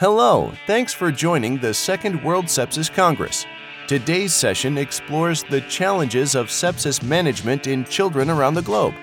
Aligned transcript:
Hello, 0.00 0.50
thanks 0.66 0.94
for 0.94 1.12
joining 1.12 1.58
the 1.58 1.74
Second 1.74 2.24
World 2.24 2.46
Sepsis 2.46 2.90
Congress. 2.90 3.44
Today's 3.86 4.32
session 4.32 4.78
explores 4.78 5.42
the 5.42 5.60
challenges 5.60 6.34
of 6.34 6.46
sepsis 6.46 7.02
management 7.02 7.66
in 7.66 7.84
children 7.84 8.30
around 8.30 8.54
the 8.54 8.62
globe. 8.62 8.94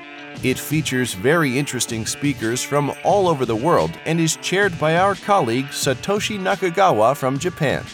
It 0.42 0.58
features 0.58 1.14
very 1.14 1.56
interesting 1.56 2.08
speakers 2.08 2.64
from 2.64 2.92
all 3.04 3.28
over 3.28 3.46
the 3.46 3.56
world 3.56 3.92
and 4.06 4.20
is 4.20 4.38
chaired 4.38 4.80
by 4.80 4.98
our 4.98 5.14
colleague 5.14 5.68
Satoshi 5.68 6.40
Nakagawa 6.40 7.16
from 7.16 7.38
Japan. 7.38 7.86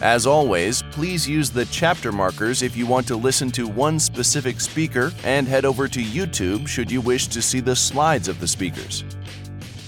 As 0.00 0.26
always, 0.26 0.82
please 0.90 1.28
use 1.28 1.50
the 1.50 1.66
chapter 1.66 2.12
markers 2.12 2.62
if 2.62 2.74
you 2.78 2.86
want 2.86 3.06
to 3.08 3.16
listen 3.16 3.50
to 3.50 3.68
one 3.68 3.98
specific 3.98 4.58
speaker 4.58 5.12
and 5.24 5.46
head 5.46 5.66
over 5.66 5.86
to 5.86 6.02
YouTube 6.02 6.66
should 6.66 6.90
you 6.90 7.02
wish 7.02 7.26
to 7.26 7.42
see 7.42 7.60
the 7.60 7.76
slides 7.76 8.26
of 8.26 8.40
the 8.40 8.48
speakers. 8.48 9.04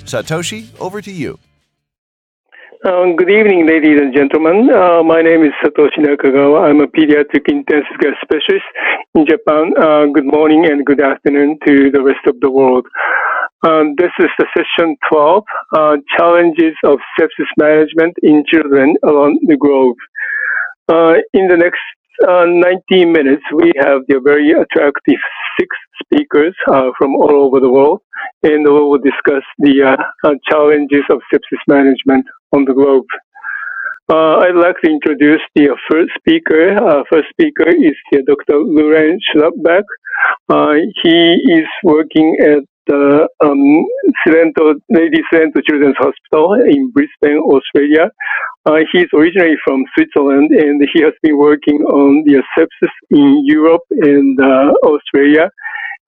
Satoshi, 0.05 0.69
over 0.79 1.01
to 1.01 1.11
you. 1.11 1.39
Um, 2.85 3.17
good 3.17 3.31
evening, 3.31 3.67
ladies 3.67 3.99
and 3.99 4.15
gentlemen. 4.15 4.69
Uh, 4.69 5.03
my 5.03 5.23
name 5.23 5.43
is 5.43 5.57
Satoshi 5.65 6.05
Nakagawa. 6.05 6.69
I'm 6.69 6.83
a 6.83 6.87
pediatric 6.87 7.49
intensive 7.49 7.97
care 7.99 8.15
specialist 8.21 8.67
in 9.15 9.25
Japan. 9.25 9.73
Uh, 9.81 10.05
good 10.13 10.27
morning 10.27 10.67
and 10.71 10.85
good 10.85 11.01
afternoon 11.01 11.57
to 11.67 11.91
the 11.91 12.03
rest 12.03 12.21
of 12.27 12.39
the 12.41 12.51
world. 12.51 12.85
Um, 13.67 13.95
this 13.97 14.13
is 14.19 14.29
the 14.39 14.45
session 14.55 14.99
12, 15.11 15.45
uh, 15.75 15.97
Challenges 16.19 16.75
of 16.85 16.99
Sepsis 17.19 17.49
Management 17.57 18.17
in 18.23 18.45
Children 18.53 18.97
Around 19.03 19.39
the 19.47 19.57
Globe. 19.57 19.97
Uh, 20.87 21.15
in 21.33 21.49
the 21.49 21.57
next 21.57 21.81
uh, 22.29 22.45
19 22.45 23.11
minutes, 23.11 23.45
we 23.55 23.73
have 23.81 24.03
the 24.09 24.21
very 24.23 24.53
attractive 24.53 25.21
six 25.59 25.75
speakers 26.05 26.55
uh, 26.71 26.91
from 26.99 27.15
all 27.17 27.47
over 27.47 27.61
the 27.61 27.71
world, 27.71 28.03
and 28.43 28.63
we 28.65 28.71
will 28.71 28.99
discuss 28.99 29.43
the 29.57 29.97
challenges 30.51 31.05
of 31.09 31.21
sepsis 31.33 31.65
management 31.67 32.27
on 32.55 32.65
the 32.65 32.75
globe. 32.75 33.07
Uh, 34.09 34.37
I'd 34.45 34.55
like 34.55 34.77
to 34.85 34.91
introduce 34.91 35.41
the 35.55 35.75
first 35.91 36.13
speaker. 36.19 36.77
first 37.11 37.29
speaker 37.31 37.69
is 37.69 37.97
Dr. 38.13 38.61
Luregn 38.63 39.19
Schlapbach. 39.27 39.89
he 41.03 41.19
is 41.59 41.69
working 41.83 42.37
at 42.41 42.63
the 42.87 43.27
um, 43.43 43.87
Cilento, 44.21 44.75
Lady 44.91 45.21
Cilento 45.33 45.65
Children's 45.67 45.97
Hospital 45.99 46.55
in 46.69 46.91
Brisbane, 46.93 47.39
Australia. 47.39 48.11
Uh, 48.67 48.81
he's 48.93 49.09
originally 49.15 49.57
from 49.65 49.85
Switzerland 49.97 50.51
and 50.51 50.81
he 50.93 51.03
has 51.03 51.15
been 51.23 51.39
working 51.39 51.81
on 51.81 52.25
the 52.25 52.43
sepsis 52.57 52.95
in 53.11 53.43
Europe 53.47 53.83
and 53.91 54.39
uh, 54.41 54.73
Australia. 54.85 55.51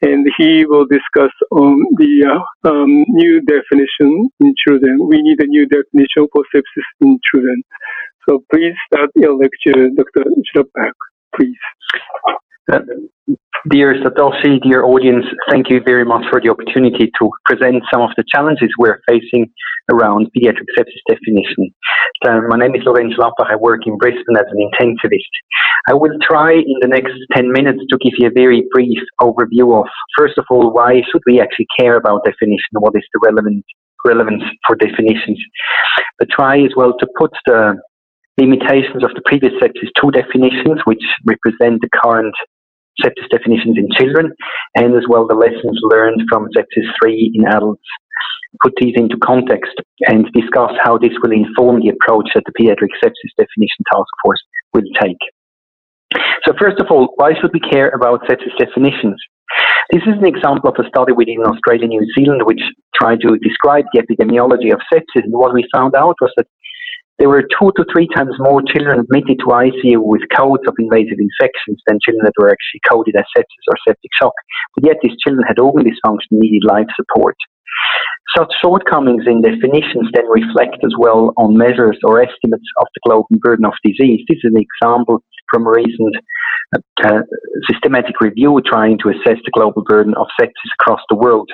And 0.03 0.27
he 0.39 0.67
will 0.67 0.87
discuss 0.87 1.33
on 1.51 1.83
the 1.99 2.27
uh, 2.29 2.69
um, 2.69 3.05
new 3.09 3.41
definition 3.43 4.29
in 4.41 4.55
children. 4.67 4.99
We 5.09 5.23
need 5.23 5.41
a 5.41 5.47
new 5.47 5.67
definition 5.67 6.29
for 6.33 6.45
sepsis 6.55 6.89
in 7.01 7.19
children. 7.33 7.63
So 8.29 8.45
please 8.53 8.75
start 8.93 9.11
your 9.17 9.37
lecture, 9.37 9.89
Dr. 9.97 10.25
Schlapbach, 10.55 10.93
please. 11.37 11.59
Uh, 12.73 12.81
dear 13.71 13.95
Satoshi, 14.03 14.61
dear 14.61 14.83
audience, 14.83 15.25
thank 15.51 15.71
you 15.71 15.81
very 15.85 16.05
much 16.05 16.25
for 16.31 16.41
the 16.41 16.51
opportunity 16.51 17.13
to 17.19 17.31
present 17.45 17.83
some 17.93 18.03
of 18.03 18.11
the 18.17 18.25
challenges 18.35 18.69
we're 18.77 19.01
facing 19.09 19.47
around 19.93 20.27
pediatric 20.37 20.67
sepsis 20.77 21.05
definition. 21.09 21.73
Uh, 22.27 22.41
my 22.49 22.57
name 22.57 22.75
is 22.75 22.83
Luregn 22.83 23.15
Schlapbach. 23.15 23.49
I 23.49 23.55
work 23.55 23.83
in 23.87 23.97
Brisbane 23.99 24.37
as 24.37 24.47
an 24.51 24.59
intensivist. 24.59 25.31
I 25.89 25.95
will 25.95 26.19
try 26.21 26.55
in 26.55 26.79
the 26.81 26.89
next 26.89 27.15
10 27.35 27.53
minutes 27.53 27.79
to 27.89 27.99
give 27.99 28.15
you 28.19 28.27
a 28.27 28.33
very 28.35 28.65
brief 28.73 28.99
overview 29.23 29.81
of, 29.81 29.87
first 30.19 30.37
of 30.37 30.45
all, 30.51 30.73
why 30.73 31.03
should 31.13 31.23
we 31.25 31.41
actually 31.41 31.69
care 31.79 31.97
about 31.97 32.25
definition? 32.25 32.73
What 32.73 32.95
is 32.97 33.05
the 33.15 33.21
relevant 33.23 33.65
relevance 34.05 34.43
for 34.67 34.75
definitions? 34.75 35.39
But 36.19 36.31
try 36.31 36.59
as 36.59 36.73
well 36.77 36.95
to 36.99 37.07
put 37.17 37.31
the 37.47 37.77
limitations 38.39 39.05
of 39.05 39.15
the 39.15 39.23
previous 39.25 39.53
sepsis 39.63 39.91
two 40.01 40.11
definitions, 40.11 40.81
which 40.85 41.03
represent 41.25 41.81
the 41.81 41.89
current 42.03 42.35
sepsis 43.03 43.29
definitions 43.31 43.77
in 43.79 43.89
children, 43.99 44.33
and 44.77 44.95
as 44.97 45.05
well 45.09 45.27
the 45.27 45.35
lessons 45.35 45.79
learned 45.83 46.23
from 46.29 46.49
sepsis 46.57 46.89
3 47.03 47.33
in 47.35 47.47
adults. 47.47 47.83
Put 48.63 48.73
these 48.81 48.95
into 48.97 49.17
context 49.23 49.75
and 50.09 50.25
discuss 50.33 50.73
how 50.83 50.97
this 50.97 51.13
will 51.23 51.33
inform 51.33 51.81
the 51.81 51.93
approach 51.93 52.31
that 52.35 52.45
the 52.47 52.53
Pediatric 52.57 52.95
Sepsis 53.05 53.37
Definition 53.37 53.85
Task 53.93 54.09
Force 54.25 54.41
will 54.73 54.89
take. 55.03 55.21
So 56.47 56.55
first 56.59 56.81
of 56.81 56.87
all, 56.91 57.13
why 57.17 57.33
should 57.39 57.51
we 57.53 57.61
care 57.61 57.91
about 57.91 58.23
sepsis 58.23 58.57
definitions? 58.59 59.21
This 59.93 60.03
is 60.03 60.15
an 60.19 60.27
example 60.27 60.71
of 60.71 60.77
a 60.79 60.89
study 60.89 61.13
we 61.13 61.25
did 61.25 61.39
in 61.39 61.47
Australia 61.47 61.85
and 61.85 61.91
New 61.91 62.07
Zealand 62.17 62.43
which 62.45 62.63
tried 62.95 63.21
to 63.21 63.39
describe 63.39 63.85
the 63.93 64.03
epidemiology 64.03 64.73
of 64.73 64.81
sepsis. 64.93 65.25
And 65.25 65.33
what 65.33 65.55
we 65.55 65.69
found 65.75 65.95
out 65.95 66.17
was 66.21 66.33
that 66.37 66.47
there 67.19 67.29
were 67.29 67.43
two 67.43 67.73
to 67.77 67.85
three 67.93 68.09
times 68.15 68.35
more 68.39 68.63
children 68.63 69.01
admitted 69.01 69.39
to 69.41 69.47
ICU 69.47 69.97
with 70.05 70.23
codes 70.37 70.63
of 70.69 70.75
invasive 70.79 71.17
infections 71.19 71.81
than 71.87 71.99
children 72.05 72.25
that 72.25 72.37
were 72.39 72.51
actually 72.51 72.81
coded 72.91 73.17
as 73.17 73.25
sepsis 73.37 73.67
or 73.69 73.77
septic 73.89 74.11
shock. 74.21 74.35
But 74.75 74.87
yet 74.87 74.97
these 75.03 75.17
children 75.25 75.45
had 75.47 75.59
organ 75.59 75.87
dysfunction 75.87 76.29
and 76.31 76.41
needed 76.41 76.65
life 76.65 76.89
support. 76.95 77.37
Such 78.37 78.53
shortcomings 78.61 79.25
in 79.27 79.41
definitions 79.41 80.11
then 80.13 80.29
reflect 80.29 80.77
as 80.85 80.93
well 80.99 81.33
on 81.37 81.57
measures 81.57 81.99
or 82.05 82.21
estimates 82.21 82.69
of 82.81 82.87
the 82.95 83.01
global 83.07 83.29
burden 83.41 83.65
of 83.65 83.73
disease. 83.85 84.21
This 84.29 84.39
is 84.45 84.53
an 84.53 84.61
example 84.61 85.23
from 85.51 85.67
a 85.67 85.71
recent 85.71 86.15
uh, 87.05 87.23
systematic 87.71 88.21
review 88.21 88.61
trying 88.67 88.99
to 88.99 89.11
assess 89.11 89.39
the 89.45 89.55
global 89.55 89.83
burden 89.89 90.15
of 90.19 90.27
sepsis 90.41 90.73
across 90.81 91.01
the 91.09 91.17
world. 91.17 91.49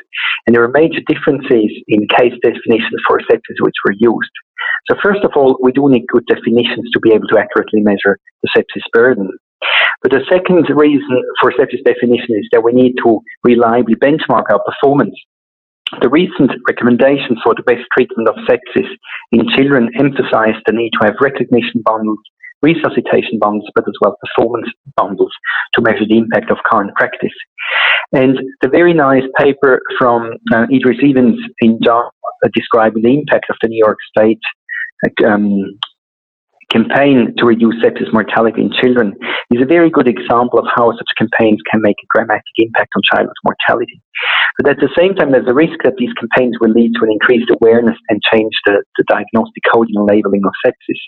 And 0.47 0.57
there 0.57 0.65
are 0.65 0.73
major 0.73 1.01
differences 1.07 1.71
in 1.87 2.09
case 2.09 2.35
definitions 2.43 3.01
for 3.07 3.21
sepsis 3.31 3.61
which 3.61 3.77
were 3.85 3.95
used. 3.99 4.33
So 4.91 4.97
first 5.03 5.23
of 5.25 5.33
all, 5.37 5.59
we 5.63 5.73
do 5.73 5.89
need 5.89 6.07
good 6.09 6.27
definitions 6.27 6.91
to 6.93 7.01
be 7.01 7.13
able 7.13 7.29
to 7.29 7.39
accurately 7.39 7.83
measure 7.83 8.19
the 8.43 8.49
sepsis 8.57 8.83
burden. 8.93 9.31
But 10.03 10.11
the 10.11 10.25
second 10.29 10.67
reason 10.75 11.23
for 11.41 11.53
sepsis 11.53 11.85
definition 11.85 12.35
is 12.35 12.49
that 12.51 12.65
we 12.65 12.73
need 12.73 12.95
to 13.05 13.21
reliably 13.45 13.95
benchmark 13.95 14.51
our 14.51 14.61
performance. 14.65 15.15
The 16.01 16.09
recent 16.09 16.51
recommendations 16.69 17.39
for 17.45 17.55
the 17.55 17.63
best 17.63 17.85
treatment 17.93 18.29
of 18.29 18.37
sepsis 18.49 18.89
in 19.31 19.49
children 19.57 19.91
emphasize 19.99 20.57
the 20.67 20.73
need 20.73 20.91
to 21.01 21.07
have 21.07 21.15
recognition 21.21 21.83
bundles, 21.85 22.19
resuscitation 22.63 23.39
bundles, 23.39 23.69
but 23.75 23.85
as 23.87 23.95
well 24.01 24.17
performance 24.25 24.69
bundles 24.97 25.33
to 25.75 25.83
measure 25.83 26.07
the 26.09 26.17
impact 26.17 26.51
of 26.51 26.59
current 26.71 26.95
practice. 26.97 27.35
And 28.13 28.39
the 28.63 28.69
very 28.69 28.95
nice 28.95 29.25
paper 29.39 29.81
from 29.99 30.33
uh, 30.53 30.67
Idris 30.73 30.99
Evans 31.05 31.39
in 31.61 31.79
JAMA 31.83 32.11
uh, 32.45 32.49
describing 32.55 33.03
the 33.03 33.15
impact 33.19 33.47
of 33.51 33.57
the 33.61 33.69
New 33.69 33.83
York 33.85 33.99
State 34.17 34.41
um, 35.27 35.79
campaign 36.71 37.35
to 37.39 37.45
reduce 37.45 37.77
sepsis 37.83 38.13
mortality 38.13 38.63
in 38.63 38.71
children 38.81 39.15
is 39.51 39.63
a 39.63 39.67
very 39.67 39.91
good 39.91 40.09
example 40.09 40.59
of 40.59 40.67
how 40.75 40.93
such 40.93 41.11
campaigns 41.19 41.61
can 41.71 41.81
make 41.83 41.97
a 42.03 42.09
dramatic 42.15 42.55
impact 42.57 42.91
on 42.97 43.03
childhood 43.13 43.37
mortality. 43.45 44.01
But 44.59 44.71
at 44.71 44.77
the 44.79 44.93
same 44.97 45.15
time, 45.15 45.33
there's 45.33 45.49
a 45.49 45.55
risk 45.55 45.79
that 45.85 45.97
these 45.99 46.13
campaigns 46.15 46.57
will 46.61 46.71
lead 46.71 46.93
to 46.95 47.05
an 47.05 47.13
increased 47.13 47.51
awareness 47.51 47.97
and 48.09 48.21
change 48.33 48.53
the, 48.67 48.83
the 48.97 49.05
diagnostic 49.09 49.63
coding 49.73 49.97
and 49.97 50.09
labeling 50.09 50.43
of 50.45 50.53
sepsis. 50.65 51.01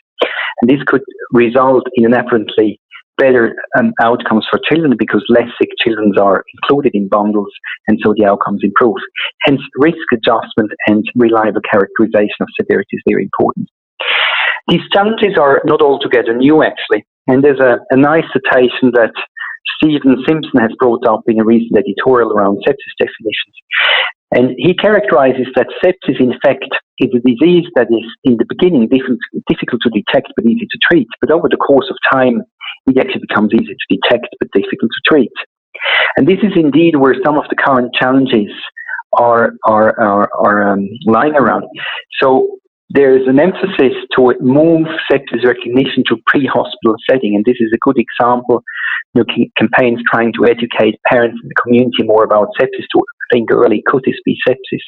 And 0.60 0.70
this 0.70 0.82
could 0.86 1.02
result 1.32 1.84
in 1.94 2.06
an 2.06 2.14
apparently 2.14 2.80
better 3.16 3.54
um, 3.78 3.92
outcomes 4.02 4.46
for 4.50 4.58
children 4.68 4.94
because 4.98 5.24
less 5.28 5.48
sick 5.60 5.70
children 5.84 6.12
are 6.18 6.42
included 6.58 6.92
in 6.94 7.08
bundles 7.08 7.52
and 7.86 7.98
so 8.04 8.14
the 8.16 8.24
outcomes 8.24 8.60
improve. 8.62 8.96
Hence, 9.42 9.60
risk 9.76 10.02
adjustment 10.12 10.72
and 10.88 11.04
reliable 11.14 11.60
characterization 11.70 12.40
of 12.40 12.48
severity 12.58 12.96
is 12.96 13.02
very 13.08 13.24
important. 13.24 13.68
These 14.68 14.82
challenges 14.92 15.36
are 15.38 15.60
not 15.64 15.82
altogether 15.82 16.34
new, 16.34 16.62
actually. 16.62 17.04
And 17.26 17.42
there's 17.42 17.60
a, 17.60 17.78
a 17.90 17.96
nice 17.96 18.24
citation 18.32 18.92
that 18.94 19.12
Stephen 19.76 20.16
Simpson 20.26 20.60
has 20.60 20.70
brought 20.78 21.06
up 21.06 21.22
in 21.26 21.40
a 21.40 21.44
recent 21.44 21.78
editorial 21.78 22.32
around 22.32 22.58
sepsis 22.66 22.94
definitions. 22.98 23.56
And 24.30 24.54
he 24.58 24.74
characterizes 24.74 25.46
that 25.56 25.68
sepsis, 25.82 26.20
in 26.20 26.34
fact, 26.44 26.66
is 26.98 27.10
a 27.14 27.20
disease 27.20 27.66
that 27.76 27.88
is, 27.90 28.04
in 28.24 28.36
the 28.36 28.46
beginning, 28.48 28.88
difficult 28.88 29.80
to 29.82 29.90
detect 29.90 30.32
but 30.36 30.44
easy 30.44 30.66
to 30.70 30.78
treat. 30.90 31.08
But 31.20 31.30
over 31.30 31.48
the 31.48 31.56
course 31.56 31.86
of 31.90 31.96
time, 32.12 32.42
it 32.86 32.98
actually 32.98 33.22
becomes 33.28 33.52
easy 33.54 33.74
to 33.74 33.96
detect 33.96 34.28
but 34.38 34.48
difficult 34.52 34.90
to 34.90 35.10
treat. 35.10 35.32
And 36.16 36.26
this 36.26 36.38
is 36.42 36.52
indeed 36.56 36.96
where 36.96 37.14
some 37.24 37.36
of 37.36 37.44
the 37.48 37.56
current 37.56 37.94
challenges 37.94 38.50
are, 39.12 39.52
are, 39.66 39.98
are, 40.00 40.30
are 40.34 40.72
um, 40.72 40.88
lying 41.06 41.34
around. 41.34 41.64
So 42.20 42.58
there 42.90 43.16
is 43.16 43.26
an 43.26 43.40
emphasis 43.40 43.96
to 44.16 44.34
move 44.40 44.86
sepsis 45.10 45.44
recognition 45.44 46.04
to 46.08 46.16
pre-hospital 46.26 46.96
setting, 47.08 47.34
and 47.34 47.44
this 47.44 47.56
is 47.60 47.72
a 47.74 47.78
good 47.80 47.96
example. 47.98 48.62
Know, 49.14 49.24
campaigns 49.56 50.00
trying 50.10 50.32
to 50.32 50.44
educate 50.44 50.98
parents 51.08 51.38
in 51.40 51.48
the 51.48 51.54
community 51.62 52.02
more 52.02 52.24
about 52.24 52.48
sepsis 52.60 52.86
to 52.92 53.04
think 53.32 53.50
early, 53.52 53.82
could 53.86 54.02
this 54.04 54.18
be 54.24 54.36
sepsis? 54.46 54.82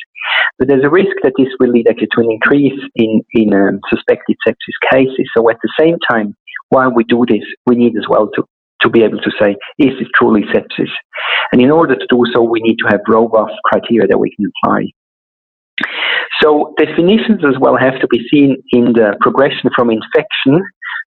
But 0.58 0.68
there's 0.68 0.84
a 0.84 0.90
risk 0.90 1.14
that 1.22 1.34
this 1.38 1.48
will 1.60 1.70
lead 1.70 1.86
actually 1.88 2.08
to 2.16 2.20
an 2.22 2.32
increase 2.32 2.80
in, 2.96 3.20
in 3.34 3.54
um, 3.54 3.80
suspected 3.88 4.36
sepsis 4.46 4.90
cases. 4.92 5.30
So 5.36 5.48
at 5.48 5.58
the 5.62 5.72
same 5.78 5.96
time, 6.10 6.34
while 6.70 6.92
we 6.92 7.04
do 7.04 7.24
this, 7.28 7.44
we 7.66 7.76
need 7.76 7.96
as 7.96 8.06
well 8.08 8.28
to, 8.34 8.42
to 8.82 8.90
be 8.90 9.04
able 9.04 9.18
to 9.18 9.30
say, 9.40 9.50
is 9.78 9.94
it 10.00 10.08
truly 10.16 10.42
sepsis? 10.52 10.90
And 11.52 11.62
in 11.62 11.70
order 11.70 11.94
to 11.94 12.06
do 12.10 12.24
so, 12.34 12.42
we 12.42 12.60
need 12.60 12.76
to 12.78 12.88
have 12.88 13.00
robust 13.08 13.54
criteria 13.64 14.08
that 14.08 14.18
we 14.18 14.34
can 14.34 14.50
apply. 14.64 14.86
So 16.42 16.74
definitions 16.78 17.42
as 17.46 17.58
well 17.58 17.76
have 17.76 18.00
to 18.00 18.06
be 18.08 18.26
seen 18.32 18.62
in 18.70 18.92
the 18.92 19.16
progression 19.20 19.70
from 19.74 19.90
infection 19.90 20.62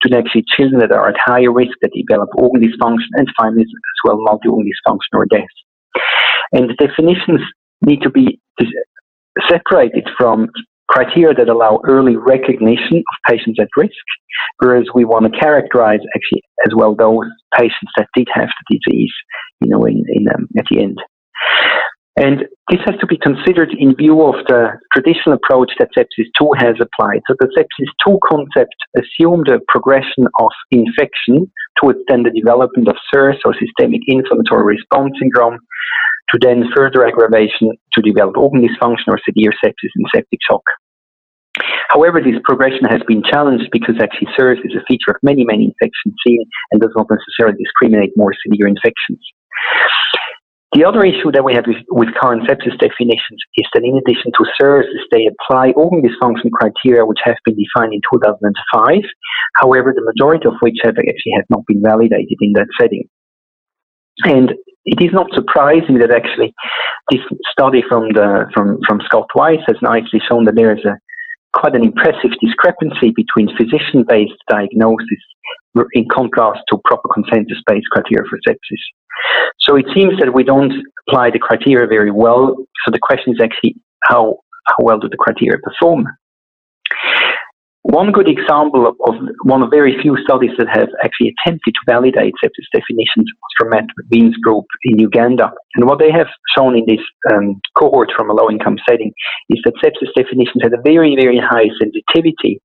to 0.02 0.16
actually 0.16 0.44
children 0.56 0.80
that 0.80 0.92
are 0.92 1.08
at 1.08 1.16
higher 1.24 1.52
risk 1.52 1.72
that 1.82 1.90
develop 1.94 2.28
organ 2.36 2.62
dysfunction 2.62 3.08
and 3.14 3.28
finally 3.36 3.62
as 3.62 4.00
well 4.04 4.16
multi-organ 4.18 4.70
dysfunction 4.70 5.14
or 5.14 5.26
death. 5.26 5.54
And 6.52 6.70
the 6.70 6.74
definitions 6.74 7.40
need 7.84 8.02
to 8.02 8.10
be 8.10 8.40
separated 9.48 10.08
from 10.16 10.48
criteria 10.88 11.34
that 11.34 11.48
allow 11.48 11.80
early 11.86 12.16
recognition 12.16 12.98
of 12.98 13.16
patients 13.28 13.58
at 13.60 13.68
risk, 13.76 13.92
whereas 14.58 14.86
we 14.94 15.04
want 15.04 15.32
to 15.32 15.38
characterize 15.38 16.00
actually 16.14 16.42
as 16.66 16.72
well 16.74 16.94
those 16.94 17.26
patients 17.58 17.90
that 17.96 18.06
did 18.14 18.28
have 18.32 18.48
the 18.48 18.78
disease, 18.78 19.12
you 19.60 19.68
know, 19.68 19.84
in, 19.84 20.04
in 20.08 20.28
um, 20.28 20.48
at 20.56 20.64
the 20.70 20.80
end. 20.80 20.98
And 22.16 22.48
this 22.70 22.80
has 22.86 22.96
to 23.00 23.06
be 23.06 23.18
considered 23.18 23.76
in 23.78 23.94
view 23.94 24.22
of 24.22 24.36
the 24.48 24.80
traditional 24.92 25.36
approach 25.36 25.70
that 25.78 25.90
sepsis 25.92 26.32
2 26.40 26.50
has 26.56 26.76
applied. 26.80 27.20
So 27.28 27.36
the 27.38 27.52
sepsis 27.52 27.92
2 28.08 28.18
concept 28.24 28.74
assumed 28.96 29.48
a 29.48 29.60
progression 29.68 30.24
of 30.40 30.50
infection 30.70 31.52
towards 31.78 31.98
then 32.08 32.22
the 32.22 32.32
development 32.32 32.88
of 32.88 32.96
SIRS 33.12 33.36
or 33.44 33.54
systemic 33.60 34.00
inflammatory 34.06 34.64
response 34.64 35.12
syndrome 35.20 35.58
to 36.32 36.38
then 36.40 36.64
further 36.74 37.06
aggravation 37.06 37.76
to 37.92 38.00
develop 38.00 38.36
organ 38.36 38.66
dysfunction 38.66 39.08
or 39.08 39.20
severe 39.28 39.52
sepsis 39.62 39.92
and 39.94 40.06
septic 40.14 40.40
shock. 40.48 40.64
However, 41.88 42.20
this 42.20 42.40
progression 42.44 42.84
has 42.88 43.00
been 43.06 43.22
challenged 43.22 43.68
because 43.72 43.96
actually 44.00 44.28
SIRS 44.36 44.58
is 44.64 44.72
a 44.74 44.84
feature 44.88 45.12
of 45.12 45.16
many, 45.22 45.44
many 45.44 45.64
infections 45.64 46.14
seen 46.26 46.44
and 46.72 46.80
does 46.80 46.92
not 46.96 47.08
necessarily 47.10 47.62
discriminate 47.62 48.12
more 48.16 48.32
severe 48.44 48.66
infections. 48.66 49.20
The 50.74 50.84
other 50.84 51.04
issue 51.06 51.30
that 51.32 51.44
we 51.44 51.54
have 51.54 51.64
with, 51.66 51.78
with, 51.88 52.08
current 52.20 52.42
sepsis 52.42 52.76
definitions 52.78 53.38
is 53.56 53.66
that 53.72 53.84
in 53.84 53.96
addition 53.96 54.32
to 54.34 54.44
SIRS, 54.58 54.86
they 55.12 55.30
apply 55.30 55.70
organ 55.72 56.02
dysfunction 56.02 56.50
criteria 56.50 57.06
which 57.06 57.20
have 57.24 57.36
been 57.44 57.56
defined 57.56 57.94
in 57.94 58.00
2005. 58.12 58.98
However, 59.54 59.94
the 59.94 60.02
majority 60.02 60.46
of 60.48 60.54
which 60.60 60.78
have 60.82 60.98
actually 60.98 61.36
have 61.36 61.46
not 61.50 61.64
been 61.66 61.80
validated 61.80 62.36
in 62.40 62.52
that 62.54 62.66
setting. 62.80 63.08
And 64.24 64.52
it 64.84 65.00
is 65.00 65.12
not 65.12 65.30
surprising 65.34 65.98
that 65.98 66.10
actually 66.10 66.52
this 67.10 67.20
study 67.52 67.82
from 67.88 68.10
the 68.12 68.46
from, 68.54 68.78
from 68.86 69.00
Scott 69.06 69.28
Weiss 69.34 69.62
has 69.66 69.76
nicely 69.82 70.20
shown 70.28 70.44
that 70.46 70.56
there 70.56 70.76
is 70.76 70.84
a 70.84 70.98
quite 71.52 71.74
an 71.74 71.84
impressive 71.84 72.32
discrepancy 72.42 73.14
between 73.14 73.48
physician-based 73.56 74.40
diagnosis 74.48 75.22
in 75.92 76.06
contrast 76.12 76.60
to 76.68 76.78
proper 76.84 77.08
consensus-based 77.14 77.86
criteria 77.92 78.24
for 78.28 78.38
sepsis. 78.46 78.82
So 79.68 79.76
it 79.76 79.86
seems 79.94 80.18
that 80.20 80.32
we 80.32 80.44
don't 80.44 80.72
apply 81.08 81.30
the 81.30 81.38
criteria 81.38 81.86
very 81.86 82.10
well. 82.10 82.56
So 82.84 82.90
the 82.92 83.00
question 83.00 83.32
is 83.34 83.40
actually 83.42 83.76
how 84.04 84.38
how 84.66 84.76
well 84.80 84.98
do 84.98 85.08
the 85.08 85.16
criteria 85.16 85.58
perform? 85.62 86.06
One 87.82 88.10
good 88.10 88.28
example 88.28 88.84
of, 88.88 88.96
of, 89.06 89.14
one 89.44 89.62
of 89.62 89.70
very 89.70 89.94
few 90.02 90.16
studies 90.24 90.50
that 90.58 90.66
have 90.66 90.88
actually 91.04 91.32
attempted 91.34 91.70
to 91.70 91.80
validate 91.86 92.34
sepsis 92.42 92.66
definitions 92.74 93.30
was 93.30 93.52
from 93.56 93.70
Matt 93.70 93.86
Wiens's 94.10 94.36
group 94.42 94.64
in 94.82 94.98
Uganda. 94.98 95.52
And 95.76 95.86
what 95.86 96.00
they 96.00 96.10
have 96.10 96.26
shown 96.58 96.76
in 96.76 96.84
this 96.88 96.98
um, 97.32 97.60
cohort 97.78 98.10
from 98.16 98.28
a 98.28 98.34
low 98.34 98.50
income 98.50 98.76
setting 98.90 99.12
is 99.50 99.60
that 99.64 99.74
sepsis 99.78 100.10
definitions 100.16 100.62
had 100.62 100.72
a 100.72 100.82
very, 100.84 101.14
very 101.14 101.38
high 101.38 101.70
sensitivity 101.78 102.60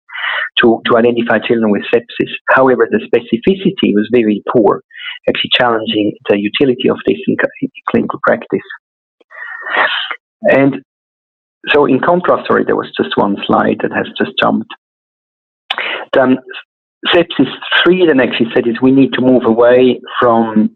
to, 0.58 0.82
to 0.88 0.98
identify 0.98 1.38
children 1.38 1.70
with 1.70 1.84
sepsis. 1.94 2.32
However, 2.50 2.90
the 2.90 3.06
specificity 3.06 3.94
was 3.94 4.10
very 4.12 4.42
poor, 4.52 4.82
actually 5.28 5.52
challenging 5.54 6.14
the 6.30 6.38
utility 6.38 6.90
of 6.90 6.98
this 7.06 7.18
in, 7.28 7.36
in 7.62 7.70
clinical 7.90 8.20
practice. 8.26 8.60
And 10.44 10.82
so, 11.70 11.86
in 11.86 12.00
contrast, 12.00 12.48
sorry, 12.48 12.64
there 12.66 12.76
was 12.76 12.92
just 12.98 13.16
one 13.16 13.38
slide 13.46 13.78
that 13.84 13.92
has 13.94 14.08
just 14.18 14.32
jumped. 14.42 14.70
Um, 16.20 16.38
sepsis 17.08 17.50
3 17.84 18.08
then 18.08 18.20
actually 18.20 18.52
said 18.54 18.68
is 18.68 18.82
we 18.82 18.92
need 18.92 19.14
to 19.14 19.22
move 19.22 19.44
away 19.46 20.02
from 20.20 20.76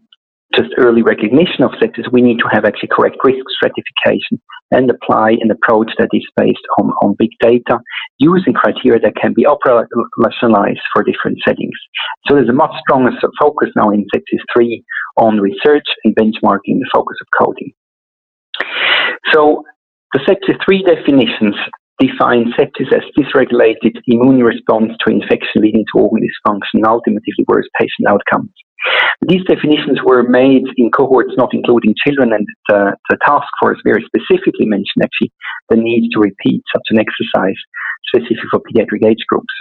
just 0.56 0.70
early 0.78 1.02
recognition 1.02 1.62
of 1.62 1.70
sepsis. 1.72 2.10
We 2.10 2.22
need 2.22 2.38
to 2.38 2.48
have 2.50 2.64
actually 2.64 2.90
correct 2.90 3.16
risk 3.22 3.44
stratification 3.50 4.40
and 4.70 4.90
apply 4.90 5.36
an 5.40 5.50
approach 5.50 5.92
that 5.98 6.08
is 6.12 6.26
based 6.36 6.66
on, 6.78 6.90
on 7.02 7.14
big 7.18 7.30
data 7.40 7.78
using 8.18 8.52
criteria 8.52 8.98
that 9.00 9.14
can 9.20 9.32
be 9.34 9.44
operationalized 9.44 10.82
for 10.92 11.04
different 11.04 11.38
settings. 11.46 11.76
So 12.26 12.34
there's 12.34 12.48
a 12.48 12.52
much 12.52 12.72
stronger 12.80 13.12
focus 13.40 13.70
now 13.76 13.90
in 13.90 14.06
sepsis 14.14 14.40
3 14.56 14.82
on 15.18 15.40
research 15.40 15.86
and 16.04 16.16
benchmarking 16.16 16.80
the 16.80 16.90
focus 16.92 17.16
of 17.20 17.46
coding. 17.46 17.72
So 19.32 19.62
the 20.12 20.20
sepsis 20.20 20.56
3 20.64 20.82
definitions 20.82 21.54
define 21.98 22.52
sepsis 22.58 22.92
as 22.92 23.04
dysregulated 23.18 23.96
immune 24.06 24.42
response 24.42 24.92
to 25.00 25.12
infection 25.12 25.62
leading 25.62 25.84
to 25.92 26.02
organ 26.02 26.22
dysfunction 26.22 26.74
and 26.74 26.86
ultimately 26.86 27.32
worse 27.48 27.68
patient 27.78 28.08
outcomes. 28.08 28.50
These 29.28 29.44
definitions 29.48 29.98
were 30.04 30.22
made 30.22 30.62
in 30.76 30.90
cohorts 30.90 31.32
not 31.36 31.54
including 31.54 31.94
children, 32.06 32.32
and 32.32 32.46
the, 32.68 32.96
the 33.10 33.16
task 33.26 33.48
force 33.60 33.78
very 33.84 34.04
specifically 34.04 34.66
mentioned 34.66 35.02
actually 35.02 35.32
the 35.70 35.76
need 35.76 36.10
to 36.12 36.20
repeat 36.20 36.62
such 36.74 36.86
an 36.90 36.98
exercise 37.00 37.56
specific 38.14 38.44
for 38.50 38.60
pediatric 38.60 39.04
age 39.08 39.24
groups. 39.28 39.52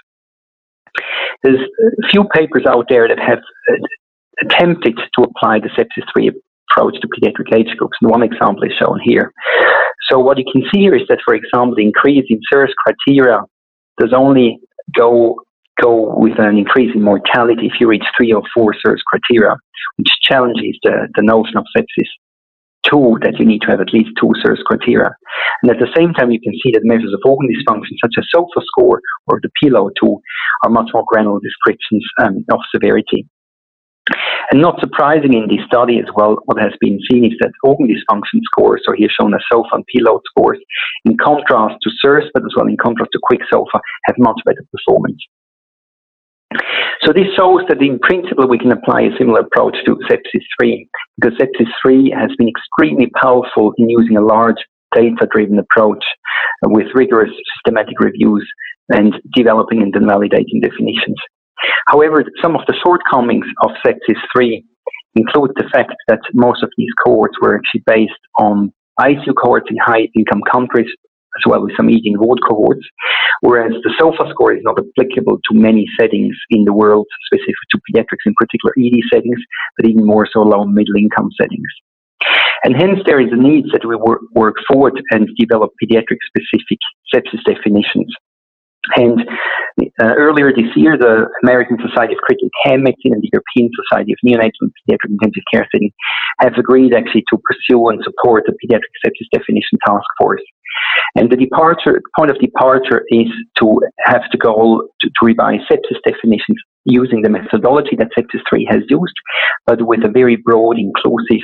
There's 1.43 1.59
a 1.59 2.07
few 2.09 2.25
papers 2.33 2.65
out 2.67 2.85
there 2.89 3.07
that 3.07 3.19
have 3.19 3.39
uh, 3.39 4.45
attempted 4.45 4.97
to 5.17 5.23
apply 5.23 5.59
the 5.59 5.69
sepsis 5.69 6.05
3 6.13 6.31
approach 6.69 6.95
to 7.01 7.07
pediatric 7.07 7.55
age 7.55 7.75
groups, 7.77 7.97
and 8.01 8.11
one 8.11 8.23
example 8.23 8.63
is 8.63 8.73
shown 8.79 8.99
here. 9.03 9.31
So 10.09 10.19
what 10.19 10.37
you 10.37 10.45
can 10.51 10.63
see 10.73 10.81
here 10.81 10.95
is 10.95 11.07
that, 11.09 11.19
for 11.25 11.33
example, 11.33 11.75
the 11.75 11.83
increase 11.83 12.25
in 12.29 12.39
SIRS 12.51 12.73
criteria 12.85 13.39
does 13.99 14.13
only 14.15 14.59
go 14.95 15.37
go 15.81 16.15
with 16.17 16.39
an 16.39 16.57
increase 16.57 16.91
in 16.95 17.01
mortality 17.01 17.67
if 17.67 17.73
you 17.79 17.87
reach 17.87 18.05
three 18.17 18.31
or 18.31 18.43
four 18.53 18.73
SIRS 18.73 19.03
criteria, 19.07 19.55
which 19.97 20.07
challenges 20.21 20.77
the, 20.83 21.07
the 21.15 21.21
notion 21.21 21.57
of 21.57 21.65
sepsis. 21.75 22.07
Two, 22.83 23.17
that 23.23 23.39
you 23.39 23.45
need 23.45 23.61
to 23.61 23.67
have 23.67 23.81
at 23.81 23.91
least 23.91 24.11
two 24.21 24.31
SIRS 24.43 24.61
criteria. 24.65 25.09
And 25.63 25.71
at 25.71 25.79
the 25.79 25.91
same 25.97 26.13
time, 26.13 26.31
you 26.31 26.39
can 26.39 26.53
see 26.63 26.71
that 26.73 26.81
measures 26.83 27.13
of 27.13 27.19
organ 27.25 27.49
dysfunction, 27.49 27.97
such 27.99 28.13
as 28.17 28.25
SOFA 28.33 28.61
score 28.61 29.01
or 29.27 29.41
the 29.41 29.49
PELOD-2, 29.57 30.17
are 30.63 30.69
much 30.69 30.89
more 30.93 31.03
granular 31.07 31.39
descriptions 31.41 32.05
um, 32.21 32.45
of 32.51 32.59
severity. 32.73 33.27
And 34.51 34.61
not 34.61 34.79
surprising 34.79 35.33
in 35.33 35.47
this 35.47 35.65
study 35.65 35.97
as 35.99 36.05
well, 36.15 36.37
what 36.45 36.59
has 36.59 36.73
been 36.79 36.99
seen 37.09 37.25
is 37.25 37.33
that 37.39 37.51
organ 37.63 37.87
dysfunction 37.87 38.41
scores, 38.45 38.83
or 38.87 38.95
here 38.95 39.09
shown 39.09 39.33
as 39.33 39.41
SOFA 39.51 39.69
and 39.73 39.85
PELOD 39.89 40.21
scores, 40.25 40.59
in 41.05 41.17
contrast 41.17 41.75
to 41.81 41.89
SIRS, 42.01 42.29
but 42.33 42.43
as 42.43 42.53
well 42.55 42.67
in 42.67 42.77
contrast 42.77 43.09
to 43.13 43.19
quick 43.23 43.41
SOFA, 43.51 43.79
have 44.05 44.15
much 44.19 44.39
better 44.45 44.63
performance. 44.71 45.21
So 47.03 47.13
this 47.13 47.27
shows 47.35 47.61
that 47.69 47.81
in 47.81 47.99
principle 47.99 48.47
we 48.47 48.57
can 48.57 48.71
apply 48.71 49.01
a 49.01 49.17
similar 49.17 49.41
approach 49.41 49.75
to 49.85 49.95
sepsis 50.09 50.45
3 50.59 50.87
because 51.19 51.37
sepsis 51.37 51.69
3 51.81 52.13
has 52.17 52.29
been 52.37 52.47
extremely 52.47 53.11
powerful 53.21 53.73
in 53.77 53.89
using 53.89 54.17
a 54.17 54.21
large 54.21 54.57
data 54.95 55.27
driven 55.31 55.59
approach 55.59 56.03
with 56.63 56.87
rigorous 56.95 57.31
systematic 57.53 57.99
reviews 57.99 58.47
and 58.89 59.13
developing 59.35 59.81
and 59.81 59.93
then 59.93 60.03
validating 60.03 60.61
definitions. 60.61 61.17
However, 61.87 62.23
some 62.41 62.55
of 62.55 62.61
the 62.67 62.75
shortcomings 62.83 63.45
of 63.63 63.71
sepsis 63.85 64.19
3 64.35 64.63
include 65.15 65.51
the 65.55 65.69
fact 65.71 65.93
that 66.07 66.19
most 66.33 66.63
of 66.63 66.69
these 66.77 66.89
cohorts 67.05 67.35
were 67.41 67.55
actually 67.55 67.83
based 67.85 68.11
on 68.39 68.73
ICU 68.99 69.33
cohorts 69.41 69.67
in 69.69 69.77
high 69.77 70.07
income 70.15 70.41
countries 70.51 70.89
as 71.37 71.43
well 71.49 71.65
as 71.65 71.75
some 71.75 71.89
eating 71.89 72.15
ward 72.17 72.39
cohorts, 72.47 72.85
whereas 73.41 73.73
the 73.83 73.93
SOFA 73.99 74.29
score 74.31 74.53
is 74.53 74.63
not 74.63 74.77
applicable 74.79 75.37
to 75.37 75.59
many 75.59 75.85
settings 75.99 76.35
in 76.49 76.63
the 76.63 76.73
world, 76.73 77.05
specific 77.25 77.55
to 77.71 77.79
pediatrics, 77.89 78.25
in 78.25 78.33
particular 78.37 78.73
ED 78.79 78.97
settings, 79.11 79.39
but 79.77 79.89
even 79.89 80.05
more 80.05 80.27
so 80.31 80.39
low 80.39 80.61
and 80.61 80.73
middle 80.73 80.95
income 80.97 81.29
settings. 81.39 81.67
And 82.63 82.75
hence, 82.75 82.99
there 83.05 83.19
is 83.19 83.31
a 83.31 83.35
need 83.35 83.65
that 83.73 83.85
we 83.85 83.95
work, 83.95 84.21
work 84.33 84.55
forward 84.67 84.99
and 85.11 85.29
develop 85.37 85.71
pediatric 85.81 86.17
specific 86.25 86.79
sepsis 87.13 87.43
definitions. 87.45 88.11
And 88.95 89.21
uh, 90.01 90.13
earlier 90.17 90.51
this 90.51 90.71
year, 90.75 90.97
the 90.97 91.27
American 91.43 91.77
Society 91.81 92.13
of 92.13 92.19
Critical 92.19 92.49
Care 92.65 92.77
Medicine 92.77 93.13
and 93.13 93.21
the 93.21 93.29
European 93.33 93.69
Society 93.73 94.13
of 94.13 94.19
Neonatal 94.25 94.61
and 94.61 94.71
Pediatric 94.71 95.11
Intensive 95.11 95.43
Care 95.51 95.67
Setting 95.71 95.91
have 96.39 96.53
agreed 96.57 96.93
actually 96.93 97.23
to 97.29 97.37
pursue 97.43 97.89
and 97.89 98.01
support 98.03 98.43
the 98.45 98.53
Pediatric 98.53 98.93
Sepsis 99.03 99.27
Definition 99.31 99.79
Task 99.85 100.05
Force. 100.19 100.43
And 101.15 101.31
the 101.31 101.37
departure 101.37 102.01
point 102.17 102.31
of 102.31 102.39
departure 102.39 103.03
is 103.09 103.27
to 103.59 103.79
have 104.05 104.21
the 104.31 104.37
goal 104.37 104.87
to, 105.01 105.07
to 105.07 105.21
revise 105.25 105.61
sepsis 105.71 105.99
definitions 106.05 106.59
using 106.83 107.21
the 107.21 107.29
methodology 107.29 107.95
that 107.97 108.09
Sepsis 108.17 108.41
3 108.49 108.67
has 108.69 108.81
used, 108.89 109.15
but 109.65 109.81
with 109.85 110.05
a 110.05 110.09
very 110.09 110.35
broad, 110.35 110.77
inclusive 110.77 111.43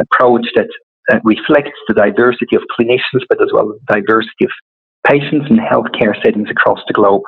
approach 0.00 0.46
that 0.54 0.68
uh, 1.12 1.18
reflects 1.24 1.78
the 1.88 1.94
diversity 1.94 2.56
of 2.56 2.62
clinicians, 2.78 3.24
but 3.28 3.42
as 3.42 3.48
well 3.52 3.74
diversity 3.90 4.44
of 4.44 4.50
patients 5.08 5.46
in 5.50 5.56
healthcare 5.56 6.14
settings 6.22 6.48
across 6.50 6.80
the 6.86 6.94
globe. 6.94 7.22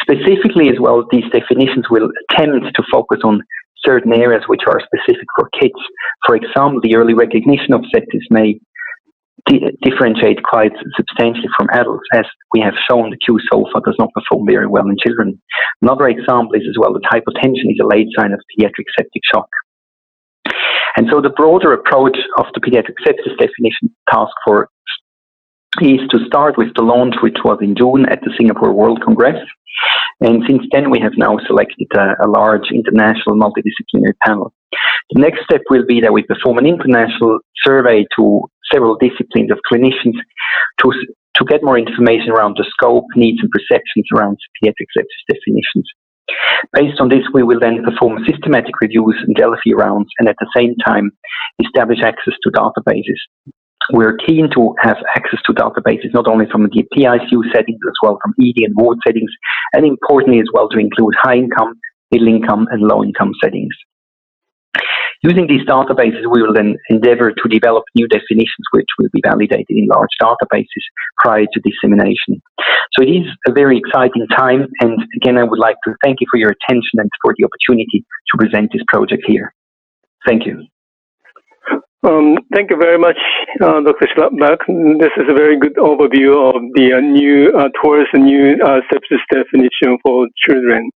Specifically, 0.00 0.68
as 0.68 0.78
well, 0.80 1.04
these 1.10 1.26
definitions 1.32 1.86
will 1.90 2.08
attempt 2.30 2.66
to 2.74 2.82
focus 2.92 3.20
on 3.24 3.42
certain 3.84 4.12
areas 4.12 4.44
which 4.46 4.62
are 4.66 4.80
specific 4.80 5.26
for 5.36 5.48
kids. 5.60 5.78
For 6.26 6.36
example, 6.36 6.80
the 6.82 6.96
early 6.96 7.14
recognition 7.14 7.74
of 7.74 7.82
sepsis 7.94 8.26
may 8.30 8.58
di- 9.46 9.70
differentiate 9.82 10.42
quite 10.42 10.72
substantially 10.96 11.48
from 11.56 11.68
adults, 11.72 12.06
as 12.14 12.26
we 12.52 12.60
have 12.60 12.74
shown 12.88 13.10
the 13.10 13.18
qSOFA 13.18 13.82
does 13.84 13.96
not 13.98 14.12
perform 14.12 14.46
very 14.46 14.66
well 14.66 14.86
in 14.88 14.96
children. 15.04 15.40
Another 15.82 16.08
example 16.08 16.54
is 16.54 16.66
as 16.68 16.76
well 16.78 16.92
that 16.92 17.02
hypotension 17.02 17.70
is 17.70 17.80
a 17.82 17.86
late 17.86 18.08
sign 18.18 18.32
of 18.32 18.40
pediatric 18.50 18.86
septic 18.98 19.22
shock. 19.32 19.48
And 20.96 21.08
so 21.10 21.20
the 21.20 21.30
broader 21.30 21.72
approach 21.72 22.16
of 22.38 22.46
the 22.54 22.60
pediatric 22.60 22.96
sepsis 23.06 23.36
definition 23.38 23.94
task 24.10 24.32
force 24.46 24.68
is 25.80 26.00
to 26.10 26.24
start 26.26 26.56
with 26.56 26.68
the 26.74 26.82
launch, 26.82 27.14
which 27.22 27.38
was 27.44 27.58
in 27.60 27.74
June 27.76 28.06
at 28.06 28.20
the 28.20 28.32
Singapore 28.38 28.72
World 28.72 29.02
Congress. 29.04 29.38
And 30.20 30.42
since 30.48 30.62
then, 30.72 30.90
we 30.90 31.00
have 31.00 31.12
now 31.16 31.38
selected 31.46 31.88
a, 31.94 32.14
a 32.24 32.28
large 32.28 32.72
international 32.72 33.36
multidisciplinary 33.36 34.14
panel. 34.24 34.52
The 35.10 35.20
next 35.20 35.44
step 35.44 35.62
will 35.70 35.84
be 35.86 36.00
that 36.00 36.12
we 36.12 36.22
perform 36.22 36.58
an 36.58 36.66
international 36.66 37.40
survey 37.62 38.06
to 38.16 38.42
several 38.72 38.96
disciplines 38.96 39.50
of 39.52 39.58
clinicians 39.70 40.16
to, 40.80 40.92
to 41.36 41.44
get 41.44 41.62
more 41.62 41.78
information 41.78 42.30
around 42.30 42.56
the 42.56 42.64
scope, 42.70 43.04
needs, 43.14 43.38
and 43.40 43.50
perceptions 43.50 44.06
around 44.14 44.38
pediatric 44.56 44.88
sepsis 44.96 45.26
definitions. 45.28 45.86
Based 46.72 47.00
on 47.00 47.08
this, 47.08 47.22
we 47.32 47.42
will 47.42 47.60
then 47.60 47.84
perform 47.84 48.24
systematic 48.26 48.80
reviews 48.80 49.16
and 49.26 49.36
Delphi 49.36 49.72
rounds 49.76 50.08
and 50.18 50.28
at 50.28 50.36
the 50.40 50.50
same 50.56 50.74
time 50.84 51.12
establish 51.62 51.98
access 52.02 52.34
to 52.42 52.50
databases. 52.50 53.20
We're 53.92 54.16
keen 54.16 54.50
to 54.54 54.74
have 54.82 54.96
access 55.14 55.40
to 55.46 55.54
databases 55.54 56.12
not 56.12 56.26
only 56.26 56.46
from 56.50 56.64
the 56.64 56.84
PICU 56.96 57.52
settings 57.54 57.78
as 57.86 57.94
well 58.02 58.18
from 58.22 58.34
ED 58.40 58.64
and 58.64 58.74
ward 58.76 58.98
settings, 59.06 59.30
and 59.72 59.86
importantly 59.86 60.40
as 60.40 60.48
well 60.52 60.68
to 60.70 60.78
include 60.78 61.14
high 61.22 61.36
income, 61.36 61.74
middle 62.10 62.28
income, 62.28 62.66
and 62.70 62.82
low 62.82 63.04
income 63.04 63.32
settings. 63.42 63.74
Using 65.22 65.46
these 65.46 65.66
databases, 65.66 66.30
we 66.30 66.42
will 66.42 66.52
then 66.52 66.76
endeavor 66.90 67.32
to 67.32 67.48
develop 67.48 67.84
new 67.94 68.06
definitions 68.08 68.66
which 68.72 68.86
will 68.98 69.08
be 69.12 69.22
validated 69.24 69.70
in 69.70 69.88
large 69.88 70.10
databases 70.20 70.84
prior 71.18 71.46
to 71.52 71.60
dissemination. 71.60 72.42
So 72.92 73.02
it 73.02 73.10
is 73.10 73.26
a 73.46 73.52
very 73.52 73.78
exciting 73.78 74.26
time, 74.36 74.66
and 74.80 74.98
again, 75.16 75.38
I 75.38 75.44
would 75.44 75.58
like 75.58 75.76
to 75.86 75.94
thank 76.04 76.20
you 76.20 76.26
for 76.30 76.38
your 76.38 76.50
attention 76.50 76.98
and 76.98 77.10
for 77.22 77.34
the 77.38 77.44
opportunity 77.44 78.04
to 78.30 78.38
present 78.38 78.70
this 78.72 78.82
project 78.88 79.22
here. 79.26 79.54
Thank 80.26 80.44
you. 80.46 80.66
Um, 82.04 82.36
thank 82.54 82.70
you 82.70 82.76
very 82.76 82.98
much, 82.98 83.16
uh, 83.62 83.80
Dr. 83.80 84.06
Schlapbach. 84.14 84.60
This 85.00 85.10
is 85.16 85.24
a 85.28 85.34
very 85.34 85.58
good 85.58 85.74
overview 85.76 86.36
of 86.54 86.62
the 86.74 86.92
uh, 86.92 87.00
new, 87.00 87.50
uh, 87.56 87.68
towards 87.82 88.08
the 88.12 88.20
new 88.20 88.52
uh, 88.62 88.80
sepsis 88.92 89.22
definition 89.32 89.98
for 90.04 90.28
children. 90.46 90.90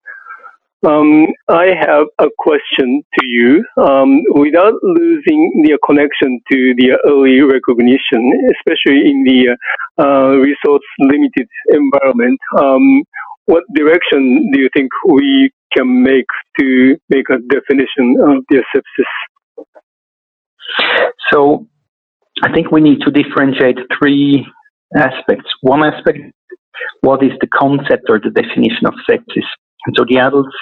Um, 0.86 1.28
I 1.50 1.74
have 1.82 2.08
a 2.20 2.28
question 2.38 3.04
to 3.20 3.26
you. 3.26 3.64
Um, 3.78 4.22
without 4.34 4.74
losing 4.84 5.64
the 5.66 5.78
connection 5.86 6.40
to 6.52 6.74
the 6.78 6.98
early 7.08 7.42
recognition, 7.42 8.22
especially 8.58 9.10
in 9.10 9.24
the 9.24 9.58
uh, 9.98 10.38
resource 10.38 10.86
limited 11.00 11.48
environment, 11.70 12.40
um, 12.60 13.04
what 13.46 13.64
direction 13.74 14.52
do 14.52 14.62
you 14.62 14.70
think 14.76 14.90
we 15.08 15.52
can 15.76 16.04
make 16.04 16.28
to 16.60 16.98
make 17.10 17.30
a 17.30 17.38
definition 17.50 18.18
of 18.22 18.44
the 18.50 18.64
sepsis? 18.76 19.37
So, 21.32 21.68
I 22.44 22.54
think 22.54 22.72
we 22.72 22.82
need 22.82 23.02
to 23.02 23.12
differentiate 23.12 23.78
three 23.98 24.46
aspects. 24.96 25.50
One 25.62 25.84
aspect, 25.84 26.20
what 27.02 27.24
is 27.24 27.32
the 27.42 27.48
concept 27.48 28.06
or 28.10 28.20
the 28.20 28.30
definition 28.30 28.86
of 28.86 28.94
sepsis? 29.10 29.48
And 29.86 29.96
so 29.98 30.06
the 30.08 30.20
adults 30.20 30.56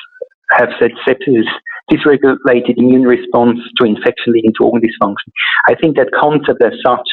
have 0.51 0.69
said 0.79 0.91
sepsis 1.07 1.39
is 1.41 1.47
dysregulated 1.91 2.77
immune 2.77 3.03
response 3.03 3.59
to 3.79 3.85
infection 3.85 4.33
leading 4.33 4.53
to 4.57 4.63
organ 4.65 4.81
dysfunction. 4.81 5.31
I 5.67 5.75
think 5.75 5.97
that 5.97 6.09
concept 6.19 6.63
as 6.63 6.73
such 6.85 7.07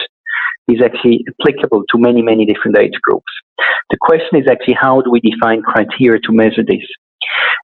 is 0.69 0.81
actually 0.85 1.25
applicable 1.29 1.83
to 1.91 1.99
many, 1.99 2.23
many 2.23 2.47
different 2.47 2.79
age 2.79 2.97
groups. 3.03 3.33
The 3.91 3.99
question 4.01 4.39
is 4.39 4.47
actually 4.51 4.77
how 4.81 5.01
do 5.01 5.11
we 5.11 5.21
define 5.21 5.63
criteria 5.63 6.21
to 6.21 6.33
measure 6.33 6.63
this? 6.67 6.87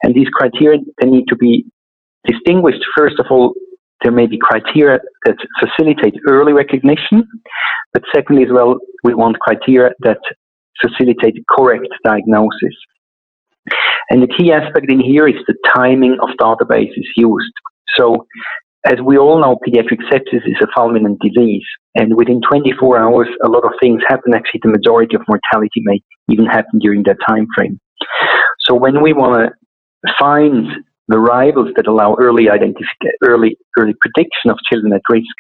And 0.03 0.15
these 0.15 0.29
criteria 0.29 0.81
they 1.01 1.09
need 1.09 1.27
to 1.29 1.37
be 1.37 1.65
distinguished. 2.27 2.85
First 2.97 3.19
of 3.19 3.27
all, 3.31 3.55
there 4.03 4.13
may 4.13 4.27
be 4.27 4.39
criteria 4.39 5.01
that 5.25 5.37
facilitate 5.61 6.15
early 6.27 6.53
recognition, 6.53 7.27
but 7.93 8.03
secondly 8.15 8.45
as 8.45 8.51
well, 8.53 8.77
we 9.05 9.15
want 9.15 9.39
criteria 9.41 9.93
that 10.01 10.19
facilitate 10.81 11.35
correct 11.51 11.89
diagnosis. 12.05 12.75
And 14.11 14.23
the 14.23 14.29
key 14.29 14.53
aspect 14.53 14.91
in 14.91 15.01
here 15.01 15.29
is 15.29 15.35
the 15.47 15.55
timing 15.75 16.17
of 16.23 16.31
databases 16.41 17.05
used. 17.17 17.53
So, 17.99 18.27
as 18.87 19.01
we 19.05 19.19
all 19.19 19.41
know, 19.41 19.59
pediatric 19.67 19.99
sepsis 20.11 20.47
is 20.47 20.57
a 20.63 20.67
fulminant 20.79 21.19
disease, 21.21 21.65
and 21.97 22.17
within 22.17 22.41
24 22.49 22.99
hours, 22.99 23.29
a 23.45 23.49
lot 23.49 23.65
of 23.65 23.73
things 23.81 24.01
happen. 24.09 24.33
Actually, 24.35 24.61
the 24.63 24.71
majority 24.71 25.17
of 25.17 25.23
mortality 25.29 25.83
may 25.85 26.01
even 26.31 26.47
happen 26.47 26.79
during 26.79 27.03
that 27.03 27.17
time 27.29 27.47
frame. 27.57 27.79
So, 28.61 28.75
when 28.75 29.03
we 29.03 29.13
want 29.13 29.53
to 30.07 30.13
find 30.19 30.67
variables 31.09 31.71
that 31.77 31.87
allow 31.87 32.17
early 32.21 32.49
identification, 32.49 33.13
early 33.25 33.57
early 33.79 33.95
prediction 34.01 34.51
of 34.51 34.59
children 34.71 34.93
at 34.93 35.03
risk, 35.09 35.37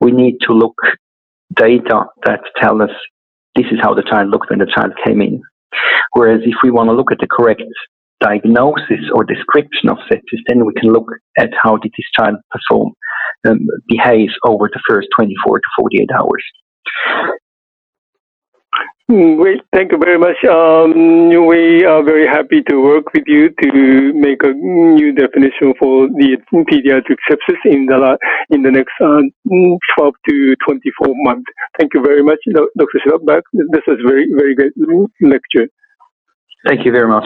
we 0.00 0.12
need 0.12 0.36
to 0.42 0.52
look 0.52 0.76
data 1.54 2.04
that 2.24 2.40
tell 2.60 2.82
us 2.82 2.90
this 3.56 3.66
is 3.72 3.78
how 3.80 3.94
the 3.94 4.02
child 4.02 4.30
looked 4.30 4.50
when 4.50 4.58
the 4.58 4.72
child 4.74 4.92
came 5.04 5.20
in. 5.20 5.42
Whereas 6.12 6.40
if 6.44 6.56
we 6.62 6.70
want 6.70 6.88
to 6.88 6.94
look 6.94 7.10
at 7.10 7.18
the 7.18 7.26
correct 7.26 7.62
diagnosis 8.20 9.10
or 9.14 9.24
description 9.24 9.88
of 9.88 9.98
sepsis, 10.10 10.42
then 10.46 10.64
we 10.64 10.74
can 10.74 10.92
look 10.92 11.08
at 11.38 11.50
how 11.62 11.76
did 11.76 11.92
this 11.96 12.06
child 12.18 12.36
perform, 12.50 12.92
um, 13.48 13.66
behave 13.88 14.30
over 14.44 14.68
the 14.72 14.80
first 14.88 15.08
24 15.16 15.58
to 15.58 15.64
48 15.78 16.08
hours. 16.18 17.37
Great, 19.10 19.62
thank 19.72 19.90
you 19.90 19.96
very 19.96 20.18
much. 20.18 20.36
Um, 20.44 21.30
we 21.46 21.82
are 21.82 22.02
very 22.04 22.26
happy 22.26 22.60
to 22.68 22.76
work 22.76 23.04
with 23.14 23.24
you 23.26 23.48
to 23.48 24.12
make 24.12 24.42
a 24.42 24.52
new 24.52 25.14
definition 25.14 25.72
for 25.78 26.08
the 26.08 26.36
pediatric 26.52 27.16
sepsis 27.24 27.56
in 27.64 27.86
the 27.86 28.18
in 28.50 28.62
the 28.62 28.70
next 28.70 28.92
uh, 29.00 29.22
12 29.96 30.14
to 30.28 30.56
24 30.62 31.14
months. 31.24 31.46
Thank 31.78 31.94
you 31.94 32.02
very 32.02 32.22
much, 32.22 32.36
Dr. 32.52 33.00
Schlapbach. 33.06 33.40
This 33.54 33.82
is 33.88 33.96
very 34.06 34.28
very 34.30 34.54
good 34.54 34.72
lecture. 35.22 35.68
Thank 36.66 36.84
you 36.84 36.92
very 36.92 37.08
much. 37.08 37.24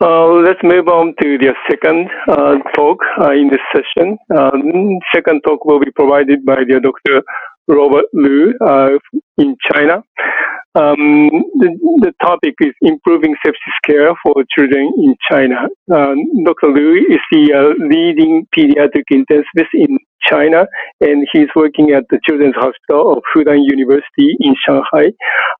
Uh, 0.00 0.26
let's 0.42 0.60
move 0.64 0.88
on 0.88 1.14
to 1.22 1.38
the 1.38 1.54
second 1.70 2.10
uh, 2.28 2.56
talk 2.74 2.98
uh, 3.20 3.30
in 3.30 3.48
this 3.48 3.62
session. 3.72 4.18
Um, 4.36 4.98
second 5.14 5.42
talk 5.46 5.64
will 5.64 5.78
be 5.78 5.92
provided 5.92 6.44
by 6.44 6.64
the 6.68 6.80
Dr. 6.80 7.22
Robert 7.68 8.06
Liu 8.12 8.54
uh, 8.60 8.98
in 9.38 9.56
China. 9.72 10.02
Um, 10.76 11.30
the, 11.56 11.72
the, 12.04 12.12
topic 12.20 12.54
is 12.60 12.74
improving 12.82 13.34
sepsis 13.40 13.78
care 13.86 14.12
for 14.22 14.34
children 14.54 14.92
in 14.98 15.14
China. 15.30 15.68
Um, 15.90 16.44
Dr. 16.44 16.68
Liu 16.68 17.00
is 17.08 17.20
the 17.32 17.48
uh, 17.56 17.72
leading 17.80 18.46
pediatric 18.52 19.08
intensivist 19.10 19.72
in 19.72 19.96
China, 20.28 20.66
and 21.00 21.26
he's 21.32 21.48
working 21.56 21.92
at 21.92 22.04
the 22.10 22.20
Children's 22.28 22.56
Hospital 22.56 23.16
of 23.16 23.22
Fudan 23.32 23.64
University 23.64 24.36
in 24.40 24.54
Shanghai. 24.66 25.12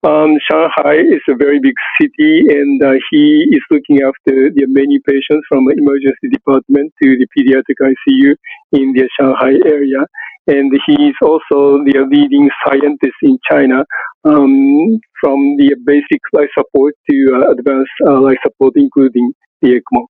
Um, 0.04 0.36
Shanghai 0.50 1.00
is 1.00 1.22
a 1.30 1.34
very 1.34 1.60
big 1.60 1.74
city, 1.98 2.44
and 2.52 2.82
uh, 2.84 3.00
he 3.10 3.48
is 3.52 3.62
looking 3.70 4.02
after 4.02 4.50
the 4.52 4.66
many 4.68 5.00
patients 5.06 5.46
from 5.48 5.64
the 5.64 5.76
emergency 5.78 6.28
department 6.30 6.92
to 7.02 7.16
the 7.16 7.26
pediatric 7.32 7.80
ICU 7.80 8.34
in 8.72 8.92
the 8.92 9.08
Shanghai 9.18 9.56
area 9.64 10.04
and 10.46 10.70
he 10.86 10.94
is 11.08 11.16
also 11.22 11.82
the 11.84 12.06
leading 12.10 12.48
scientist 12.64 13.18
in 13.22 13.38
China 13.50 13.84
um, 14.24 15.00
from 15.20 15.38
the 15.58 15.74
basic 15.84 16.20
life 16.32 16.48
support 16.56 16.94
to 17.10 17.16
uh, 17.34 17.50
advanced 17.50 17.90
uh, 18.06 18.20
life 18.20 18.38
support, 18.44 18.74
including 18.76 19.32
the 19.62 19.80
ECMO. 19.80 20.06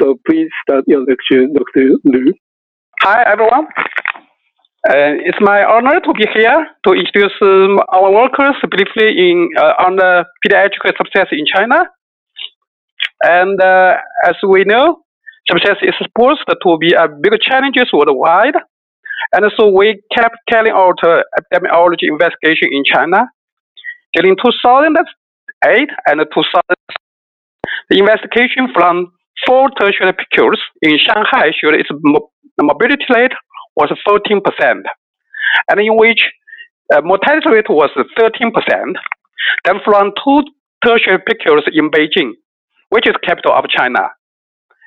So 0.00 0.18
please 0.26 0.48
start 0.62 0.84
your 0.86 1.00
lecture, 1.00 1.46
Dr. 1.52 1.98
Liu. 2.04 2.32
Hi, 3.02 3.22
everyone. 3.26 3.66
Uh, 4.88 5.12
it's 5.28 5.38
my 5.40 5.62
honor 5.62 6.00
to 6.00 6.12
be 6.14 6.26
here 6.32 6.66
to 6.86 6.92
introduce 6.92 7.32
um, 7.42 7.78
our 7.92 8.10
workers 8.10 8.56
briefly 8.70 9.30
in 9.30 9.48
uh, 9.58 9.74
on 9.86 9.96
the 9.96 10.24
pediatric 10.42 10.96
sepsis 10.96 11.28
in 11.32 11.44
China. 11.54 11.84
And 13.22 13.60
uh, 13.60 13.96
as 14.24 14.36
we 14.48 14.64
know, 14.64 15.02
sepsis 15.50 15.82
is 15.82 15.94
supposed 16.00 16.44
to 16.48 16.78
be 16.78 16.94
a 16.94 17.08
big 17.08 17.38
challenge 17.42 17.76
worldwide 17.92 18.56
and 19.32 19.44
so 19.56 19.68
we 19.68 20.00
kept 20.14 20.36
carrying 20.48 20.74
out 20.74 20.98
uh, 21.04 21.22
epidemiology 21.38 22.08
investigation 22.08 22.68
in 22.72 22.82
China. 22.84 23.26
During 24.14 24.36
2008 24.36 25.88
and 26.06 26.20
2000, 26.34 26.62
the 27.90 27.98
investigation 27.98 28.68
from 28.74 29.12
four 29.46 29.70
tertiary 29.80 30.12
PICUs 30.12 30.58
in 30.82 30.98
Shanghai 30.98 31.50
showed 31.60 31.74
its 31.74 31.88
mobility 32.60 33.04
rate 33.14 33.32
was 33.76 33.90
14%, 34.06 34.82
and 35.68 35.80
in 35.80 35.96
which 35.96 36.22
uh, 36.92 37.00
mortality 37.02 37.50
rate 37.50 37.68
was 37.68 37.90
13%. 38.18 38.94
Then 39.64 39.76
from 39.84 40.12
two 40.24 40.42
tertiary 40.84 41.18
PICUs 41.18 41.62
in 41.72 41.90
Beijing, 41.90 42.32
which 42.88 43.06
is 43.06 43.14
capital 43.22 43.52
of 43.52 43.64
China, 43.68 44.10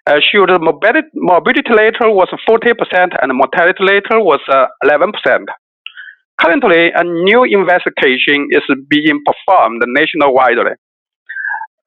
uh, 0.06 0.20
showed 0.20 0.50
morbidity, 0.62 1.08
morbidity 1.16 1.74
rate 1.74 1.96
was 2.02 2.28
40% 2.50 3.16
and 3.22 3.38
mortality 3.38 3.84
rate 3.88 4.10
was 4.12 4.40
uh, 4.50 4.66
11%. 4.84 5.46
Currently, 6.42 6.92
a 6.96 7.04
new 7.04 7.44
investigation 7.44 8.48
is 8.52 8.64
being 8.90 9.22
performed 9.26 9.82
nationwide, 9.88 10.58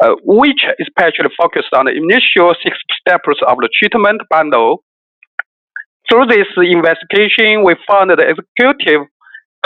uh, 0.03 0.15
which 0.25 0.63
especially 0.81 1.31
focused 1.37 1.75
on 1.75 1.87
the 1.87 1.93
initial 1.93 2.55
six 2.63 2.79
steps 3.01 3.41
of 3.47 3.59
the 3.59 3.69
treatment 3.79 4.23
bundle. 4.31 4.83
Through 6.09 6.27
this 6.27 6.47
investigation, 6.57 7.65
we 7.65 7.75
found 7.91 8.11
that 8.11 8.19
the 8.19 8.31
executive 8.31 9.09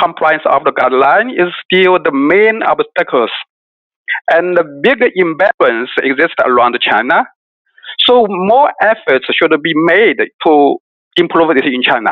compliance 0.00 0.42
of 0.46 0.64
the 0.64 0.72
guideline 0.72 1.30
is 1.30 1.52
still 1.62 1.98
the 2.02 2.10
main 2.10 2.62
obstacles, 2.62 3.30
and 4.32 4.56
the 4.56 4.64
big 4.82 4.98
imbalance 5.14 5.90
exists 6.02 6.40
around 6.44 6.78
China. 6.80 7.26
So 8.10 8.26
more 8.28 8.72
efforts 8.82 9.26
should 9.40 9.52
be 9.62 9.72
made 9.74 10.16
to 10.44 10.76
improve 11.16 11.50
it 11.50 11.64
in 11.64 11.80
China. 11.80 12.10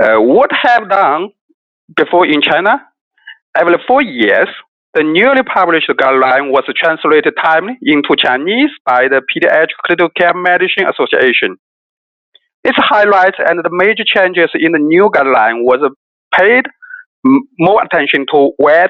Uh, 0.00 0.22
what 0.22 0.50
have 0.62 0.88
done 0.88 1.28
before 1.94 2.26
in 2.26 2.40
China? 2.40 2.80
Every 3.54 3.76
four 3.86 4.02
years, 4.02 4.48
the 4.94 5.02
newly 5.02 5.42
published 5.42 5.90
guideline 5.90 6.50
was 6.50 6.64
translated 6.76 7.34
timely 7.42 7.74
into 7.82 8.16
Chinese 8.16 8.70
by 8.86 9.08
the 9.08 9.20
Pediatric 9.28 9.76
Critical 9.84 10.08
Care 10.16 10.32
Medicine 10.34 10.86
Association. 10.88 11.56
Its 12.64 12.78
highlights 12.78 13.36
and 13.38 13.58
the 13.62 13.70
major 13.70 14.04
changes 14.06 14.48
in 14.54 14.72
the 14.72 14.78
new 14.78 15.10
guideline 15.14 15.62
was 15.64 15.80
paid 16.34 16.64
more 17.58 17.82
attention 17.82 18.24
to 18.32 18.52
when 18.56 18.88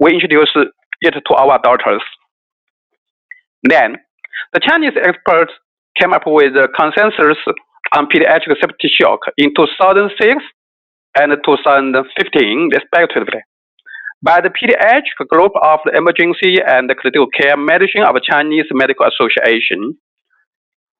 we 0.00 0.12
introduced 0.14 0.56
it 0.56 1.14
to 1.14 1.34
our 1.34 1.60
daughters. 1.62 2.02
Then, 3.62 3.96
the 4.52 4.60
Chinese 4.60 4.96
experts 5.02 5.52
came 6.00 6.12
up 6.12 6.22
with 6.26 6.54
a 6.56 6.68
consensus 6.78 7.38
on 7.94 8.06
pediatric 8.06 8.54
septic 8.60 8.90
shock 9.00 9.20
in 9.36 9.50
2006 9.56 10.42
and 11.16 11.32
2015, 11.44 12.70
respectively, 12.72 13.40
by 14.22 14.40
the 14.40 14.50
Pediatric 14.50 15.26
Group 15.28 15.52
of 15.62 15.80
the 15.84 15.96
Emergency 15.96 16.56
and 16.64 16.90
Critical 16.96 17.26
Care 17.28 17.56
Medicine 17.56 18.02
of 18.02 18.14
the 18.14 18.22
Chinese 18.22 18.66
Medical 18.72 19.06
Association. 19.06 19.96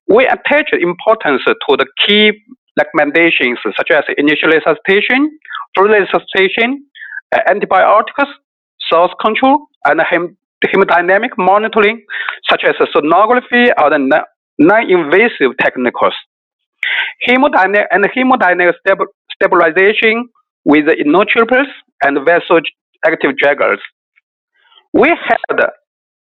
We 0.09 0.27
attach 0.27 0.73
importance 0.73 1.43
to 1.45 1.77
the 1.77 1.87
key 2.07 2.33
recommendations 2.79 3.59
such 3.77 3.91
as 3.93 4.05
initial 4.17 4.49
resuscitation, 4.49 5.31
full 5.77 5.89
resuscitation, 5.89 6.85
uh, 7.35 7.41
antibiotics, 7.49 8.31
source 8.91 9.13
control, 9.21 9.67
and 9.85 10.01
hem 10.01 10.37
hemodynamic 10.67 11.31
monitoring, 11.39 12.05
such 12.49 12.65
as 12.65 12.75
sonography 12.95 13.71
or 13.81 13.91
the 13.91 14.25
non-invasive 14.59 15.57
techniques. 15.63 16.17
Hemodynamic 17.29 17.87
and 17.91 18.05
hemodynamic 18.05 18.73
stabilization 19.35 20.29
with 20.65 20.87
inotropes 20.87 21.71
and 22.03 22.19
vasoactive 22.19 23.37
drugs. 23.39 23.83
We 24.93 25.09
held 25.09 25.61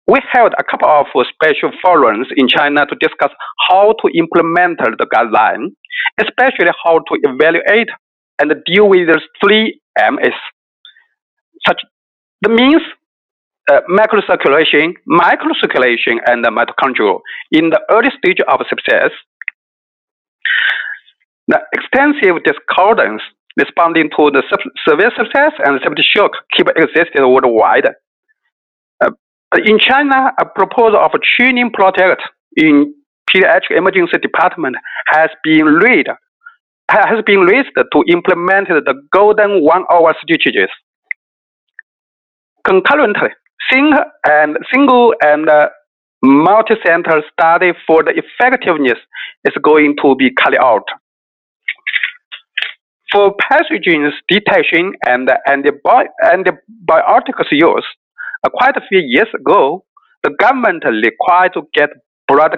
we 0.06 0.20
held 0.32 0.54
a 0.58 0.64
couple 0.64 0.88
of 0.88 1.06
special 1.34 1.70
forums 1.82 2.28
in 2.36 2.48
China 2.48 2.86
to 2.86 2.96
discuss 2.98 3.30
how 3.68 3.92
to 4.00 4.08
implement 4.18 4.78
the 4.78 5.06
guideline, 5.14 5.68
especially 6.18 6.72
how 6.82 7.00
to 7.00 7.18
evaluate 7.24 7.88
and 8.40 8.54
deal 8.64 8.88
with 8.88 9.08
the 9.08 9.20
three 9.42 9.78
MS. 9.98 10.32
Such 11.66 11.82
the 12.40 12.48
means 12.48 12.80
uh, 13.68 13.80
macrocirculation, 13.88 14.94
microcirculation, 15.08 16.16
and 16.26 16.44
mitochondrial 16.44 17.20
in 17.52 17.70
the 17.70 17.80
early 17.90 18.10
stage 18.18 18.38
of 18.48 18.60
sepsis. 18.60 19.10
The 21.48 21.60
extensive 21.72 22.42
discordance 22.44 23.22
responding 23.56 24.10
to 24.16 24.30
the 24.30 24.42
severe 24.86 25.10
sepsis 25.10 25.52
and 25.64 25.80
septic 25.82 26.04
shock 26.04 26.32
keep 26.56 26.68
existing 26.76 27.22
worldwide. 27.22 27.88
Uh, 29.04 29.10
in 29.64 29.78
China, 29.78 30.32
a 30.40 30.44
proposal 30.44 30.98
of 30.98 31.12
a 31.14 31.18
training 31.36 31.70
project 31.72 32.22
in 32.56 32.94
pediatric 33.30 33.76
emergency 33.76 34.18
department 34.18 34.76
has 35.08 35.30
been 35.44 35.64
raised 35.64 36.08
has 36.90 37.22
been 37.26 37.40
raised 37.40 37.68
to 37.76 38.04
implement 38.08 38.68
the 38.68 38.94
golden 39.12 39.62
one-hour 39.62 40.14
strategies. 40.22 40.70
Concurrently, 42.66 43.28
single 43.70 44.04
and 44.24 44.56
single 44.72 45.14
and 45.22 45.48
uh, 45.48 45.68
multi-center 46.22 47.22
study 47.32 47.72
for 47.86 48.02
the 48.02 48.12
effectiveness 48.16 48.98
is 49.44 49.54
going 49.62 49.96
to 50.02 50.14
be 50.16 50.30
carried 50.30 50.58
out. 50.58 50.84
For 53.12 53.34
pathogens 53.36 54.12
detection 54.28 54.92
and 55.06 55.30
antibi- 55.48 56.08
antibiotics 56.22 57.48
use, 57.50 57.86
uh, 58.44 58.50
quite 58.50 58.76
a 58.76 58.82
few 58.88 59.00
years 59.00 59.28
ago, 59.34 59.84
the 60.24 60.30
government 60.38 60.84
required 60.84 61.52
to 61.54 61.62
get 61.74 61.88
blood 62.26 62.56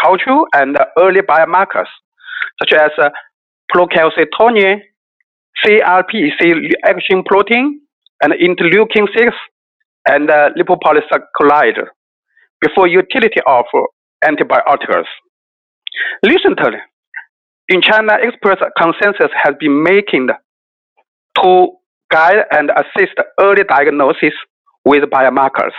culture 0.00 0.40
and 0.54 0.78
early 0.98 1.20
biomarkers, 1.22 1.88
such 2.60 2.72
as 2.72 2.90
uh, 2.98 3.10
procalcitonin, 3.74 4.80
CRP, 5.64 6.30
reaction 6.40 7.24
protein, 7.24 7.80
and 8.22 8.32
interleukin 8.34 9.08
6, 9.16 9.34
and 10.06 10.30
uh, 10.30 10.50
lipopolysaccharide 10.56 11.86
before 12.60 12.86
utility 12.86 13.40
of 13.46 13.64
antibiotics. 14.24 15.08
Recently, 16.24 16.78
in 17.68 17.80
China, 17.82 18.14
experts 18.22 18.62
consensus 18.76 19.30
has 19.42 19.54
been 19.60 19.82
making 19.82 20.28
to 21.42 21.68
guide 22.10 22.44
and 22.50 22.70
assist 22.70 23.14
early 23.40 23.62
diagnosis 23.64 24.34
with 24.84 25.04
biomarkers 25.04 25.72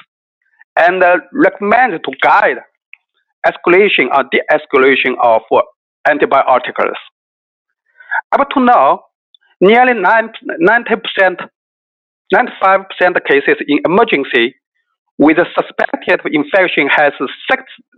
and 0.78 1.04
uh, 1.04 1.18
recommend 1.34 2.00
to 2.04 2.12
guide 2.22 2.58
escalation 3.46 4.08
or 4.16 4.24
de-escalation 4.32 5.16
of 5.22 5.42
antibiotics. 6.08 7.00
Up 8.32 8.50
to 8.52 8.64
now, 8.64 9.02
nearly 9.60 9.94
90%, 9.94 11.50
95% 12.34 13.18
of 13.18 13.24
cases 13.28 13.58
in 13.68 13.80
emergency 13.86 14.56
with 15.18 15.38
a 15.38 15.46
suspected 15.54 16.20
infection 16.32 16.88
has 16.88 17.12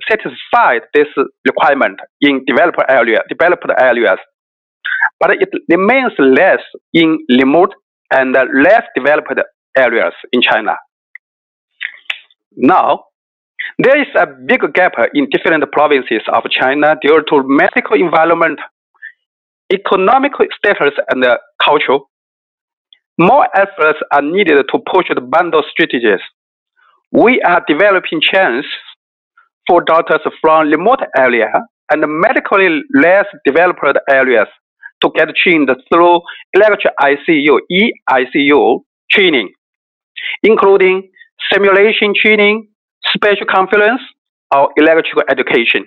satisfied 0.09 0.81
this 0.93 1.07
requirement 1.45 1.99
in 2.21 2.43
developed 2.45 2.81
area, 2.89 3.21
developed 3.29 3.65
areas, 3.79 4.17
but 5.19 5.31
it 5.31 5.49
remains 5.69 6.11
less 6.19 6.59
in 6.93 7.19
remote 7.39 7.73
and 8.11 8.33
less 8.33 8.83
developed 8.95 9.39
areas 9.77 10.13
in 10.33 10.41
China. 10.41 10.75
Now, 12.55 13.05
there 13.79 13.99
is 13.99 14.07
a 14.15 14.27
big 14.27 14.61
gap 14.73 14.93
in 15.13 15.29
different 15.31 15.63
provinces 15.71 16.21
of 16.27 16.43
China 16.51 16.95
due 17.01 17.23
to 17.29 17.43
medical 17.45 17.95
environment 17.95 18.59
economic 19.71 20.33
status 20.57 20.93
and 21.09 21.25
culture, 21.63 21.99
more 23.17 23.47
efforts 23.55 23.99
are 24.11 24.21
needed 24.21 24.65
to 24.71 24.79
push 24.91 25.07
the 25.13 25.21
bundle 25.21 25.63
strategies. 25.71 26.21
We 27.11 27.41
are 27.41 27.63
developing 27.67 28.21
channels 28.21 28.65
for 29.67 29.81
doctors 29.81 30.21
from 30.41 30.69
remote 30.69 31.01
area 31.17 31.51
and 31.91 32.03
medically 32.07 32.81
less 32.93 33.25
developed 33.45 33.97
areas 34.09 34.47
to 35.03 35.11
get 35.15 35.27
trained 35.35 35.69
through 35.89 36.21
electric 36.53 36.93
ICU, 36.99 37.59
EICU 38.09 38.79
training, 39.11 39.51
including 40.41 41.09
simulation 41.51 42.13
training, 42.19 42.67
special 43.13 43.45
conference, 43.45 44.01
or 44.55 44.69
electrical 44.77 45.23
education. 45.29 45.85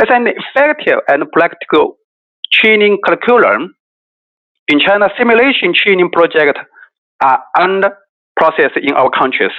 As 0.00 0.08
an 0.10 0.28
effective 0.28 0.98
and 1.08 1.24
practical 1.32 1.96
training 2.52 2.98
curriculum 3.04 3.74
in 4.68 4.80
China, 4.80 5.08
simulation 5.18 5.72
training 5.74 6.10
projects 6.12 6.60
are 7.22 7.42
under 7.58 7.96
process 8.36 8.70
in 8.82 8.92
our 8.94 9.10
countries. 9.10 9.52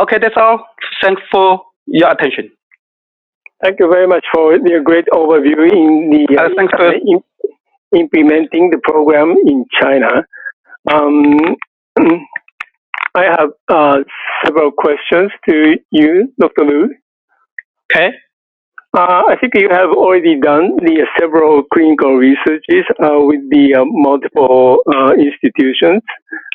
Okay, 0.00 0.18
that's 0.20 0.34
all. 0.36 0.66
Thanks 1.02 1.22
for 1.30 1.62
your 1.86 2.10
attention. 2.10 2.50
Thank 3.62 3.78
you 3.78 3.88
very 3.88 4.06
much 4.06 4.24
for 4.32 4.58
the 4.58 4.80
great 4.84 5.04
overview 5.12 5.70
in 5.70 6.10
the 6.10 6.36
uh, 6.36 6.48
thanks 6.56 6.72
for 6.76 6.92
in, 6.92 7.20
implementing 7.96 8.70
the 8.70 8.78
program 8.82 9.36
in 9.46 9.64
China. 9.80 10.24
Um, 10.90 11.56
I 13.14 13.24
have 13.24 13.50
uh, 13.68 13.98
several 14.44 14.72
questions 14.72 15.30
to 15.48 15.76
you, 15.92 16.32
Dr. 16.40 16.64
Lu. 16.64 16.88
Okay. 17.92 18.10
Uh, 18.94 19.22
I 19.26 19.34
think 19.40 19.54
you 19.56 19.68
have 19.70 19.90
already 19.90 20.38
done 20.38 20.76
the 20.78 21.02
uh, 21.02 21.06
several 21.18 21.64
clinical 21.74 22.14
researches 22.14 22.86
uh, 23.02 23.18
with 23.26 23.40
the 23.50 23.74
uh, 23.74 23.84
multiple 23.86 24.78
uh, 24.86 25.14
institutions. 25.18 26.00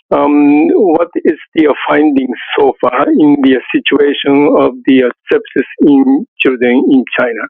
Um, 0.10 0.70
what 0.70 1.10
is 1.26 1.38
the 1.54 1.76
findings 1.86 2.38
so 2.58 2.72
far 2.80 3.10
in 3.10 3.36
the 3.44 3.60
situation 3.76 4.56
of 4.58 4.72
the 4.86 5.12
sepsis 5.28 5.70
in 5.82 6.26
children 6.40 6.82
in 6.92 7.04
China? 7.20 7.44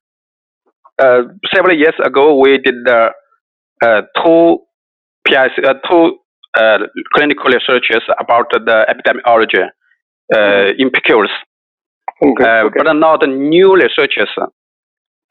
several 1.55 1.77
years 1.77 1.95
ago, 2.03 2.37
we 2.37 2.57
did 2.57 2.75
two 4.17 4.57
PIC, 5.25 5.51
uh, 5.63 5.73
two 5.89 6.17
uh, 6.59 6.79
clinical 7.13 7.45
researches 7.45 8.01
about 8.19 8.47
the 8.51 8.85
epidemiology 8.89 9.63
uh, 9.63 10.35
mm-hmm. 10.35 10.81
in 10.81 10.89
PICUs. 10.89 11.29
Okay, 12.21 12.43
uh, 12.43 12.65
okay. 12.65 12.79
But 12.83 12.93
not 12.93 13.21
new 13.29 13.75
researches 13.75 14.27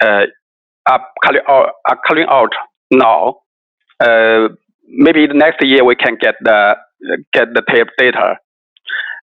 uh, 0.03 0.27
are 0.89 1.05
coming 1.25 1.43
out, 1.49 1.71
are 1.89 1.99
coming 2.07 2.27
out 2.29 2.53
now. 2.91 3.37
Uh, 4.01 4.49
maybe 4.87 5.27
the 5.27 5.35
next 5.35 5.63
year 5.63 5.85
we 5.85 5.97
can 5.97 6.17
get 6.21 6.35
the 6.43 6.75
get 7.33 7.49
the 7.55 7.63
tape 7.71 7.89
data. 7.99 8.37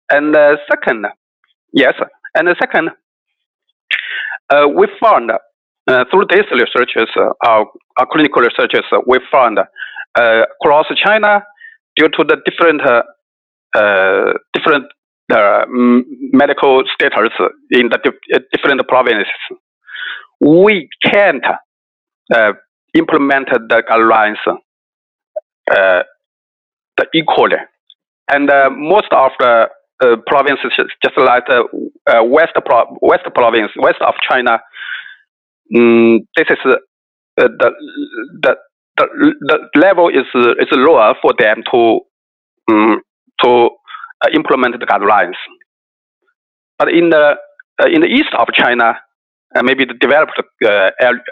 And 0.09 0.33
the 0.33 0.57
second, 0.69 1.05
yes, 1.71 1.93
and 2.35 2.47
the 2.47 2.55
second, 2.59 2.89
uh, 4.49 4.67
we 4.67 4.87
found 5.01 5.31
uh, 5.31 6.05
through 6.11 6.25
these 6.29 6.45
researches, 6.51 7.09
uh, 7.17 7.31
our, 7.45 7.65
our, 7.99 8.05
clinical 8.11 8.41
researches, 8.41 8.83
uh, 8.91 8.99
we 9.07 9.19
found 9.31 9.59
uh, 9.59 10.43
across 10.61 10.85
China, 11.03 11.43
due 11.95 12.07
to 12.09 12.23
the 12.23 12.37
different 12.45 12.81
uh, 13.75 14.33
different 14.53 14.85
medical 16.31 16.83
status 16.93 17.31
in 17.71 17.89
the 17.89 18.13
different 18.53 18.87
provinces, 18.87 19.25
we 20.39 20.89
can't 21.03 21.43
implement 22.95 23.49
the 23.49 23.83
guidelines 23.89 24.37
the 25.67 27.05
equally. 27.13 27.57
And 28.29 28.49
most 28.77 29.11
of 29.11 29.31
the 29.39 29.67
uh, 30.03 30.15
provinces, 30.27 30.71
just 31.03 31.17
like 31.17 31.45
the 31.47 31.63
uh, 32.09 32.23
west 32.23 32.53
pro- 32.65 32.97
west 33.01 33.23
province, 33.33 33.71
west 33.77 33.99
of 34.01 34.15
China. 34.29 34.59
Um, 35.75 36.21
this 36.35 36.47
is 36.49 36.57
uh, 36.65 36.75
the, 37.37 37.71
the 38.41 38.55
the 38.97 39.05
the 39.41 39.79
level 39.79 40.09
is 40.09 40.25
is 40.59 40.67
lower 40.71 41.15
for 41.21 41.31
them 41.39 41.63
to 41.71 41.99
um, 42.71 43.01
to 43.43 43.69
uh, 44.21 44.29
implement 44.35 44.79
the 44.79 44.85
guidelines. 44.85 45.39
But 46.77 46.89
in 46.89 47.09
the 47.09 47.35
uh, 47.81 47.87
in 47.87 48.01
the 48.01 48.07
east 48.07 48.33
of 48.37 48.47
China, 48.53 48.85
uh, 48.85 48.93
maybe 49.61 49.85
the 49.85 49.93
developed 49.93 50.39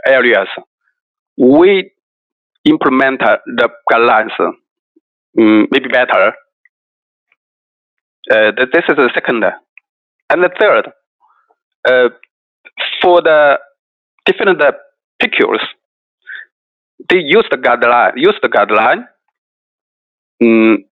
areas, 0.07 0.47
we 1.37 1.91
implement 2.65 3.19
the 3.19 3.69
guidelines 3.91 4.31
um, 5.39 5.67
maybe 5.71 5.87
better 5.87 6.33
uh, 8.29 8.51
this 8.73 8.83
is 8.87 8.95
the 8.95 9.09
second. 9.13 9.43
And 10.29 10.43
the 10.43 10.49
third, 10.59 10.91
uh, 11.87 12.09
for 13.01 13.21
the 13.21 13.57
different 14.25 14.61
uh, 14.61 14.71
PICUs, 15.21 15.59
they 17.09 17.17
use 17.17 17.45
the 17.49 17.57
guideline, 17.57 18.13
use 18.15 18.37
the 18.41 18.47
guideline, 18.47 19.05
um, 20.43 20.83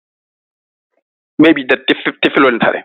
maybe 1.38 1.64
the 1.64 1.78
dif- 1.88 2.16
differently. 2.22 2.84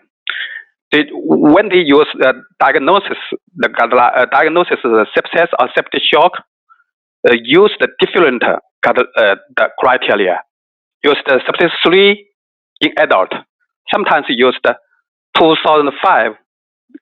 They, 0.95 1.03
when 1.13 1.71
they 1.71 1.83
use 1.85 2.07
the 2.17 2.35
diagnosis, 2.61 3.19
the 3.57 3.69
uh, 3.69 4.27
diagnosis 4.31 4.79
of 4.85 4.93
sepsis 5.11 5.49
or 5.59 5.69
septic 5.75 6.03
shock, 6.07 6.31
uh, 7.29 7.35
use 7.43 7.75
the 7.81 7.89
different 7.99 8.45
uh, 8.45 8.55
the 8.87 9.69
criteria. 9.81 10.41
Use 11.03 11.19
the 11.27 11.41
sepsis 11.47 11.71
3 11.85 12.27
in 12.83 12.93
adult, 12.99 13.33
sometimes 13.93 14.27
used 14.29 14.65
2005 15.37 16.33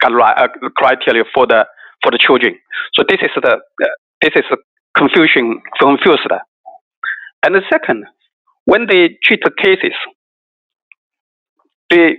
uh, 0.02 0.48
criteria 0.74 1.24
for 1.35 1.46
the 1.46 1.66
for 2.02 2.11
the 2.11 2.18
children. 2.18 2.55
So 2.94 3.05
this 3.07 3.18
is 3.20 3.31
the 3.42 3.61
this 4.22 4.33
is 4.37 4.44
confusion 4.96 5.61
confused. 5.78 6.33
And 7.44 7.55
the 7.55 7.62
second, 7.70 8.07
when 8.64 8.87
they 8.87 9.18
treat 9.22 9.40
the 9.44 9.50
cases, 9.62 9.96
they 11.90 12.16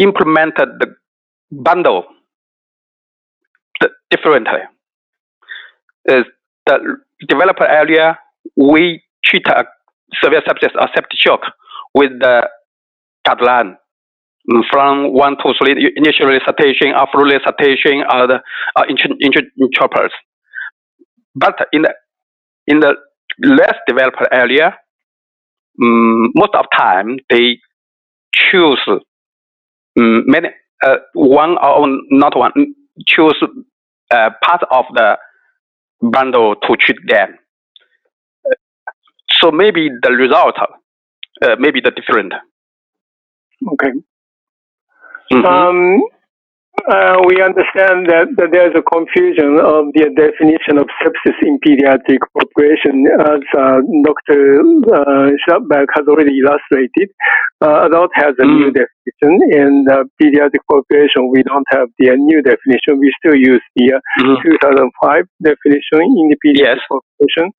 implemented 0.00 0.68
the 0.80 0.94
bundle 1.50 2.04
differently. 4.10 4.60
Uh, 6.08 6.22
the 6.66 6.96
developer 7.28 7.66
area, 7.66 8.18
we 8.56 9.02
treat 9.24 9.46
a 9.46 9.64
severe 10.22 10.42
or 10.48 10.88
septic 10.94 11.18
shock 11.18 11.40
with 11.94 12.10
the 12.20 12.48
guideline 13.26 13.76
mm, 14.50 14.62
from 14.70 15.12
one 15.12 15.36
to 15.38 15.54
three 15.58 15.92
initial 15.96 16.26
resuscitation, 16.26 16.92
after 16.96 17.18
resuscitation, 17.18 18.02
or 18.12 18.26
the 18.26 18.40
uh, 18.76 18.84
interpreters. 19.58 20.12
But 21.34 21.56
in 21.72 21.82
the 21.82 21.94
in 22.66 22.80
the 22.80 22.94
less 23.42 23.74
developed 23.86 24.22
area, 24.32 24.76
um, 25.82 26.32
most 26.34 26.54
of 26.54 26.66
time 26.76 27.18
they 27.30 27.58
choose 28.34 28.80
many 30.26 30.48
uh, 30.84 30.96
one 31.14 31.56
or 31.62 31.86
not 32.10 32.36
one 32.36 32.52
choose 33.06 33.42
uh, 34.10 34.30
part 34.42 34.62
of 34.70 34.84
the 34.94 35.16
bundle 36.00 36.54
to 36.56 36.76
treat 36.76 36.98
them. 37.06 37.36
So 39.40 39.50
maybe 39.50 39.88
the 40.02 40.12
result 40.12 40.56
uh, 41.42 41.56
may 41.58 41.70
be 41.70 41.80
the 41.80 41.90
different. 41.90 42.32
Okay. 43.72 43.92
Mm-hmm. 45.32 45.46
Um, 45.46 46.02
uh, 46.88 47.20
we 47.28 47.42
understand 47.42 48.08
that, 48.08 48.32
that, 48.40 48.48
there's 48.52 48.72
a 48.72 48.80
confusion 48.80 49.60
of 49.60 49.92
the 49.92 50.08
definition 50.16 50.80
of 50.80 50.88
sepsis 51.02 51.36
in 51.44 51.60
pediatric 51.60 52.24
population, 52.32 53.04
as 53.20 53.44
uh, 53.52 53.78
Dr. 54.00 54.64
Uh, 54.88 55.28
has 55.94 56.04
already 56.08 56.40
illustrated. 56.40 57.12
Uh, 57.60 57.84
adult 57.86 58.10
has 58.14 58.32
a 58.40 58.44
mm. 58.44 58.56
new 58.56 58.72
definition, 59.04 59.40
and 59.52 59.88
uh, 59.88 60.04
pediatric 60.20 60.64
population 60.70 61.30
we 61.30 61.42
don't 61.42 61.66
have 61.70 61.88
the 61.98 62.10
new 62.16 62.42
definition. 62.42 62.98
We 62.98 63.12
still 63.18 63.36
use 63.36 63.62
the 63.76 64.00
mm. 64.20 64.42
2005 64.42 65.24
definition 65.42 66.00
in 66.02 66.30
the 66.30 66.36
pediatric 66.44 66.76
yes. 66.76 66.88
population. 66.88 67.52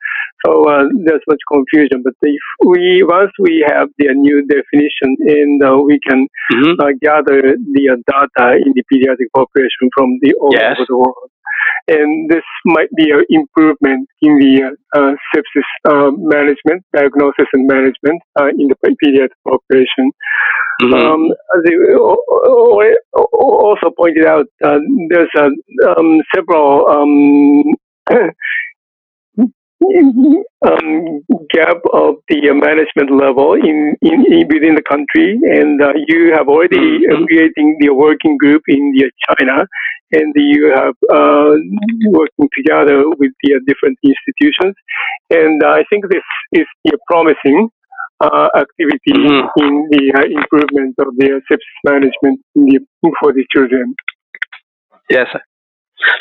So 0.45 0.65
uh, 0.69 0.89
there's 1.05 1.21
much 1.27 1.41
confusion. 1.51 2.01
But 2.03 2.13
if 2.21 2.41
we 2.65 3.03
once 3.03 3.31
we 3.39 3.65
have 3.67 3.89
the 3.97 4.13
new 4.13 4.41
definition, 4.47 5.17
and 5.19 5.61
uh, 5.63 5.77
we 5.85 5.99
can 6.01 6.27
mm-hmm. 6.51 6.81
uh, 6.81 6.93
gather 7.01 7.41
the 7.55 7.85
data 8.09 8.57
in 8.57 8.73
the 8.73 8.83
pediatric 8.89 9.29
population 9.33 9.89
from 9.95 10.17
the 10.21 10.33
all 10.41 10.53
yes. 10.53 10.77
over 10.77 10.85
the 10.87 10.97
world, 10.97 11.29
and 11.87 12.29
this 12.29 12.43
might 12.65 12.89
be 12.95 13.11
an 13.11 13.23
improvement 13.29 14.07
in 14.21 14.37
the 14.39 14.77
uh, 14.95 15.13
sepsis 15.33 15.69
uh, 15.89 16.11
management, 16.15 16.83
diagnosis 16.95 17.47
and 17.53 17.67
management 17.67 18.21
uh, 18.39 18.47
in 18.47 18.67
the 18.67 18.75
pediatric 18.85 19.29
population. 19.47 20.11
Mm-hmm. 20.81 20.93
Um, 20.93 21.31
as 21.55 21.61
you 21.65 22.17
also 23.13 23.91
pointed 23.97 24.25
out, 24.25 24.45
there's 24.61 25.29
um, 25.37 26.21
several 26.33 26.85
um, 30.67 31.21
gap 31.53 31.77
of 31.93 32.15
the 32.29 32.53
management 32.53 33.09
level 33.11 33.53
in, 33.53 33.95
in, 34.01 34.25
in 34.31 34.47
within 34.47 34.75
the 34.75 34.83
country, 34.87 35.39
and 35.43 35.81
uh, 35.81 35.93
you 36.07 36.31
have 36.33 36.47
already 36.47 36.77
mm-hmm. 36.77 37.25
creating 37.25 37.77
the 37.79 37.89
working 37.89 38.37
group 38.37 38.61
in 38.67 38.93
the 38.93 39.11
China, 39.27 39.65
and 40.11 40.33
you 40.35 40.71
have 40.75 40.93
uh, 41.09 41.55
working 42.13 42.49
together 42.55 43.09
with 43.09 43.31
the 43.43 43.59
different 43.65 43.97
institutions, 44.03 44.75
and 45.29 45.63
I 45.63 45.83
think 45.89 46.05
this 46.09 46.23
is 46.53 46.67
a 46.87 46.97
promising 47.07 47.69
uh, 48.21 48.49
activity 48.55 49.13
mm-hmm. 49.17 49.65
in 49.65 49.87
the 49.89 50.13
uh, 50.15 50.41
improvement 50.41 50.95
of 50.99 51.07
the 51.17 51.41
sepsis 51.49 51.81
management 51.83 52.39
the, 52.53 52.79
for 53.19 53.33
the 53.33 53.45
children. 53.53 53.95
Yes. 55.09 55.27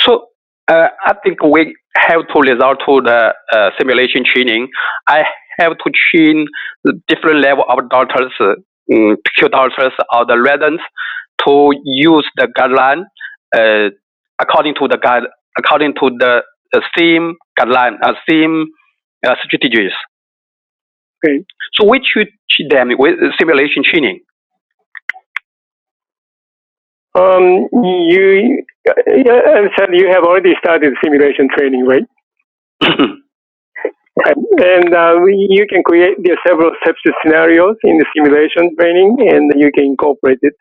So 0.00 0.28
uh, 0.70 0.88
I 1.04 1.14
think 1.24 1.42
we 1.42 1.74
have 1.96 2.22
to 2.32 2.40
resort 2.40 2.78
to 2.86 3.00
the 3.02 3.34
uh, 3.52 3.70
simulation 3.78 4.22
training. 4.24 4.68
I 5.08 5.24
have 5.58 5.72
to 5.72 5.90
train 6.10 6.46
the 6.84 7.00
different 7.08 7.40
level 7.40 7.64
of 7.68 7.90
doctors, 7.90 8.32
um, 8.40 9.16
doctors 9.50 9.92
or 10.14 10.26
the 10.26 10.40
residents 10.40 10.82
to 11.46 11.72
use 11.84 12.26
the 12.36 12.48
guideline 12.56 13.04
uh, 13.56 13.90
according 14.40 14.74
to 14.74 14.88
the 14.88 14.96
guide, 14.96 15.24
according 15.58 15.94
to 15.94 16.10
the, 16.18 16.42
same 16.96 17.34
guideline, 17.58 17.96
uh, 18.00 18.12
same 18.28 18.66
uh, 19.26 19.34
strategies. 19.42 19.90
Okay. 21.18 21.44
So 21.74 21.84
we 21.88 22.00
should 22.04 22.28
treat 22.48 22.70
them 22.70 22.90
with 22.96 23.16
simulation 23.40 23.82
training. 23.82 24.20
Um, 27.14 27.68
you 27.72 28.64
I 28.88 29.68
said 29.78 29.90
you 29.92 30.08
have 30.12 30.24
already 30.24 30.54
started 30.58 30.94
simulation 31.02 31.48
training, 31.56 31.86
right? 31.86 32.04
and 32.80 33.22
uh, 34.94 35.24
you 35.26 35.66
can 35.68 35.82
create 35.82 36.16
the 36.22 36.38
several 36.46 36.70
sepsis 36.86 37.12
scenarios 37.22 37.76
in 37.84 37.98
the 37.98 38.06
simulation 38.14 38.74
training, 38.78 39.16
and 39.28 39.52
you 39.56 39.70
can 39.72 39.84
incorporate 39.84 40.38
it, 40.42 40.54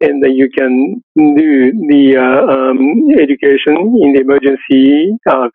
and 0.00 0.24
you 0.34 0.48
can 0.50 1.02
do 1.16 1.72
the 1.88 2.16
uh, 2.16 2.46
um, 2.46 3.10
education 3.18 3.76
in 4.02 4.12
the 4.14 4.20
emergency 4.20 5.18
uh, 5.28 5.48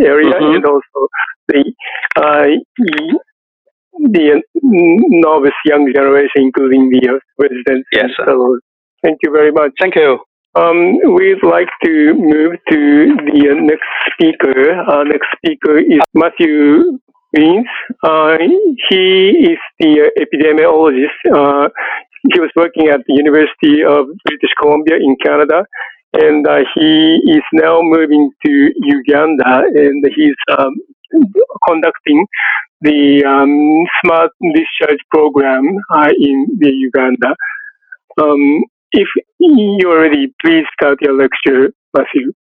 area, 0.00 0.34
mm-hmm. 0.34 0.56
and 0.56 0.64
also 0.64 1.08
the 1.48 1.72
uh, 2.16 2.46
the 4.10 4.42
novice 4.62 5.52
young 5.64 5.92
generation, 5.92 6.30
including 6.36 6.90
the 6.90 7.20
residents. 7.38 7.88
Yes, 7.92 8.10
thank 9.04 9.18
you 9.22 9.30
very 9.30 9.52
much. 9.52 9.72
Thank 9.80 9.94
you. 9.96 10.18
Um, 10.56 10.98
we'd 11.14 11.42
like 11.42 11.68
to 11.84 12.14
move 12.14 12.52
to 12.70 13.16
the 13.26 13.54
next 13.60 13.90
speaker. 14.12 14.72
Our 14.88 15.04
next 15.04 15.26
speaker 15.36 15.78
is 15.78 16.00
Matthew 16.14 16.98
Wiens. 17.36 17.66
Uh, 18.04 18.38
he 18.88 19.50
is 19.50 19.58
the 19.80 20.10
epidemiologist. 20.16 21.18
Uh, 21.34 21.68
he 22.32 22.40
was 22.40 22.50
working 22.54 22.88
at 22.88 23.00
the 23.06 23.14
University 23.14 23.82
of 23.82 24.06
British 24.24 24.54
Columbia 24.60 24.96
in 24.96 25.16
Canada, 25.24 25.64
and 26.14 26.46
uh, 26.46 26.60
he 26.74 27.20
is 27.26 27.42
now 27.52 27.80
moving 27.82 28.30
to 28.46 28.70
Uganda, 28.76 29.64
and 29.74 30.04
he's 30.14 30.36
um, 30.56 30.74
conducting 31.68 32.24
the 32.80 33.24
um, 33.24 33.86
smart 34.04 34.30
discharge 34.54 35.00
program 35.10 35.64
uh, 35.92 36.10
in 36.16 36.46
the 36.60 36.70
Uganda. 36.70 37.34
Um, 38.22 38.62
if 38.94 39.08
you're 39.40 40.00
ready, 40.00 40.32
please 40.44 40.64
start 40.72 40.98
your 41.02 41.14
lecture, 41.14 41.72
Matthew. 41.96 42.32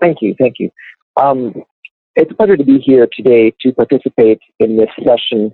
Thank 0.00 0.18
you, 0.20 0.34
thank 0.38 0.56
you. 0.58 0.70
Um, 1.16 1.54
it's 2.16 2.30
a 2.30 2.34
pleasure 2.34 2.56
to 2.56 2.64
be 2.64 2.78
here 2.78 3.08
today 3.12 3.54
to 3.60 3.72
participate 3.72 4.40
in 4.58 4.76
this 4.76 4.88
session 4.98 5.52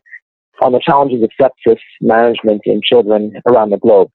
on 0.63 0.73
the 0.73 0.81
challenges 0.81 1.23
of 1.23 1.31
sepsis 1.41 1.79
management 2.01 2.63
in 2.65 2.81
children 2.83 3.35
around 3.47 3.71
the 3.71 3.77
globe. 3.77 4.11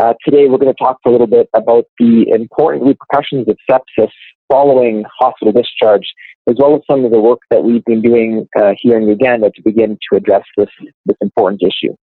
Uh, 0.00 0.14
today, 0.24 0.48
we're 0.48 0.58
going 0.58 0.72
to 0.72 0.82
talk 0.84 0.98
a 1.04 1.10
little 1.10 1.26
bit 1.26 1.48
about 1.54 1.84
the 1.98 2.24
important 2.30 2.84
repercussions 2.84 3.46
of 3.48 3.56
sepsis 3.70 4.10
following 4.50 5.04
hospital 5.18 5.52
discharge, 5.52 6.08
as 6.48 6.56
well 6.58 6.76
as 6.76 6.82
some 6.88 7.04
of 7.04 7.10
the 7.10 7.20
work 7.20 7.40
that 7.50 7.62
we've 7.64 7.84
been 7.84 8.00
doing 8.00 8.46
uh, 8.58 8.72
here 8.80 8.96
in 8.96 9.08
Uganda 9.08 9.50
to 9.50 9.62
begin 9.62 9.98
to 10.10 10.16
address 10.16 10.44
this, 10.56 10.68
this 11.04 11.16
important 11.20 11.62
issue. 11.62 11.94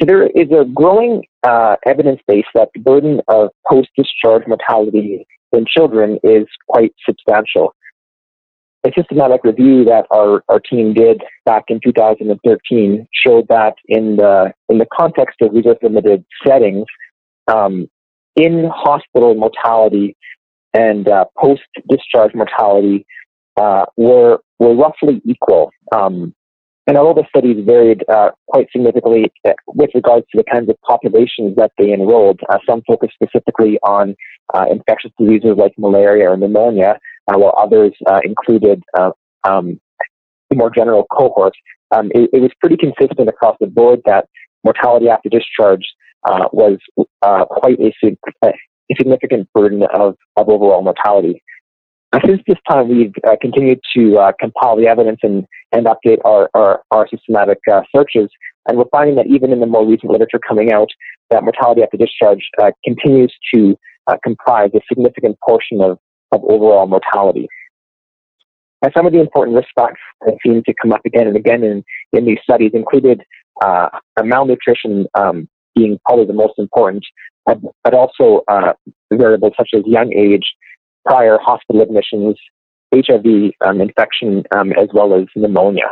So 0.00 0.06
there 0.06 0.26
is 0.26 0.48
a 0.52 0.64
growing 0.64 1.24
uh, 1.42 1.76
evidence 1.84 2.20
base 2.28 2.44
that 2.54 2.68
the 2.74 2.80
burden 2.80 3.20
of 3.26 3.50
post-discharge 3.68 4.46
mortality 4.46 5.26
in 5.52 5.66
children 5.66 6.18
is 6.22 6.46
quite 6.68 6.94
substantial. 7.04 7.74
A 8.86 8.90
systematic 8.96 9.42
review 9.42 9.84
that 9.86 10.06
our, 10.12 10.44
our 10.48 10.60
team 10.60 10.94
did 10.94 11.20
back 11.44 11.64
in 11.68 11.80
2013 11.84 13.08
showed 13.26 13.48
that 13.48 13.74
in 13.88 14.16
the 14.16 14.52
in 14.68 14.78
the 14.78 14.86
context 14.96 15.36
of 15.42 15.52
resource 15.52 15.78
limited 15.82 16.24
settings, 16.46 16.86
um, 17.48 17.88
in 18.36 18.70
hospital 18.72 19.34
mortality 19.34 20.16
and 20.74 21.08
uh, 21.08 21.24
post 21.36 21.62
discharge 21.90 22.34
mortality 22.34 23.04
uh, 23.56 23.84
were 23.96 24.38
were 24.60 24.76
roughly 24.76 25.20
equal. 25.24 25.70
Um, 25.92 26.34
and 26.88 26.96
although 26.96 27.20
the 27.20 27.28
studies 27.28 27.62
varied 27.66 28.02
uh, 28.08 28.30
quite 28.46 28.66
significantly 28.72 29.30
uh, 29.46 29.52
with 29.66 29.90
regards 29.94 30.24
to 30.32 30.38
the 30.38 30.44
kinds 30.50 30.70
of 30.70 30.76
populations 30.80 31.54
that 31.56 31.70
they 31.76 31.92
enrolled, 31.92 32.40
uh, 32.48 32.56
some 32.66 32.80
focused 32.88 33.12
specifically 33.12 33.78
on 33.82 34.16
uh, 34.54 34.64
infectious 34.70 35.10
diseases 35.18 35.58
like 35.58 35.72
malaria 35.76 36.30
or 36.30 36.36
pneumonia, 36.38 36.98
uh, 37.30 37.38
while 37.38 37.52
others 37.58 37.92
uh, 38.06 38.20
included 38.24 38.82
um, 39.46 39.78
more 40.54 40.70
general 40.74 41.04
cohorts. 41.12 41.58
Um, 41.94 42.10
it, 42.14 42.30
it, 42.32 42.40
was 42.40 42.50
pretty 42.58 42.78
consistent 42.78 43.28
across 43.28 43.56
the 43.60 43.66
board 43.66 44.00
that 44.06 44.26
mortality 44.64 45.10
after 45.10 45.28
discharge 45.28 45.84
was 46.52 46.78
quite 47.50 47.78
a, 47.80 48.16
a, 48.44 48.52
significant 48.96 49.46
burden 49.52 49.82
of, 49.92 50.16
of 50.36 50.48
overall 50.48 50.82
mortality. 50.82 51.42
Uh, 52.12 52.20
since 52.26 52.40
this 52.46 52.56
time, 52.70 52.88
we've 52.88 53.12
uh, 53.26 53.36
continued 53.40 53.80
to 53.94 54.16
uh, 54.16 54.32
compile 54.40 54.76
the 54.76 54.86
evidence 54.86 55.18
and, 55.22 55.44
and 55.72 55.86
update 55.86 56.18
our, 56.24 56.48
our, 56.54 56.82
our 56.90 57.06
systematic 57.08 57.58
uh, 57.70 57.82
searches. 57.94 58.30
And 58.66 58.78
we're 58.78 58.88
finding 58.90 59.16
that 59.16 59.26
even 59.26 59.52
in 59.52 59.60
the 59.60 59.66
more 59.66 59.86
recent 59.86 60.10
literature 60.10 60.40
coming 60.46 60.72
out, 60.72 60.88
that 61.30 61.42
mortality 61.42 61.82
after 61.82 61.98
discharge 61.98 62.40
uh, 62.62 62.70
continues 62.82 63.34
to 63.54 63.76
uh, 64.06 64.16
comprise 64.24 64.70
a 64.74 64.80
significant 64.88 65.36
portion 65.46 65.82
of, 65.82 65.98
of 66.32 66.42
overall 66.44 66.86
mortality. 66.86 67.46
And 68.80 68.92
some 68.96 69.06
of 69.06 69.12
the 69.12 69.20
important 69.20 69.56
risk 69.56 69.68
factors 69.74 69.98
that 70.24 70.36
seem 70.46 70.62
to 70.64 70.74
come 70.80 70.92
up 70.92 71.00
again 71.04 71.26
and 71.26 71.36
again 71.36 71.62
in, 71.62 71.84
in 72.12 72.24
these 72.24 72.38
studies 72.42 72.70
included 72.72 73.22
malnutrition 74.22 75.06
um, 75.18 75.48
being 75.74 75.98
probably 76.06 76.26
the 76.26 76.32
most 76.32 76.54
important, 76.58 77.04
but 77.44 77.92
also 77.92 78.42
variables 79.12 79.52
such 79.58 79.70
as 79.74 79.82
young 79.84 80.12
age, 80.12 80.44
prior 81.08 81.38
hospital 81.40 81.82
admissions, 81.82 82.36
HIV 82.94 83.52
um, 83.64 83.80
infection, 83.80 84.44
um, 84.54 84.72
as 84.72 84.88
well 84.92 85.14
as 85.14 85.26
pneumonia. 85.34 85.90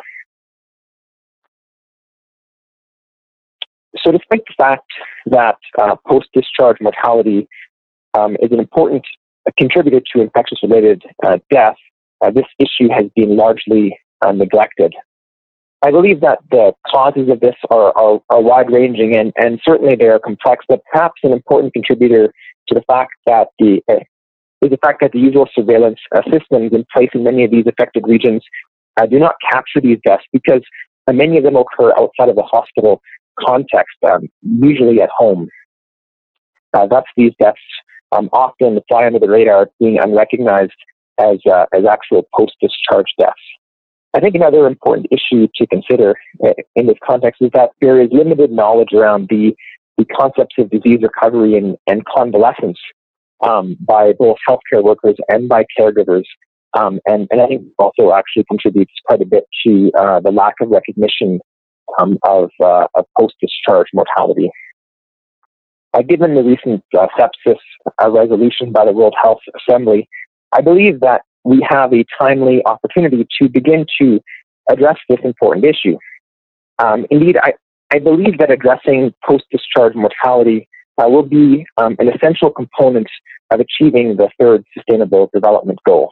So, 4.04 4.12
despite 4.12 4.42
the 4.46 4.54
fact 4.58 4.86
that 5.26 5.56
uh, 5.80 5.96
post 6.06 6.28
discharge 6.34 6.76
mortality 6.80 7.48
um, 8.14 8.36
is 8.40 8.52
an 8.52 8.60
important 8.60 9.04
contributor 9.58 10.00
to 10.14 10.22
infectious 10.22 10.58
related 10.62 11.02
uh, 11.24 11.38
death, 11.50 11.76
uh, 12.22 12.30
this 12.30 12.44
issue 12.58 12.88
has 12.92 13.06
been 13.14 13.36
largely 13.36 13.98
uh, 14.24 14.32
neglected. 14.32 14.94
I 15.82 15.90
believe 15.90 16.20
that 16.20 16.38
the 16.50 16.72
causes 16.90 17.28
of 17.30 17.40
this 17.40 17.54
are, 17.70 17.96
are, 17.96 18.20
are 18.30 18.40
wide 18.40 18.72
ranging 18.72 19.14
and, 19.14 19.32
and 19.36 19.60
certainly 19.62 19.94
they 19.94 20.08
are 20.08 20.18
complex, 20.18 20.64
but 20.68 20.80
perhaps 20.90 21.20
an 21.22 21.32
important 21.32 21.74
contributor 21.74 22.32
to 22.68 22.74
the 22.74 22.82
fact 22.88 23.12
that 23.26 23.48
the 23.58 23.82
uh, 23.88 23.96
is 24.62 24.70
the 24.70 24.78
fact 24.78 25.00
that 25.00 25.12
the 25.12 25.18
usual 25.18 25.48
surveillance 25.54 25.98
uh, 26.14 26.22
systems 26.24 26.72
in 26.72 26.84
place 26.92 27.10
in 27.14 27.24
many 27.24 27.44
of 27.44 27.50
these 27.50 27.66
affected 27.66 28.04
regions 28.06 28.42
uh, 28.98 29.06
do 29.06 29.18
not 29.18 29.34
capture 29.50 29.80
these 29.80 29.98
deaths 30.04 30.24
because 30.32 30.62
uh, 31.06 31.12
many 31.12 31.36
of 31.36 31.44
them 31.44 31.56
occur 31.56 31.92
outside 31.98 32.28
of 32.28 32.36
the 32.36 32.42
hospital 32.42 33.00
context, 33.38 33.96
um, 34.10 34.28
usually 34.42 35.00
at 35.02 35.10
home. 35.16 35.48
Uh, 36.72 36.86
thus, 36.86 37.04
these 37.16 37.32
deaths 37.40 37.60
um, 38.12 38.28
often 38.32 38.80
fly 38.88 39.06
under 39.06 39.18
the 39.18 39.28
radar, 39.28 39.68
being 39.78 39.98
unrecognized 39.98 40.72
as, 41.18 41.38
uh, 41.50 41.66
as 41.74 41.84
actual 41.84 42.26
post-discharge 42.36 43.12
deaths. 43.18 43.34
I 44.14 44.20
think 44.20 44.34
another 44.34 44.66
important 44.66 45.06
issue 45.10 45.46
to 45.56 45.66
consider 45.66 46.14
uh, 46.44 46.54
in 46.74 46.86
this 46.86 46.96
context 47.06 47.42
is 47.42 47.50
that 47.52 47.70
there 47.80 48.00
is 48.00 48.08
limited 48.10 48.50
knowledge 48.50 48.94
around 48.94 49.28
the, 49.28 49.54
the 49.98 50.06
concepts 50.06 50.54
of 50.58 50.70
disease 50.70 51.00
recovery 51.02 51.56
and, 51.56 51.76
and 51.86 52.02
convalescence 52.06 52.78
um, 53.40 53.76
by 53.80 54.12
both 54.18 54.36
healthcare 54.48 54.82
workers 54.82 55.16
and 55.28 55.48
by 55.48 55.64
caregivers. 55.78 56.24
Um, 56.78 57.00
and, 57.06 57.26
and 57.30 57.40
I 57.40 57.46
think 57.46 57.62
also 57.78 58.12
actually 58.12 58.44
contributes 58.50 58.92
quite 59.06 59.22
a 59.22 59.26
bit 59.26 59.44
to 59.66 59.90
uh, 59.98 60.20
the 60.20 60.30
lack 60.30 60.54
of 60.60 60.68
recognition 60.70 61.40
um, 61.98 62.18
of, 62.24 62.50
uh, 62.62 62.86
of 62.94 63.06
post-discharge 63.18 63.86
mortality. 63.94 64.50
Uh, 65.94 66.02
given 66.02 66.34
the 66.34 66.42
recent 66.42 66.84
uh, 66.98 67.06
sepsis 67.18 67.56
uh, 68.02 68.10
resolution 68.10 68.72
by 68.72 68.84
the 68.84 68.92
World 68.92 69.14
Health 69.22 69.38
Assembly, 69.56 70.08
I 70.52 70.60
believe 70.60 71.00
that 71.00 71.22
we 71.44 71.66
have 71.70 71.94
a 71.94 72.04
timely 72.20 72.62
opportunity 72.66 73.26
to 73.40 73.48
begin 73.48 73.86
to 74.00 74.20
address 74.68 74.96
this 75.08 75.20
important 75.24 75.64
issue. 75.64 75.96
Um, 76.78 77.06
indeed, 77.10 77.38
I, 77.42 77.54
I 77.92 78.00
believe 78.00 78.38
that 78.38 78.50
addressing 78.50 79.14
post-discharge 79.24 79.94
mortality 79.94 80.68
uh, 80.98 81.08
will 81.08 81.22
be 81.22 81.66
um, 81.76 81.96
an 81.98 82.08
essential 82.08 82.50
component 82.50 83.06
of 83.50 83.60
achieving 83.60 84.16
the 84.16 84.28
third 84.40 84.64
sustainable 84.74 85.30
development 85.32 85.78
goal. 85.86 86.10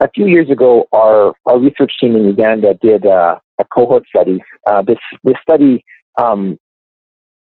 A 0.00 0.10
few 0.14 0.26
years 0.26 0.50
ago, 0.50 0.86
our, 0.92 1.34
our 1.46 1.58
research 1.58 1.92
team 2.00 2.16
in 2.16 2.24
Uganda 2.24 2.74
did 2.82 3.06
uh, 3.06 3.38
a 3.58 3.64
cohort 3.64 4.04
study. 4.08 4.42
Uh, 4.66 4.82
this, 4.82 4.98
this 5.22 5.36
study 5.42 5.84
um, 6.20 6.58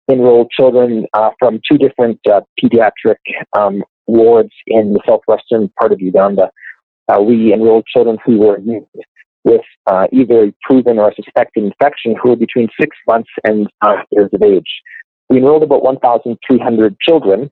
enrolled 0.09 0.49
children 0.49 1.05
uh, 1.13 1.29
from 1.37 1.59
two 1.69 1.77
different 1.77 2.19
uh, 2.27 2.41
pediatric 2.61 3.17
um, 3.57 3.83
wards 4.07 4.49
in 4.67 4.93
the 4.93 5.01
southwestern 5.07 5.69
part 5.79 5.91
of 5.91 6.01
Uganda. 6.01 6.49
Uh, 7.07 7.21
we 7.21 7.53
enrolled 7.53 7.85
children 7.85 8.17
who 8.25 8.37
were 8.37 8.59
with 9.43 9.62
uh, 9.88 10.08
either 10.12 10.52
proven 10.63 10.99
or 10.99 11.13
suspected 11.15 11.63
infection 11.63 12.15
who 12.21 12.32
were 12.32 12.36
between 12.36 12.67
six 12.80 12.95
months 13.08 13.30
and 13.43 13.67
five 13.84 14.06
years 14.12 14.30
of 14.34 14.41
age. 14.43 14.69
We 15.30 15.38
enrolled 15.38 15.63
about 15.63 15.84
1,300 15.84 16.99
children, 16.99 17.52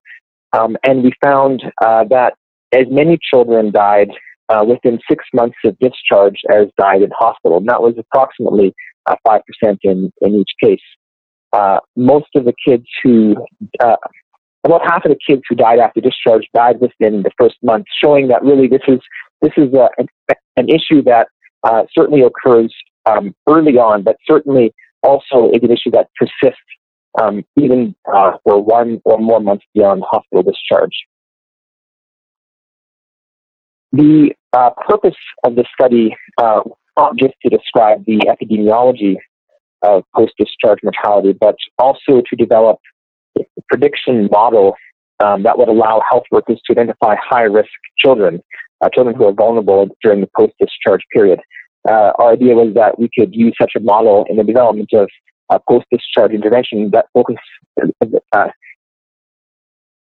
um, 0.54 0.78
and 0.84 1.04
we 1.04 1.12
found 1.23 1.63
uh, 1.84 2.06
that 2.10 2.34
as 2.73 2.86
many 2.89 3.17
children 3.32 3.71
died 3.71 4.10
uh, 4.50 4.63
within 4.67 5.00
six 5.10 5.26
months 5.34 5.58
of 5.65 5.78
discharge 5.80 6.39
as 6.52 6.67
died 6.78 7.02
in 7.02 7.10
hospital, 7.17 7.58
and 7.58 7.67
that 7.67 7.82
was 7.82 7.95
approximately 7.97 8.73
5% 9.10 9.19
uh, 9.28 9.76
in, 9.84 10.12
in 10.21 10.36
each 10.36 10.52
case. 10.62 10.82
Uh, 11.54 11.80
most 11.95 12.28
of 12.36 12.45
the 12.45 12.54
kids 12.67 12.86
who 13.04 13.36
uh, 13.80 13.95
about 14.63 14.82
half 14.84 15.06
of 15.06 15.12
the 15.12 15.17
kids 15.26 15.43
who 15.47 15.56
died 15.56 15.80
after 15.80 16.02
discharge 16.02 16.45
died 16.54 16.80
within 16.82 17.23
the 17.23 17.32
first 17.39 17.56
month, 17.63 17.86
showing 18.04 18.28
that 18.28 18.43
really 18.43 18.67
this 18.67 18.82
is 18.88 19.00
this 19.41 19.54
is 19.56 19.73
a, 19.73 19.89
an, 19.97 20.08
an 20.58 20.67
issue 20.69 21.02
that 21.04 21.28
uh, 21.67 21.84
certainly 21.95 22.21
occurs 22.21 22.73
um, 23.06 23.36
early 23.47 23.77
on, 23.77 24.03
but 24.03 24.17
certainly 24.30 24.73
also 25.03 25.51
is 25.51 25.62
an 25.63 25.71
issue 25.71 25.91
that 25.91 26.10
persists 26.15 26.62
um, 27.21 27.43
even 27.56 27.95
uh, 28.13 28.34
for 28.43 28.63
one 28.63 29.01
or 29.06 29.17
more 29.17 29.39
months 29.39 29.65
beyond 29.73 30.03
hospital 30.10 30.43
discharge. 30.43 30.95
The 33.91 34.32
uh, 34.53 34.71
purpose 34.88 35.15
of 35.43 35.56
the 35.56 35.65
study 35.73 36.15
uh, 36.38 36.62
not 36.97 37.15
just 37.15 37.34
to 37.43 37.49
describe 37.49 38.03
the 38.06 38.19
epidemiology 38.27 39.15
of 39.84 40.03
post-discharge 40.15 40.80
mortality, 40.84 41.38
but 41.39 41.56
also 41.77 42.21
to 42.27 42.36
develop 42.36 42.80
a 43.39 43.43
prediction 43.69 44.27
model 44.32 44.75
um, 45.23 45.43
that 45.43 45.58
would 45.58 45.69
allow 45.69 46.01
health 46.10 46.23
workers 46.32 46.60
to 46.65 46.73
identify 46.73 47.15
high-risk 47.21 47.69
children, 47.97 48.41
uh, 48.81 48.89
children 48.93 49.15
who 49.15 49.25
are 49.25 49.33
vulnerable 49.33 49.87
during 50.03 50.21
the 50.21 50.29
post-discharge 50.35 51.01
period. 51.13 51.39
Uh, 51.87 52.11
our 52.19 52.33
idea 52.33 52.53
was 52.53 52.73
that 52.75 52.99
we 52.99 53.09
could 53.17 53.33
use 53.33 53.55
such 53.59 53.71
a 53.75 53.79
model 53.79 54.25
in 54.29 54.35
the 54.35 54.43
development 54.43 54.89
of 54.93 55.07
uh, 55.49 55.59
post-discharge 55.69 56.31
intervention 56.31 56.89
that 56.91 57.05
focus. 57.13 57.37
Uh, 58.33 58.47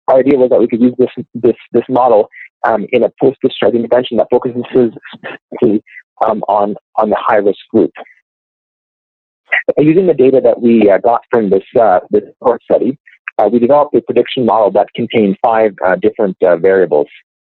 our 0.08 0.20
idea 0.20 0.38
was 0.40 0.50
that 0.50 0.60
we 0.60 0.68
could 0.68 0.82
use 0.82 0.96
this 0.98 1.12
this 1.36 1.56
this 1.72 1.84
model 1.88 2.30
um, 2.68 2.88
in 2.92 3.04
a 3.04 3.12
post-discharge 3.22 3.76
intervention 3.76 4.18
that 4.18 4.28
focuses 4.32 4.64
specifically 4.72 5.84
um, 6.26 6.42
on 6.48 6.76
on 6.96 7.10
the 7.10 7.18
high-risk 7.20 7.60
group. 7.72 7.92
Using 9.78 10.08
the 10.08 10.14
data 10.14 10.42
that 10.44 10.62
we 10.62 10.90
uh, 10.90 10.98
got 10.98 11.22
from 11.30 11.52
this 11.52 11.64
uh, 11.80 12.00
this 12.10 12.24
cohort 12.42 12.64
study, 12.64 12.98
we 13.52 13.60
developed 13.60 13.94
a 13.96 14.02
prediction 14.02 14.46
model 14.46 14.72
that 14.72 14.88
contained 14.96 15.38
five 15.44 15.76
different 16.02 16.36
variables. 16.42 17.08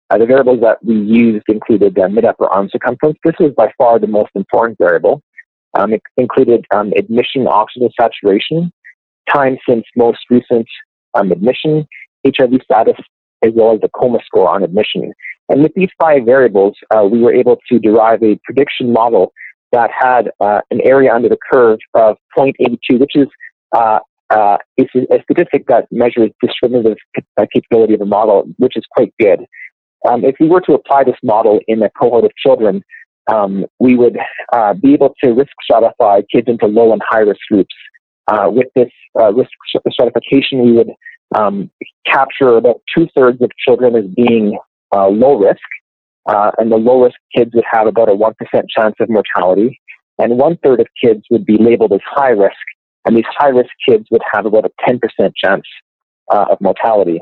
Uh, 0.10 0.18
the 0.18 0.26
variables 0.26 0.62
that 0.62 0.84
we 0.84 0.96
used 0.96 1.46
included 1.50 1.98
mid-upper 2.12 2.48
arm 2.48 2.70
circumference. 2.72 3.18
This 3.26 3.36
was 3.40 3.54
by 3.58 3.72
far 3.78 4.00
the 4.00 4.08
most 4.08 4.32
important 4.36 4.78
variable. 4.78 5.22
Um, 5.78 5.94
it 5.94 6.02
included 6.16 6.66
um, 6.74 6.94
admission 6.98 7.46
oxygen 7.48 7.90
saturation, 8.00 8.72
time 9.34 9.58
since 9.68 9.84
most 9.96 10.20
recent 10.30 10.66
um, 11.14 11.32
admission, 11.32 11.86
HIV 12.26 12.62
status, 12.64 12.96
as 13.44 13.52
well 13.54 13.74
as 13.74 13.82
the 13.82 13.90
coma 13.90 14.20
score 14.26 14.50
on 14.50 14.64
admission. 14.64 15.14
And 15.50 15.62
with 15.62 15.74
these 15.76 15.90
five 16.00 16.26
variables, 16.26 16.76
uh, 16.96 17.04
we 17.04 17.20
were 17.20 17.34
able 17.34 17.58
to 17.70 17.80
derive 17.80 18.24
a 18.24 18.40
prediction 18.44 18.92
model 18.92 19.34
that 19.72 19.90
had 19.92 20.32
uh, 20.40 20.62
an 20.72 20.80
area 20.84 21.14
under 21.14 21.30
the 21.30 21.38
curve 21.52 21.80
of 21.94 22.18
0.82, 22.38 23.00
which 23.00 23.16
is 23.16 23.28
uh, 23.76 24.00
uh, 24.30 24.58
a 24.80 25.24
statistic 25.24 25.68
that 25.68 25.88
measures 25.92 26.32
discriminative 26.42 26.98
capability 27.54 27.94
of 27.94 28.02
a 28.02 28.06
model, 28.06 28.48
which 28.58 28.74
is 28.76 28.84
quite 28.92 29.14
good. 29.20 29.46
Um, 30.08 30.24
if 30.24 30.36
we 30.40 30.48
were 30.48 30.62
to 30.62 30.74
apply 30.74 31.04
this 31.04 31.16
model 31.24 31.60
in 31.68 31.82
a 31.82 31.90
cohort 31.90 32.26
of 32.26 32.32
children, 32.36 32.84
um, 33.32 33.66
we 33.80 33.96
would 33.96 34.18
uh, 34.54 34.74
be 34.74 34.94
able 34.94 35.14
to 35.24 35.32
risk 35.32 35.52
stratify 35.70 36.24
kids 36.34 36.48
into 36.48 36.68
low 36.68 36.94
and 36.94 37.02
high 37.08 37.20
risk 37.20 37.40
groups. 37.50 37.74
Uh, 38.28 38.50
with 38.52 38.68
this 38.76 38.90
uh, 39.20 39.34
risk 39.34 39.50
stratification, 39.90 40.62
we 40.62 40.72
would 40.74 40.90
um, 41.36 41.70
capture 42.06 42.58
about 42.58 42.82
two 42.96 43.08
thirds 43.16 43.42
of 43.42 43.50
children 43.66 43.96
as 43.96 44.06
being 44.16 44.58
uh, 44.96 45.08
low 45.08 45.38
risk, 45.38 45.60
uh, 46.30 46.52
and 46.58 46.72
the 46.72 46.78
low 46.78 47.04
risk 47.04 47.16
kids 47.36 47.52
would 47.54 47.66
have 47.70 47.88
about 47.88 48.10
a 48.10 48.14
1% 48.14 48.34
chance 48.70 48.96
of 49.00 49.10
mortality, 49.10 49.80
and 50.20 50.38
one 50.38 50.58
third 50.64 50.80
of 50.80 50.88
kids 51.04 51.22
would 51.30 51.46
be 51.46 51.58
labeled 51.58 51.94
as 51.94 52.00
high 52.06 52.30
risk, 52.30 52.56
and 53.06 53.16
these 53.16 53.26
high 53.38 53.50
risk 53.50 53.70
kids 53.88 54.06
would 54.12 54.22
have 54.32 54.46
about 54.46 54.66
a 54.66 54.72
10% 54.90 55.00
chance 55.42 55.66
uh, 56.32 56.46
of 56.52 56.60
mortality. 56.62 57.20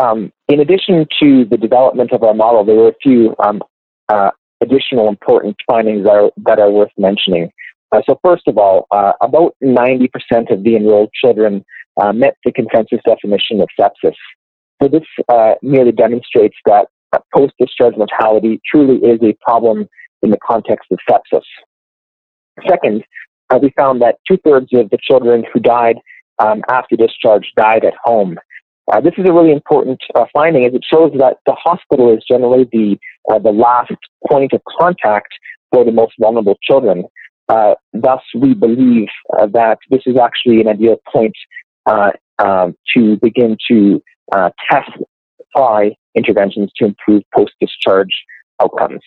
Um, 0.00 0.32
in 0.48 0.60
addition 0.60 1.06
to 1.20 1.44
the 1.44 1.58
development 1.58 2.12
of 2.12 2.22
our 2.22 2.34
model, 2.34 2.64
there 2.64 2.76
were 2.76 2.88
a 2.88 2.94
few 3.02 3.34
um, 3.44 3.62
uh, 4.08 4.30
additional 4.62 5.08
important 5.08 5.56
findings 5.66 6.04
that 6.04 6.12
are, 6.12 6.30
that 6.46 6.58
are 6.58 6.70
worth 6.70 6.92
mentioning. 6.96 7.50
Uh, 7.92 8.00
so, 8.08 8.18
first 8.24 8.44
of 8.46 8.56
all, 8.56 8.86
uh, 8.92 9.12
about 9.20 9.54
90% 9.62 10.08
of 10.50 10.62
the 10.64 10.76
enrolled 10.76 11.10
children 11.12 11.64
uh, 12.00 12.12
met 12.12 12.36
the 12.44 12.52
consensus 12.52 13.00
definition 13.04 13.60
of 13.60 13.68
sepsis. 13.78 14.14
So, 14.80 14.88
this 14.88 15.02
uh, 15.28 15.54
merely 15.62 15.92
demonstrates 15.92 16.56
that 16.66 16.86
post 17.34 17.52
discharge 17.60 17.96
mortality 17.96 18.60
truly 18.70 18.96
is 19.06 19.20
a 19.22 19.36
problem 19.44 19.86
in 20.22 20.30
the 20.30 20.38
context 20.46 20.90
of 20.92 20.98
sepsis. 21.08 21.42
Second, 22.68 23.04
uh, 23.50 23.58
we 23.60 23.72
found 23.76 24.00
that 24.02 24.16
two 24.28 24.38
thirds 24.46 24.68
of 24.72 24.88
the 24.90 24.98
children 25.02 25.44
who 25.52 25.60
died 25.60 25.96
um, 26.38 26.62
after 26.70 26.96
discharge 26.96 27.52
died 27.56 27.84
at 27.84 27.94
home. 28.02 28.38
Uh, 28.92 29.00
this 29.00 29.12
is 29.18 29.24
a 29.28 29.32
really 29.32 29.52
important 29.52 30.00
uh, 30.14 30.24
finding 30.32 30.64
as 30.64 30.74
it 30.74 30.84
shows 30.84 31.12
that 31.18 31.38
the 31.46 31.52
hospital 31.52 32.12
is 32.12 32.22
generally 32.28 32.68
the, 32.72 32.98
uh, 33.30 33.38
the 33.38 33.50
last 33.50 33.92
point 34.28 34.52
of 34.52 34.60
contact 34.78 35.32
for 35.72 35.84
the 35.84 35.92
most 35.92 36.12
vulnerable 36.20 36.56
children. 36.62 37.04
Uh, 37.48 37.74
thus, 37.92 38.20
we 38.34 38.54
believe 38.54 39.08
uh, 39.38 39.46
that 39.46 39.78
this 39.90 40.02
is 40.06 40.16
actually 40.16 40.60
an 40.60 40.68
ideal 40.68 40.96
point 41.12 41.34
um, 41.86 42.74
to 42.94 43.16
begin 43.22 43.56
to 43.68 44.02
test 44.70 44.90
apply 45.40 45.92
interventions 46.14 46.70
to 46.76 46.84
improve 46.86 47.22
post-discharge 47.36 48.24
outcomes. 48.62 49.00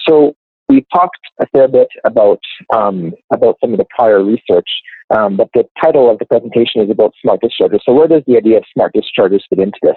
So 0.00 0.34
we've 0.68 0.86
talked 0.92 1.18
a 1.40 1.46
fair 1.48 1.68
bit 1.68 1.88
about 2.04 2.40
um, 2.74 3.12
about 3.32 3.56
some 3.60 3.72
of 3.72 3.78
the 3.78 3.86
prior 3.96 4.22
research, 4.24 4.68
um, 5.14 5.36
but 5.36 5.48
the 5.54 5.64
title 5.82 6.10
of 6.10 6.18
the 6.18 6.26
presentation 6.26 6.82
is 6.82 6.90
about 6.90 7.12
smart 7.22 7.40
discharges. 7.40 7.80
So 7.86 7.92
where 7.92 8.08
does 8.08 8.22
the 8.26 8.36
idea 8.36 8.58
of 8.58 8.64
smart 8.72 8.92
discharges 8.94 9.44
fit 9.48 9.58
into 9.58 9.78
this? 9.82 9.96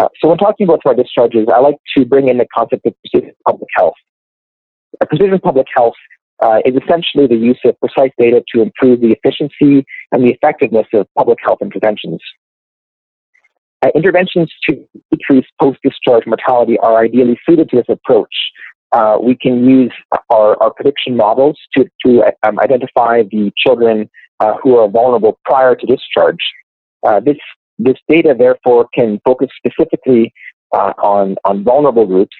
Uh, 0.00 0.08
so 0.20 0.28
when 0.28 0.38
talking 0.38 0.66
about 0.66 0.80
smart 0.82 0.96
discharges, 0.96 1.46
I 1.52 1.60
like 1.60 1.76
to 1.96 2.04
bring 2.04 2.28
in 2.28 2.38
the 2.38 2.46
concept 2.56 2.86
of 2.86 2.94
precision 3.02 3.34
public 3.46 3.68
health. 3.74 3.94
A 5.00 5.06
precision 5.06 5.38
public 5.38 5.66
health 5.74 5.94
uh, 6.40 6.58
is 6.64 6.74
essentially 6.76 7.26
the 7.26 7.36
use 7.36 7.58
of 7.64 7.78
precise 7.80 8.12
data 8.18 8.42
to 8.54 8.62
improve 8.62 9.00
the 9.00 9.12
efficiency 9.12 9.84
and 10.12 10.24
the 10.24 10.30
effectiveness 10.30 10.86
of 10.94 11.06
public 11.16 11.38
health 11.44 11.58
interventions. 11.60 12.20
Uh, 13.82 13.90
interventions 13.94 14.52
to 14.68 14.76
decrease 15.10 15.46
post-discharge 15.60 16.26
mortality 16.26 16.78
are 16.80 16.98
ideally 16.98 17.38
suited 17.48 17.68
to 17.70 17.76
this 17.76 17.86
approach 17.88 18.34
uh, 18.92 19.18
we 19.22 19.36
can 19.36 19.68
use 19.68 19.92
our, 20.30 20.60
our 20.62 20.72
prediction 20.72 21.16
models 21.16 21.58
to, 21.76 21.84
to 22.04 22.22
um, 22.42 22.58
identify 22.60 23.22
the 23.30 23.52
children 23.56 24.08
uh, 24.40 24.54
who 24.62 24.76
are 24.76 24.88
vulnerable 24.88 25.38
prior 25.44 25.74
to 25.74 25.86
discharge. 25.86 26.38
Uh, 27.06 27.20
this, 27.20 27.36
this 27.78 27.96
data, 28.08 28.34
therefore, 28.36 28.88
can 28.94 29.20
focus 29.24 29.48
specifically 29.56 30.32
uh, 30.74 30.92
on, 31.02 31.36
on 31.44 31.64
vulnerable 31.64 32.06
groups, 32.06 32.36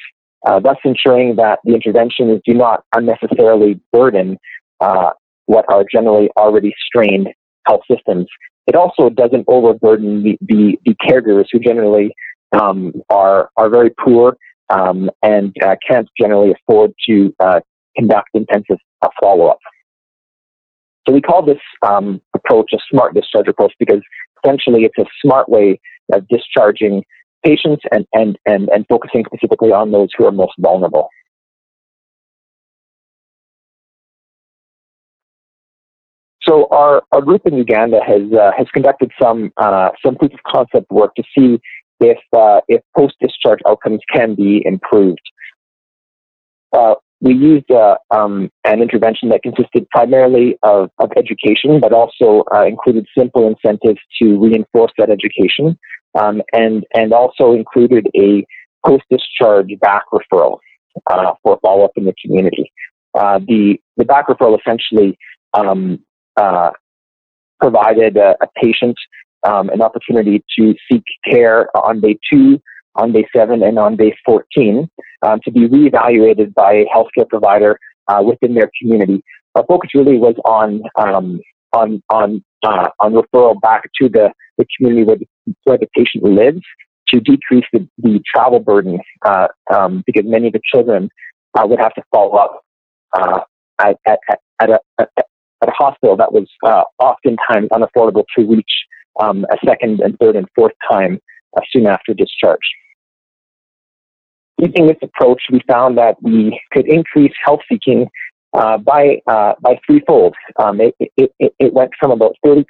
uh, 0.47 0.59
thus 0.61 0.77
ensuring 0.85 1.37
that 1.37 1.59
the 1.65 1.75
interventions 1.75 2.41
do 2.47 2.55
not 2.55 2.85
unnecessarily 2.95 3.81
burden 3.93 4.39
uh, 4.81 5.11
what 5.47 5.65
are 5.69 5.85
generally 5.91 6.29
already 6.37 6.75
strained 6.87 7.29
health 7.67 7.83
systems. 7.91 8.27
It 8.67 8.75
also 8.75 9.09
doesn't 9.09 9.45
overburden 9.49 10.23
the, 10.23 10.39
the, 10.43 10.79
the 10.85 10.95
caregivers 11.07 11.47
who 11.51 11.59
generally 11.59 12.15
um, 12.53 12.93
are, 13.11 13.51
are 13.57 13.69
very 13.71 13.91
poor 13.91 14.37
um, 14.71 15.11
and 15.23 15.55
uh, 15.65 15.77
can't 15.87 16.09
generally 16.21 16.53
afford 16.53 16.93
to 17.09 17.35
uh, 17.41 17.61
conduct 17.97 18.29
intensive 18.35 18.79
uh, 19.03 19.09
follow-up. 19.23 19.59
So 21.07 21.15
we 21.15 21.21
call 21.21 21.43
this 21.43 21.59
um, 21.83 22.21
approach 22.35 22.73
a 22.75 22.79
smart 22.91 23.15
discharge 23.15 23.49
approach 23.49 23.73
because 23.79 24.03
essentially 24.45 24.85
it's 24.85 24.99
a 24.99 25.07
smart 25.23 25.49
way 25.49 25.81
of 26.13 26.27
discharging 26.29 27.03
patients 27.45 27.83
and, 27.93 28.07
and, 28.13 28.39
and, 28.47 28.69
and 28.69 28.85
focusing 28.89 29.25
specifically 29.25 29.73
on 29.73 29.91
those 29.91 30.09
who 30.17 30.27
are 30.27 30.33
most 30.33 30.53
vulnerable. 30.59 31.09
So 36.43 36.67
our, 36.71 37.03
our 37.13 37.21
group 37.21 37.43
in 37.47 37.55
Uganda 37.59 38.01
has 38.07 38.23
uh, 38.33 38.53
has 38.57 38.67
conducted 38.73 39.11
some 39.21 39.53
uh, 39.59 39.91
some 40.05 40.17
proof 40.17 40.33
of 40.33 40.41
concept 40.47 40.91
work 40.91 41.15
to 41.17 41.23
see 41.37 41.61
if 42.01 42.19
uh, 42.37 42.61
if 42.69 42.83
post 42.97 43.15
discharge 43.21 43.61
outcomes 43.67 44.01
can 44.13 44.35
be 44.35 44.63
improved. 44.65 45.21
Uh, 46.73 46.95
we 47.21 47.35
used 47.35 47.71
uh, 47.71 47.97
um, 48.11 48.51
an 48.65 48.81
intervention 48.81 49.29
that 49.31 49.43
consisted 49.43 49.89
primarily 49.91 50.57
of, 50.63 50.91
of 51.01 51.11
education, 51.17 51.81
but 51.81 51.93
also 51.93 52.45
uh, 52.55 52.65
included 52.65 53.07
simple 53.17 53.49
incentives 53.49 53.99
to 54.23 54.39
reinforce 54.39 54.93
that 54.99 55.11
education, 55.11 55.77
um, 56.19 56.43
and 56.53 56.85
and 56.95 57.13
also 57.13 57.53
included 57.53 58.07
a 58.17 58.47
post 58.87 59.03
discharge 59.11 59.71
back 59.81 60.03
referral 60.13 60.59
uh, 61.11 61.33
for 61.43 61.59
follow 61.61 61.85
up 61.85 61.93
in 61.97 62.05
the 62.05 62.15
community. 62.25 62.71
Uh, 63.19 63.39
the 63.41 63.81
the 63.97 64.05
back 64.05 64.29
referral 64.29 64.57
essentially 64.59 65.19
um, 65.55 65.99
provided 67.61 68.17
a, 68.17 68.37
a 68.41 68.47
patient 68.63 68.97
um, 69.47 69.69
an 69.71 69.83
opportunity 69.83 70.45
to 70.59 70.75
seek 70.91 71.05
care 71.29 71.69
on 71.77 72.01
day 72.01 72.19
two, 72.31 72.61
on 72.95 73.13
day 73.13 73.27
seven, 73.35 73.63
and 73.63 73.79
on 73.79 73.97
day 73.97 74.15
14 74.25 74.89
um, 75.23 75.41
to 75.45 75.51
be 75.51 75.69
reevaluated 75.69 76.55
by 76.55 76.73
a 76.73 76.87
healthcare 76.95 77.29
provider 77.29 77.79
uh, 78.09 78.23
within 78.23 78.55
their 78.55 78.71
community. 78.81 79.23
Our 79.55 79.65
focus 79.67 79.91
really 79.95 80.19
was 80.19 80.35
on 80.45 80.83
um, 80.97 81.41
on 81.73 82.03
on 82.11 82.45
uh, 82.63 82.89
on 83.01 83.13
referral 83.13 83.61
back 83.61 83.83
to 84.01 84.09
the, 84.09 84.31
the 84.57 84.67
community 84.77 85.05
where 85.05 85.17
the, 85.17 85.27
where 85.65 85.79
the 85.79 85.89
patient 85.95 86.25
lives 86.25 86.63
to 87.09 87.21
decrease 87.21 87.65
the, 87.73 87.89
the 87.99 88.21
travel 88.35 88.61
burden 88.61 88.99
uh, 89.25 89.49
um, 89.73 90.03
because 90.07 90.25
many 90.27 90.49
of 90.49 90.53
the 90.53 90.61
children 90.75 91.09
uh, 91.59 91.67
would 91.67 91.79
have 91.79 91.95
to 91.95 92.03
follow 92.11 92.37
up 92.37 92.63
uh, 93.17 93.41
at, 93.81 93.97
at, 94.07 94.19
at, 94.61 94.71
a, 94.71 94.81
at, 94.99 95.09
a 95.63 95.71
hospital 95.71 96.17
that 96.17 96.33
was 96.33 96.49
uh, 96.67 96.83
oftentimes 96.99 97.69
unaffordable 97.73 98.25
to 98.37 98.47
reach 98.47 98.71
um, 99.19 99.45
a 99.51 99.57
second 99.67 100.01
and 100.01 100.17
third 100.19 100.37
and 100.37 100.47
fourth 100.55 100.73
time 100.91 101.21
uh, 101.57 101.61
soon 101.71 101.87
after 101.87 102.15
discharge. 102.15 102.67
using 104.59 104.87
this 104.87 104.97
approach, 105.03 105.43
we 105.51 105.61
found 105.69 105.99
that 105.99 106.17
we 106.23 106.61
could 106.73 106.87
increase 106.87 107.33
health 107.45 107.61
seeking 107.71 108.09
uh, 108.55 108.79
by 108.79 109.21
uh, 109.27 109.55
by 109.61 109.79
threefold. 109.87 110.35
Um, 110.59 110.81
it, 110.81 110.95
it, 110.99 111.31
it, 111.39 111.73
went 111.73 111.93
from 112.01 112.11
about 112.11 112.35
30% 112.45 112.65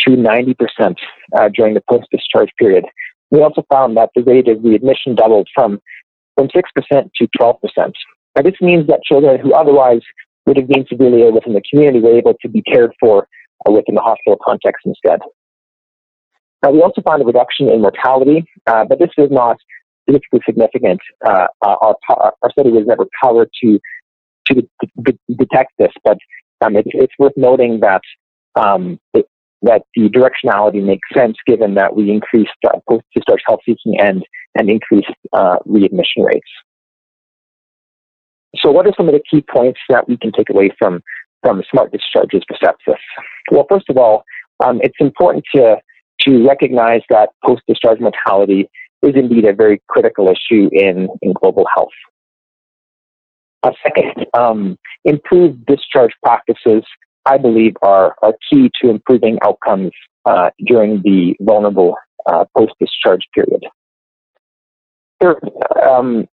to 0.00 0.10
90% 0.10 0.96
uh, 1.36 1.48
during 1.54 1.74
the 1.74 1.82
post 1.90 2.06
discharge 2.12 2.50
period. 2.58 2.84
We 3.30 3.42
also 3.42 3.64
found 3.72 3.96
that 3.96 4.10
the 4.14 4.22
rate 4.22 4.48
of 4.48 4.62
readmission 4.62 5.14
doubled 5.16 5.48
from 5.54 5.80
from 6.36 6.48
6% 6.48 7.10
to 7.14 7.28
12%. 7.40 7.92
Now, 8.36 8.42
this 8.42 8.54
means 8.60 8.86
that 8.88 9.00
children 9.04 9.38
who 9.40 9.52
otherwise 9.54 10.00
would 10.46 10.56
have 10.56 10.68
been 10.68 10.84
severely 10.88 11.22
ill 11.22 11.32
within 11.32 11.54
the 11.54 11.62
community 11.70 12.00
were 12.00 12.16
able 12.16 12.34
to 12.42 12.48
be 12.48 12.62
cared 12.62 12.92
for 12.98 13.28
uh, 13.66 13.72
within 13.72 13.94
the 13.94 14.00
hospital 14.00 14.38
context 14.44 14.84
instead. 14.84 15.20
Now, 16.64 16.70
we 16.70 16.80
also 16.80 17.02
found 17.02 17.20
a 17.20 17.26
reduction 17.26 17.68
in 17.68 17.82
mortality, 17.82 18.46
uh, 18.66 18.86
but 18.86 18.98
this 18.98 19.10
was 19.18 19.28
not 19.30 19.58
statistically 20.04 20.40
significant. 20.46 20.98
Uh, 21.22 21.46
our, 21.60 21.94
our 22.08 22.50
study 22.52 22.70
was 22.70 22.86
never 22.86 23.04
powered 23.22 23.50
to 23.62 23.78
to 24.46 24.62
detect 25.36 25.72
this, 25.78 25.92
but 26.04 26.18
um, 26.62 26.76
it, 26.76 26.84
it's 26.88 27.12
worth 27.18 27.32
noting 27.36 27.80
that 27.80 28.00
um, 28.56 28.98
it, 29.12 29.26
that 29.62 29.82
the 29.94 30.08
directionality 30.08 30.82
makes 30.82 31.06
sense 31.14 31.36
given 31.46 31.74
that 31.74 31.96
we 31.96 32.10
increased 32.10 32.52
uh, 32.66 32.78
post-discharge 32.88 33.40
health 33.46 33.60
seeking 33.66 34.00
and 34.00 34.24
and 34.58 34.70
increased 34.70 35.08
uh, 35.34 35.56
readmission 35.66 36.22
rates. 36.22 36.48
So, 38.56 38.70
what 38.70 38.86
are 38.86 38.92
some 38.96 39.08
of 39.08 39.14
the 39.14 39.22
key 39.30 39.44
points 39.54 39.80
that 39.90 40.08
we 40.08 40.16
can 40.16 40.32
take 40.32 40.48
away 40.48 40.70
from 40.78 41.02
from 41.42 41.62
smart 41.70 41.92
discharges 41.92 42.42
for 42.48 42.56
sepsis? 42.56 42.96
Well, 43.50 43.66
first 43.68 43.90
of 43.90 43.98
all, 43.98 44.24
um, 44.64 44.80
it's 44.82 44.96
important 44.98 45.44
to 45.54 45.76
to 46.26 46.46
recognize 46.46 47.02
that 47.10 47.30
post-discharge 47.44 48.00
mortality 48.00 48.68
is 49.02 49.14
indeed 49.14 49.44
a 49.44 49.52
very 49.52 49.82
critical 49.88 50.28
issue 50.28 50.68
in, 50.72 51.08
in 51.22 51.32
global 51.32 51.66
health. 51.74 51.92
A 53.62 53.72
second, 53.82 54.26
um, 54.34 54.76
improved 55.04 55.64
discharge 55.66 56.12
practices, 56.22 56.82
I 57.26 57.38
believe, 57.38 57.74
are, 57.82 58.14
are 58.22 58.34
key 58.50 58.70
to 58.80 58.90
improving 58.90 59.38
outcomes 59.42 59.92
uh, 60.24 60.50
during 60.66 61.02
the 61.02 61.34
vulnerable 61.40 61.96
uh, 62.26 62.44
post-discharge 62.56 63.22
period. 63.34 63.64
Third, 65.20 65.40
um, 65.82 66.26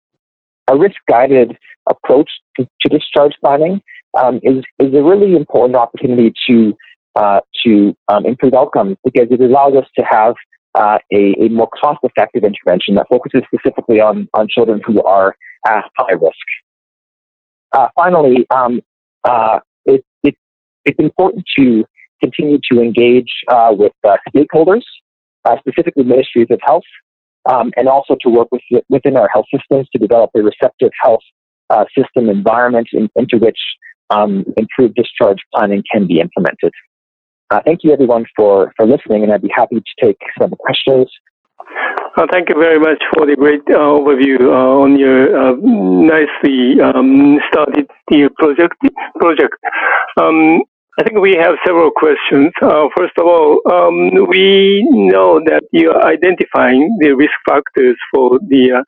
a 0.68 0.78
risk-guided 0.78 1.58
approach 1.90 2.30
to, 2.58 2.68
to 2.82 2.90
discharge 2.90 3.34
planning 3.44 3.82
um, 4.18 4.40
is, 4.44 4.64
is 4.80 4.94
a 4.94 5.02
really 5.02 5.36
important 5.36 5.76
opportunity 5.76 6.34
to 6.50 6.76
uh, 7.16 7.42
to 7.66 7.96
um, 8.08 8.26
improve 8.26 8.54
outcomes 8.54 8.98
because 9.04 9.28
it 9.30 9.42
allows 9.42 9.74
us 9.76 9.86
to 9.98 10.06
have 10.10 10.34
uh, 10.76 10.98
a, 11.12 11.36
a, 11.42 11.50
more 11.50 11.68
cost-effective 11.82 12.44
intervention 12.44 12.96
that 12.96 13.06
focuses 13.10 13.42
specifically 13.54 14.00
on, 14.00 14.30
on 14.34 14.48
children 14.50 14.82
who 14.86 15.04
are 15.04 15.36
at 15.68 15.84
high 15.98 16.14
risk. 16.14 16.34
Uh, 17.74 17.90
finally, 17.96 18.46
um, 18.56 18.80
uh, 19.26 19.60
it, 19.86 20.06
it, 20.24 20.36
it's 20.86 21.00
important 21.00 21.44
to 21.58 21.84
continue 22.24 22.58
to 22.72 22.82
engage 22.82 23.30
uh, 23.50 23.74
with 23.78 23.92
uh, 24.08 24.16
stakeholders, 24.34 24.84
specifically 25.60 26.04
ministries 26.04 26.48
of 26.50 26.60
health, 26.64 26.84
um, 27.52 27.72
and 27.76 27.90
also 27.90 28.16
to 28.22 28.30
work 28.30 28.48
with, 28.52 28.62
within 28.88 29.18
our 29.18 29.28
health 29.34 29.46
systems 29.54 29.90
to 29.92 30.00
develop 30.00 30.30
a 30.36 30.42
receptive 30.42 30.92
health 31.04 31.24
system 31.98 32.30
environment 32.30 32.88
in, 32.94 33.10
into 33.16 33.38
which 33.38 33.58
um, 34.10 34.46
improved 34.58 34.96
discharge 34.96 35.40
planning 35.54 35.84
can 35.92 36.06
be 36.06 36.20
implemented. 36.20 36.72
Uh, 37.52 37.60
thank 37.66 37.84
you, 37.84 37.92
everyone, 37.92 38.26
for, 38.36 38.72
for 38.78 38.88
listening, 38.88 39.24
and 39.24 39.34
I'd 39.34 39.42
be 39.42 39.52
happy 39.54 39.76
to 39.76 40.06
take 40.06 40.18
some 40.40 40.52
questions. 40.52 41.12
Uh, 42.18 42.26
thank 42.32 42.48
you 42.50 42.56
very 42.56 42.80
much 42.80 43.04
for 43.14 43.26
the 43.26 43.36
great 43.36 43.62
uh, 43.70 43.78
overview 43.78 44.40
uh, 44.42 44.82
on 44.84 44.98
your 44.98 45.36
uh, 45.36 45.56
nicely 45.60 46.80
um, 46.82 47.40
started 47.52 47.90
project. 48.38 48.76
Project. 49.20 49.56
Um, 50.20 50.64
I 51.00 51.04
think 51.04 51.20
we 51.20 51.38
have 51.42 51.56
several 51.66 51.90
questions. 51.90 52.52
Uh, 52.62 52.88
first 52.98 53.14
of 53.18 53.26
all, 53.26 53.62
um, 53.72 54.28
we 54.28 54.86
know 54.92 55.40
that 55.46 55.64
you're 55.72 56.06
identifying 56.06 56.98
the 57.00 57.12
risk 57.12 57.32
factors 57.48 57.96
for 58.14 58.40
the 58.40 58.84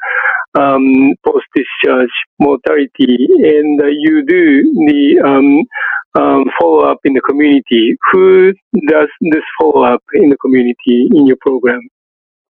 um, 0.59 1.15
post-discharge 1.25 2.11
mortality, 2.39 3.17
and 3.29 3.79
you 4.01 4.25
do 4.25 4.63
the 4.87 5.21
um, 5.25 6.21
um, 6.21 6.43
follow 6.59 6.81
up 6.91 6.99
in 7.05 7.13
the 7.13 7.21
community. 7.21 7.95
Who 8.11 8.51
does 8.87 9.07
this 9.21 9.43
follow 9.59 9.85
up 9.85 10.03
in 10.13 10.29
the 10.29 10.37
community 10.37 11.07
in 11.15 11.25
your 11.25 11.37
program? 11.39 11.79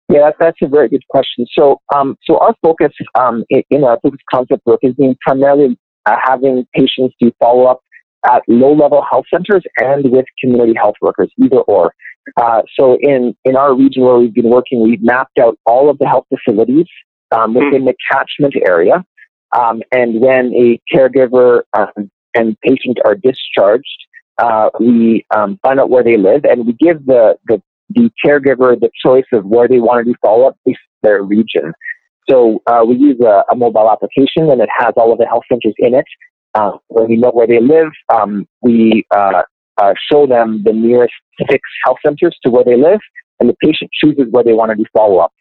Yeah, 0.09 0.31
that's 0.41 0.59
a 0.63 0.69
very 0.69 0.89
good 0.89 1.07
question. 1.09 1.47
So, 1.53 1.77
um, 1.95 2.17
so 2.25 2.39
our 2.39 2.55
focus 2.63 2.93
um, 3.19 3.45
in, 3.51 3.63
in, 3.71 3.85
our 3.85 3.99
focus 4.03 4.21
concept 4.33 4.63
work 4.67 4.81
is 4.83 4.95
being 4.95 5.17
primarily 5.27 5.79
uh, 6.07 6.17
having 6.23 6.67
patients 6.75 7.15
do 7.21 7.31
follow 7.39 7.67
up 7.67 7.81
at 8.27 8.43
low 8.49 8.73
level 8.73 9.05
health 9.11 9.27
centers 9.33 9.63
and 9.79 10.11
with 10.11 10.27
community 10.41 10.75
health 10.77 10.97
workers, 11.01 11.31
either 11.43 11.61
or. 11.61 11.95
Uh, 12.37 12.63
so, 12.79 12.97
in 13.01 13.35
in 13.45 13.57
our 13.57 13.75
region 13.75 14.03
where 14.03 14.19
we've 14.19 14.35
been 14.35 14.51
working, 14.51 14.83
we've 14.83 15.03
mapped 15.03 15.39
out 15.39 15.59
all 15.67 15.91
of 15.91 15.99
the 15.99 16.07
health 16.07 16.27
facilities 16.29 16.87
um, 17.33 17.53
hmm. 17.53 17.65
within 17.65 17.85
the 17.85 17.95
catchment 18.11 18.55
area. 18.67 19.05
Um, 19.53 19.83
and 19.93 20.21
when 20.21 20.53
a 20.55 20.81
caregiver 20.95 21.63
um, 21.77 22.11
and 22.35 22.57
patient 22.61 22.99
are 23.05 23.15
discharged, 23.15 23.85
uh, 24.39 24.71
we 24.81 25.27
um, 25.35 25.59
find 25.63 25.79
out 25.79 25.91
where 25.91 26.03
they 26.03 26.17
live 26.17 26.45
and 26.45 26.67
we 26.67 26.73
give 26.73 27.05
the, 27.07 27.37
the, 27.47 27.63
the 27.91 28.11
caregiver 28.25 28.79
the 28.79 28.91
choice 29.05 29.27
of 29.33 29.45
where 29.45 29.69
they 29.69 29.79
want 29.79 30.05
to 30.05 30.11
do 30.11 30.17
follow 30.23 30.49
up 30.49 30.57
based 30.65 30.79
on 31.05 31.11
their 31.11 31.23
region. 31.23 31.73
So 32.31 32.63
uh, 32.67 32.85
we 32.87 32.97
use 32.97 33.21
a, 33.23 33.43
a, 33.51 33.57
mobile 33.57 33.91
application 33.91 34.51
and 34.51 34.61
it 34.61 34.69
has 34.79 34.95
all 34.97 35.13
of 35.13 35.19
the 35.19 35.27
health 35.27 35.43
centers 35.51 35.75
in 35.79 35.95
it. 35.95 36.05
Uh, 36.55 36.73
when 36.89 37.09
we 37.09 37.17
know 37.17 37.31
where 37.31 37.47
they 37.47 37.61
live, 37.61 37.91
um, 38.15 38.47
we 38.61 39.07
uh, 39.15 39.43
uh, 39.79 39.95
show 40.11 40.27
them 40.27 40.63
the 40.65 40.73
nearest 40.73 41.15
six 41.51 41.61
health 41.85 41.99
centers 42.05 42.37
to 42.45 42.51
where 42.51 42.65
they 42.65 42.77
live, 42.77 43.01
and 43.41 43.49
the 43.49 43.57
patient 43.63 43.91
chooses 43.93 44.27
where 44.31 44.45
they 44.45 44.53
want 44.53 44.71
to 44.71 44.77
do 44.77 44.85
follow 44.93 45.19
up. 45.19 45.33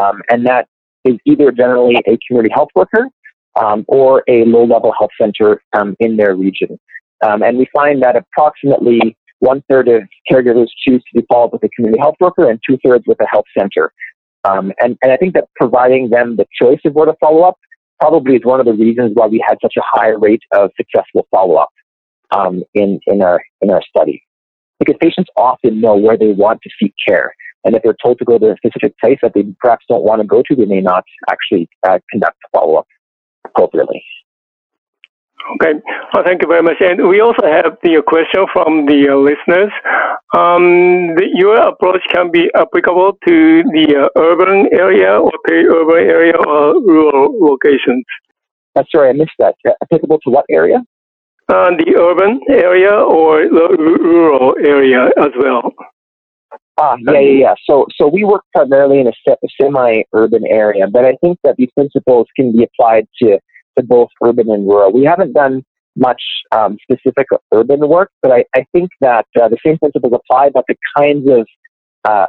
Um, 0.00 0.22
and 0.30 0.46
that 0.46 0.66
is 1.04 1.16
either 1.26 1.52
generally 1.52 1.96
a 2.06 2.18
community 2.26 2.52
health 2.54 2.70
worker 2.74 3.08
um, 3.56 3.84
or 3.88 4.24
a 4.28 4.44
low 4.46 4.64
level 4.64 4.92
health 4.98 5.10
center 5.20 5.62
um, 5.76 5.94
in 6.00 6.16
their 6.16 6.34
region. 6.34 6.78
Um, 7.24 7.42
and 7.42 7.58
we 7.58 7.66
find 7.74 8.02
that 8.02 8.16
approximately 8.16 9.16
one 9.38 9.62
third 9.68 9.88
of 9.88 10.02
caregivers 10.30 10.68
choose 10.86 11.02
to 11.12 11.20
be 11.20 11.26
followed 11.30 11.52
with 11.52 11.62
a 11.62 11.68
community 11.76 12.00
health 12.00 12.16
worker 12.20 12.50
and 12.50 12.58
two 12.68 12.78
thirds 12.84 13.04
with 13.06 13.20
a 13.20 13.26
health 13.30 13.44
center. 13.56 13.92
Um, 14.44 14.72
and, 14.80 14.96
and 15.02 15.12
I 15.12 15.16
think 15.16 15.34
that 15.34 15.48
providing 15.56 16.10
them 16.10 16.36
the 16.36 16.46
choice 16.60 16.80
of 16.84 16.94
where 16.94 17.06
to 17.06 17.14
follow 17.20 17.42
up 17.42 17.58
probably 18.00 18.36
is 18.36 18.44
one 18.44 18.60
of 18.60 18.66
the 18.66 18.72
reasons 18.72 19.12
why 19.14 19.26
we 19.26 19.44
had 19.46 19.58
such 19.62 19.74
a 19.76 19.82
high 19.84 20.10
rate 20.10 20.42
of 20.52 20.70
successful 20.76 21.26
follow 21.30 21.56
up 21.56 21.70
um, 22.30 22.62
in, 22.74 23.00
in, 23.06 23.22
our, 23.22 23.40
in 23.60 23.70
our 23.70 23.82
study. 23.88 24.22
Because 24.78 24.96
patients 25.00 25.30
often 25.36 25.80
know 25.80 25.94
where 25.94 26.16
they 26.16 26.32
want 26.32 26.60
to 26.62 26.70
seek 26.80 26.94
care. 27.06 27.34
And 27.64 27.74
if 27.74 27.82
they're 27.82 27.96
told 28.04 28.18
to 28.18 28.24
go 28.24 28.38
to 28.38 28.52
a 28.52 28.56
specific 28.56 28.94
place 28.98 29.18
that 29.22 29.32
they 29.34 29.44
perhaps 29.60 29.86
don't 29.88 30.04
want 30.04 30.20
to 30.20 30.26
go 30.26 30.42
to, 30.46 30.54
they 30.54 30.66
may 30.66 30.80
not 30.80 31.04
actually 31.30 31.68
uh, 31.88 31.98
conduct 32.10 32.36
follow 32.52 32.76
up 32.76 32.86
appropriately. 33.46 34.04
Okay, 35.52 35.74
well, 36.14 36.24
thank 36.24 36.40
you 36.40 36.48
very 36.48 36.62
much. 36.62 36.80
And 36.80 37.06
we 37.06 37.20
also 37.20 37.44
have 37.44 37.76
the 37.82 38.02
question 38.06 38.46
from 38.52 38.86
the 38.86 39.12
uh, 39.12 39.16
listeners. 39.16 39.70
Um, 40.34 41.14
the, 41.16 41.28
your 41.34 41.56
approach 41.60 42.00
can 42.10 42.30
be 42.30 42.50
applicable 42.56 43.18
to 43.28 43.62
the 43.74 44.08
uh, 44.08 44.20
urban 44.20 44.68
area 44.72 45.20
or 45.20 45.32
peri-urban 45.46 46.08
area 46.08 46.32
or 46.34 46.80
rural 46.80 47.28
locations. 47.38 48.04
Sorry, 48.90 49.10
I 49.10 49.12
missed 49.12 49.36
that. 49.38 49.54
Applicable 49.82 50.18
to 50.24 50.30
what 50.30 50.46
area? 50.50 50.82
Uh, 51.52 51.70
the 51.76 51.94
urban 51.98 52.40
area 52.48 52.92
or 52.92 53.44
the 53.44 53.76
rural 53.78 54.54
area 54.64 55.10
as 55.18 55.30
well. 55.38 55.72
Ah, 56.78 56.96
yeah, 57.00 57.12
yeah, 57.12 57.38
yeah. 57.38 57.54
So, 57.68 57.86
so 58.00 58.08
we 58.08 58.24
work 58.24 58.42
primarily 58.52 58.98
in 58.98 59.06
a, 59.06 59.12
a 59.30 59.48
semi-urban 59.60 60.44
area, 60.48 60.86
but 60.90 61.04
I 61.04 61.16
think 61.20 61.38
that 61.44 61.54
these 61.56 61.70
principles 61.76 62.26
can 62.34 62.50
be 62.50 62.64
applied 62.64 63.06
to 63.22 63.38
to 63.78 63.84
both 63.84 64.08
urban 64.24 64.50
and 64.50 64.66
rural. 64.66 64.92
We 64.92 65.04
haven't 65.04 65.32
done 65.32 65.64
much 65.96 66.22
um, 66.52 66.76
specific 66.82 67.26
urban 67.52 67.88
work, 67.88 68.10
but 68.22 68.32
I, 68.32 68.44
I 68.54 68.66
think 68.72 68.90
that 69.00 69.26
uh, 69.40 69.48
the 69.48 69.58
same 69.64 69.78
principles 69.78 70.12
apply, 70.12 70.50
but 70.52 70.64
the 70.68 70.76
kinds 70.96 71.28
of 71.30 71.46
uh, 72.04 72.26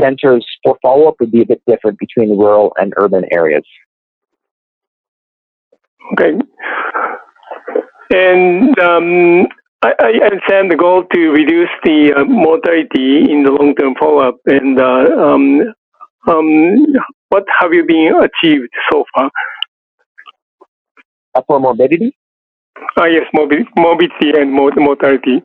centers 0.00 0.46
for 0.62 0.78
follow-up 0.82 1.16
would 1.20 1.32
be 1.32 1.42
a 1.42 1.46
bit 1.46 1.62
different 1.66 1.98
between 1.98 2.30
rural 2.38 2.72
and 2.76 2.92
urban 2.96 3.24
areas. 3.32 3.64
Okay. 6.12 6.38
And 8.10 8.78
um, 8.78 9.46
I, 9.82 9.92
I 10.00 10.24
understand 10.24 10.70
the 10.70 10.76
goal 10.76 11.04
to 11.12 11.20
reduce 11.30 11.68
the 11.84 12.14
uh, 12.16 12.24
mortality 12.24 13.30
in 13.30 13.42
the 13.44 13.50
long-term 13.50 13.94
follow-up, 13.98 14.36
and 14.46 14.80
uh, 14.80 15.06
um, 15.20 15.74
um, 16.26 16.86
what 17.28 17.44
have 17.58 17.72
you 17.72 17.84
been 17.84 18.12
achieved 18.22 18.72
so 18.90 19.04
far? 19.14 19.30
Uh, 21.38 21.42
for 21.46 21.60
morbidity? 21.60 22.16
Ah, 22.98 23.06
yes, 23.06 23.26
morbidity, 23.32 23.70
morbidity 23.76 24.30
and 24.34 24.52
mortality. 24.52 25.42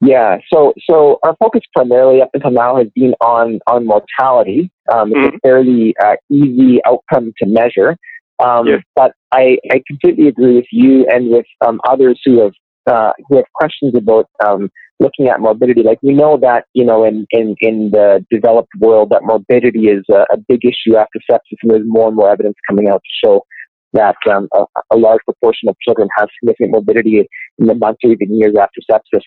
Yeah, 0.00 0.38
so 0.52 0.72
so 0.88 1.18
our 1.24 1.36
focus 1.38 1.62
primarily 1.74 2.22
up 2.22 2.30
until 2.34 2.50
now 2.50 2.76
has 2.76 2.88
been 2.94 3.14
on 3.20 3.60
on 3.66 3.86
mortality. 3.86 4.70
Um, 4.92 5.10
mm-hmm. 5.10 5.24
It's 5.24 5.26
a 5.26 5.28
mm-hmm. 5.28 5.48
fairly 5.48 5.94
uh, 6.04 6.16
easy 6.30 6.80
outcome 6.86 7.32
to 7.38 7.46
measure, 7.46 7.96
um, 8.44 8.66
yes. 8.66 8.82
but 8.94 9.12
I, 9.32 9.58
I 9.70 9.82
completely 9.86 10.28
agree 10.28 10.56
with 10.56 10.66
you 10.70 11.06
and 11.08 11.30
with 11.30 11.46
um, 11.66 11.80
others 11.88 12.20
who 12.24 12.42
have 12.42 12.52
uh, 12.86 13.12
who 13.28 13.36
have 13.36 13.46
questions 13.54 13.94
about 13.96 14.26
um, 14.44 14.70
looking 15.00 15.28
at 15.28 15.40
morbidity. 15.40 15.82
Like 15.82 15.98
we 16.02 16.14
know 16.14 16.36
that 16.38 16.64
you 16.74 16.84
know 16.84 17.04
in 17.04 17.26
in 17.30 17.56
in 17.60 17.90
the 17.90 18.24
developed 18.30 18.72
world 18.78 19.10
that 19.10 19.24
morbidity 19.24 19.86
is 19.86 20.04
a, 20.10 20.24
a 20.32 20.36
big 20.48 20.64
issue 20.64 20.96
after 20.96 21.20
sepsis, 21.30 21.58
and 21.62 21.70
there's 21.70 21.82
more 21.86 22.08
and 22.08 22.16
more 22.16 22.30
evidence 22.30 22.56
coming 22.68 22.88
out 22.88 23.02
to 23.02 23.26
show 23.26 23.44
that 23.92 24.16
um, 24.30 24.48
a, 24.54 24.64
a, 24.90 24.96
large 24.96 25.20
proportion 25.24 25.68
of 25.68 25.76
children 25.80 26.08
have 26.16 26.28
significant 26.38 26.72
morbidity 26.72 27.26
in 27.58 27.66
the 27.66 27.74
months 27.74 28.00
or 28.04 28.10
even 28.10 28.36
years 28.36 28.54
after 28.60 28.80
sepsis. 28.90 29.22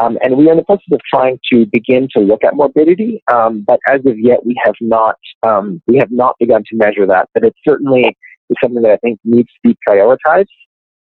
Um, 0.00 0.18
and 0.22 0.36
we 0.36 0.48
are 0.48 0.52
in 0.52 0.58
the 0.58 0.64
process 0.64 0.84
of 0.92 1.00
trying 1.12 1.38
to 1.52 1.66
begin 1.66 2.08
to 2.16 2.22
look 2.22 2.44
at 2.44 2.54
morbidity, 2.54 3.22
um, 3.30 3.62
but 3.66 3.78
as 3.88 4.00
of 4.06 4.18
yet, 4.18 4.44
we 4.44 4.58
have 4.64 4.74
not 4.80 5.16
um, 5.46 5.82
we 5.86 5.98
have 5.98 6.10
not 6.10 6.36
begun 6.38 6.62
to 6.70 6.76
measure 6.76 7.06
that. 7.06 7.28
But 7.34 7.44
it 7.44 7.54
certainly 7.66 8.16
is 8.48 8.56
something 8.62 8.82
that 8.82 8.92
I 8.92 8.96
think 8.98 9.20
needs 9.24 9.48
to 9.48 9.68
be 9.68 9.76
prioritized 9.86 10.46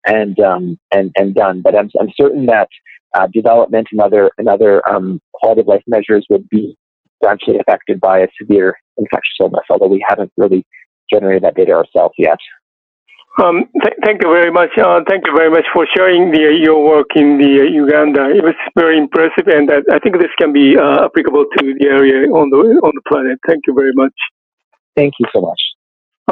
and 0.05 0.39
um, 0.39 0.79
and 0.93 1.11
and 1.17 1.33
done. 1.33 1.61
But 1.63 1.75
I'm 1.75 1.89
I'm 1.99 2.09
certain 2.19 2.45
that 2.47 2.69
uh, 3.15 3.27
development 3.33 3.87
and 3.91 3.99
other 3.99 4.29
and 4.37 4.47
other 4.47 4.87
um, 4.87 5.21
quality 5.33 5.61
of 5.61 5.67
life 5.67 5.83
measures 5.87 6.27
would 6.29 6.47
be 6.49 6.77
substantially 7.23 7.57
affected 7.59 7.99
by 7.99 8.19
a 8.19 8.27
severe 8.39 8.75
infectious 8.97 9.37
illness. 9.39 9.65
Although 9.71 9.87
we 9.87 10.05
haven't 10.07 10.31
really 10.37 10.65
generated 11.11 11.43
that 11.43 11.55
data 11.55 11.71
ourselves 11.71 12.13
yet. 12.17 12.37
Um, 13.43 13.69
th- 13.83 13.97
thank 14.03 14.23
you 14.23 14.29
very 14.33 14.51
much. 14.51 14.71
Uh, 14.81 15.01
thank 15.07 15.23
you 15.27 15.33
very 15.35 15.51
much 15.51 15.65
for 15.71 15.85
sharing 15.95 16.31
the, 16.31 16.47
uh, 16.47 16.57
your 16.57 16.83
work 16.83 17.05
in 17.15 17.37
the 17.37 17.61
uh, 17.61 17.69
Uganda. 17.69 18.33
It 18.33 18.43
was 18.43 18.55
very 18.75 18.97
impressive, 18.97 19.45
and 19.45 19.69
I, 19.69 19.77
I 19.93 19.99
think 19.99 20.17
this 20.17 20.33
can 20.39 20.51
be 20.51 20.75
uh, 20.75 21.05
applicable 21.05 21.45
to 21.45 21.75
the 21.77 21.85
area 21.85 22.25
on 22.33 22.49
the 22.49 22.57
on 22.81 22.91
the 22.97 23.01
planet. 23.07 23.37
Thank 23.47 23.67
you 23.67 23.75
very 23.75 23.93
much. 23.93 24.13
Thank 24.95 25.13
you 25.19 25.27
so 25.33 25.41
much. 25.41 25.61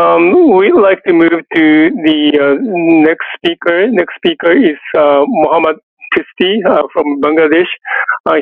Um, 0.02 0.58
we'd 0.58 0.74
like 0.74 1.04
to 1.06 1.14
move 1.14 1.46
to 1.54 1.66
the 1.94 2.20
uh, 2.42 2.58
next 3.06 3.26
speaker. 3.38 3.88
Next 3.92 4.16
speaker 4.18 4.52
is 4.52 4.82
uh, 4.98 5.24
Muhammad 5.28 5.78
Chisti 6.18 6.58
from 6.92 7.22
Bangladesh. 7.22 7.70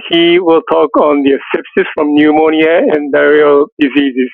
he 0.09 0.39
will 0.39 0.61
talk 0.71 0.95
on 1.01 1.23
the 1.23 1.35
sepsis 1.51 1.85
from 1.95 2.15
pneumonia 2.15 2.79
and 2.95 3.13
diarrheal 3.13 3.67
diseases. 3.77 4.31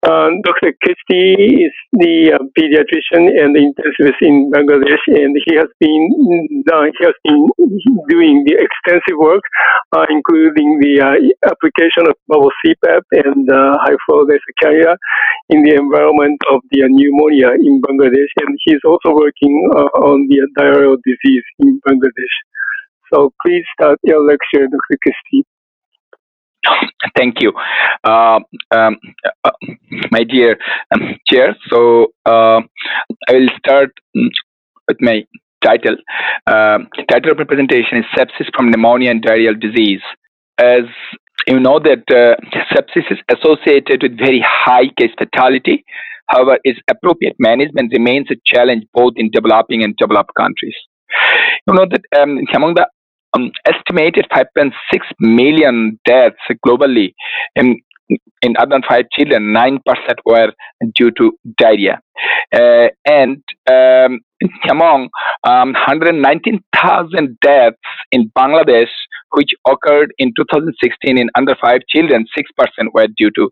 Um, 0.00 0.40
Dr. 0.40 0.72
Chisti 0.80 1.36
is 1.60 1.76
the 1.92 2.32
uh, 2.32 2.40
pediatrician 2.56 3.28
and 3.36 3.52
intensivist 3.52 4.16
in 4.22 4.48
Bangladesh, 4.48 5.04
and 5.12 5.36
he 5.44 5.56
has 5.60 5.68
been 5.76 6.64
uh, 6.72 6.88
he 6.88 7.04
has 7.04 7.12
been 7.22 7.44
doing 8.08 8.40
the 8.48 8.56
extensive 8.56 9.20
work, 9.20 9.44
uh, 9.92 10.06
including 10.08 10.80
the 10.80 11.04
uh, 11.04 11.52
application 11.52 12.08
of 12.08 12.16
bubble 12.28 12.48
CPAP 12.64 13.04
and 13.12 13.44
uh, 13.52 13.76
high 13.84 14.00
flow 14.08 14.24
carrier 14.62 14.96
in 15.50 15.62
the 15.64 15.76
environment 15.76 16.40
of 16.50 16.62
the 16.72 16.80
pneumonia 16.88 17.52
in 17.60 17.82
Bangladesh, 17.84 18.32
and 18.40 18.56
he's 18.64 18.80
also 18.88 19.12
working 19.12 19.52
on 20.00 20.26
the 20.32 20.40
diarrheal 20.56 20.96
disease 21.04 21.44
in 21.58 21.78
Bangladesh. 21.86 22.36
So 23.12 23.34
please 23.44 23.64
start 23.76 23.98
your 24.04 24.24
lecture, 24.24 24.64
Dr. 24.64 24.96
Chisti. 25.04 25.44
Thank 27.16 27.40
you, 27.40 27.52
uh, 28.04 28.40
um, 28.70 28.96
uh, 29.44 29.50
my 30.10 30.24
dear 30.24 30.58
um, 30.94 31.16
chair. 31.26 31.56
So 31.68 32.08
uh, 32.26 32.60
I 33.28 33.32
will 33.32 33.48
start 33.58 33.90
with 34.14 35.00
my 35.00 35.24
title. 35.64 35.96
Uh, 36.46 36.78
title 37.10 37.32
of 37.32 37.38
my 37.38 37.44
presentation 37.44 37.98
is 37.98 38.04
Sepsis 38.16 38.48
from 38.54 38.70
Pneumonia 38.70 39.10
and 39.10 39.24
Diarrheal 39.24 39.60
Disease. 39.60 40.02
As 40.58 40.84
you 41.46 41.58
know 41.58 41.78
that 41.78 42.04
uh, 42.10 42.36
sepsis 42.72 43.10
is 43.10 43.18
associated 43.28 44.02
with 44.02 44.18
very 44.18 44.44
high 44.46 44.88
case 44.98 45.12
fatality. 45.18 45.84
However, 46.28 46.58
its 46.64 46.78
appropriate 46.88 47.36
management 47.38 47.92
remains 47.92 48.28
a 48.30 48.36
challenge 48.44 48.84
both 48.94 49.14
in 49.16 49.30
developing 49.32 49.82
and 49.82 49.96
developed 49.96 50.30
countries. 50.38 50.76
You 51.66 51.74
know 51.74 51.86
that 51.90 52.02
um, 52.20 52.38
among 52.54 52.74
the 52.74 52.86
um, 53.34 53.50
estimated 53.66 54.26
5.6 54.32 54.72
million 55.20 55.98
deaths 56.04 56.36
globally 56.66 57.14
in 57.56 57.80
in 58.42 58.54
five 58.88 59.04
children, 59.12 59.54
9% 59.54 59.78
were 60.24 60.52
due 60.94 61.10
to 61.12 61.32
diarrhea. 61.56 62.00
Uh, 62.52 62.88
and 63.06 63.42
um, 63.70 64.20
among 64.68 65.08
um, 65.44 65.72
119,000 65.72 67.38
deaths 67.42 67.76
in 68.10 68.30
Bangladesh, 68.36 68.88
which 69.32 69.50
occurred 69.68 70.12
in 70.18 70.32
2016 70.36 71.18
in 71.18 71.28
under 71.36 71.54
five 71.60 71.80
children, 71.88 72.26
6% 72.36 72.86
were 72.92 73.06
due 73.16 73.30
to 73.32 73.50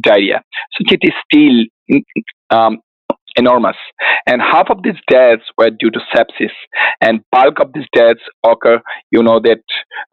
diarrhea. 0.00 0.42
So 0.72 0.84
it 0.90 1.00
is 1.02 1.12
still 1.30 2.00
um, 2.50 2.78
enormous. 3.38 3.76
And 4.26 4.42
half 4.42 4.68
of 4.70 4.82
these 4.82 5.00
deaths 5.10 5.44
were 5.56 5.70
due 5.70 5.90
to 5.90 6.00
sepsis, 6.14 6.56
and 7.00 7.20
bulk 7.32 7.60
of 7.60 7.72
these 7.72 7.86
deaths 7.94 8.20
occur, 8.46 8.80
you 9.10 9.22
know, 9.22 9.40
that 9.40 9.64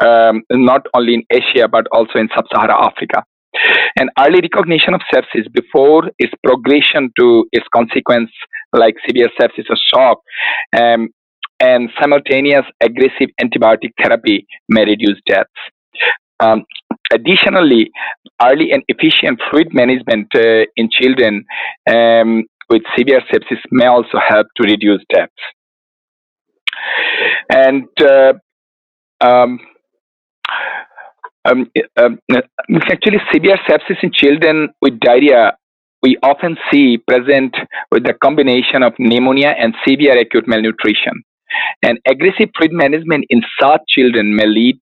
um, 0.08 0.44
not 0.52 0.84
only 0.94 1.16
in 1.16 1.24
Asia 1.30 1.68
but 1.68 1.86
also 1.92 2.20
in 2.20 2.30
sub-Saharan 2.36 2.78
Africa. 2.90 3.24
And 4.00 4.10
early 4.20 4.42
recognition 4.42 4.94
of 4.94 5.02
sepsis 5.14 5.52
before 5.52 6.04
its 6.20 6.34
progression 6.44 7.10
to 7.20 7.48
its 7.52 7.66
consequence, 7.74 8.32
like 8.74 8.96
severe 9.08 9.30
sepsis 9.40 9.66
or 9.70 9.78
shock, 9.94 10.20
um, 10.78 11.10
and 11.62 11.90
simultaneous 12.00 12.66
aggressive 12.82 13.30
antibiotic 13.42 13.92
therapy 14.02 14.46
may 14.70 14.84
reduce 14.84 15.20
deaths. 15.26 15.50
Um, 16.42 16.66
additionally, 17.14 17.92
early 18.42 18.72
and 18.72 18.84
efficient 18.90 19.40
fluid 19.50 19.74
management 19.74 20.28
uh, 20.36 20.66
in 20.76 20.90
children 20.92 21.46
um, 21.90 22.44
with 22.70 22.82
severe 22.98 23.22
sepsis 23.32 23.60
may 23.72 23.88
also 23.88 24.18
help 24.28 24.48
to 24.58 24.64
reduce 24.64 25.04
deaths. 25.14 25.32
And 27.50 27.88
uh, 28.02 28.34
um, 29.22 29.60
um, 31.46 31.72
um, 31.98 32.20
actually, 32.92 33.20
severe 33.32 33.58
sepsis 33.68 34.04
in 34.04 34.12
children 34.14 34.70
with 34.82 35.00
diarrhea 35.00 35.54
we 36.06 36.18
often 36.22 36.56
see 36.72 37.00
present 37.00 37.56
with 37.92 38.04
the 38.06 38.14
combination 38.24 38.84
of 38.84 38.94
pneumonia 39.00 39.56
and 39.58 39.74
severe 39.88 40.16
acute 40.20 40.48
malnutrition. 40.48 41.24
And 41.82 41.98
aggressive 42.08 42.50
fluid 42.56 42.74
management 42.74 43.26
in 43.30 43.42
such 43.60 43.82
children 43.88 44.36
may 44.36 44.46
lead 44.46 44.80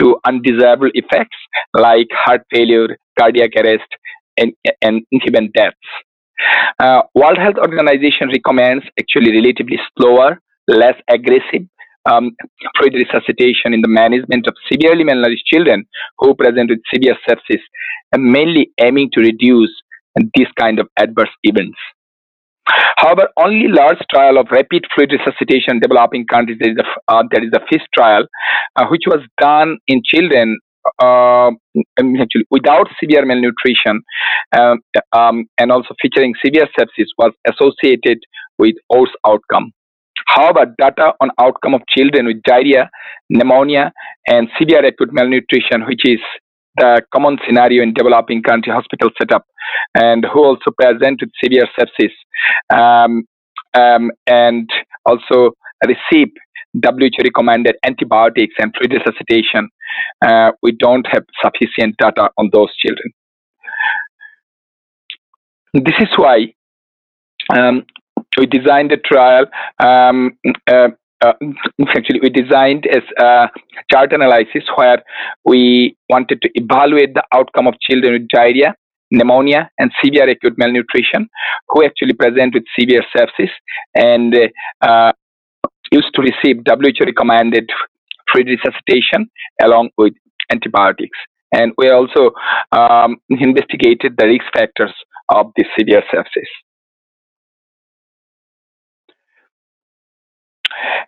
to 0.00 0.18
undesirable 0.26 0.90
effects 0.92 1.38
like 1.72 2.08
heart 2.12 2.42
failure, 2.52 2.88
cardiac 3.18 3.52
arrest, 3.56 3.90
and, 4.36 4.52
and 4.82 5.02
even 5.26 5.50
deaths. 5.54 5.76
Uh, 6.78 7.02
World 7.14 7.38
Health 7.38 7.56
Organization 7.58 8.28
recommends 8.28 8.84
actually 8.98 9.32
relatively 9.32 9.78
slower, 9.96 10.40
less 10.68 10.94
aggressive 11.08 11.66
um, 12.08 12.30
fluid 12.78 12.94
resuscitation 12.94 13.74
in 13.74 13.80
the 13.82 13.88
management 13.88 14.46
of 14.46 14.54
severely 14.70 15.04
malnourished 15.04 15.44
children 15.46 15.84
who 16.18 16.34
present 16.34 16.70
with 16.70 16.80
severe 16.92 17.16
sepsis, 17.28 17.60
and 18.12 18.24
mainly 18.24 18.70
aiming 18.80 19.10
to 19.12 19.20
reduce 19.20 19.70
this 20.36 20.48
kind 20.58 20.78
of 20.78 20.88
adverse 20.98 21.30
events. 21.44 21.78
However, 22.96 23.28
only 23.36 23.68
large 23.68 23.98
trial 24.10 24.38
of 24.38 24.46
rapid 24.50 24.84
fluid 24.94 25.12
resuscitation 25.12 25.76
in 25.76 25.80
developing 25.80 26.26
countries, 26.26 26.58
there 26.60 26.70
is 26.70 26.76
the, 26.76 26.84
uh, 27.08 27.22
there 27.30 27.44
is 27.44 27.50
the 27.50 27.60
FEAST 27.68 27.86
trial, 27.94 28.24
uh, 28.76 28.86
which 28.88 29.02
was 29.06 29.20
done 29.40 29.78
in 29.86 30.02
children 30.04 30.58
uh, 31.02 31.50
actually 31.98 32.44
without 32.50 32.86
severe 33.02 33.24
malnutrition 33.24 34.02
um, 34.58 34.78
um, 35.12 35.44
and 35.58 35.70
also 35.72 35.94
featuring 36.00 36.34
severe 36.44 36.66
sepsis 36.78 37.06
was 37.18 37.32
associated 37.46 38.18
with 38.58 38.74
worse 38.90 39.14
outcome. 39.26 39.72
However, 40.26 40.72
data 40.78 41.12
on 41.20 41.30
outcome 41.38 41.74
of 41.74 41.82
children 41.88 42.26
with 42.26 42.42
diarrhea, 42.42 42.88
pneumonia, 43.30 43.92
and 44.28 44.48
severe 44.58 44.84
acute 44.84 45.12
malnutrition, 45.12 45.86
which 45.86 46.02
is 46.04 46.20
the 46.76 47.02
common 47.12 47.38
scenario 47.46 47.82
in 47.82 47.92
developing 47.94 48.42
country 48.42 48.72
hospital 48.72 49.10
setup, 49.18 49.44
and 49.94 50.24
who 50.32 50.44
also 50.44 50.70
present 50.78 51.20
with 51.20 51.30
severe 51.42 51.66
sepsis, 51.78 52.12
um, 52.72 53.24
um, 53.74 54.10
and 54.26 54.68
also 55.04 55.52
receive 55.86 56.28
WHO 56.74 57.24
recommended 57.24 57.76
antibiotics 57.84 58.54
and 58.60 58.72
fluid 58.76 58.92
resuscitation. 58.92 59.68
Uh, 60.24 60.52
we 60.62 60.72
don't 60.72 61.06
have 61.10 61.24
sufficient 61.42 61.96
data 61.98 62.30
on 62.38 62.50
those 62.52 62.74
children. 62.76 63.12
This 65.72 65.94
is 66.00 66.08
why 66.16 66.52
um, 67.56 67.84
we 68.36 68.46
designed 68.46 68.92
a 68.92 68.96
trial. 68.96 69.46
Um, 69.78 70.38
uh, 70.66 70.88
uh, 71.22 71.32
actually, 71.96 72.20
we 72.20 72.30
designed 72.30 72.86
a 72.86 73.48
chart 73.90 74.12
analysis 74.12 74.64
where 74.74 75.02
we 75.44 75.96
wanted 76.08 76.40
to 76.42 76.50
evaluate 76.54 77.14
the 77.14 77.22
outcome 77.32 77.66
of 77.66 77.74
children 77.80 78.14
with 78.14 78.28
diarrhea, 78.28 78.74
pneumonia, 79.10 79.70
and 79.78 79.92
severe 80.02 80.28
acute 80.28 80.54
malnutrition 80.56 81.28
who 81.68 81.84
actually 81.84 82.14
present 82.14 82.54
with 82.54 82.64
severe 82.78 83.02
sepsis 83.14 83.50
and 83.94 84.34
uh, 84.80 85.12
used 85.92 86.14
to 86.14 86.22
receive 86.22 86.62
WHO 86.66 87.04
recommended 87.04 87.68
resuscitation 88.34 89.30
along 89.62 89.90
with 89.96 90.14
antibiotics. 90.50 91.18
And 91.52 91.72
we 91.76 91.90
also 91.90 92.30
um, 92.72 93.16
investigated 93.28 94.16
the 94.16 94.26
risk 94.26 94.44
factors 94.52 94.92
of 95.28 95.52
this 95.56 95.66
severe 95.76 96.02
sepsis. 96.12 96.50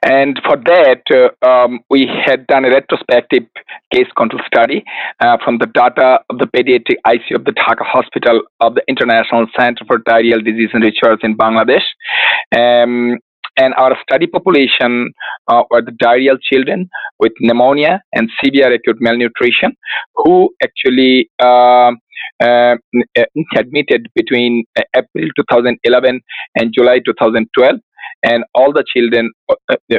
And 0.04 0.40
for 0.44 0.56
that, 0.56 1.02
uh, 1.14 1.46
um, 1.46 1.80
we 1.88 2.08
had 2.26 2.46
done 2.48 2.64
a 2.64 2.70
retrospective 2.70 3.44
case 3.94 4.08
control 4.16 4.42
study 4.46 4.84
uh, 5.20 5.38
from 5.44 5.58
the 5.58 5.66
data 5.66 6.18
of 6.28 6.38
the 6.38 6.46
pediatric 6.46 6.96
ICU 7.06 7.36
of 7.36 7.44
the 7.44 7.52
Dhaka 7.52 7.84
Hospital 7.84 8.42
of 8.60 8.74
the 8.74 8.82
International 8.88 9.46
Center 9.58 9.84
for 9.86 9.98
Diarrheal 9.98 10.44
Disease 10.44 10.70
and 10.72 10.82
Research 10.82 11.20
in 11.22 11.36
Bangladesh. 11.36 11.84
Um, 12.56 13.18
and 13.56 13.74
our 13.74 13.96
study 14.02 14.26
population 14.26 15.12
uh, 15.48 15.62
were 15.70 15.82
the 15.82 15.92
diarrheal 15.92 16.38
children 16.42 16.88
with 17.18 17.32
pneumonia 17.40 18.00
and 18.14 18.30
severe 18.42 18.72
acute 18.72 18.96
malnutrition 19.00 19.76
who 20.14 20.50
actually 20.62 21.28
uh, 21.38 21.92
uh, 22.42 22.76
admitted 23.56 24.08
between 24.14 24.64
April 24.96 25.28
2011 25.36 26.20
and 26.56 26.72
July 26.74 26.98
2012 27.04 27.76
and 28.24 28.44
all 28.54 28.72
the 28.72 28.84
children 28.94 29.30
uh, 29.48 29.54
uh, 29.70 29.98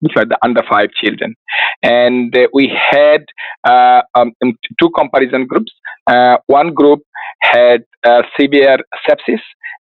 which 0.00 0.12
were 0.14 0.24
the 0.24 0.38
under 0.42 0.62
five 0.68 0.90
children. 0.90 1.34
And 1.82 2.36
uh, 2.36 2.48
we 2.52 2.72
had 2.90 3.24
uh, 3.64 4.02
um, 4.14 4.32
two 4.78 4.90
comparison 4.96 5.46
groups. 5.46 5.72
Uh, 6.06 6.36
one 6.46 6.74
group 6.74 7.00
had 7.40 7.84
uh, 8.04 8.22
severe 8.38 8.78
sepsis 9.08 9.40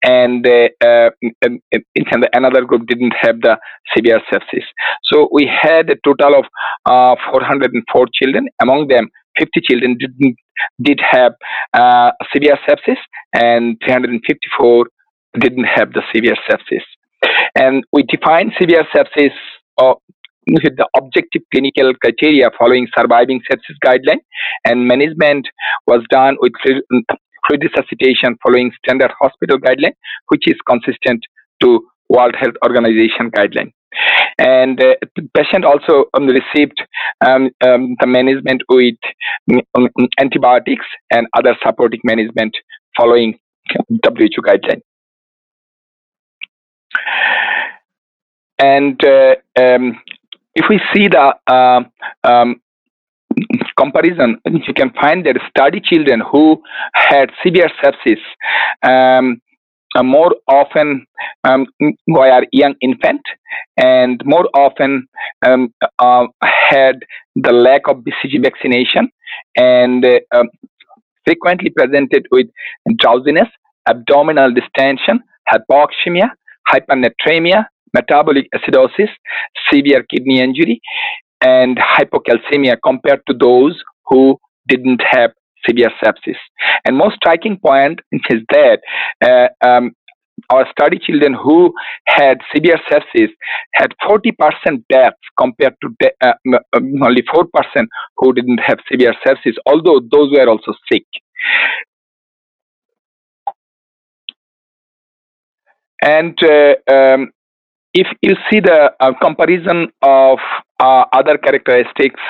and 0.02 0.46
uh, 0.46 0.68
uh, 0.84 1.10
um, 1.44 1.60
um, 1.72 2.24
another 2.32 2.64
group 2.64 2.86
didn't 2.86 3.14
have 3.20 3.40
the 3.40 3.56
severe 3.96 4.20
sepsis. 4.32 4.64
So 5.04 5.28
we 5.32 5.50
had 5.62 5.90
a 5.90 5.96
total 6.04 6.40
of 6.40 6.44
uh, 6.86 7.16
404 7.30 8.06
children. 8.14 8.48
Among 8.60 8.88
them 8.88 9.08
50 9.38 9.60
children 9.62 9.96
didn't 9.98 10.36
did 10.80 11.00
have 11.00 11.32
severe 12.32 12.58
sepsis 12.68 12.98
and 13.32 13.76
354 13.84 14.86
didn't 15.40 15.64
have 15.64 15.92
the 15.92 16.02
severe 16.14 16.36
sepsis. 16.48 16.84
And 17.54 17.84
we 17.92 18.02
define 18.02 18.52
severe 18.60 18.84
sepsis 18.94 19.32
uh, 19.78 19.94
with 20.48 20.76
the 20.76 20.88
objective 20.96 21.42
clinical 21.52 21.94
criteria 21.94 22.50
following 22.58 22.86
surviving 22.96 23.40
sepsis 23.50 23.76
guideline, 23.84 24.20
and 24.64 24.86
management 24.86 25.46
was 25.86 26.02
done 26.10 26.36
with 26.40 26.52
resuscitation 27.50 28.36
following 28.42 28.70
standard 28.84 29.10
hospital 29.20 29.58
guideline, 29.58 29.94
which 30.28 30.44
is 30.46 30.56
consistent 30.68 31.24
to 31.60 31.86
World 32.08 32.34
Health 32.38 32.54
Organization 32.64 33.30
guideline. 33.30 33.72
And 34.38 34.80
uh, 34.80 34.94
the 35.16 35.28
patient 35.34 35.64
also 35.64 36.06
um, 36.14 36.26
received 36.26 36.80
um, 37.26 37.50
um, 37.64 37.96
the 38.00 38.06
management 38.06 38.62
with 38.68 38.96
um, 39.74 39.88
antibiotics 40.18 40.86
and 41.10 41.26
other 41.36 41.54
supporting 41.64 42.00
management 42.04 42.54
following 42.96 43.38
WHO 44.04 44.42
guideline. 44.42 44.80
And 48.58 49.02
uh, 49.04 49.34
um, 49.60 50.00
if 50.54 50.66
we 50.68 50.80
see 50.94 51.08
the 51.08 51.34
uh, 51.46 51.80
um, 52.24 52.60
comparison, 53.78 54.38
you 54.46 54.74
can 54.74 54.90
find 55.00 55.24
that 55.26 55.36
study 55.50 55.80
children 55.80 56.22
who 56.30 56.62
had 56.94 57.30
severe 57.44 57.70
sepsis 57.82 58.20
um, 58.82 59.40
uh, 59.94 60.02
more 60.02 60.34
often 60.48 61.06
um, 61.44 61.66
were 62.06 62.46
young 62.52 62.74
infant 62.80 63.20
and 63.76 64.22
more 64.24 64.48
often 64.54 65.06
um, 65.46 65.72
uh, 65.98 66.26
had 66.42 66.96
the 67.36 67.52
lack 67.52 67.82
of 67.88 67.98
BCG 67.98 68.42
vaccination 68.42 69.10
and 69.56 70.04
uh, 70.04 70.18
um, 70.34 70.48
frequently 71.26 71.70
presented 71.70 72.26
with 72.30 72.46
drowsiness, 72.98 73.48
abdominal 73.86 74.52
distension, 74.52 75.20
hypoxemia, 75.50 76.30
hypernatremia, 76.68 77.66
metabolic 77.94 78.48
acidosis, 78.54 79.10
severe 79.70 80.04
kidney 80.10 80.40
injury, 80.40 80.80
and 81.42 81.78
hypocalcemia 81.78 82.76
compared 82.84 83.20
to 83.26 83.34
those 83.38 83.80
who 84.06 84.38
didn't 84.68 85.02
have 85.10 85.30
severe 85.66 85.90
sepsis. 86.02 86.36
And 86.84 86.96
most 86.96 87.16
striking 87.16 87.58
point 87.58 88.00
is 88.12 88.40
that 88.50 88.80
uh, 89.24 89.66
um, 89.66 89.92
our 90.50 90.66
study 90.70 90.98
children 90.98 91.34
who 91.34 91.72
had 92.06 92.38
severe 92.54 92.78
sepsis 92.90 93.28
had 93.74 93.92
40% 94.04 94.32
deaths 94.90 95.16
compared 95.38 95.74
to 95.82 95.90
de- 96.00 96.12
uh, 96.20 96.34
only 96.74 97.22
4% 97.22 97.46
who 98.16 98.32
didn't 98.32 98.58
have 98.58 98.78
severe 98.90 99.14
sepsis, 99.26 99.54
although 99.66 100.00
those 100.10 100.30
were 100.32 100.48
also 100.48 100.74
sick. 100.90 101.04
And 106.02 106.36
uh, 106.42 106.74
um, 106.92 107.30
if 107.94 108.06
you 108.22 108.34
see 108.50 108.60
the 108.60 108.92
uh, 109.00 109.12
comparison 109.20 109.88
of 110.02 110.38
uh, 110.80 111.04
other 111.12 111.36
characteristics 111.38 112.20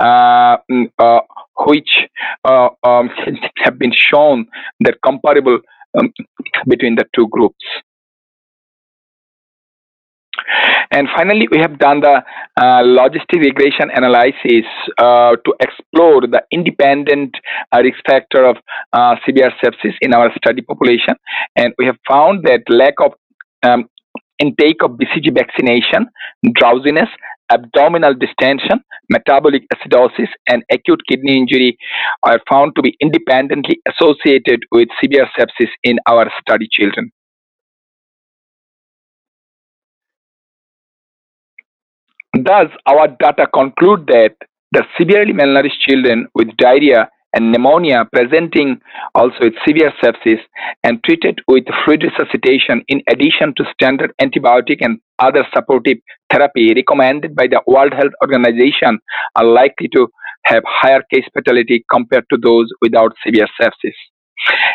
uh, 0.00 0.56
mm, 0.70 0.90
uh 0.98 1.20
which 1.66 1.88
uh, 2.44 2.68
um, 2.84 3.08
have 3.56 3.78
been 3.78 3.92
shown 3.92 4.46
that 4.80 4.94
comparable 5.02 5.58
um, 5.98 6.12
between 6.68 6.94
the 6.94 7.04
two 7.14 7.26
groups. 7.28 7.64
And 10.90 11.08
finally, 11.16 11.48
we 11.50 11.58
have 11.58 11.78
done 11.78 12.00
the 12.00 12.22
uh, 12.60 12.82
logistic 12.82 13.40
regression 13.40 13.90
analysis 13.90 14.66
to 14.98 15.54
explore 15.60 16.20
the 16.20 16.42
independent 16.52 17.34
risk 17.74 17.98
factor 18.06 18.44
of 18.44 18.56
severe 19.26 19.50
sepsis 19.64 19.94
in 20.02 20.14
our 20.14 20.30
study 20.36 20.60
population. 20.60 21.14
And 21.56 21.72
we 21.78 21.86
have 21.86 21.96
found 22.06 22.44
that 22.44 22.62
lack 22.68 22.94
of 23.00 23.14
um, 23.62 23.88
intake 24.38 24.82
of 24.82 24.92
BCG 24.92 25.34
vaccination, 25.34 26.06
drowsiness, 26.54 27.08
abdominal 27.50 28.14
distension, 28.14 28.80
metabolic 29.10 29.62
acidosis, 29.72 30.28
and 30.48 30.62
acute 30.72 31.00
kidney 31.08 31.36
injury 31.36 31.76
are 32.24 32.40
found 32.48 32.74
to 32.76 32.82
be 32.82 32.96
independently 33.00 33.80
associated 33.88 34.64
with 34.72 34.88
severe 35.02 35.28
sepsis 35.38 35.70
in 35.84 35.98
our 36.08 36.30
study 36.40 36.68
children. 36.70 37.10
Thus, 42.34 42.66
our 42.86 43.08
data 43.08 43.46
conclude 43.54 44.06
that 44.08 44.34
the 44.72 44.84
severely 44.98 45.32
malnourished 45.32 45.80
children 45.80 46.26
with 46.34 46.54
diarrhea 46.58 47.08
and 47.34 47.52
pneumonia 47.52 48.04
presenting 48.12 48.80
also 49.14 49.36
with 49.40 49.54
severe 49.66 49.92
sepsis 50.02 50.40
and 50.84 51.02
treated 51.04 51.38
with 51.48 51.64
fluid 51.84 52.02
resuscitation 52.02 52.82
in 52.88 53.02
addition 53.10 53.52
to 53.56 53.64
standard 53.72 54.12
antibiotic 54.20 54.78
and 54.80 55.00
other 55.18 55.44
supportive 55.54 55.98
therapy 56.30 56.72
recommended 56.74 57.34
by 57.34 57.46
the 57.46 57.60
World 57.66 57.92
Health 57.92 58.12
Organization 58.22 58.98
are 59.34 59.44
likely 59.44 59.88
to 59.94 60.08
have 60.44 60.62
higher 60.66 61.02
case 61.12 61.24
fatality 61.34 61.84
compared 61.90 62.24
to 62.30 62.38
those 62.42 62.68
without 62.80 63.12
severe 63.24 63.48
sepsis. 63.60 63.96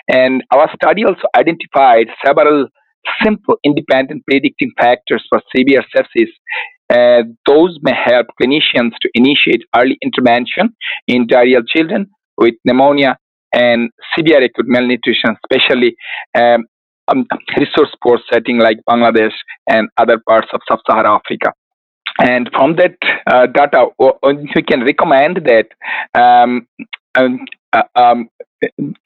And 0.10 0.44
our 0.52 0.70
study 0.76 1.06
also 1.06 1.28
identified 1.36 2.08
several 2.26 2.68
simple 3.24 3.58
independent 3.64 4.24
predicting 4.26 4.72
factors 4.80 5.26
for 5.30 5.42
severe 5.56 5.84
sepsis 5.96 6.30
uh, 6.92 7.24
those 7.48 7.80
may 7.82 7.94
help 8.06 8.28
clinicians 8.40 8.92
to 9.02 9.10
initiate 9.14 9.64
early 9.76 9.98
intervention 10.02 10.76
in 11.08 11.26
diarrheal 11.26 11.66
children 11.66 12.06
with 12.42 12.56
pneumonia 12.66 13.18
and 13.54 13.90
severe 14.18 14.44
acute 14.44 14.68
malnutrition, 14.68 15.36
especially 15.44 15.96
um, 16.36 16.66
um, 17.08 17.26
resource 17.58 17.94
poor 18.04 18.20
setting 18.32 18.60
like 18.60 18.78
Bangladesh 18.90 19.38
and 19.68 19.90
other 19.98 20.18
parts 20.28 20.48
of 20.54 20.62
sub-Saharan 20.70 21.20
Africa. 21.20 21.54
And 22.20 22.50
from 22.54 22.76
that 22.76 22.98
uh, 23.28 23.48
data, 23.48 23.88
we 24.56 24.64
can 24.64 24.82
recommend 24.82 25.42
that 25.52 25.68
um, 26.14 26.68
um, 27.16 27.40
uh, 27.74 27.84
um, 27.96 28.30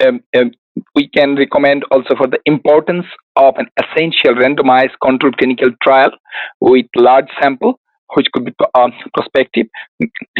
um, 0.06 0.52
we 0.96 1.08
can 1.10 1.36
recommend 1.36 1.84
also 1.92 2.16
for 2.18 2.28
the 2.28 2.40
importance 2.46 3.06
of 3.36 3.56
an 3.58 3.68
essential 3.82 4.34
randomized 4.36 4.96
controlled 5.04 5.38
clinical 5.38 5.70
trial 5.82 6.12
with 6.60 6.86
large 6.96 7.28
sample, 7.42 7.80
which 8.16 8.28
could 8.34 8.46
be 8.46 8.54
uh, 8.74 8.90
prospective 9.14 9.68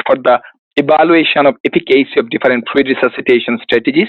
for 0.06 0.16
the 0.16 0.40
evaluation 0.78 1.46
of 1.46 1.56
efficacy 1.66 2.18
of 2.18 2.30
different 2.30 2.66
fluid 2.72 2.88
resuscitation 2.88 3.60
strategies, 3.64 4.08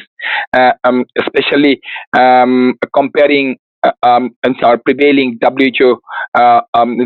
uh, 0.52 0.72
um, 0.84 1.04
especially 1.18 1.80
um, 2.18 2.74
comparing 2.94 3.56
uh, 3.82 3.92
um, 4.02 4.30
our 4.62 4.78
prevailing 4.78 5.38
WHO 5.42 6.00
uh, 6.34 6.60
um, 6.74 6.96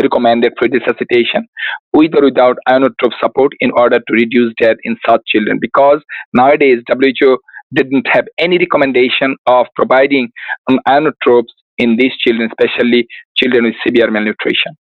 recommended 0.00 0.52
fluid 0.58 0.74
resuscitation 0.74 1.46
with 1.92 2.14
or 2.14 2.24
without 2.24 2.56
inotrope 2.68 3.12
support 3.20 3.52
in 3.60 3.70
order 3.72 3.98
to 3.98 4.12
reduce 4.12 4.54
death 4.60 4.76
in 4.84 4.96
such 5.06 5.20
children 5.26 5.58
because 5.60 6.00
nowadays 6.32 6.78
WHO 6.88 7.36
didn't 7.74 8.06
have 8.10 8.26
any 8.38 8.58
recommendation 8.58 9.36
of 9.46 9.66
providing 9.74 10.30
um, 10.70 10.78
inotropes 10.88 11.52
in 11.78 11.96
these 11.96 12.12
children, 12.18 12.50
especially 12.50 13.06
children 13.36 13.64
with 13.64 13.74
severe 13.86 14.10
malnutrition. 14.10 14.76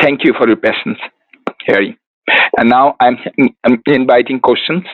Thank 0.00 0.24
you 0.24 0.34
for 0.36 0.46
your 0.48 0.56
patience. 0.56 0.98
hearing. 1.66 1.96
And 2.56 2.68
now 2.68 2.96
I'm, 3.00 3.16
I'm 3.64 3.82
inviting 3.86 4.40
questions 4.40 4.84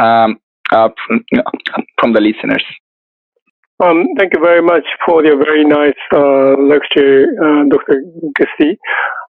um, 0.00 0.38
uh, 0.70 0.88
from, 1.06 1.24
from, 1.98 2.12
the 2.12 2.20
listeners. 2.20 2.64
Um, 3.82 4.06
thank 4.18 4.32
you 4.34 4.40
very 4.42 4.62
much 4.62 4.84
for 5.04 5.24
your 5.24 5.36
very 5.36 5.64
nice 5.64 6.00
uh, 6.12 6.56
lecture, 6.56 7.26
uh, 7.42 7.64
Dr. 7.68 8.02
Chisti. 8.38 8.76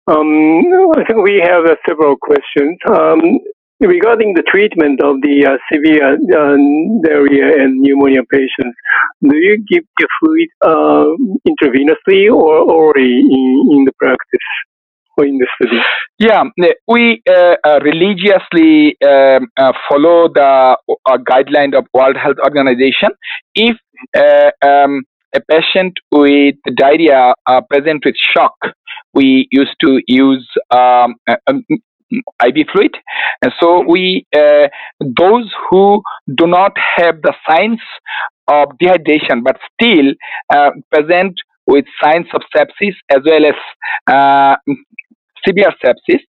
Um, 0.08 0.64
I 0.96 1.04
think 1.06 1.22
we 1.24 1.44
have 1.44 1.66
uh, 1.66 1.76
several 1.88 2.16
questions. 2.16 2.78
Um, 2.90 3.40
regarding 3.80 4.34
the 4.34 4.44
treatment 4.44 5.02
of 5.04 5.22
the 5.22 5.46
uh, 5.46 5.58
severe 5.72 6.16
uh, 6.16 6.58
diarrhea 7.04 7.62
and 7.62 7.82
pneumonia 7.82 8.22
patients, 8.32 8.78
do 9.22 9.36
you 9.36 9.64
give 9.70 9.84
the 10.00 10.08
fluid 10.20 10.50
uh, 10.66 11.12
intravenously 11.48 12.32
or 12.32 12.72
orally 12.72 13.20
in, 13.20 13.70
in 13.72 13.84
the 13.86 13.92
practice? 14.00 14.48
In 15.24 15.38
the 15.38 15.48
study? 15.56 15.82
Yeah, 16.20 16.44
we 16.88 17.22
uh, 17.30 17.56
uh, 17.64 17.80
religiously 17.84 18.98
um, 19.06 19.48
uh, 19.58 19.72
follow 19.90 20.28
the 20.34 20.78
guideline 21.30 21.78
of 21.78 21.86
World 21.94 22.18
Health 22.18 22.38
Organization. 22.44 23.10
If 23.54 23.78
um, 24.66 25.04
a 25.36 25.42
patient 25.50 25.94
with 26.12 26.56
diarrhea 26.76 27.34
present 27.70 28.04
with 28.06 28.16
shock, 28.18 28.56
we 29.14 29.48
used 29.52 29.76
to 29.82 30.02
use 30.08 30.48
um, 30.72 31.16
um 31.48 31.64
IV 32.12 32.68
fluid. 32.72 32.96
And 33.42 33.52
so 33.60 33.84
we, 33.88 34.26
uh, 34.36 34.68
those 35.02 35.52
who 35.70 36.02
do 36.36 36.48
not 36.48 36.72
have 36.96 37.22
the 37.22 37.34
signs 37.50 37.82
of 38.48 38.70
dehydration 38.82 39.44
but 39.44 39.58
still 39.74 40.14
uh, 40.50 40.72
present 40.92 41.36
with 41.68 41.86
signs 42.02 42.28
of 42.34 42.42
sepsis 42.56 42.96
as 43.10 43.20
well 43.26 43.46
as 43.46 43.56
uh, 44.08 44.56
severe 45.46 45.74
sepsis, 45.84 46.22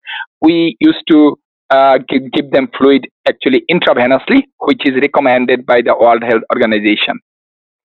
we 0.42 0.76
used 0.80 1.04
to 1.10 1.38
uh, 1.70 1.98
give, 2.10 2.32
give 2.32 2.52
them 2.52 2.70
fluid 2.78 3.08
actually 3.28 3.64
intravenously, 3.72 4.44
which 4.60 4.82
is 4.86 4.94
recommended 5.02 5.66
by 5.66 5.82
the 5.82 5.96
World 6.00 6.24
Health 6.24 6.44
Organization. 6.54 7.20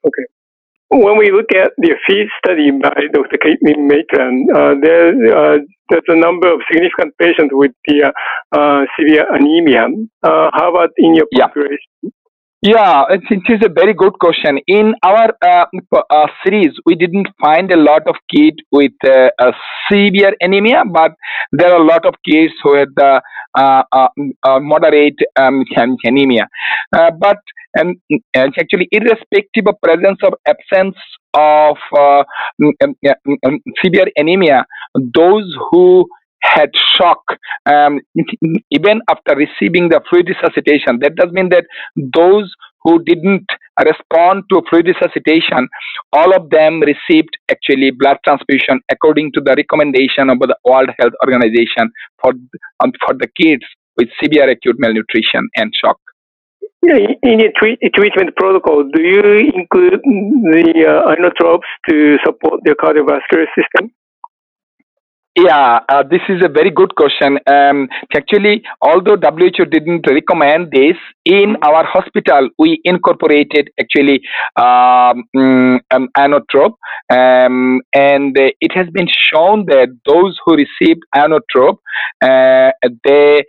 Okay. 0.04 0.26
When 0.90 1.16
we 1.16 1.32
look 1.32 1.48
at 1.56 1.72
the 1.78 1.96
FEAST 2.06 2.30
study 2.44 2.70
by 2.70 2.92
Dr. 3.14 3.38
Kathryn 3.38 3.88
Maitland, 3.88 4.50
uh, 4.54 4.74
there, 4.82 5.08
uh, 5.34 5.58
there's 5.88 6.04
a 6.08 6.16
number 6.16 6.52
of 6.52 6.60
significant 6.70 7.16
patients 7.18 7.50
with 7.52 7.72
the 7.86 8.12
uh, 8.52 8.84
severe 8.98 9.24
anemia. 9.32 9.86
Uh, 10.22 10.50
how 10.52 10.70
about 10.70 10.90
in 10.98 11.14
your 11.14 11.26
population? 11.32 11.78
Yeah. 12.02 12.10
Yeah, 12.64 13.06
it, 13.10 13.22
it 13.28 13.42
is 13.52 13.60
a 13.64 13.68
very 13.68 13.92
good 13.92 14.12
question. 14.20 14.60
In 14.68 14.94
our 15.02 15.34
uh, 15.44 15.64
uh, 16.10 16.26
series, 16.44 16.70
we 16.86 16.94
didn't 16.94 17.26
find 17.40 17.72
a 17.72 17.76
lot 17.76 18.02
of 18.06 18.14
kids 18.32 18.56
with 18.70 18.92
uh, 19.04 19.50
severe 19.90 20.32
anemia, 20.40 20.84
but 20.88 21.10
there 21.50 21.72
are 21.72 21.82
a 21.82 21.84
lot 21.84 22.06
of 22.06 22.14
kids 22.24 22.52
who 22.62 22.76
had 22.76 22.90
uh, 23.00 23.20
uh, 23.58 23.82
uh, 23.92 24.60
moderate 24.60 25.18
um, 25.34 25.64
anemia. 26.04 26.46
but 26.92 27.38
and, 27.74 27.96
and, 28.34 28.54
actually, 28.56 28.86
irrespective 28.92 29.66
of 29.66 29.74
presence 29.82 30.18
or 30.22 30.38
absence 30.46 30.94
of 31.34 31.76
um, 31.98 32.72
um, 32.80 32.94
um, 33.44 33.58
severe 33.82 34.06
anemia, 34.16 34.64
those 35.14 35.52
who 35.70 36.06
had 36.42 36.70
shock 36.96 37.22
um, 37.66 38.00
even 38.70 39.00
after 39.10 39.34
receiving 39.36 39.88
the 39.88 40.00
fluid 40.08 40.28
resuscitation. 40.28 40.98
That 41.00 41.16
does 41.16 41.30
mean 41.32 41.48
that 41.50 41.64
those 41.96 42.52
who 42.84 43.02
didn't 43.04 43.46
respond 43.84 44.44
to 44.50 44.62
fluid 44.68 44.88
resuscitation, 44.88 45.68
all 46.12 46.34
of 46.34 46.50
them 46.50 46.80
received 46.80 47.30
actually 47.50 47.92
blood 47.92 48.18
transfusion 48.24 48.80
according 48.90 49.32
to 49.32 49.40
the 49.40 49.54
recommendation 49.56 50.30
of 50.30 50.38
the 50.40 50.56
World 50.64 50.90
Health 50.98 51.14
Organization 51.24 51.90
for, 52.20 52.32
um, 52.82 52.92
for 53.06 53.14
the 53.14 53.28
kids 53.40 53.62
with 53.96 54.08
severe 54.22 54.50
acute 54.50 54.76
malnutrition 54.78 55.48
and 55.56 55.72
shock. 55.82 55.98
In 56.82 57.38
your 57.38 57.52
treat, 57.56 57.78
treatment 57.94 58.34
protocol, 58.36 58.82
do 58.92 59.00
you 59.00 59.52
include 59.54 60.00
the 60.02 60.84
uh, 60.88 61.14
inotropes 61.14 61.70
to 61.88 62.16
support 62.24 62.60
the 62.64 62.74
cardiovascular 62.74 63.46
system? 63.54 63.92
Yeah, 65.34 65.80
uh, 65.88 66.02
this 66.02 66.20
is 66.28 66.42
a 66.44 66.48
very 66.48 66.70
good 66.70 66.94
question. 66.94 67.38
Um, 67.46 67.88
actually, 68.14 68.62
although 68.82 69.16
WHO 69.16 69.64
didn't 69.64 70.04
recommend 70.06 70.70
this, 70.70 70.96
in 71.24 71.56
our 71.62 71.84
hospital 71.86 72.50
we 72.58 72.80
incorporated 72.84 73.70
actually 73.80 74.20
um, 74.56 75.24
mm, 75.34 75.78
um, 75.90 76.08
um, 77.10 77.80
and 77.94 78.36
it 78.36 78.72
has 78.74 78.88
been 78.92 79.06
shown 79.32 79.64
that 79.66 79.88
those 80.04 80.38
who 80.44 80.56
received 80.56 81.00
inotrope, 81.16 81.78
uh, 82.22 82.70
they 83.04 83.42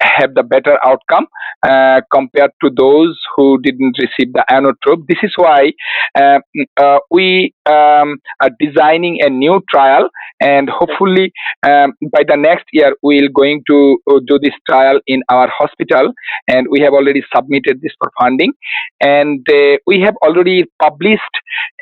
have 0.00 0.34
the 0.34 0.42
better 0.42 0.78
outcome 0.84 1.26
uh, 1.66 2.00
compared 2.12 2.50
to 2.62 2.70
those 2.76 3.18
who 3.36 3.60
didn't 3.62 3.96
receive 3.98 4.32
the 4.32 4.44
inotrope. 4.50 5.04
This 5.08 5.18
is 5.22 5.32
why 5.36 5.72
uh, 6.18 6.38
uh, 6.76 6.98
we 7.10 7.54
um, 7.66 8.18
are 8.40 8.50
designing 8.60 9.18
a 9.22 9.30
new 9.30 9.62
trial, 9.70 10.08
and 10.40 10.68
hopefully 10.68 11.32
um, 11.66 11.92
by 12.12 12.22
the 12.26 12.36
next 12.36 12.66
year 12.72 12.94
we're 13.02 13.28
going 13.28 13.62
to 13.68 13.98
uh, 14.10 14.20
do 14.26 14.38
this 14.38 14.54
trial 14.68 15.00
in 15.06 15.22
our 15.28 15.50
hospital, 15.56 16.12
and 16.48 16.66
we 16.70 16.80
have 16.80 16.92
already 16.92 17.22
submitted 17.34 17.80
this 17.82 17.92
for 17.98 18.10
funding, 18.20 18.52
and 19.00 19.46
uh, 19.50 19.76
we 19.86 20.00
have 20.00 20.14
already 20.22 20.64
published 20.80 21.22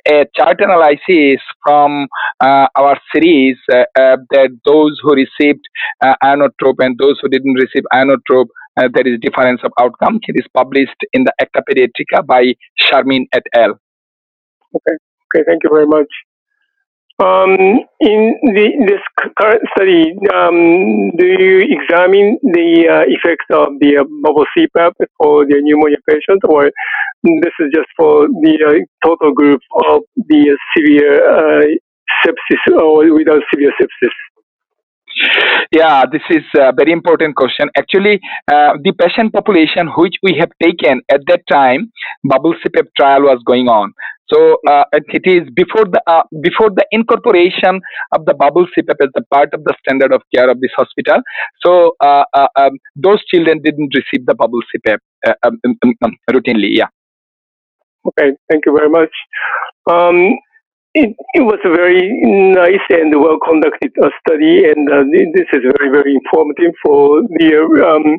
a 0.08 0.26
chart 0.36 0.60
analysis 0.60 1.40
from 1.64 2.06
uh, 2.40 2.66
our 2.76 2.98
series 3.14 3.56
that 3.68 4.58
those 4.64 4.98
who 5.02 5.14
received 5.14 5.64
inotrope 6.24 6.80
and 6.80 6.98
those 6.98 7.18
who 7.22 7.28
didn't 7.28 7.54
receive 7.54 7.84
inotrope 7.94 8.48
uh, 8.76 8.88
there 8.94 9.06
is 9.06 9.20
difference 9.20 9.60
of 9.64 9.72
outcome. 9.80 10.18
It 10.22 10.36
is 10.36 10.46
published 10.54 10.96
in 11.12 11.24
the 11.24 11.32
Acta 11.40 11.62
Paediatrica 11.68 12.26
by 12.26 12.54
Sharmin 12.80 13.26
et 13.32 13.42
al. 13.54 13.72
Okay. 14.74 14.96
Okay. 15.34 15.44
Thank 15.46 15.62
you 15.64 15.70
very 15.72 15.86
much. 15.86 16.08
Um, 17.20 17.84
in 18.00 18.34
the, 18.42 18.66
this 18.88 19.02
current 19.38 19.62
study, 19.76 20.10
um, 20.34 21.12
do 21.16 21.26
you 21.26 21.60
examine 21.60 22.38
the 22.42 22.88
uh, 22.88 23.04
effects 23.06 23.46
of 23.52 23.78
the 23.80 23.98
uh, 23.98 24.04
bubble 24.22 24.46
CPAP 24.56 24.92
for 25.18 25.44
the 25.44 25.60
pneumonia 25.60 25.98
patients, 26.08 26.42
or 26.48 26.70
this 27.22 27.52
is 27.60 27.70
just 27.74 27.86
for 27.96 28.26
the 28.26 28.58
uh, 28.66 29.06
total 29.06 29.32
group 29.32 29.60
of 29.92 30.02
the 30.16 30.56
severe 30.76 31.22
uh, 31.22 31.66
sepsis 32.24 32.80
or 32.80 33.12
without 33.14 33.42
severe 33.52 33.72
sepsis? 33.80 34.16
Yeah, 35.70 36.04
this 36.10 36.22
is 36.30 36.42
a 36.56 36.72
very 36.72 36.92
important 36.92 37.36
question. 37.36 37.68
Actually, 37.76 38.20
uh, 38.50 38.72
the 38.82 38.92
patient 38.98 39.32
population 39.32 39.88
which 39.96 40.14
we 40.22 40.36
have 40.38 40.50
taken 40.62 41.02
at 41.10 41.20
that 41.28 41.42
time, 41.50 41.92
bubble 42.24 42.54
CPAP 42.64 42.88
trial 42.96 43.22
was 43.22 43.40
going 43.46 43.68
on. 43.68 43.92
So 44.32 44.56
uh, 44.68 44.84
it 44.92 45.26
is 45.26 45.48
before 45.54 45.84
the 45.84 46.00
uh, 46.06 46.22
before 46.40 46.70
the 46.70 46.86
incorporation 46.90 47.80
of 48.12 48.24
the 48.24 48.34
bubble 48.34 48.66
CPAP 48.76 48.96
as 49.02 49.10
a 49.16 49.24
part 49.34 49.52
of 49.52 49.64
the 49.64 49.74
standard 49.80 50.12
of 50.12 50.22
care 50.34 50.48
of 50.48 50.60
this 50.60 50.70
hospital. 50.76 51.20
So 51.64 51.92
uh, 52.00 52.24
uh 52.32 52.48
um, 52.56 52.78
those 52.96 53.22
children 53.26 53.60
didn't 53.62 53.92
receive 53.94 54.26
the 54.26 54.34
bubble 54.34 54.60
CPAP 54.70 54.98
uh, 55.26 55.34
um, 55.44 55.60
um, 55.64 55.94
um, 56.04 56.16
routinely. 56.30 56.70
Yeah. 56.70 56.88
Okay, 58.06 58.32
thank 58.50 58.66
you 58.66 58.76
very 58.76 58.90
much. 58.90 59.12
Um, 59.88 60.38
it, 60.94 61.14
it 61.34 61.40
was 61.40 61.58
a 61.64 61.70
very 61.70 62.04
nice 62.52 62.84
and 62.90 63.14
well 63.20 63.38
conducted 63.38 63.92
uh, 64.02 64.10
study, 64.20 64.64
and 64.68 64.88
this 65.32 65.46
is 65.52 65.62
very, 65.78 65.90
very 65.90 66.14
informative 66.14 66.74
for 66.84 67.22
the 67.22 67.48
um, 67.80 68.18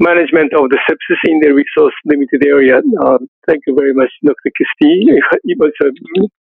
management 0.00 0.52
of 0.54 0.68
the 0.70 0.78
sepsis 0.88 1.20
in 1.28 1.40
the 1.40 1.52
resource 1.52 1.94
limited 2.04 2.44
area. 2.46 2.80
Uh, 3.04 3.18
thank 3.46 3.62
you 3.66 3.76
very 3.78 3.94
much, 3.94 4.10
Dr. 4.24 4.50
Chisti. 4.56 4.92
It 5.44 5.58
was 5.58 5.72
a 5.84 5.90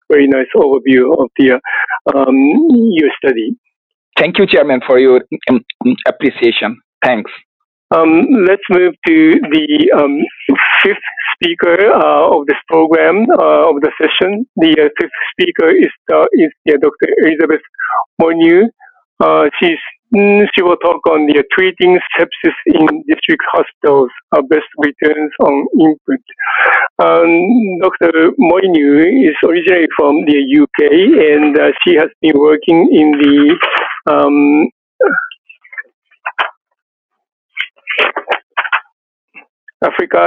very 0.10 0.28
nice 0.28 0.52
overview 0.56 1.12
of 1.22 1.30
the 1.38 1.60
um, 2.16 2.38
your 2.94 3.12
study. 3.18 3.58
Thank 4.18 4.40
you, 4.40 4.48
Chairman, 4.48 4.82
for 4.88 5.00
your 5.00 5.22
um, 5.50 5.64
appreciation. 6.08 6.80
Thanks. 7.04 7.32
Um, 7.94 8.28
let's 8.48 8.68
move 8.70 8.94
to 9.08 9.34
the 9.54 9.68
um, 9.96 10.20
fifth 10.84 11.08
speaker 11.36 11.92
uh, 11.94 12.36
of 12.36 12.46
this 12.48 12.58
program 12.68 13.26
uh, 13.32 13.70
of 13.70 13.76
the 13.82 13.92
session. 13.96 14.46
The 14.58 14.76
uh, 14.76 14.90
fifth 15.00 15.20
speaker 15.32 15.70
is 15.70 15.92
is 16.34 16.52
Dr. 16.66 17.08
Elizabeth 17.24 17.62
Molyneux. 18.20 18.68
Uh, 19.20 19.46
she's 19.60 19.80
she 20.14 20.62
will 20.62 20.78
talk 20.78 21.06
on 21.08 21.26
the 21.28 21.44
treating 21.52 22.00
sepsis 22.18 22.56
in 22.68 23.04
district 23.08 23.44
hospitals, 23.52 24.10
uh, 24.32 24.42
best 24.44 24.68
returns 24.78 25.32
on 25.42 25.66
input. 25.80 26.24
Um, 27.00 27.80
Dr. 27.82 28.32
Molyneux 28.38 29.30
is 29.30 29.36
originally 29.46 29.88
from 29.96 30.26
the 30.26 30.40
UK 30.62 30.92
and 31.32 31.60
uh, 31.60 31.72
she 31.84 31.96
has 31.96 32.10
been 32.22 32.40
working 32.40 32.88
in 32.92 33.12
the 33.20 33.58
um, 34.12 34.70
Africa, 39.84 40.18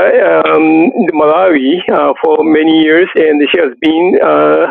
um, 0.46 0.92
Malawi, 1.12 1.80
uh, 1.90 2.12
for 2.22 2.38
many 2.44 2.82
years, 2.82 3.08
and 3.16 3.42
she 3.50 3.60
has 3.60 3.74
been 3.80 4.16
uh, 4.22 4.66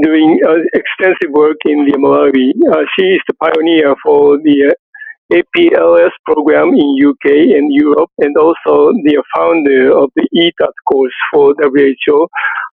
doing 0.00 0.40
uh, 0.46 0.64
extensive 0.72 1.30
work 1.30 1.58
in 1.66 1.84
the 1.84 1.98
Malawi. 1.98 2.52
Uh, 2.72 2.84
she 2.96 3.06
is 3.06 3.20
the 3.28 3.34
pioneer 3.34 3.94
for 4.02 4.38
the 4.38 4.74
APLS 5.32 6.10
program 6.24 6.68
in 6.74 6.98
UK 7.08 7.56
and 7.56 7.72
Europe, 7.72 8.10
and 8.18 8.36
also 8.36 8.92
the 9.04 9.22
founder 9.34 9.96
of 9.96 10.10
the 10.16 10.26
ETAT 10.34 10.72
course 10.90 11.14
for 11.32 11.54
WHO 11.58 12.28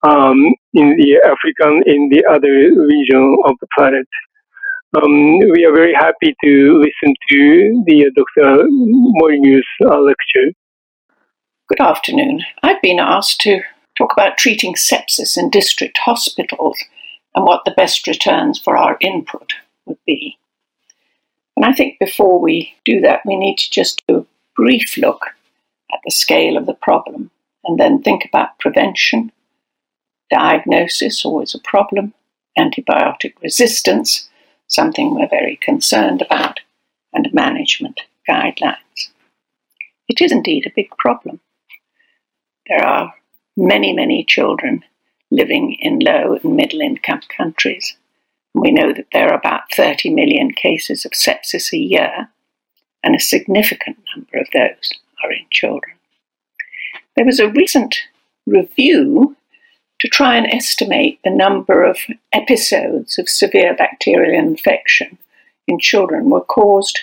um, 0.04 0.38
in 0.74 0.96
the 0.98 1.20
African 1.26 1.84
in 1.86 2.10
the 2.10 2.24
other 2.30 2.52
region 2.52 3.38
of 3.46 3.56
the 3.60 3.68
planet. 3.78 4.08
Um, 4.96 5.40
we 5.52 5.66
are 5.66 5.76
very 5.76 5.94
happy 5.94 6.36
to 6.44 6.80
listen 6.80 7.14
to 7.30 7.84
the 7.86 8.06
uh, 8.06 8.10
Dr. 8.16 8.64
Molyneux's 9.20 9.66
uh, 9.86 10.00
lecture. 10.00 10.54
Good 11.68 11.82
afternoon. 11.82 12.44
I've 12.64 12.82
been 12.82 13.00
asked 13.00 13.42
to 13.42 13.62
talk 13.98 14.14
about 14.14 14.38
treating 14.38 14.76
sepsis 14.76 15.38
in 15.38 15.50
district 15.50 15.98
hospitals 16.06 16.78
and 17.36 17.46
what 17.46 17.66
the 17.66 17.74
best 17.76 18.08
returns 18.08 18.58
for 18.58 18.78
our 18.78 18.98
input 19.02 19.54
would 19.86 20.00
be. 20.06 20.38
And 21.56 21.66
I 21.66 21.74
think 21.74 22.00
before 22.00 22.40
we 22.40 22.74
do 22.86 23.02
that, 23.02 23.22
we 23.26 23.36
need 23.36 23.58
to 23.58 23.70
just 23.70 24.04
do 24.08 24.18
a 24.18 24.26
brief 24.56 24.98
look 24.98 25.22
at 25.92 26.00
the 26.04 26.12
scale 26.12 26.58
of 26.58 26.66
the 26.66 26.74
problem 26.74 27.30
and 27.66 27.80
then 27.80 28.02
think 28.02 28.26
about 28.26 28.60
prevention, 28.60 29.32
diagnosis, 30.30 31.26
always 31.26 31.54
a 31.54 31.60
problem, 31.60 32.14
antibiotic 32.58 33.34
resistance, 33.42 34.30
something 34.68 35.14
we're 35.14 35.28
very 35.28 35.58
concerned 35.58 36.22
about, 36.22 36.60
and 37.14 37.34
management 37.34 38.02
guidelines. 38.30 39.10
It 40.08 40.22
is 40.22 40.32
indeed 40.32 40.66
a 40.66 40.74
big 40.76 40.90
problem. 40.98 41.40
There 42.68 42.84
are 42.84 43.14
many, 43.58 43.94
many 43.94 44.24
children 44.24 44.84
living 45.36 45.78
in 45.80 46.00
low 46.00 46.38
and 46.42 46.56
middle 46.56 46.82
income 46.82 47.22
countries. 47.36 47.96
We 48.54 48.72
know 48.72 48.94
that 48.94 49.08
there 49.12 49.30
are 49.30 49.38
about 49.38 49.74
30 49.76 50.12
million 50.12 50.52
cases 50.52 51.06
of 51.06 51.12
sepsis 51.12 51.74
a 51.74 51.78
year, 51.78 52.30
and 53.04 53.16
a 53.16 53.20
significant 53.20 53.98
number 54.16 54.38
of 54.38 54.48
those 54.54 54.92
are 55.24 55.32
in 55.32 55.46
children. 55.52 55.96
There 57.16 57.26
was 57.26 57.40
a 57.40 57.50
recent 57.50 57.96
review 58.46 59.36
to 60.00 60.08
try 60.08 60.36
and 60.36 60.48
estimate 60.48 61.20
the 61.24 61.30
number 61.30 61.84
of 61.84 61.98
episodes 62.34 63.18
of 63.18 63.30
severe 63.30 63.76
bacterial 63.76 64.38
infection 64.38 65.18
in 65.68 65.80
children 65.80 66.30
were 66.30 66.42
caused 66.42 67.02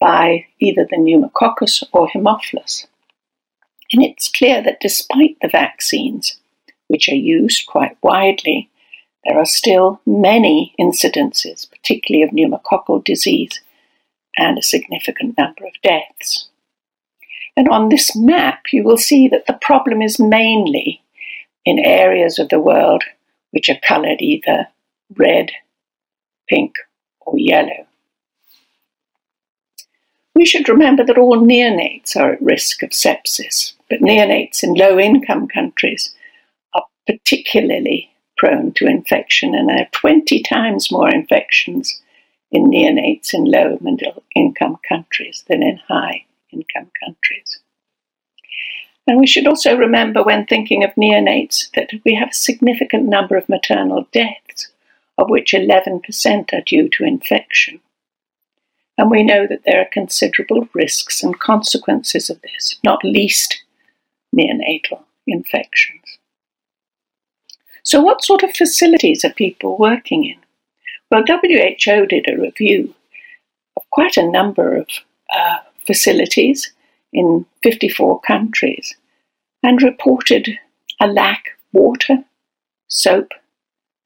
by 0.00 0.46
either 0.58 0.86
the 0.88 0.96
pneumococcus 0.96 1.82
or 1.92 2.08
Haemophilus. 2.08 2.86
And 3.92 4.02
it's 4.02 4.28
clear 4.28 4.62
that 4.62 4.80
despite 4.80 5.36
the 5.40 5.48
vaccines, 5.48 6.40
which 6.88 7.08
are 7.08 7.14
used 7.14 7.66
quite 7.66 7.96
widely, 8.02 8.70
there 9.24 9.38
are 9.38 9.46
still 9.46 10.00
many 10.04 10.74
incidences, 10.78 11.68
particularly 11.68 12.22
of 12.22 12.30
pneumococcal 12.30 13.02
disease, 13.02 13.60
and 14.36 14.58
a 14.58 14.62
significant 14.62 15.38
number 15.38 15.64
of 15.64 15.72
deaths. 15.82 16.48
And 17.56 17.68
on 17.68 17.88
this 17.88 18.16
map, 18.16 18.64
you 18.72 18.82
will 18.82 18.98
see 18.98 19.28
that 19.28 19.46
the 19.46 19.58
problem 19.60 20.02
is 20.02 20.18
mainly 20.18 21.02
in 21.64 21.78
areas 21.78 22.38
of 22.38 22.48
the 22.48 22.60
world 22.60 23.04
which 23.52 23.68
are 23.68 23.78
coloured 23.86 24.20
either 24.20 24.66
red, 25.16 25.52
pink, 26.48 26.74
or 27.20 27.38
yellow. 27.38 27.86
We 30.34 30.44
should 30.44 30.68
remember 30.68 31.04
that 31.04 31.16
all 31.16 31.38
neonates 31.38 32.16
are 32.16 32.32
at 32.32 32.42
risk 32.42 32.82
of 32.82 32.90
sepsis, 32.90 33.74
but 33.88 34.00
neonates 34.00 34.64
in 34.64 34.74
low 34.74 34.98
income 34.98 35.46
countries 35.46 36.12
particularly 37.06 38.10
prone 38.36 38.72
to 38.74 38.86
infection, 38.86 39.54
and 39.54 39.70
are 39.70 39.88
20 39.92 40.42
times 40.42 40.90
more 40.90 41.08
infections 41.08 42.00
in 42.50 42.66
neonates 42.66 43.34
in 43.34 43.44
low 43.44 43.78
middle 43.80 44.22
income 44.34 44.76
countries 44.88 45.44
than 45.48 45.62
in 45.62 45.78
high 45.88 46.24
income 46.52 46.90
countries. 47.04 47.58
And 49.06 49.18
we 49.18 49.26
should 49.26 49.46
also 49.46 49.76
remember 49.76 50.22
when 50.22 50.46
thinking 50.46 50.82
of 50.82 50.94
neonates 50.94 51.70
that 51.74 51.90
we 52.04 52.14
have 52.14 52.30
a 52.30 52.34
significant 52.34 53.04
number 53.04 53.36
of 53.36 53.48
maternal 53.48 54.06
deaths, 54.12 54.70
of 55.18 55.28
which 55.28 55.52
11% 55.52 56.52
are 56.52 56.60
due 56.62 56.88
to 56.88 57.04
infection. 57.04 57.80
And 58.96 59.10
we 59.10 59.22
know 59.22 59.46
that 59.46 59.64
there 59.66 59.80
are 59.80 59.88
considerable 59.92 60.68
risks 60.72 61.22
and 61.22 61.38
consequences 61.38 62.30
of 62.30 62.40
this, 62.42 62.78
not 62.84 63.04
least 63.04 63.62
neonatal 64.34 65.02
infections. 65.26 66.18
So, 67.84 68.00
what 68.00 68.24
sort 68.24 68.42
of 68.42 68.56
facilities 68.56 69.24
are 69.24 69.32
people 69.32 69.76
working 69.78 70.24
in? 70.24 70.36
Well, 71.10 71.22
WHO 71.26 72.06
did 72.06 72.26
a 72.28 72.40
review 72.40 72.94
of 73.76 73.82
quite 73.90 74.16
a 74.16 74.28
number 74.28 74.76
of 74.76 74.88
uh, 75.34 75.58
facilities 75.86 76.72
in 77.12 77.44
54 77.62 78.20
countries 78.22 78.96
and 79.62 79.82
reported 79.82 80.48
a 81.00 81.06
lack 81.06 81.46
of 81.46 81.80
water, 81.80 82.24
soap, 82.88 83.32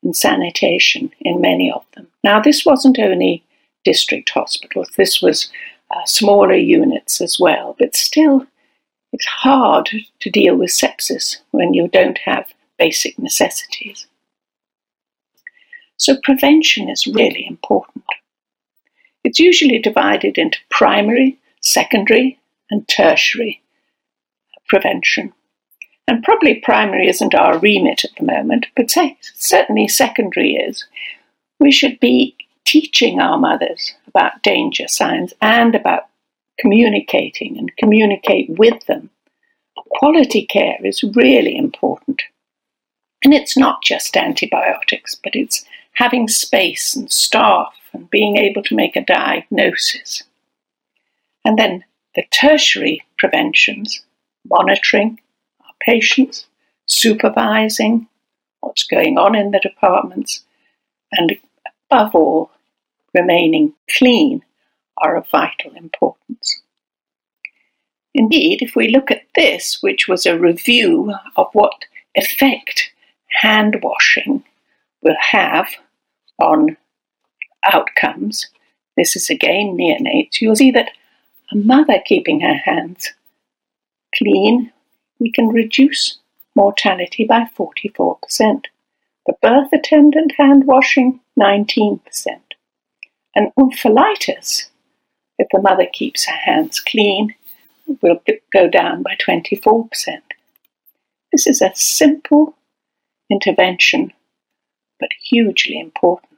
and 0.02 0.14
sanitation 0.14 1.12
in 1.20 1.40
many 1.40 1.70
of 1.70 1.84
them. 1.94 2.08
Now, 2.24 2.40
this 2.40 2.64
wasn't 2.64 2.98
only 2.98 3.44
district 3.84 4.30
hospitals, 4.30 4.90
this 4.96 5.22
was 5.22 5.50
uh, 5.90 6.04
smaller 6.04 6.54
units 6.54 7.20
as 7.20 7.38
well, 7.38 7.76
but 7.78 7.96
still, 7.96 8.46
it's 9.12 9.24
hard 9.24 9.88
to 10.20 10.30
deal 10.30 10.56
with 10.56 10.70
sepsis 10.70 11.36
when 11.52 11.72
you 11.74 11.88
don't 11.88 12.18
have 12.18 12.46
basic 12.78 13.18
necessities. 13.18 14.06
So, 15.96 16.16
prevention 16.22 16.88
is 16.88 17.06
really 17.06 17.46
important. 17.46 18.04
It's 19.24 19.38
usually 19.38 19.78
divided 19.78 20.38
into 20.38 20.58
primary, 20.70 21.38
secondary, 21.60 22.38
and 22.70 22.86
tertiary 22.88 23.60
prevention. 24.68 25.32
And 26.06 26.22
probably 26.22 26.60
primary 26.60 27.08
isn't 27.08 27.34
our 27.34 27.58
remit 27.58 28.04
at 28.04 28.14
the 28.16 28.24
moment, 28.24 28.66
but 28.76 28.90
certainly 28.90 29.88
secondary 29.88 30.54
is. 30.54 30.86
We 31.60 31.72
should 31.72 32.00
be 32.00 32.36
teaching 32.64 33.20
our 33.20 33.38
mothers 33.38 33.94
about 34.06 34.42
danger 34.42 34.88
signs 34.88 35.34
and 35.42 35.74
about 35.74 36.04
communicating 36.58 37.58
and 37.58 37.76
communicate 37.76 38.50
with 38.50 38.86
them. 38.86 39.10
Quality 39.76 40.46
care 40.46 40.78
is 40.84 41.02
really 41.14 41.56
important. 41.56 42.22
And 43.24 43.34
it's 43.34 43.56
not 43.56 43.82
just 43.82 44.16
antibiotics, 44.16 45.16
but 45.16 45.34
it's 45.34 45.64
having 45.94 46.28
space 46.28 46.94
and 46.94 47.10
staff 47.10 47.74
and 47.92 48.08
being 48.10 48.36
able 48.36 48.62
to 48.62 48.76
make 48.76 48.96
a 48.96 49.04
diagnosis. 49.04 50.22
And 51.44 51.58
then 51.58 51.84
the 52.14 52.24
tertiary 52.30 53.02
preventions, 53.18 54.02
monitoring 54.48 55.20
our 55.60 55.72
patients, 55.80 56.46
supervising 56.86 58.06
what's 58.60 58.84
going 58.84 59.18
on 59.18 59.34
in 59.34 59.50
the 59.50 59.60
departments, 59.60 60.44
and 61.12 61.36
above 61.90 62.14
all, 62.14 62.50
remaining 63.14 63.72
clean 63.96 64.42
are 64.98 65.16
of 65.16 65.28
vital 65.28 65.74
importance. 65.74 66.60
Indeed, 68.14 68.62
if 68.62 68.74
we 68.74 68.88
look 68.88 69.10
at 69.10 69.22
this, 69.34 69.78
which 69.80 70.08
was 70.08 70.26
a 70.26 70.38
review 70.38 71.14
of 71.36 71.48
what 71.52 71.84
effect 72.14 72.90
hand 73.28 73.80
washing 73.82 74.42
will 75.02 75.16
have 75.20 75.68
on 76.38 76.76
outcomes, 77.64 78.48
this 78.96 79.16
is 79.16 79.30
again 79.30 79.76
neonates, 79.76 80.40
you'll 80.40 80.56
see 80.56 80.70
that 80.70 80.90
a 81.52 81.56
mother 81.56 82.00
keeping 82.04 82.40
her 82.40 82.56
hands 82.56 83.12
clean, 84.16 84.72
we 85.18 85.30
can 85.32 85.48
reduce 85.48 86.18
mortality 86.54 87.24
by 87.24 87.48
44%. 87.56 88.18
The 89.26 89.34
birth 89.42 89.72
attendant 89.72 90.32
hand 90.36 90.66
washing, 90.66 91.20
19%. 91.38 92.00
And 93.34 93.52
omphalitis, 93.58 94.68
if 95.38 95.48
the 95.52 95.60
mother 95.60 95.86
keeps 95.92 96.26
her 96.26 96.34
hands 96.34 96.80
clean, 96.80 97.34
will 98.02 98.20
go 98.52 98.68
down 98.68 99.02
by 99.02 99.16
24%. 99.20 99.88
This 101.32 101.46
is 101.46 101.62
a 101.62 101.70
simple 101.74 102.56
intervention, 103.30 104.12
but 105.00 105.10
hugely 105.22 105.78
important. 105.78 106.28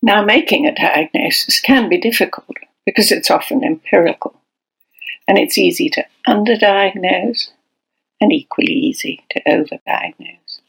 Now, 0.00 0.24
making 0.24 0.66
a 0.66 0.74
diagnosis 0.74 1.60
can 1.60 1.88
be 1.88 1.98
difficult 1.98 2.56
because 2.84 3.12
it's 3.12 3.30
often 3.30 3.62
empirical, 3.62 4.34
and 5.28 5.38
it's 5.38 5.58
easy 5.58 5.88
to 5.90 6.04
underdiagnose 6.26 7.50
and 8.20 8.32
equally 8.32 8.72
easy 8.72 9.24
to 9.30 9.40
overdiagnose. 9.44 10.60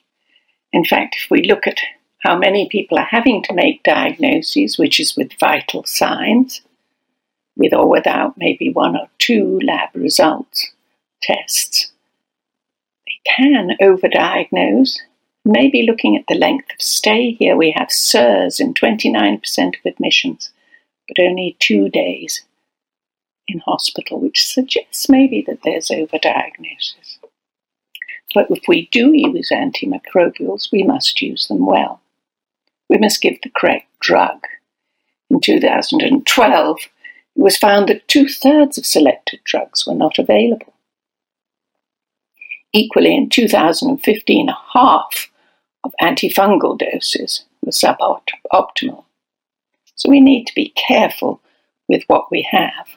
In 0.71 0.85
fact, 0.85 1.15
if 1.17 1.29
we 1.29 1.43
look 1.43 1.67
at 1.67 1.79
how 2.19 2.37
many 2.37 2.67
people 2.69 2.97
are 2.97 3.05
having 3.05 3.43
to 3.43 3.53
make 3.53 3.83
diagnoses, 3.83 4.77
which 4.77 4.99
is 4.99 5.15
with 5.15 5.37
vital 5.39 5.83
signs, 5.83 6.61
with 7.55 7.73
or 7.73 7.89
without 7.89 8.37
maybe 8.37 8.71
one 8.71 8.95
or 8.95 9.07
two 9.19 9.59
lab 9.63 9.89
results, 9.93 10.71
tests, 11.21 11.92
can 13.25 13.71
overdiagnose 13.81 14.99
Maybe 15.45 15.83
looking 15.83 16.15
at 16.15 16.25
the 16.27 16.35
length 16.35 16.71
of 16.73 16.81
stay 16.81 17.31
here, 17.31 17.57
we 17.57 17.71
have 17.71 17.91
SIRS 17.91 18.61
in 18.61 18.73
29% 18.73 19.77
of 19.77 19.85
admissions, 19.85 20.51
but 21.07 21.21
only 21.21 21.57
two 21.59 21.89
days 21.89 22.45
in 23.47 23.59
hospital, 23.59 24.21
which 24.21 24.47
suggests 24.47 25.09
maybe 25.09 25.43
that 25.45 25.59
there's 25.63 25.89
overdiagnosis. 25.89 27.17
But 28.33 28.49
if 28.49 28.63
we 28.69 28.87
do 28.91 29.11
use 29.13 29.49
antimicrobials, 29.51 30.71
we 30.71 30.83
must 30.83 31.21
use 31.21 31.47
them 31.47 31.65
well. 31.65 32.01
We 32.89 32.97
must 32.97 33.21
give 33.21 33.41
the 33.41 33.51
correct 33.53 33.87
drug. 33.99 34.45
In 35.29 35.41
2012, 35.41 36.77
it 36.79 36.89
was 37.35 37.57
found 37.57 37.89
that 37.89 38.07
two 38.07 38.29
thirds 38.29 38.77
of 38.77 38.85
selected 38.85 39.41
drugs 39.43 39.85
were 39.85 39.93
not 39.93 40.17
available. 40.17 40.72
Equally, 42.73 43.15
in 43.15 43.29
2015, 43.29 44.49
half 44.73 45.29
of 45.83 45.93
antifungal 46.01 46.77
doses 46.77 47.45
were 47.61 47.71
suboptimal. 47.71 49.03
So 49.95 50.09
we 50.09 50.19
need 50.19 50.45
to 50.47 50.55
be 50.55 50.73
careful 50.75 51.39
with 51.87 52.03
what 52.07 52.31
we 52.31 52.47
have. 52.49 52.87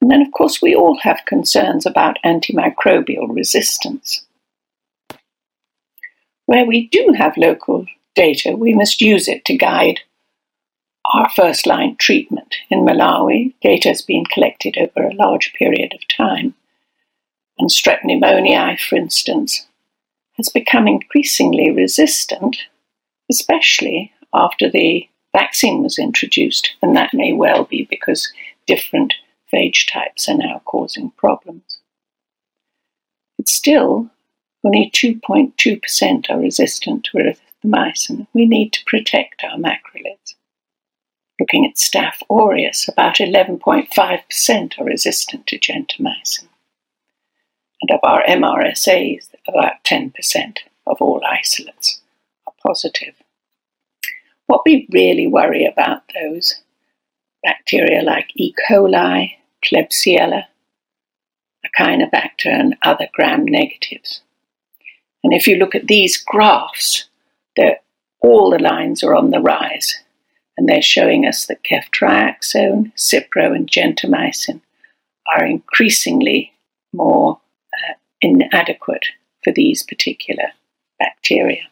And 0.00 0.10
then, 0.10 0.22
of 0.22 0.30
course, 0.32 0.62
we 0.62 0.74
all 0.74 0.98
have 1.02 1.26
concerns 1.26 1.86
about 1.86 2.18
antimicrobial 2.24 3.34
resistance. 3.34 4.24
Where 6.44 6.64
we 6.64 6.86
do 6.86 7.14
have 7.18 7.36
local 7.36 7.86
data, 8.14 8.52
we 8.56 8.74
must 8.74 9.00
use 9.00 9.26
it 9.26 9.44
to 9.46 9.56
guide 9.56 10.00
our 11.12 11.28
first 11.30 11.66
line 11.66 11.96
treatment. 11.96 12.54
In 12.70 12.84
Malawi, 12.84 13.54
data 13.60 13.88
has 13.88 14.02
been 14.02 14.24
collected 14.26 14.76
over 14.78 15.08
a 15.08 15.14
large 15.14 15.52
period 15.54 15.94
of 15.94 16.06
time. 16.08 16.54
And 17.58 17.70
strep 17.70 18.00
pneumoniae, 18.02 18.78
for 18.78 18.96
instance, 18.96 19.66
has 20.36 20.48
become 20.48 20.86
increasingly 20.86 21.70
resistant, 21.70 22.58
especially 23.30 24.12
after 24.34 24.70
the 24.70 25.08
vaccine 25.32 25.82
was 25.82 25.98
introduced. 25.98 26.74
And 26.82 26.94
that 26.96 27.14
may 27.14 27.32
well 27.32 27.64
be 27.64 27.86
because 27.88 28.32
different 28.66 29.14
phage 29.52 29.90
types 29.90 30.28
are 30.28 30.36
now 30.36 30.60
causing 30.64 31.10
problems. 31.12 31.78
But 33.38 33.48
still, 33.48 34.10
only 34.64 34.90
2.2% 34.92 36.30
are 36.30 36.40
resistant 36.40 37.04
to 37.04 37.18
erythromycin. 37.64 38.26
We 38.32 38.46
need 38.46 38.72
to 38.72 38.84
protect 38.86 39.44
our 39.44 39.56
macrolides. 39.58 40.34
Looking 41.38 41.66
at 41.66 41.76
Staph 41.76 42.22
aureus, 42.30 42.88
about 42.88 43.16
11.5% 43.16 44.78
are 44.78 44.84
resistant 44.84 45.46
to 45.46 45.58
gentamicin. 45.58 46.48
And 47.82 47.90
of 47.90 48.00
our 48.02 48.22
MRSAs, 48.24 49.28
about 49.46 49.84
10% 49.84 50.58
of 50.86 50.96
all 51.00 51.22
isolates 51.24 52.00
are 52.46 52.52
positive. 52.66 53.14
What 54.46 54.62
we 54.64 54.86
really 54.90 55.26
worry 55.26 55.66
about 55.66 56.02
those 56.14 56.60
bacteria 57.42 58.02
like 58.02 58.30
E. 58.36 58.54
coli, 58.68 59.32
Klebsiella, 59.64 60.44
Acinetobacter, 61.66 62.46
and 62.46 62.76
other 62.82 63.08
gram 63.12 63.44
negatives. 63.44 64.22
And 65.22 65.32
if 65.32 65.46
you 65.46 65.56
look 65.56 65.74
at 65.74 65.88
these 65.88 66.16
graphs, 66.16 67.08
all 68.20 68.50
the 68.50 68.58
lines 68.58 69.04
are 69.04 69.14
on 69.14 69.30
the 69.30 69.40
rise, 69.40 70.02
and 70.56 70.68
they're 70.68 70.82
showing 70.82 71.26
us 71.26 71.46
that 71.46 71.62
ceftriaxone, 71.62 72.92
Cipro, 72.96 73.54
and 73.54 73.70
gentamicin 73.70 74.60
are 75.32 75.44
increasingly 75.44 76.52
more 76.92 77.38
inadequate 78.26 79.06
for 79.44 79.52
these 79.52 79.82
particular 79.82 80.52
bacteria. 80.98 81.62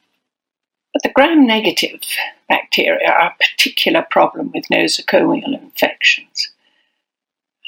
But 0.93 1.03
the 1.03 1.13
gram 1.13 1.45
negative 1.47 2.03
bacteria 2.49 3.11
are 3.11 3.29
a 3.29 3.37
particular 3.39 4.07
problem 4.09 4.53
with 4.55 4.69
nosocomial 4.71 5.61
infections 5.61 6.51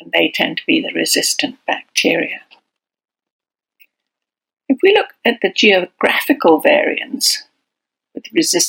and 0.00 0.12
they 0.12 0.30
tend 0.32 0.58
to 0.58 0.66
be 0.66 0.80
the 0.80 0.92
resistant 0.94 1.56
bacteria. 1.66 2.40
If 4.68 4.78
we 4.82 4.94
look 4.94 5.08
at 5.24 5.40
the 5.42 5.52
geographical 5.52 6.60
variance 6.60 7.42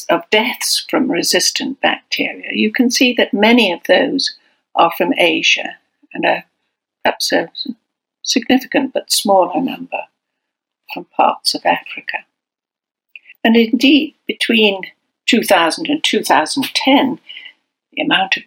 of 0.09 0.29
deaths 0.29 0.85
from 0.89 1.11
resistant 1.11 1.79
bacteria, 1.81 2.49
you 2.51 2.71
can 2.71 2.89
see 2.89 3.13
that 3.13 3.33
many 3.33 3.71
of 3.71 3.81
those 3.87 4.35
are 4.75 4.91
from 4.97 5.13
Asia 5.17 5.77
and 6.13 6.25
a 6.25 6.45
perhaps 7.03 7.31
a 7.31 7.49
significant 8.27 8.93
but 8.93 9.11
smaller 9.11 9.61
number 9.61 10.03
from 10.93 11.05
parts 11.05 11.53
of 11.53 11.65
Africa. 11.65 12.17
And 13.43 13.55
indeed, 13.55 14.15
between 14.27 14.81
2000 15.27 15.89
and 15.89 16.03
2010, 16.03 17.19
the 17.93 18.01
amount 18.01 18.37
of 18.37 18.43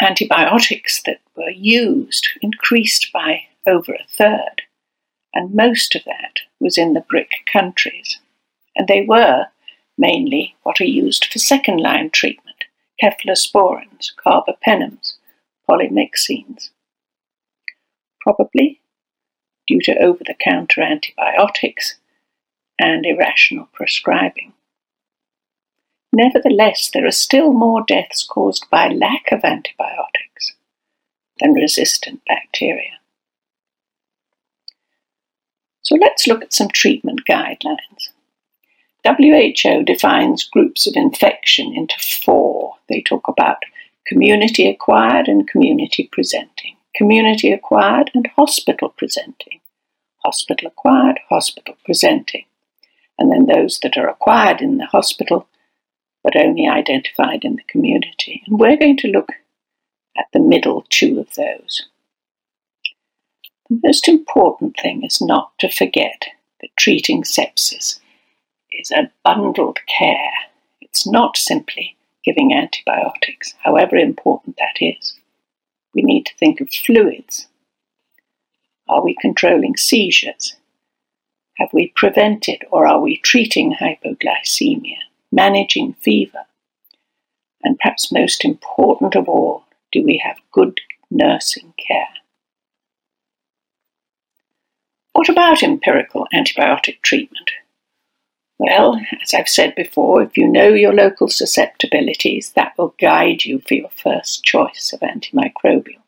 antibiotics 0.00 1.02
that 1.02 1.20
were 1.36 1.50
used 1.50 2.28
increased 2.40 3.10
by 3.12 3.42
over 3.66 3.92
a 3.92 4.06
third, 4.08 4.62
and 5.34 5.54
most 5.54 5.94
of 5.94 6.04
that 6.04 6.40
was 6.58 6.78
in 6.78 6.94
the 6.94 7.04
BRIC 7.08 7.30
countries. 7.52 8.18
And 8.76 8.88
they 8.88 9.04
were 9.06 9.46
mainly 9.98 10.56
what 10.62 10.80
are 10.80 10.84
used 10.84 11.26
for 11.26 11.38
second 11.38 11.78
line 11.78 12.10
treatment 12.10 12.46
cephalosporins, 13.02 14.12
carbapenems, 14.24 15.14
polymyxins. 15.68 16.70
Probably 18.20 18.80
due 19.70 19.80
to 19.80 20.02
over 20.02 20.24
the 20.26 20.34
counter 20.34 20.82
antibiotics 20.82 21.94
and 22.78 23.06
irrational 23.06 23.68
prescribing. 23.72 24.52
Nevertheless, 26.12 26.90
there 26.92 27.06
are 27.06 27.12
still 27.12 27.52
more 27.52 27.84
deaths 27.86 28.24
caused 28.24 28.68
by 28.68 28.88
lack 28.88 29.30
of 29.30 29.44
antibiotics 29.44 30.54
than 31.38 31.52
resistant 31.52 32.20
bacteria. 32.26 32.98
So 35.82 35.94
let's 36.00 36.26
look 36.26 36.42
at 36.42 36.52
some 36.52 36.68
treatment 36.68 37.20
guidelines. 37.28 38.10
WHO 39.06 39.84
defines 39.84 40.44
groups 40.44 40.86
of 40.86 40.94
infection 40.96 41.72
into 41.74 41.94
four. 41.98 42.74
They 42.88 43.02
talk 43.02 43.28
about 43.28 43.58
community 44.06 44.68
acquired 44.68 45.28
and 45.28 45.48
community 45.48 46.08
presenting, 46.10 46.76
community 46.94 47.52
acquired 47.52 48.10
and 48.14 48.28
hospital 48.36 48.90
presenting, 48.96 49.60
hospital 50.24 50.68
acquired, 50.68 51.20
hospital 51.28 51.76
presenting, 51.84 52.44
and 53.18 53.30
then 53.30 53.46
those 53.46 53.78
that 53.80 53.96
are 53.96 54.08
acquired 54.08 54.60
in 54.60 54.78
the 54.78 54.86
hospital 54.86 55.46
but 56.22 56.36
only 56.36 56.68
identified 56.68 57.44
in 57.44 57.56
the 57.56 57.62
community. 57.64 58.42
And 58.46 58.58
we're 58.58 58.76
going 58.76 58.98
to 58.98 59.08
look 59.08 59.30
at 60.18 60.26
the 60.32 60.40
middle 60.40 60.84
two 60.90 61.18
of 61.20 61.34
those. 61.34 61.86
The 63.68 63.80
most 63.84 64.08
important 64.08 64.76
thing 64.80 65.04
is 65.04 65.20
not 65.20 65.52
to 65.60 65.70
forget 65.70 66.26
that 66.60 66.76
treating 66.76 67.22
sepsis 67.22 68.00
is 68.72 68.90
a 68.90 69.10
bundled 69.24 69.78
care. 69.86 70.32
It's 70.80 71.06
not 71.06 71.36
simply 71.36 71.96
giving 72.24 72.52
antibiotics, 72.52 73.54
however 73.62 73.96
important 73.96 74.56
that 74.58 74.84
is. 74.84 75.14
We 75.94 76.02
need 76.02 76.26
to 76.26 76.36
think 76.36 76.60
of 76.60 76.70
fluids. 76.70 77.48
Are 78.88 79.02
we 79.02 79.16
controlling 79.20 79.76
seizures? 79.76 80.56
Have 81.58 81.70
we 81.72 81.92
prevented 81.94 82.64
or 82.70 82.86
are 82.86 83.00
we 83.00 83.18
treating 83.18 83.74
hypoglycemia? 83.74 84.96
managing 85.32 85.94
fever, 85.94 86.46
and 87.62 87.78
perhaps 87.78 88.12
most 88.12 88.44
important 88.44 89.14
of 89.14 89.28
all, 89.28 89.64
do 89.92 90.02
we 90.02 90.20
have 90.24 90.38
good 90.52 90.80
nursing 91.10 91.72
care? 91.76 92.08
What 95.12 95.28
about 95.28 95.62
empirical 95.62 96.26
antibiotic 96.32 97.02
treatment? 97.02 97.50
Well, 98.60 99.00
as 99.22 99.32
I've 99.32 99.48
said 99.48 99.74
before, 99.74 100.20
if 100.20 100.36
you 100.36 100.46
know 100.46 100.68
your 100.68 100.92
local 100.92 101.28
susceptibilities, 101.28 102.52
that 102.56 102.76
will 102.76 102.94
guide 103.00 103.46
you 103.46 103.60
for 103.60 103.72
your 103.72 103.88
first 103.88 104.44
choice 104.44 104.92
of 104.92 105.00
antimicrobial. 105.00 106.02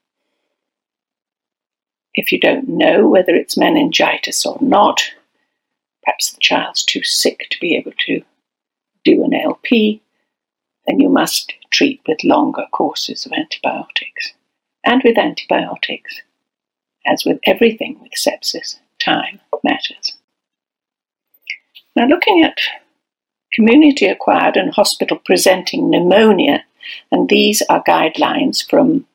If 2.12 2.30
you 2.30 2.38
don't 2.38 2.68
know 2.68 3.08
whether 3.08 3.34
it's 3.34 3.56
meningitis 3.56 4.44
or 4.44 4.58
not, 4.60 5.00
perhaps 6.04 6.30
the 6.30 6.40
child's 6.40 6.84
too 6.84 7.02
sick 7.02 7.46
to 7.52 7.58
be 7.58 7.74
able 7.74 7.94
to 8.06 8.22
do 9.02 9.24
an 9.24 9.32
LP, 9.32 10.02
then 10.86 11.00
you 11.00 11.08
must 11.08 11.54
treat 11.70 12.02
with 12.06 12.22
longer 12.22 12.66
courses 12.70 13.24
of 13.24 13.32
antibiotics. 13.32 14.34
And 14.84 15.00
with 15.02 15.16
antibiotics, 15.16 16.20
as 17.06 17.24
with 17.24 17.38
everything 17.44 17.98
with 18.02 18.12
sepsis, 18.12 18.76
time 18.98 19.40
matters. 19.64 20.18
Now, 21.94 22.06
looking 22.06 22.42
at 22.42 22.58
community 23.52 24.06
acquired 24.06 24.56
and 24.56 24.72
hospital 24.72 25.18
presenting 25.24 25.90
pneumonia, 25.90 26.64
and 27.10 27.28
these 27.28 27.62
are 27.68 27.84
guidelines 27.84 28.68
from 28.68 29.06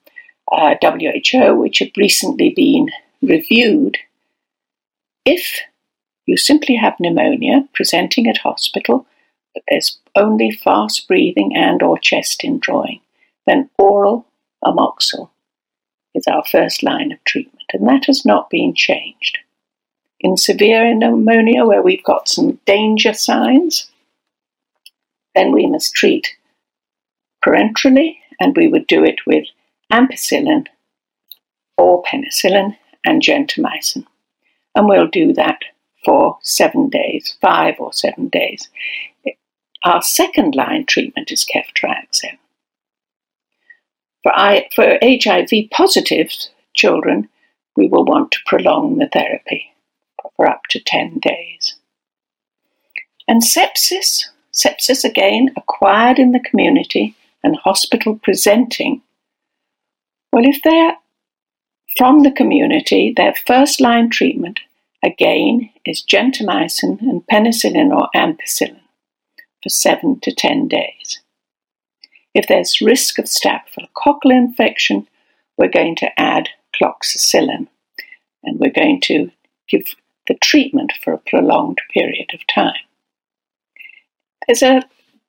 uh, 0.52 0.76
WHO 0.82 1.56
which 1.56 1.80
have 1.80 1.92
recently 1.98 2.54
been 2.56 2.90
reviewed. 3.22 3.98
If 5.26 5.60
you 6.26 6.38
simply 6.38 6.76
have 6.76 7.00
pneumonia 7.00 7.68
presenting 7.74 8.28
at 8.28 8.38
hospital, 8.38 9.06
but 9.54 9.64
there's 9.70 9.98
only 10.16 10.52
fast 10.52 11.08
breathing 11.08 11.56
and 11.56 11.82
or 11.82 11.98
chest 11.98 12.44
indrawing, 12.44 13.02
then 13.46 13.70
oral 13.78 14.28
amoxil 14.64 15.30
is 16.14 16.26
our 16.28 16.44
first 16.46 16.84
line 16.84 17.12
of 17.12 17.24
treatment, 17.24 17.66
and 17.74 17.88
that 17.88 18.06
has 18.06 18.24
not 18.24 18.50
been 18.50 18.74
changed. 18.76 19.40
In 20.20 20.36
severe 20.36 20.96
pneumonia, 20.96 21.66
where 21.66 21.82
we've 21.82 22.04
got 22.04 22.28
some 22.28 22.60
danger 22.66 23.14
signs, 23.14 23.92
then 25.36 25.52
we 25.52 25.68
must 25.68 25.94
treat 25.94 26.36
parenterally, 27.46 28.18
and 28.40 28.56
we 28.56 28.68
would 28.68 28.88
do 28.88 29.04
it 29.04 29.26
with 29.28 29.46
ampicillin 29.92 30.66
or 31.78 32.02
penicillin 32.04 32.76
and 33.06 33.22
gentamicin. 33.22 34.06
And 34.74 34.90
we'll 34.90 35.08
do 35.08 35.34
that 35.34 35.60
for 36.04 36.40
seven 36.42 36.90
days, 36.90 37.38
five 37.40 37.76
or 37.80 37.94
seven 37.94 38.30
days. 38.30 38.70
Our 39.84 40.02
second 40.02 40.56
line 40.56 40.86
treatment 40.86 41.32
is 41.32 41.46
ceftriaxone. 41.46 42.40
For, 44.24 44.32
I, 44.36 44.68
for 44.76 44.98
HIV 45.02 45.70
positive 45.72 46.32
children, 46.74 47.30
we 47.76 47.88
will 47.88 48.04
want 48.04 48.32
to 48.32 48.40
prolong 48.48 48.98
the 48.98 49.08
therapy 49.08 49.74
for 50.36 50.50
up 50.50 50.62
to 50.70 50.80
10 50.80 51.20
days. 51.20 51.76
And 53.28 53.42
sepsis, 53.42 54.26
sepsis 54.54 55.04
again 55.04 55.50
acquired 55.58 56.20
in 56.20 56.32
the 56.32 56.40
community 56.40 57.16
and 57.44 57.56
hospital 57.58 58.20
presenting. 58.22 59.02
Well, 60.32 60.46
if 60.46 60.62
they're 60.64 60.98
from 61.98 62.24
the 62.24 62.32
community, 62.32 63.14
their 63.16 63.34
first 63.46 63.82
line 63.82 64.10
treatment 64.10 64.60
again 65.04 65.70
is 65.86 66.04
gentamicin 66.04 67.02
and 67.02 67.26
penicillin 67.28 67.92
or 67.92 68.10
ampicillin 68.16 68.82
for 69.64 69.70
7 69.70 70.20
to 70.22 70.32
10 70.34 70.68
days. 70.68 71.22
If 72.34 72.48
there's 72.48 72.82
risk 72.82 73.18
of 73.18 73.26
staphylococcal 73.26 74.32
infection, 74.32 75.08
we're 75.58 75.70
going 75.70 75.96
to 75.98 76.20
add 76.20 76.50
cloxacillin 76.80 77.68
and 78.44 78.60
we're 78.60 78.72
going 78.72 79.02
to 79.02 79.32
give 79.68 79.96
the 80.28 80.36
treatment 80.36 80.94
for 81.04 81.14
a 81.14 81.18
prolonged 81.18 81.80
period 81.94 82.32
of 82.34 82.42
time. 82.54 82.74
There's 84.46 84.62
a 84.62 84.84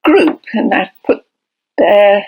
group, 0.04 0.42
and 0.52 0.72
I've 0.72 0.90
put 1.06 1.24
their 1.76 2.26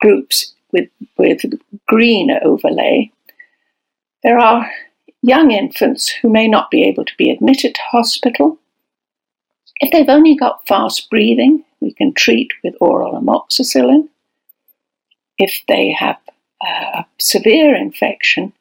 groups 0.00 0.54
with, 0.72 0.88
with 1.16 1.42
green 1.86 2.30
overlay. 2.30 3.10
There 4.22 4.38
are 4.38 4.70
young 5.22 5.50
infants 5.50 6.08
who 6.08 6.28
may 6.28 6.48
not 6.48 6.70
be 6.70 6.84
able 6.84 7.04
to 7.04 7.16
be 7.18 7.30
admitted 7.30 7.74
to 7.74 7.80
hospital. 7.90 8.58
If 9.80 9.92
they've 9.92 10.08
only 10.08 10.36
got 10.36 10.66
fast 10.66 11.08
breathing, 11.10 11.64
we 11.80 11.92
can 11.92 12.12
treat 12.14 12.50
with 12.64 12.74
oral 12.80 13.20
amoxicillin. 13.20 14.08
If 15.38 15.62
they 15.68 15.92
have 15.92 16.18
a 16.62 17.04
severe 17.18 17.76
infection, 17.76 18.52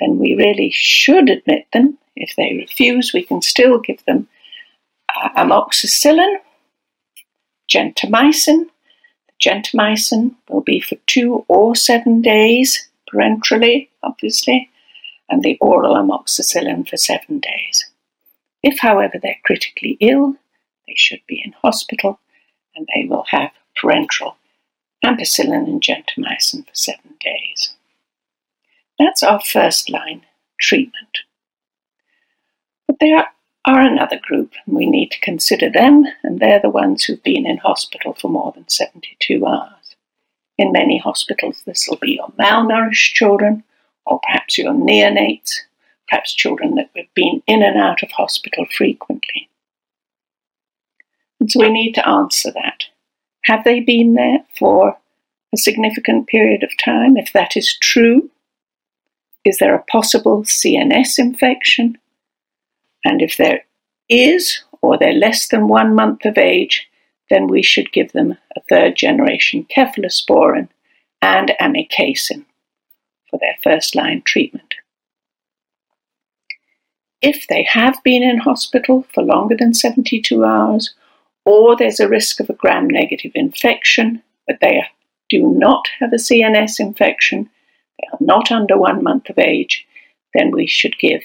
then 0.00 0.18
we 0.18 0.34
really 0.34 0.70
should 0.70 1.28
admit 1.28 1.66
them. 1.72 1.98
If 2.16 2.34
they 2.36 2.54
refuse, 2.56 3.12
we 3.12 3.24
can 3.24 3.42
still 3.42 3.78
give 3.78 4.04
them 4.06 4.28
uh, 5.14 5.28
amoxicillin, 5.36 6.36
gentamicin. 7.70 8.66
The 9.28 9.50
gentamicin 9.50 10.34
will 10.48 10.62
be 10.62 10.80
for 10.80 10.96
two 11.06 11.44
or 11.48 11.76
seven 11.76 12.22
days, 12.22 12.88
parenterally, 13.12 13.88
obviously, 14.02 14.70
and 15.28 15.42
the 15.42 15.58
oral 15.60 15.94
amoxicillin 15.94 16.88
for 16.88 16.96
seven 16.96 17.40
days. 17.40 17.90
If, 18.62 18.80
however, 18.80 19.18
they're 19.22 19.36
critically 19.44 19.96
ill, 20.00 20.36
they 20.86 20.94
should 20.96 21.20
be 21.26 21.42
in 21.44 21.52
hospital 21.52 22.18
and 22.74 22.88
they 22.94 23.06
will 23.06 23.24
have 23.30 23.50
parenteral 23.82 24.34
ampicillin 25.04 25.68
and 25.68 25.82
gentamicin 25.82 26.66
for 26.66 26.74
seven 26.74 27.14
days. 27.20 27.75
That's 28.98 29.22
our 29.22 29.40
first 29.40 29.90
line 29.90 30.22
treatment. 30.60 31.18
But 32.86 32.96
there 33.00 33.26
are 33.66 33.80
another 33.80 34.18
group, 34.22 34.52
and 34.64 34.76
we 34.76 34.86
need 34.86 35.10
to 35.10 35.20
consider 35.20 35.68
them, 35.68 36.04
and 36.22 36.38
they're 36.38 36.60
the 36.60 36.70
ones 36.70 37.04
who've 37.04 37.22
been 37.22 37.46
in 37.46 37.58
hospital 37.58 38.14
for 38.14 38.28
more 38.28 38.52
than 38.52 38.68
72 38.68 39.44
hours. 39.44 39.96
In 40.56 40.72
many 40.72 40.98
hospitals, 40.98 41.62
this 41.66 41.86
will 41.88 41.98
be 41.98 42.12
your 42.12 42.32
malnourished 42.38 43.12
children, 43.12 43.64
or 44.06 44.20
perhaps 44.20 44.56
your 44.56 44.72
neonates, 44.72 45.60
perhaps 46.08 46.32
children 46.32 46.76
that 46.76 46.90
have 46.96 47.12
been 47.14 47.42
in 47.46 47.62
and 47.62 47.76
out 47.76 48.02
of 48.02 48.10
hospital 48.12 48.66
frequently. 48.74 49.50
And 51.40 51.50
so 51.50 51.60
we 51.60 51.70
need 51.70 51.92
to 51.94 52.08
answer 52.08 52.50
that. 52.52 52.84
Have 53.44 53.64
they 53.64 53.80
been 53.80 54.14
there 54.14 54.38
for 54.58 54.96
a 55.52 55.56
significant 55.56 56.28
period 56.28 56.62
of 56.62 56.70
time? 56.82 57.16
If 57.16 57.32
that 57.32 57.56
is 57.56 57.76
true, 57.78 58.30
is 59.46 59.58
there 59.58 59.76
a 59.76 59.84
possible 59.84 60.42
CNS 60.42 61.20
infection? 61.20 61.96
And 63.04 63.22
if 63.22 63.36
there 63.36 63.64
is, 64.08 64.64
or 64.82 64.98
they're 64.98 65.12
less 65.12 65.46
than 65.46 65.68
one 65.68 65.94
month 65.94 66.24
of 66.24 66.36
age, 66.36 66.88
then 67.30 67.46
we 67.46 67.62
should 67.62 67.92
give 67.92 68.10
them 68.10 68.36
a 68.56 68.60
third 68.68 68.96
generation 68.96 69.64
cephalosporin 69.74 70.68
and 71.22 71.52
amikacin 71.60 72.44
for 73.30 73.38
their 73.38 73.56
first 73.62 73.94
line 73.94 74.20
treatment. 74.22 74.74
If 77.22 77.46
they 77.46 77.62
have 77.70 78.02
been 78.02 78.24
in 78.24 78.38
hospital 78.38 79.06
for 79.14 79.22
longer 79.22 79.56
than 79.56 79.74
72 79.74 80.44
hours, 80.44 80.92
or 81.44 81.76
there's 81.76 82.00
a 82.00 82.08
risk 82.08 82.40
of 82.40 82.50
a 82.50 82.54
gram 82.54 82.90
negative 82.90 83.32
infection, 83.36 84.24
but 84.48 84.58
they 84.60 84.82
do 85.30 85.54
not 85.56 85.86
have 86.00 86.12
a 86.12 86.16
CNS 86.16 86.80
infection, 86.80 87.48
they 87.98 88.08
are 88.12 88.18
not 88.20 88.52
under 88.52 88.76
one 88.76 89.02
month 89.02 89.28
of 89.30 89.38
age, 89.38 89.86
then 90.34 90.50
we 90.50 90.66
should 90.66 90.98
give 90.98 91.22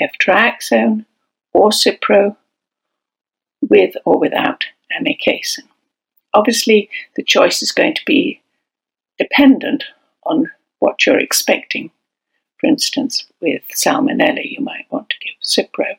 ceftriaxone 0.00 1.04
or 1.52 1.70
Cipro 1.70 2.36
with 3.62 3.94
or 4.04 4.18
without 4.18 4.64
amikacin. 4.92 5.64
Obviously, 6.32 6.88
the 7.16 7.22
choice 7.22 7.62
is 7.62 7.72
going 7.72 7.94
to 7.94 8.04
be 8.06 8.40
dependent 9.18 9.84
on 10.24 10.50
what 10.78 11.04
you're 11.06 11.18
expecting. 11.18 11.90
For 12.58 12.66
instance, 12.66 13.26
with 13.40 13.62
salmonella, 13.74 14.42
you 14.44 14.60
might 14.60 14.86
want 14.90 15.10
to 15.10 15.16
give 15.18 15.34
Cipro. 15.42 15.96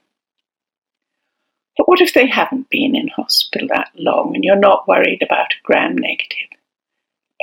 But 1.77 1.87
what 1.87 2.01
if 2.01 2.13
they 2.13 2.27
haven't 2.27 2.69
been 2.69 2.95
in 2.95 3.07
hospital 3.07 3.67
that 3.69 3.91
long 3.95 4.35
and 4.35 4.43
you're 4.43 4.55
not 4.55 4.87
worried 4.87 5.23
about 5.23 5.53
a 5.53 5.63
gram 5.63 5.97
negative 5.97 6.49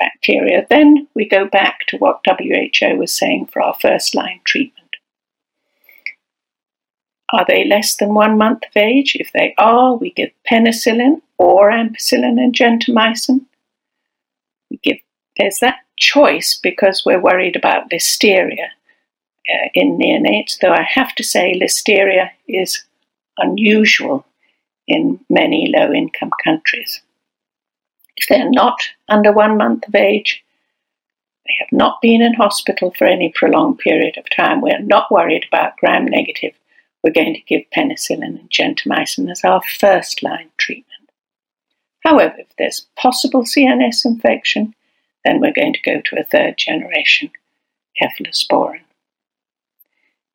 bacteria? 0.01 0.67
Then 0.69 1.09
we 1.15 1.29
go 1.29 1.47
back 1.47 1.87
to 1.89 1.97
what 1.99 2.21
WHO 2.27 2.97
was 2.97 3.13
saying 3.13 3.47
for 3.47 3.63
our 3.63 3.75
first 3.81 4.15
line 4.15 4.41
treatment. 4.45 4.89
Are 7.33 7.45
they 7.47 7.65
less 7.65 7.97
than 7.97 8.15
one 8.15 8.39
month 8.39 8.63
of 8.65 8.77
age? 8.77 9.17
If 9.19 9.33
they 9.33 9.55
are, 9.59 9.95
we 9.95 10.13
give 10.13 10.31
penicillin 10.51 11.21
or 11.37 11.71
ampicillin 11.71 12.41
and 12.43 12.55
gentamicin. 12.55 13.45
We 14.71 14.79
give, 14.83 14.99
there's 15.37 15.59
that 15.61 15.81
choice 15.97 16.59
because 16.63 17.05
we're 17.05 17.21
worried 17.21 17.57
about 17.57 17.91
listeria 17.91 18.69
uh, 19.49 19.69
in 19.75 19.99
neonates, 19.99 20.59
though 20.61 20.73
I 20.73 20.83
have 20.83 21.15
to 21.17 21.23
say 21.23 21.59
listeria 21.59 22.31
is 22.47 22.85
unusual 23.37 24.25
in 24.87 25.21
many 25.29 25.73
low 25.77 25.93
income 25.93 26.31
countries. 26.43 27.03
If 28.19 28.29
they're 28.29 28.51
not 28.51 28.81
under 29.09 29.33
one 29.33 29.57
month 29.57 29.87
of 29.87 29.95
age, 29.95 30.45
they 31.47 31.55
have 31.61 31.73
not 31.73 32.03
been 32.03 32.21
in 32.21 32.35
hospital 32.35 32.93
for 32.99 33.07
any 33.07 33.33
prolonged 33.35 33.79
period 33.79 34.19
of 34.19 34.27
time, 34.35 34.61
we're 34.61 34.81
not 34.81 35.11
worried 35.11 35.47
about 35.47 35.77
gram 35.77 36.05
negative, 36.05 36.53
we're 37.03 37.13
going 37.13 37.35
to 37.35 37.41
give 37.43 37.63
penicillin 37.75 38.41
and 38.41 38.51
gentamicin 38.51 39.31
as 39.31 39.45
our 39.45 39.63
first 39.63 40.23
line 40.23 40.51
treatment. 40.59 41.11
However, 42.05 42.35
if 42.39 42.49
there's 42.59 42.89
possible 42.97 43.45
CNS 43.45 44.05
infection, 44.05 44.75
then 45.25 45.41
we're 45.41 45.53
going 45.53 45.75
to 45.75 45.83
go 45.83 46.01
to 46.01 46.19
a 46.19 46.25
third 46.25 46.59
generation 46.59 47.31
cephalosporin. 48.01 48.81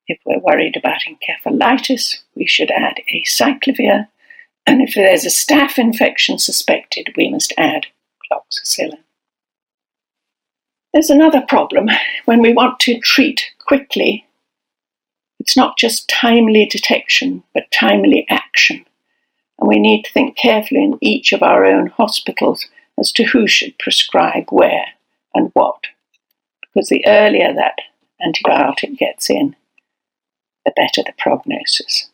If 0.06 0.18
we're 0.24 0.38
worried 0.38 0.76
about 0.76 1.02
encephalitis, 1.08 2.22
we 2.34 2.46
should 2.46 2.70
add 2.70 3.00
acyclovir 3.14 4.08
and 4.66 4.80
if 4.80 4.94
there's 4.94 5.24
a 5.24 5.28
staph 5.28 5.78
infection 5.78 6.38
suspected, 6.38 7.14
we 7.16 7.30
must 7.30 7.52
add 7.58 7.86
cloxacillin. 8.30 8.98
There's 10.92 11.10
another 11.10 11.42
problem. 11.42 11.88
When 12.24 12.40
we 12.40 12.52
want 12.52 12.80
to 12.80 12.98
treat 13.00 13.50
quickly, 13.66 14.26
it's 15.40 15.56
not 15.56 15.76
just 15.76 16.08
timely 16.08 16.66
detection, 16.66 17.42
but 17.52 17.70
timely 17.70 18.26
action. 18.30 18.86
And 19.58 19.68
we 19.68 19.78
need 19.78 20.04
to 20.04 20.12
think 20.12 20.36
carefully 20.36 20.84
in 20.84 20.98
each 21.00 21.32
of 21.32 21.42
our 21.42 21.64
own 21.64 21.88
hospitals 21.88 22.66
as 22.98 23.12
to 23.12 23.24
who 23.24 23.46
should 23.46 23.78
prescribe 23.78 24.46
where 24.50 24.86
and 25.34 25.50
what. 25.52 25.84
Because 26.62 26.88
the 26.88 27.04
earlier 27.06 27.52
that 27.52 27.78
antibiotic 28.24 28.96
gets 28.96 29.28
in, 29.28 29.56
the 30.64 30.72
better 30.76 31.02
the 31.04 31.12
prognosis. 31.18 32.08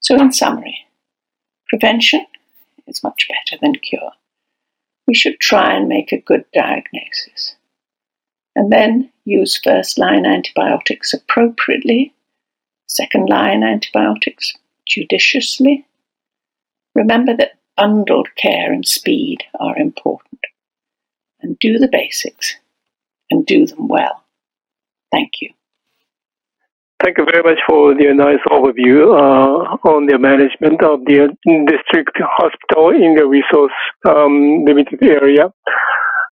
So, 0.00 0.16
in 0.20 0.32
summary, 0.32 0.86
prevention 1.70 2.26
is 2.86 3.02
much 3.02 3.28
better 3.28 3.58
than 3.60 3.74
cure. 3.76 4.12
We 5.06 5.14
should 5.14 5.40
try 5.40 5.74
and 5.74 5.88
make 5.88 6.12
a 6.12 6.20
good 6.20 6.44
diagnosis 6.52 7.56
and 8.54 8.72
then 8.72 9.10
use 9.24 9.58
first 9.62 9.98
line 9.98 10.26
antibiotics 10.26 11.14
appropriately, 11.14 12.12
second 12.86 13.28
line 13.28 13.62
antibiotics 13.62 14.54
judiciously. 14.86 15.86
Remember 16.94 17.36
that 17.36 17.58
bundled 17.76 18.28
care 18.36 18.72
and 18.72 18.86
speed 18.86 19.44
are 19.58 19.78
important. 19.78 20.40
And 21.40 21.58
do 21.58 21.78
the 21.78 21.88
basics 21.88 22.56
and 23.30 23.46
do 23.46 23.66
them 23.66 23.88
well. 23.88 24.22
Thank 25.10 25.40
you. 25.40 25.50
Thank 27.02 27.16
you 27.16 27.24
very 27.24 27.42
much 27.42 27.58
for 27.66 27.94
the 27.94 28.12
nice 28.12 28.44
overview 28.52 29.08
uh, 29.16 29.88
on 29.88 30.04
the 30.04 30.18
management 30.18 30.84
of 30.84 31.00
the 31.06 31.32
district 31.64 32.12
hospital 32.20 32.90
in 32.90 33.14
the 33.14 33.24
resource 33.24 33.72
um, 34.04 34.64
limited 34.66 35.02
area. 35.02 35.48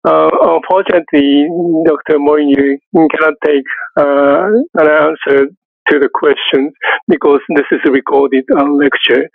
Uh, 0.02 0.30
unfortunately, 0.58 1.46
Dr. 1.86 2.18
Molyneux 2.18 2.78
cannot 2.92 3.34
take 3.46 3.62
uh, 3.96 4.50
an 4.82 4.88
answer 4.90 5.46
to 5.88 5.98
the 5.98 6.08
questions 6.12 6.72
because 7.08 7.40
this 7.54 7.66
is 7.70 7.80
a 7.86 7.90
recorded 7.90 8.44
uh, 8.56 8.64
lecture. 8.64 9.28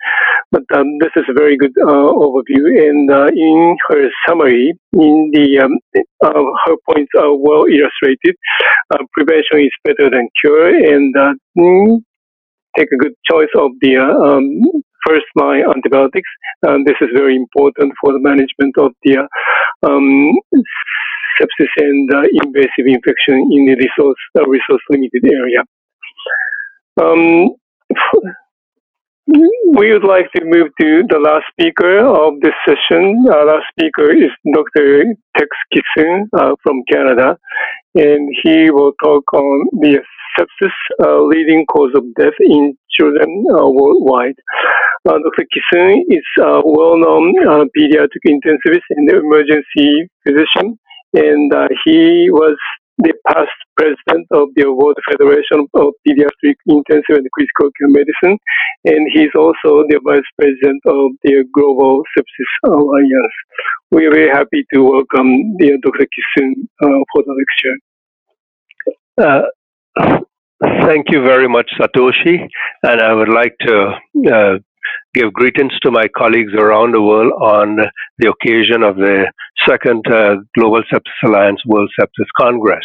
But 0.50 0.64
um, 0.74 0.98
this 1.00 1.10
is 1.16 1.24
a 1.28 1.32
very 1.32 1.56
good 1.56 1.72
uh, 1.80 2.12
overview, 2.12 2.68
and 2.76 3.10
uh, 3.10 3.28
in 3.32 3.76
her 3.88 4.10
summary, 4.28 4.74
in 4.92 5.30
the 5.32 5.60
um, 5.64 5.72
uh, 6.24 6.44
her 6.66 6.76
points 6.88 7.10
are 7.18 7.34
well 7.34 7.64
illustrated. 7.64 8.36
Uh, 8.92 9.04
prevention 9.12 9.60
is 9.60 9.72
better 9.84 10.10
than 10.10 10.28
cure, 10.40 10.68
and 10.68 11.14
uh, 11.16 11.32
mm, 11.58 12.02
take 12.76 12.88
a 12.92 12.96
good 12.96 13.14
choice 13.30 13.52
of 13.56 13.70
the 13.80 13.96
um, 13.96 14.60
first 15.06 15.26
line 15.36 15.64
antibiotics. 15.64 16.28
this 16.84 16.96
is 17.00 17.08
very 17.14 17.34
important 17.34 17.92
for 18.00 18.12
the 18.12 18.20
management 18.20 18.76
of 18.78 18.92
the 19.04 19.16
um, 19.82 20.32
sepsis 21.40 21.72
and 21.78 22.10
invasive 22.44 22.86
infection 22.86 23.40
in 23.50 23.66
the 23.66 23.74
resource 23.74 24.20
resource 24.46 24.82
limited 24.90 25.24
area. 25.24 25.64
Um, 27.00 27.48
we 29.26 29.92
would 29.92 30.04
like 30.04 30.30
to 30.36 30.44
move 30.44 30.68
to 30.80 31.02
the 31.08 31.18
last 31.18 31.44
speaker 31.52 31.98
of 32.04 32.40
this 32.42 32.52
session. 32.68 33.24
Our 33.32 33.46
last 33.46 33.64
speaker 33.72 34.12
is 34.12 34.30
Dr. 34.52 35.04
Tex 35.36 35.48
Kissoon 35.72 36.28
uh, 36.36 36.54
from 36.62 36.82
Canada, 36.92 37.38
and 37.94 38.28
he 38.42 38.70
will 38.70 38.92
talk 39.02 39.24
on 39.32 39.68
the 39.80 40.02
sepsis 40.38 40.72
uh, 41.02 41.22
leading 41.22 41.64
cause 41.66 41.92
of 41.94 42.04
death 42.14 42.36
in 42.40 42.76
children 42.90 43.44
uh, 43.52 43.68
worldwide. 43.68 44.36
Uh, 45.08 45.16
Dr. 45.18 45.46
Kissoon 45.48 46.02
is 46.08 46.24
a 46.40 46.60
well-known 46.64 47.34
uh, 47.48 47.64
pediatric 47.76 48.24
intensivist 48.26 48.84
and 48.90 49.08
emergency 49.10 50.08
physician, 50.26 50.78
and 51.14 51.54
uh, 51.54 51.68
he 51.84 52.28
was 52.30 52.56
the 53.02 53.14
past 53.28 53.56
president 53.76 54.26
of 54.32 54.48
the 54.56 54.70
World 54.72 54.98
Federation 55.10 55.66
of 55.74 55.94
Pediatric 56.06 56.56
Intensive 56.66 57.16
and 57.18 57.28
Critical 57.32 57.70
Care 57.78 57.88
Medicine, 57.88 58.38
and 58.84 59.02
he's 59.12 59.34
also 59.36 59.84
the 59.88 60.00
vice 60.04 60.28
president 60.38 60.80
of 60.86 61.12
the 61.22 61.44
Global 61.52 62.02
Sepsis 62.16 62.52
Alliance. 62.64 63.36
We're 63.90 64.12
very 64.12 64.30
happy 64.30 64.64
to 64.74 64.82
welcome 64.82 65.56
the 65.58 65.78
Dr. 65.82 66.06
Kissoon 66.06 66.52
uh, 66.82 67.02
for 67.12 67.22
the 67.26 67.34
lecture. 67.42 67.76
Uh, 69.18 69.42
thank 70.86 71.06
you 71.10 71.22
very 71.22 71.48
much, 71.48 71.70
Satoshi, 71.78 72.48
and 72.82 73.00
I 73.00 73.12
would 73.12 73.28
like 73.28 73.56
to 73.66 73.92
uh, 74.32 74.58
give 75.14 75.32
greetings 75.32 75.72
to 75.82 75.90
my 75.90 76.06
colleagues 76.16 76.52
around 76.54 76.94
the 76.94 77.02
world 77.02 77.32
on 77.40 77.78
the 78.18 78.30
occasion 78.30 78.82
of 78.82 78.96
the 78.96 79.30
second 79.68 80.04
uh, 80.10 80.36
Global 80.56 80.82
Sepsis 80.92 81.28
Alliance 81.28 81.60
World 81.66 81.90
Sepsis 81.98 82.28
Congress. 82.38 82.84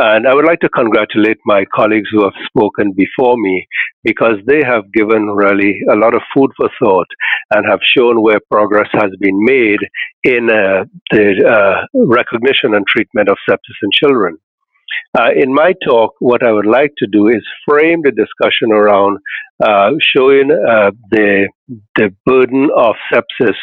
And 0.00 0.28
I 0.28 0.34
would 0.34 0.46
like 0.46 0.60
to 0.60 0.68
congratulate 0.68 1.38
my 1.44 1.64
colleagues 1.74 2.08
who 2.12 2.22
have 2.22 2.34
spoken 2.46 2.92
before 2.92 3.36
me 3.36 3.66
because 4.04 4.36
they 4.46 4.62
have 4.64 4.92
given 4.92 5.26
really 5.26 5.74
a 5.90 5.96
lot 5.96 6.14
of 6.14 6.22
food 6.32 6.52
for 6.56 6.70
thought 6.80 7.08
and 7.52 7.66
have 7.68 7.80
shown 7.96 8.22
where 8.22 8.38
progress 8.48 8.88
has 8.92 9.10
been 9.18 9.44
made 9.44 9.80
in 10.22 10.50
uh, 10.50 10.84
the 11.10 11.42
uh, 11.44 11.86
recognition 12.06 12.74
and 12.74 12.86
treatment 12.86 13.28
of 13.28 13.36
sepsis 13.48 13.82
in 13.82 13.90
children. 13.92 14.38
Uh, 15.18 15.30
in 15.34 15.52
my 15.54 15.72
talk, 15.86 16.14
what 16.20 16.42
I 16.42 16.52
would 16.52 16.66
like 16.66 16.92
to 16.98 17.06
do 17.10 17.28
is 17.28 17.42
frame 17.68 18.00
the 18.02 18.12
discussion 18.12 18.72
around 18.72 19.18
uh, 19.62 19.90
showing 20.16 20.50
uh, 20.50 20.90
the 21.10 21.48
the 21.96 22.10
burden 22.24 22.70
of 22.76 22.94
sepsis 23.12 23.56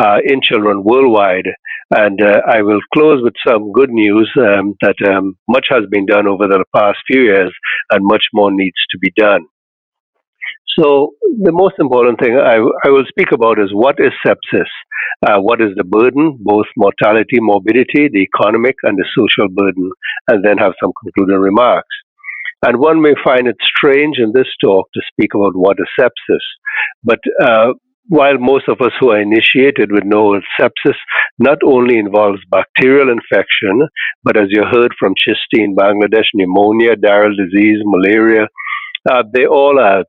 uh, 0.00 0.18
in 0.24 0.40
children 0.42 0.84
worldwide, 0.84 1.48
and 1.96 2.20
uh, 2.22 2.40
I 2.46 2.62
will 2.62 2.80
close 2.94 3.20
with 3.22 3.34
some 3.46 3.72
good 3.72 3.90
news 3.90 4.30
um, 4.38 4.74
that 4.80 4.96
um, 5.10 5.36
much 5.48 5.66
has 5.70 5.84
been 5.90 6.06
done 6.06 6.26
over 6.26 6.46
the 6.46 6.64
past 6.74 6.98
few 7.06 7.22
years, 7.22 7.52
and 7.90 8.04
much 8.04 8.24
more 8.32 8.50
needs 8.52 8.78
to 8.92 8.98
be 8.98 9.12
done. 9.16 9.46
So 10.78 11.14
the 11.42 11.52
most 11.52 11.74
important 11.78 12.20
thing 12.20 12.36
I, 12.36 12.56
I 12.56 12.90
will 12.90 13.04
speak 13.08 13.32
about 13.32 13.58
is 13.58 13.70
what 13.72 13.96
is 13.98 14.12
sepsis? 14.24 14.70
Uh, 15.26 15.40
what 15.40 15.60
is 15.60 15.70
the 15.76 15.84
burden, 15.84 16.38
both 16.40 16.66
mortality, 16.76 17.38
morbidity, 17.40 18.08
the 18.08 18.24
economic 18.24 18.76
and 18.84 18.96
the 18.96 19.04
social 19.16 19.48
burden, 19.48 19.90
and 20.28 20.44
then 20.44 20.58
have 20.58 20.72
some 20.80 20.92
concluding 21.02 21.40
remarks. 21.40 21.94
And 22.64 22.78
one 22.78 23.02
may 23.02 23.14
find 23.24 23.48
it 23.48 23.56
strange 23.64 24.18
in 24.18 24.32
this 24.34 24.48
talk 24.62 24.86
to 24.94 25.00
speak 25.12 25.34
about 25.34 25.52
what 25.54 25.78
is 25.80 25.88
sepsis, 25.98 26.44
but 27.02 27.20
uh, 27.42 27.72
while 28.08 28.38
most 28.38 28.68
of 28.68 28.80
us 28.80 28.92
who 28.98 29.10
are 29.10 29.20
initiated 29.20 29.92
would 29.92 30.04
know 30.04 30.40
sepsis 30.58 30.96
not 31.38 31.58
only 31.64 31.98
involves 31.98 32.40
bacterial 32.50 33.08
infection, 33.08 33.86
but 34.24 34.36
as 34.36 34.48
you 34.50 34.64
heard 34.64 34.92
from 34.98 35.14
Chisti 35.14 35.62
in 35.62 35.76
Bangladesh, 35.76 36.26
pneumonia, 36.34 36.96
diarrheal 36.96 37.36
disease, 37.36 37.78
malaria, 37.84 38.48
uh, 39.10 39.22
they 39.32 39.46
all 39.46 39.78
are 39.78 40.04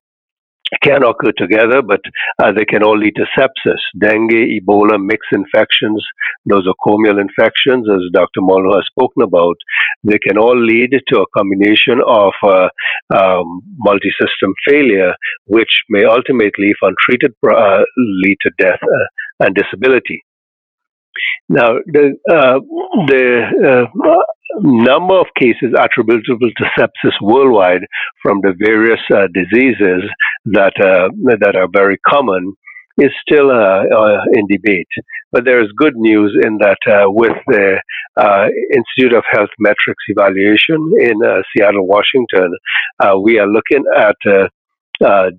can 0.81 1.03
occur 1.03 1.31
together, 1.37 1.81
but 1.81 2.01
uh, 2.41 2.51
they 2.55 2.65
can 2.65 2.83
all 2.83 2.97
lead 2.97 3.15
to 3.15 3.25
sepsis. 3.37 3.81
Dengue, 3.99 4.59
Ebola, 4.59 4.97
mixed 4.99 5.31
infections, 5.31 6.03
nosocomial 6.49 7.19
infections, 7.19 7.87
as 7.89 8.01
Dr. 8.13 8.41
Molyneux 8.41 8.75
has 8.75 8.85
spoken 8.87 9.23
about, 9.23 9.55
they 10.03 10.17
can 10.19 10.37
all 10.37 10.57
lead 10.57 10.91
to 11.07 11.19
a 11.19 11.25
combination 11.37 11.99
of 12.07 12.33
uh, 12.43 12.69
um, 13.15 13.61
multi-system 13.77 14.53
failure, 14.67 15.13
which 15.45 15.71
may 15.89 16.05
ultimately, 16.05 16.71
if 16.71 16.77
untreated, 16.81 17.33
uh, 17.43 17.83
lead 17.97 18.37
to 18.41 18.51
death 18.57 18.79
uh, 18.81 19.45
and 19.45 19.55
disability. 19.55 20.23
Now, 21.49 21.79
the, 21.85 22.17
uh, 22.29 22.59
the 23.07 23.87
uh, 24.01 24.15
number 24.59 25.19
of 25.19 25.27
cases 25.39 25.73
attributable 25.77 26.49
to 26.57 26.65
sepsis 26.77 27.15
worldwide 27.21 27.81
from 28.21 28.41
the 28.41 28.53
various 28.57 28.99
uh, 29.13 29.27
diseases 29.33 30.03
that 30.45 30.73
uh, 30.79 31.09
that 31.39 31.55
are 31.55 31.67
very 31.71 31.97
common 32.07 32.53
is 32.97 33.11
still 33.21 33.49
uh, 33.49 33.83
uh, 33.87 34.17
in 34.33 34.45
debate. 34.47 34.89
But 35.31 35.45
there 35.45 35.61
is 35.63 35.69
good 35.77 35.95
news 35.95 36.37
in 36.43 36.57
that 36.59 36.77
uh, 36.87 37.05
with 37.07 37.37
the 37.47 37.81
uh, 38.19 38.47
Institute 38.75 39.13
of 39.17 39.23
Health 39.31 39.49
Metrics 39.59 40.03
evaluation 40.07 40.91
in 40.99 41.15
Seattle, 41.55 41.87
Washington, 41.87 42.51
we 43.23 43.39
are 43.39 43.47
looking 43.47 43.83
at 43.97 44.19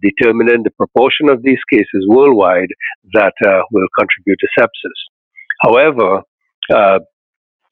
determining 0.01 0.63
the 0.65 0.73
proportion 0.77 1.29
of 1.29 1.43
these 1.43 1.61
cases 1.71 2.07
worldwide 2.09 2.73
that 3.13 3.35
will 3.71 3.89
contribute 3.99 4.39
to 4.41 4.49
sepsis. 4.59 5.12
However, 5.65 6.23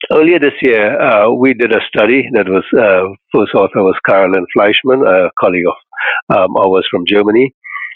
Earlier 0.09 0.39
this 0.39 0.57
year, 0.61 0.99
uh, 0.99 1.31
we 1.31 1.53
did 1.53 1.71
a 1.71 1.79
study 1.87 2.27
that 2.33 2.49
was 2.49 2.65
uh, 2.73 3.13
first 3.31 3.53
author 3.53 3.83
was 3.83 3.95
Carolin 4.05 4.45
Fleischmann, 4.51 5.05
a 5.05 5.29
colleague 5.39 5.67
of 5.67 6.35
um, 6.35 6.57
ours 6.57 6.87
from 6.89 7.05
Germany. 7.07 7.53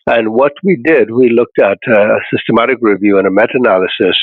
And 0.07 0.31
what 0.31 0.53
we 0.63 0.79
did, 0.83 1.11
we 1.11 1.29
looked 1.29 1.57
at 1.59 1.79
uh, 1.89 2.15
a 2.15 2.19
systematic 2.31 2.77
review 2.79 3.17
and 3.17 3.27
a 3.27 3.31
meta-analysis 3.31 4.15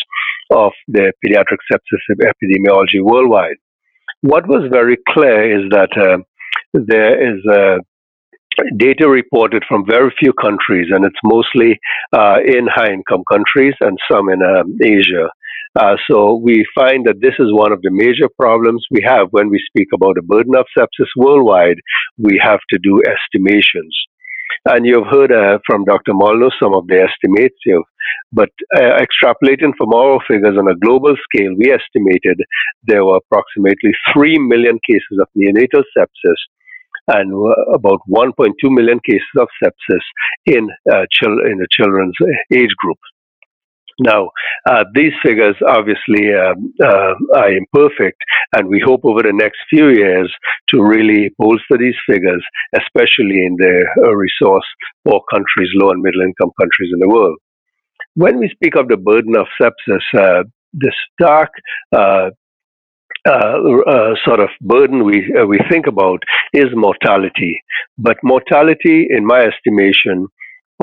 of 0.52 0.70
the 0.86 1.12
pediatric 1.24 1.58
sepsis 1.70 2.16
epidemiology 2.22 3.02
worldwide. 3.02 3.56
What 4.20 4.46
was 4.46 4.70
very 4.70 4.96
clear 5.08 5.58
is 5.58 5.68
that 5.70 5.90
uh, 5.98 6.18
there 6.72 7.34
is 7.34 7.44
uh, 7.50 7.78
data 8.76 9.08
reported 9.08 9.64
from 9.68 9.84
very 9.84 10.14
few 10.20 10.32
countries, 10.34 10.86
and 10.90 11.04
it's 11.04 11.16
mostly 11.24 11.80
uh, 12.12 12.36
in 12.46 12.68
high 12.72 12.92
income 12.92 13.24
countries 13.30 13.74
and 13.80 13.98
some 14.10 14.28
in 14.28 14.40
um, 14.42 14.78
Asia. 14.80 15.28
Uh, 15.74 15.96
so 16.10 16.36
we 16.36 16.66
find 16.74 17.06
that 17.06 17.20
this 17.20 17.32
is 17.38 17.48
one 17.50 17.72
of 17.72 17.80
the 17.80 17.90
major 17.90 18.28
problems 18.38 18.84
we 18.90 19.00
have 19.06 19.28
when 19.30 19.48
we 19.48 19.58
speak 19.68 19.88
about 19.94 20.14
the 20.16 20.22
burden 20.22 20.54
of 20.54 20.66
sepsis 20.76 21.08
worldwide. 21.16 21.78
We 22.18 22.38
have 22.42 22.60
to 22.70 22.78
do 22.82 23.00
estimations. 23.08 23.96
And 24.66 24.84
you've 24.84 25.08
heard 25.10 25.32
uh, 25.32 25.58
from 25.66 25.84
Dr. 25.84 26.12
Molyneux 26.12 26.50
some 26.62 26.74
of 26.74 26.86
the 26.86 27.00
estimates, 27.00 27.56
you've, 27.64 27.88
but 28.32 28.50
uh, 28.76 29.00
extrapolating 29.00 29.72
from 29.78 29.94
our 29.94 30.18
figures 30.28 30.58
on 30.58 30.70
a 30.70 30.78
global 30.78 31.16
scale, 31.24 31.54
we 31.58 31.72
estimated 31.72 32.38
there 32.84 33.04
were 33.04 33.18
approximately 33.18 33.92
3 34.12 34.38
million 34.38 34.78
cases 34.88 35.18
of 35.20 35.28
neonatal 35.34 35.82
sepsis 35.96 36.40
and 37.08 37.32
about 37.74 38.00
1.2 38.08 38.52
million 38.64 39.00
cases 39.04 39.34
of 39.38 39.48
sepsis 39.62 40.04
in, 40.46 40.68
uh, 40.92 41.06
chil- 41.10 41.44
in 41.50 41.58
the 41.58 41.66
children's 41.72 42.14
age 42.52 42.70
group. 42.78 42.98
Now, 44.00 44.30
uh, 44.68 44.84
these 44.94 45.12
figures 45.22 45.56
obviously 45.66 46.34
um, 46.34 46.72
uh, 46.82 47.14
are 47.36 47.52
imperfect, 47.52 48.18
and 48.56 48.68
we 48.68 48.82
hope 48.84 49.02
over 49.04 49.22
the 49.22 49.32
next 49.32 49.58
few 49.68 49.88
years 49.90 50.32
to 50.68 50.82
really 50.82 51.30
bolster 51.38 51.76
these 51.78 51.96
figures, 52.08 52.44
especially 52.74 53.44
in 53.46 53.56
the 53.58 53.86
uh, 54.04 54.14
resource 54.14 54.64
poor 55.06 55.20
countries, 55.30 55.70
low 55.74 55.90
and 55.90 56.02
middle 56.02 56.22
income 56.22 56.50
countries 56.60 56.90
in 56.92 57.00
the 57.00 57.08
world. 57.08 57.38
When 58.14 58.38
we 58.38 58.48
speak 58.50 58.76
of 58.76 58.88
the 58.88 58.96
burden 58.96 59.36
of 59.36 59.46
sepsis, 59.60 60.02
uh, 60.18 60.44
the 60.74 60.92
stark 61.12 61.50
uh, 61.94 62.30
uh, 63.28 63.58
uh, 63.86 64.14
sort 64.24 64.40
of 64.40 64.48
burden 64.60 65.04
we 65.04 65.32
uh, 65.38 65.46
we 65.46 65.60
think 65.70 65.86
about 65.86 66.20
is 66.52 66.66
mortality. 66.74 67.62
But 67.96 68.16
mortality, 68.24 69.06
in 69.08 69.24
my 69.24 69.42
estimation, 69.42 70.26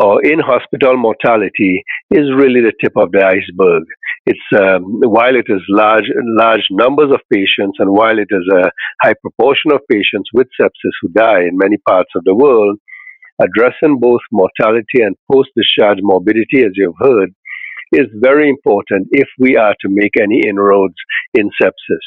or 0.02 0.24
in 0.24 0.40
hospital 0.40 0.98
mortality, 0.98 1.84
is 2.12 2.32
really 2.36 2.62
the 2.62 2.74
tip 2.82 2.94
of 2.96 3.12
the 3.12 3.24
iceberg. 3.24 3.84
It's 4.26 4.48
um, 4.60 4.84
while 5.02 5.36
it 5.36 5.48
is 5.48 5.62
large 5.70 6.10
large 6.40 6.66
numbers 6.72 7.12
of 7.12 7.22
patients, 7.32 7.78
and 7.80 7.92
while 7.92 8.18
it 8.18 8.30
is 8.32 8.46
a 8.54 8.72
high 9.04 9.16
proportion 9.22 9.72
of 9.72 9.82
patients 9.92 10.30
with 10.34 10.48
sepsis 10.60 10.96
who 11.02 11.10
die 11.10 11.42
in 11.42 11.58
many 11.58 11.78
parts 11.88 12.12
of 12.16 12.24
the 12.24 12.36
world, 12.36 12.80
addressing 13.42 14.00
both 14.00 14.22
mortality 14.32 15.02
and 15.02 15.16
post 15.32 15.50
discharge 15.56 16.00
morbidity, 16.02 16.60
as 16.60 16.72
you've 16.76 17.00
heard, 17.00 17.34
is 17.92 18.08
very 18.16 18.50
important 18.50 19.08
if 19.12 19.28
we 19.40 19.58
are 19.58 19.76
to 19.82 19.90
make 19.90 20.14
any 20.22 20.42
inroads 20.48 20.96
in 21.34 21.50
sepsis. 21.62 22.06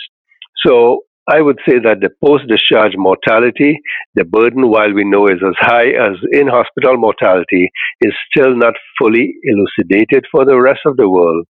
So 0.65 1.05
I 1.29 1.41
would 1.41 1.59
say 1.69 1.79
that 1.79 2.01
the 2.01 2.11
post 2.25 2.45
discharge 2.49 2.95
mortality, 2.97 3.81
the 4.15 4.25
burden, 4.25 4.69
while 4.69 4.93
we 4.93 5.05
know 5.05 5.27
is 5.29 5.41
as 5.47 5.55
high 5.59 5.89
as 5.91 6.17
in 6.33 6.49
hospital 6.49 6.97
mortality, 6.97 7.71
is 8.01 8.13
still 8.31 8.57
not 8.57 8.75
fully 8.99 9.35
elucidated 9.45 10.27
for 10.33 10.45
the 10.45 10.61
rest 10.61 10.81
of 10.85 10.97
the 10.97 11.09
world. 11.09 11.47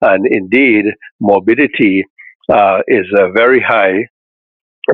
And 0.00 0.26
indeed, 0.30 0.84
morbidity 1.20 2.04
uh, 2.50 2.80
is 2.86 3.06
uh, 3.18 3.30
very 3.34 3.60
high, 3.60 4.06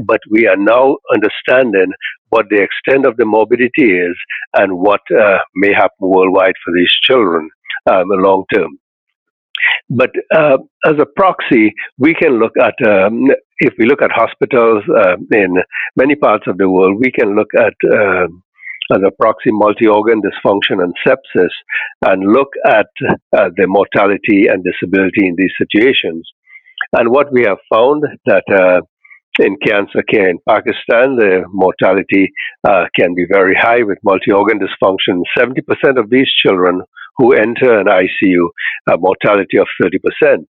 but 0.04 0.20
we 0.30 0.46
are 0.46 0.56
now 0.56 0.96
understanding 1.12 1.92
what 2.30 2.46
the 2.48 2.62
extent 2.62 3.04
of 3.04 3.18
the 3.18 3.26
morbidity 3.26 3.92
is 3.92 4.16
and 4.54 4.78
what 4.78 5.02
uh, 5.10 5.38
may 5.54 5.74
happen 5.74 6.08
worldwide 6.08 6.54
for 6.64 6.72
these 6.74 6.92
children 7.02 7.50
um, 7.90 8.04
long 8.08 8.44
term. 8.54 8.78
But 9.88 10.10
uh, 10.34 10.58
as 10.86 10.94
a 11.00 11.06
proxy, 11.16 11.72
we 11.98 12.14
can 12.14 12.38
look 12.38 12.52
at, 12.60 12.74
um, 12.88 13.26
if 13.58 13.74
we 13.78 13.86
look 13.86 14.02
at 14.02 14.10
hospitals 14.12 14.82
uh, 14.88 15.16
in 15.32 15.56
many 15.96 16.14
parts 16.14 16.44
of 16.46 16.58
the 16.58 16.68
world, 16.68 16.98
we 16.98 17.10
can 17.12 17.36
look 17.36 17.50
at 17.58 17.74
uh, 17.92 18.26
as 18.94 19.00
a 19.06 19.10
proxy 19.18 19.50
multi-organ 19.52 20.20
dysfunction 20.20 20.82
and 20.82 20.94
sepsis 21.06 21.54
and 22.06 22.22
look 22.32 22.48
at 22.66 22.88
uh, 23.36 23.48
the 23.56 23.66
mortality 23.66 24.46
and 24.48 24.64
disability 24.64 25.26
in 25.26 25.34
these 25.36 25.52
situations. 25.58 26.28
And 26.92 27.10
what 27.10 27.32
we 27.32 27.42
have 27.42 27.58
found 27.72 28.02
that 28.26 28.44
uh, 28.52 28.80
in 29.44 29.56
cancer 29.66 30.02
care 30.08 30.28
in 30.28 30.38
Pakistan, 30.48 31.16
the 31.16 31.44
mortality 31.52 32.32
uh, 32.68 32.84
can 32.98 33.14
be 33.14 33.26
very 33.30 33.54
high 33.58 33.82
with 33.82 33.98
multi-organ 34.04 34.58
dysfunction. 34.58 35.22
70% 35.38 35.98
of 35.98 36.10
these 36.10 36.30
children 36.44 36.82
who 37.16 37.32
enter 37.32 37.78
an 37.78 37.86
ICU 37.86 38.48
a 38.90 38.96
mortality 38.98 39.58
of 39.58 39.66
30%. 39.82 40.46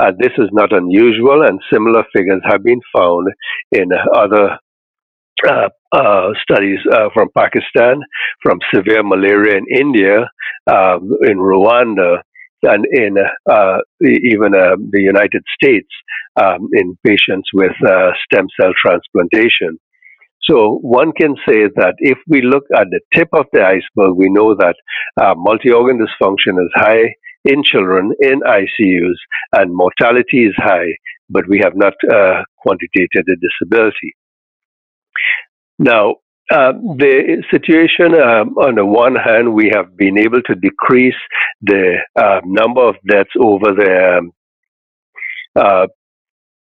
Uh, 0.00 0.12
this 0.18 0.32
is 0.38 0.48
not 0.52 0.72
unusual, 0.72 1.42
and 1.42 1.60
similar 1.72 2.04
figures 2.14 2.42
have 2.44 2.62
been 2.62 2.80
found 2.96 3.28
in 3.72 3.88
other 4.14 4.58
uh, 5.46 5.68
uh, 5.92 6.28
studies 6.42 6.78
uh, 6.92 7.08
from 7.14 7.28
Pakistan, 7.36 8.00
from 8.42 8.58
severe 8.74 9.02
malaria 9.02 9.56
in 9.58 9.66
India, 9.80 10.30
um, 10.70 11.10
in 11.22 11.38
Rwanda, 11.38 12.18
and 12.62 12.84
in 12.92 13.16
uh, 13.50 13.78
even 14.02 14.54
uh, 14.54 14.76
the 14.90 15.02
United 15.02 15.42
States 15.54 15.88
um, 16.36 16.68
in 16.72 16.96
patients 17.06 17.48
with 17.54 17.72
stem 18.24 18.46
cell 18.60 18.72
transplantation. 18.84 19.78
So 20.42 20.78
one 20.80 21.12
can 21.12 21.34
say 21.46 21.68
that 21.76 21.94
if 21.98 22.18
we 22.26 22.40
look 22.42 22.64
at 22.74 22.86
the 22.90 23.00
tip 23.14 23.28
of 23.32 23.46
the 23.52 23.62
iceberg, 23.62 24.16
we 24.16 24.30
know 24.30 24.54
that 24.54 24.76
uh, 25.20 25.34
multi-organ 25.36 25.98
dysfunction 25.98 26.58
is 26.62 26.70
high 26.74 27.14
in 27.44 27.62
children 27.62 28.12
in 28.20 28.40
ICUs 28.40 29.18
and 29.52 29.74
mortality 29.74 30.46
is 30.46 30.54
high, 30.56 30.92
but 31.28 31.44
we 31.48 31.60
have 31.62 31.76
not 31.76 31.92
uh, 32.10 32.42
quantitated 32.56 33.24
the 33.26 33.36
disability. 33.36 34.16
Now, 35.78 36.16
uh, 36.50 36.72
the 36.72 37.42
situation, 37.50 38.14
um, 38.14 38.56
on 38.56 38.76
the 38.76 38.86
one 38.86 39.14
hand, 39.14 39.52
we 39.52 39.70
have 39.74 39.96
been 39.96 40.18
able 40.18 40.40
to 40.42 40.54
decrease 40.54 41.20
the 41.60 41.96
uh, 42.16 42.40
number 42.44 42.88
of 42.88 42.96
deaths 43.06 43.30
over 43.38 43.74
the 43.76 44.18
um, 44.18 44.32
uh, 45.54 45.86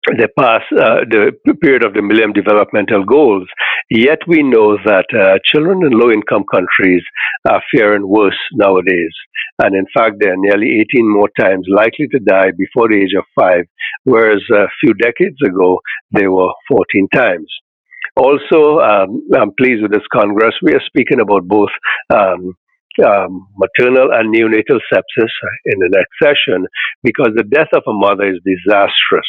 the 0.05 0.27
past 0.37 0.65
uh, 0.71 1.03
the 1.09 1.31
period 1.61 1.83
of 1.85 1.93
the 1.93 2.01
Millennium 2.01 2.33
Developmental 2.33 3.03
Goals. 3.03 3.47
Yet 3.89 4.19
we 4.27 4.43
know 4.43 4.77
that 4.85 5.05
uh, 5.13 5.39
children 5.45 5.85
in 5.85 5.97
low-income 5.97 6.43
countries 6.51 7.03
are 7.47 7.61
faring 7.73 8.07
worse 8.07 8.39
nowadays, 8.53 9.13
and 9.59 9.75
in 9.75 9.85
fact, 9.93 10.15
they 10.19 10.27
are 10.27 10.37
nearly 10.37 10.79
18 10.81 11.11
more 11.11 11.29
times 11.39 11.67
likely 11.69 12.07
to 12.07 12.19
die 12.19 12.51
before 12.57 12.87
the 12.87 13.01
age 13.01 13.15
of 13.17 13.25
five, 13.35 13.65
whereas 14.03 14.41
a 14.51 14.67
few 14.79 14.93
decades 14.93 15.37
ago 15.45 15.79
they 16.11 16.27
were 16.27 16.51
14 16.69 17.07
times. 17.13 17.47
Also, 18.15 18.79
um, 18.79 19.27
I'm 19.35 19.53
pleased 19.57 19.81
with 19.81 19.91
this 19.91 20.07
Congress. 20.13 20.53
We 20.61 20.73
are 20.73 20.83
speaking 20.85 21.19
about 21.19 21.47
both 21.47 21.71
um, 22.13 22.53
um, 23.03 23.47
maternal 23.57 24.09
and 24.13 24.33
neonatal 24.33 24.79
sepsis 24.91 25.33
in 25.65 25.79
the 25.79 25.89
next 25.89 26.13
session 26.21 26.67
because 27.01 27.29
the 27.35 27.43
death 27.43 27.73
of 27.73 27.81
a 27.87 27.93
mother 27.93 28.25
is 28.25 28.39
disastrous. 28.45 29.25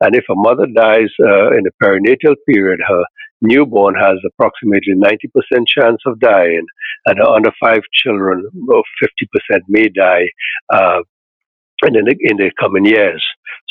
And 0.00 0.14
if 0.14 0.24
a 0.30 0.36
mother 0.36 0.66
dies 0.66 1.10
uh, 1.20 1.50
in 1.50 1.64
the 1.64 1.72
perinatal 1.82 2.36
period, 2.48 2.78
her 2.86 3.02
newborn 3.42 3.94
has 3.94 4.18
approximately 4.26 4.94
90% 4.94 5.64
chance 5.66 6.00
of 6.06 6.20
dying, 6.20 6.64
and 7.06 7.20
under 7.20 7.50
five 7.60 7.80
children, 8.04 8.44
50% 8.70 9.60
may 9.68 9.88
die 9.88 10.26
uh, 10.72 11.00
in, 11.86 11.92
the, 11.94 12.16
in 12.20 12.36
the 12.36 12.50
coming 12.60 12.84
years. 12.84 13.24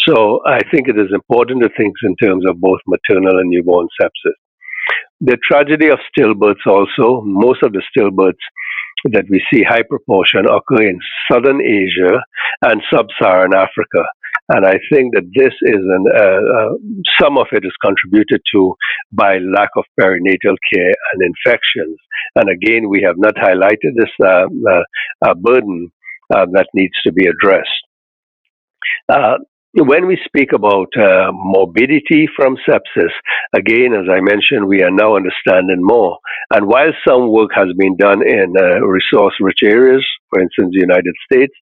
So 0.07 0.41
I 0.45 0.59
think 0.71 0.87
it 0.87 0.97
is 0.97 1.11
important 1.13 1.63
to 1.63 1.69
think 1.77 1.95
in 2.03 2.15
terms 2.15 2.45
of 2.47 2.61
both 2.61 2.79
maternal 2.87 3.39
and 3.39 3.49
newborn 3.49 3.87
sepsis. 4.01 4.35
The 5.21 5.37
tragedy 5.49 5.87
of 5.87 5.99
stillbirths 6.13 6.65
also, 6.67 7.21
most 7.25 7.63
of 7.63 7.73
the 7.73 7.81
stillbirths 7.89 8.45
that 9.11 9.25
we 9.29 9.43
see 9.51 9.63
high 9.63 9.83
proportion 9.89 10.45
occur 10.45 10.89
in 10.89 10.99
southern 11.31 11.61
Asia 11.61 12.21
and 12.63 12.81
sub-Saharan 12.93 13.53
Africa. 13.53 14.05
And 14.49 14.65
I 14.65 14.79
think 14.91 15.13
that 15.15 15.29
this 15.35 15.53
is 15.61 15.81
an, 15.81 16.05
uh, 16.15 16.21
uh, 16.21 16.69
some 17.19 17.37
of 17.37 17.47
it 17.51 17.65
is 17.65 17.73
contributed 17.83 18.41
to 18.53 18.75
by 19.11 19.39
lack 19.39 19.69
of 19.75 19.85
perinatal 19.99 20.55
care 20.71 20.93
and 21.13 21.21
infections. 21.21 21.97
And 22.35 22.49
again, 22.49 22.89
we 22.89 23.01
have 23.05 23.17
not 23.17 23.35
highlighted 23.35 23.95
this 23.95 24.11
uh, 24.23 24.45
uh, 24.45 24.83
uh 25.25 25.33
burden 25.33 25.91
uh, 26.33 26.45
that 26.53 26.67
needs 26.73 26.93
to 27.03 27.11
be 27.11 27.25
addressed 27.27 27.69
when 29.85 30.07
we 30.07 30.17
speak 30.25 30.53
about 30.53 30.87
uh, 30.97 31.31
morbidity 31.31 32.27
from 32.35 32.57
sepsis, 32.67 33.13
again, 33.53 33.93
as 33.93 34.09
I 34.09 34.21
mentioned, 34.21 34.67
we 34.67 34.81
are 34.81 34.91
now 34.91 35.15
understanding 35.15 35.79
more. 35.81 36.17
And 36.51 36.67
while 36.67 36.91
some 37.07 37.31
work 37.31 37.51
has 37.53 37.67
been 37.77 37.95
done 37.97 38.27
in 38.27 38.55
uh, 38.57 38.79
resource 38.81 39.35
rich 39.39 39.59
areas, 39.63 40.05
for 40.29 40.41
instance, 40.41 40.69
the 40.73 40.81
United 40.81 41.13
States, 41.31 41.53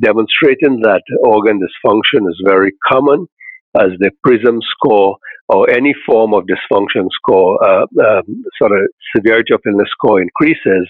demonstrating 0.00 0.80
that 0.82 1.02
organ 1.24 1.58
dysfunction 1.58 2.28
is 2.28 2.40
very 2.46 2.72
common 2.86 3.26
as 3.76 3.90
the 3.98 4.12
PRISM 4.22 4.60
score 4.70 5.16
or 5.48 5.68
any 5.68 5.94
form 6.06 6.32
of 6.32 6.44
dysfunction 6.44 7.08
score, 7.12 7.58
uh, 7.64 7.86
um, 8.06 8.44
sort 8.56 8.72
of 8.72 8.88
severity 9.16 9.52
of 9.52 9.60
illness 9.66 9.88
score 9.90 10.22
increases. 10.22 10.88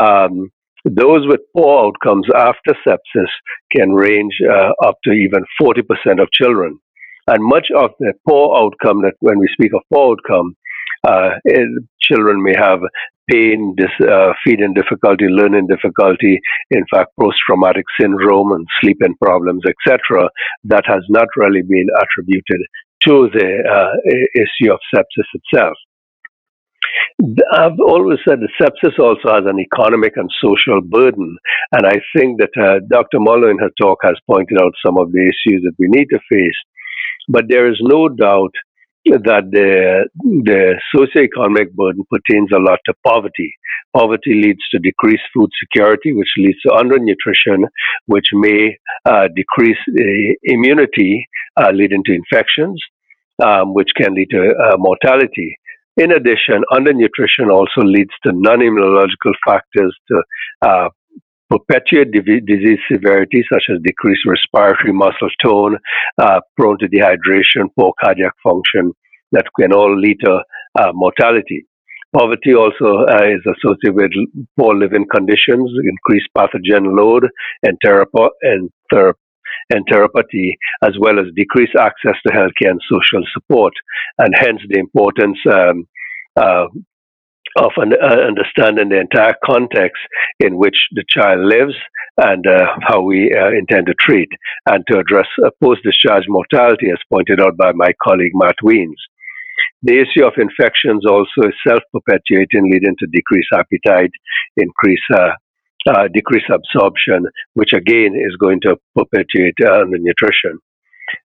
Um, 0.00 0.50
those 0.84 1.26
with 1.26 1.40
poor 1.56 1.86
outcomes 1.86 2.26
after 2.34 2.74
sepsis 2.86 3.30
can 3.74 3.92
range 3.92 4.34
uh, 4.48 4.72
up 4.86 4.96
to 5.04 5.12
even 5.12 5.44
40% 5.60 5.82
of 6.20 6.30
children. 6.32 6.78
And 7.26 7.38
much 7.44 7.68
of 7.76 7.90
the 8.00 8.14
poor 8.26 8.56
outcome 8.56 9.02
that 9.02 9.14
when 9.20 9.38
we 9.38 9.48
speak 9.52 9.72
of 9.74 9.82
poor 9.92 10.12
outcome, 10.16 10.56
uh, 11.06 11.30
children 12.02 12.42
may 12.42 12.54
have 12.58 12.80
pain, 13.30 13.74
dis, 13.76 13.90
uh, 14.08 14.32
feeding 14.44 14.74
difficulty, 14.74 15.26
learning 15.26 15.66
difficulty, 15.68 16.40
in 16.70 16.84
fact, 16.92 17.10
post-traumatic 17.20 17.84
syndrome 18.00 18.52
and 18.52 18.66
sleeping 18.80 19.14
problems, 19.22 19.62
etc. 19.68 20.28
That 20.64 20.84
has 20.86 21.02
not 21.08 21.28
really 21.36 21.62
been 21.62 21.86
attributed 21.96 22.60
to 23.04 23.28
the 23.32 23.50
uh, 23.64 23.92
issue 24.34 24.72
of 24.72 24.80
sepsis 24.94 25.28
itself. 25.34 25.76
I've 27.52 27.78
always 27.86 28.18
said 28.26 28.38
that 28.40 28.52
sepsis 28.60 28.98
also 28.98 29.34
has 29.34 29.44
an 29.46 29.58
economic 29.60 30.14
and 30.16 30.30
social 30.42 30.80
burden. 30.80 31.36
And 31.72 31.86
I 31.86 32.00
think 32.16 32.40
that 32.40 32.54
uh, 32.60 32.80
Dr. 32.88 33.20
Muller 33.20 33.50
in 33.50 33.58
her 33.58 33.70
talk 33.80 33.98
has 34.02 34.16
pointed 34.30 34.58
out 34.60 34.72
some 34.84 34.98
of 34.98 35.12
the 35.12 35.20
issues 35.20 35.62
that 35.64 35.74
we 35.78 35.88
need 35.88 36.06
to 36.10 36.18
face. 36.30 36.58
But 37.28 37.44
there 37.48 37.70
is 37.70 37.78
no 37.80 38.08
doubt 38.08 38.52
that 39.06 39.48
the, 39.50 40.08
the 40.20 40.74
socioeconomic 40.94 41.72
burden 41.72 42.04
pertains 42.10 42.50
a 42.52 42.58
lot 42.58 42.78
to 42.86 42.94
poverty. 43.06 43.54
Poverty 43.96 44.34
leads 44.34 44.60
to 44.70 44.78
decreased 44.78 45.22
food 45.34 45.50
security, 45.62 46.12
which 46.12 46.28
leads 46.38 46.60
to 46.62 46.68
undernutrition, 46.68 47.64
which 48.06 48.26
may 48.32 48.76
uh, 49.06 49.28
decrease 49.34 49.78
immunity, 50.44 51.26
uh, 51.56 51.70
leading 51.72 52.04
to 52.04 52.12
infections, 52.12 52.80
um, 53.42 53.74
which 53.74 53.88
can 53.96 54.14
lead 54.14 54.28
to 54.30 54.52
uh, 54.52 54.76
mortality. 54.76 55.56
In 55.96 56.12
addition, 56.12 56.62
undernutrition 56.72 57.50
also 57.50 57.82
leads 57.82 58.12
to 58.24 58.32
non 58.32 58.60
immunological 58.60 59.32
factors 59.46 59.94
to 60.08 60.22
uh, 60.62 60.88
perpetuate 61.50 62.12
disease 62.12 62.78
severity, 62.90 63.42
such 63.52 63.64
as 63.70 63.78
decreased 63.82 64.22
respiratory 64.26 64.92
muscle 64.92 65.28
tone, 65.42 65.76
uh, 66.18 66.40
prone 66.56 66.78
to 66.78 66.88
dehydration, 66.88 67.68
poor 67.76 67.92
cardiac 68.02 68.32
function, 68.42 68.92
that 69.32 69.44
can 69.58 69.72
all 69.72 69.98
lead 69.98 70.16
to 70.24 70.40
uh, 70.78 70.90
mortality. 70.94 71.66
Poverty 72.16 72.54
also 72.54 73.04
uh, 73.06 73.24
is 73.24 73.42
associated 73.46 73.94
with 73.94 74.46
poor 74.56 74.74
living 74.74 75.06
conditions, 75.14 75.70
increased 75.84 76.28
pathogen 76.36 76.96
load, 76.96 77.28
and, 77.62 77.76
therapo- 77.84 78.30
and, 78.42 78.70
ther- 78.92 79.14
and 79.70 79.84
therapy, 79.90 80.56
as 80.84 80.92
well 80.98 81.18
as 81.18 81.26
decreased 81.34 81.76
access 81.78 82.16
to 82.26 82.32
healthcare 82.32 82.70
and 82.70 82.80
social 82.90 83.24
support, 83.32 83.72
and 84.18 84.34
hence 84.36 84.60
the 84.68 84.78
importance 84.78 85.38
um, 85.52 85.86
uh, 86.36 86.66
of 87.56 87.72
an, 87.78 87.92
uh, 88.00 88.06
understanding 88.06 88.88
the 88.88 89.00
entire 89.00 89.34
context 89.44 90.00
in 90.38 90.56
which 90.56 90.76
the 90.92 91.04
child 91.08 91.40
lives 91.40 91.74
and 92.18 92.46
uh, 92.46 92.66
how 92.82 93.00
we 93.00 93.34
uh, 93.34 93.48
intend 93.48 93.86
to 93.86 93.94
treat 93.98 94.28
and 94.66 94.84
to 94.88 94.98
address 94.98 95.26
post 95.62 95.80
discharge 95.82 96.24
mortality, 96.28 96.90
as 96.90 96.98
pointed 97.12 97.40
out 97.40 97.56
by 97.56 97.72
my 97.72 97.90
colleague 98.02 98.32
Matt 98.34 98.56
Wiens. 98.62 99.00
The 99.82 99.98
issue 99.98 100.26
of 100.26 100.34
infections 100.36 101.04
also 101.06 101.48
is 101.48 101.54
self 101.66 101.80
perpetuating, 101.92 102.70
leading 102.70 102.96
to 102.98 103.06
decreased 103.12 103.48
appetite, 103.54 104.12
increase, 104.56 105.00
uh, 105.86 105.92
uh, 105.92 106.08
decreased 106.12 106.50
absorption, 106.52 107.26
which 107.54 107.72
again 107.72 108.14
is 108.14 108.36
going 108.36 108.60
to 108.62 108.76
perpetuate 108.94 109.54
uh, 109.64 109.84
the 109.90 109.98
nutrition. 109.98 110.58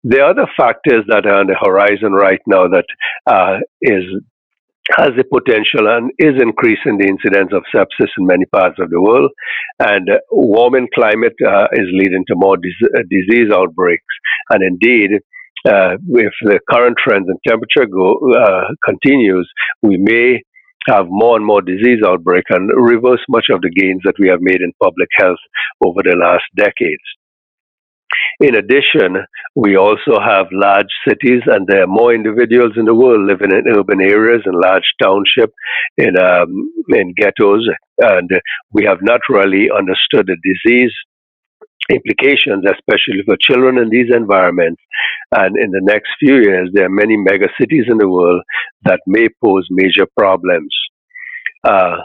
The 0.03 0.21
other 0.21 0.47
factors 0.57 1.05
that 1.07 1.25
are 1.25 1.39
on 1.39 1.47
the 1.47 1.57
horizon 1.59 2.13
right 2.13 2.41
now 2.47 2.67
that 2.67 2.85
is 3.81 4.03
has 4.97 5.11
the 5.15 5.23
potential 5.23 5.87
and 5.87 6.11
is 6.17 6.41
increasing 6.41 6.97
the 6.97 7.07
incidence 7.07 7.51
of 7.53 7.63
sepsis 7.73 8.09
in 8.17 8.25
many 8.25 8.45
parts 8.51 8.75
of 8.79 8.89
the 8.89 9.01
world. 9.01 9.31
And 9.79 10.09
uh, 10.09 10.17
warming 10.31 10.87
climate 10.93 11.35
uh, 11.45 11.67
is 11.73 11.87
leading 11.93 12.25
to 12.27 12.35
more 12.35 12.57
dis- 12.57 12.89
uh, 12.95 13.01
disease 13.09 13.51
outbreaks. 13.53 14.13
And 14.49 14.63
indeed, 14.63 15.11
uh, 15.67 15.95
if 16.09 16.33
the 16.43 16.59
current 16.69 16.97
trends 16.97 17.27
in 17.29 17.37
temperature 17.47 17.85
go 17.85 18.17
uh, 18.33 18.73
continues, 18.83 19.49
we 19.81 19.97
may 19.97 20.41
have 20.87 21.05
more 21.07 21.35
and 21.37 21.45
more 21.45 21.61
disease 21.61 21.99
outbreak 22.05 22.45
and 22.49 22.69
reverse 22.75 23.23
much 23.29 23.45
of 23.51 23.61
the 23.61 23.69
gains 23.69 24.01
that 24.03 24.15
we 24.19 24.27
have 24.29 24.41
made 24.41 24.61
in 24.61 24.73
public 24.81 25.09
health 25.17 25.39
over 25.83 26.01
the 26.03 26.15
last 26.15 26.45
decades. 26.55 27.03
In 28.39 28.55
addition, 28.55 29.23
we 29.55 29.77
also 29.77 30.19
have 30.19 30.47
large 30.51 30.91
cities, 31.07 31.41
and 31.45 31.67
there 31.67 31.83
are 31.83 31.87
more 31.87 32.13
individuals 32.13 32.73
in 32.75 32.85
the 32.85 32.95
world 32.95 33.27
living 33.27 33.51
in 33.51 33.71
urban 33.77 34.01
areas 34.01 34.41
and 34.45 34.55
large 34.55 34.83
townships, 35.01 35.53
in 35.97 36.17
um, 36.17 36.71
in 36.89 37.13
ghettos, 37.15 37.67
and 37.99 38.29
we 38.71 38.83
have 38.83 38.97
not 39.01 39.21
really 39.29 39.69
understood 39.71 40.27
the 40.27 40.37
disease 40.43 40.91
implications, 41.91 42.63
especially 42.65 43.23
for 43.25 43.37
children 43.39 43.77
in 43.77 43.89
these 43.89 44.13
environments. 44.15 44.81
And 45.31 45.55
in 45.57 45.71
the 45.71 45.81
next 45.83 46.09
few 46.19 46.35
years, 46.35 46.69
there 46.73 46.85
are 46.85 46.89
many 46.89 47.17
mega 47.17 47.47
cities 47.59 47.85
in 47.87 47.97
the 47.97 48.09
world 48.09 48.41
that 48.83 48.99
may 49.07 49.27
pose 49.43 49.67
major 49.69 50.07
problems. 50.17 50.73
Uh, 51.63 51.97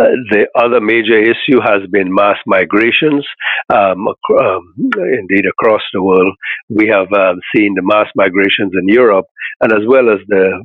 uh, 0.00 0.16
the 0.30 0.46
other 0.56 0.80
major 0.80 1.18
issue 1.20 1.60
has 1.60 1.82
been 1.90 2.14
mass 2.14 2.38
migrations. 2.46 3.26
Um, 3.68 4.06
um, 4.08 4.74
indeed, 4.96 5.44
across 5.50 5.82
the 5.92 6.02
world, 6.02 6.34
we 6.68 6.86
have 6.88 7.12
um, 7.12 7.40
seen 7.54 7.74
the 7.74 7.82
mass 7.82 8.06
migrations 8.14 8.72
in 8.72 8.88
Europe, 8.88 9.26
and 9.60 9.72
as 9.72 9.84
well 9.86 10.08
as 10.08 10.20
the 10.28 10.64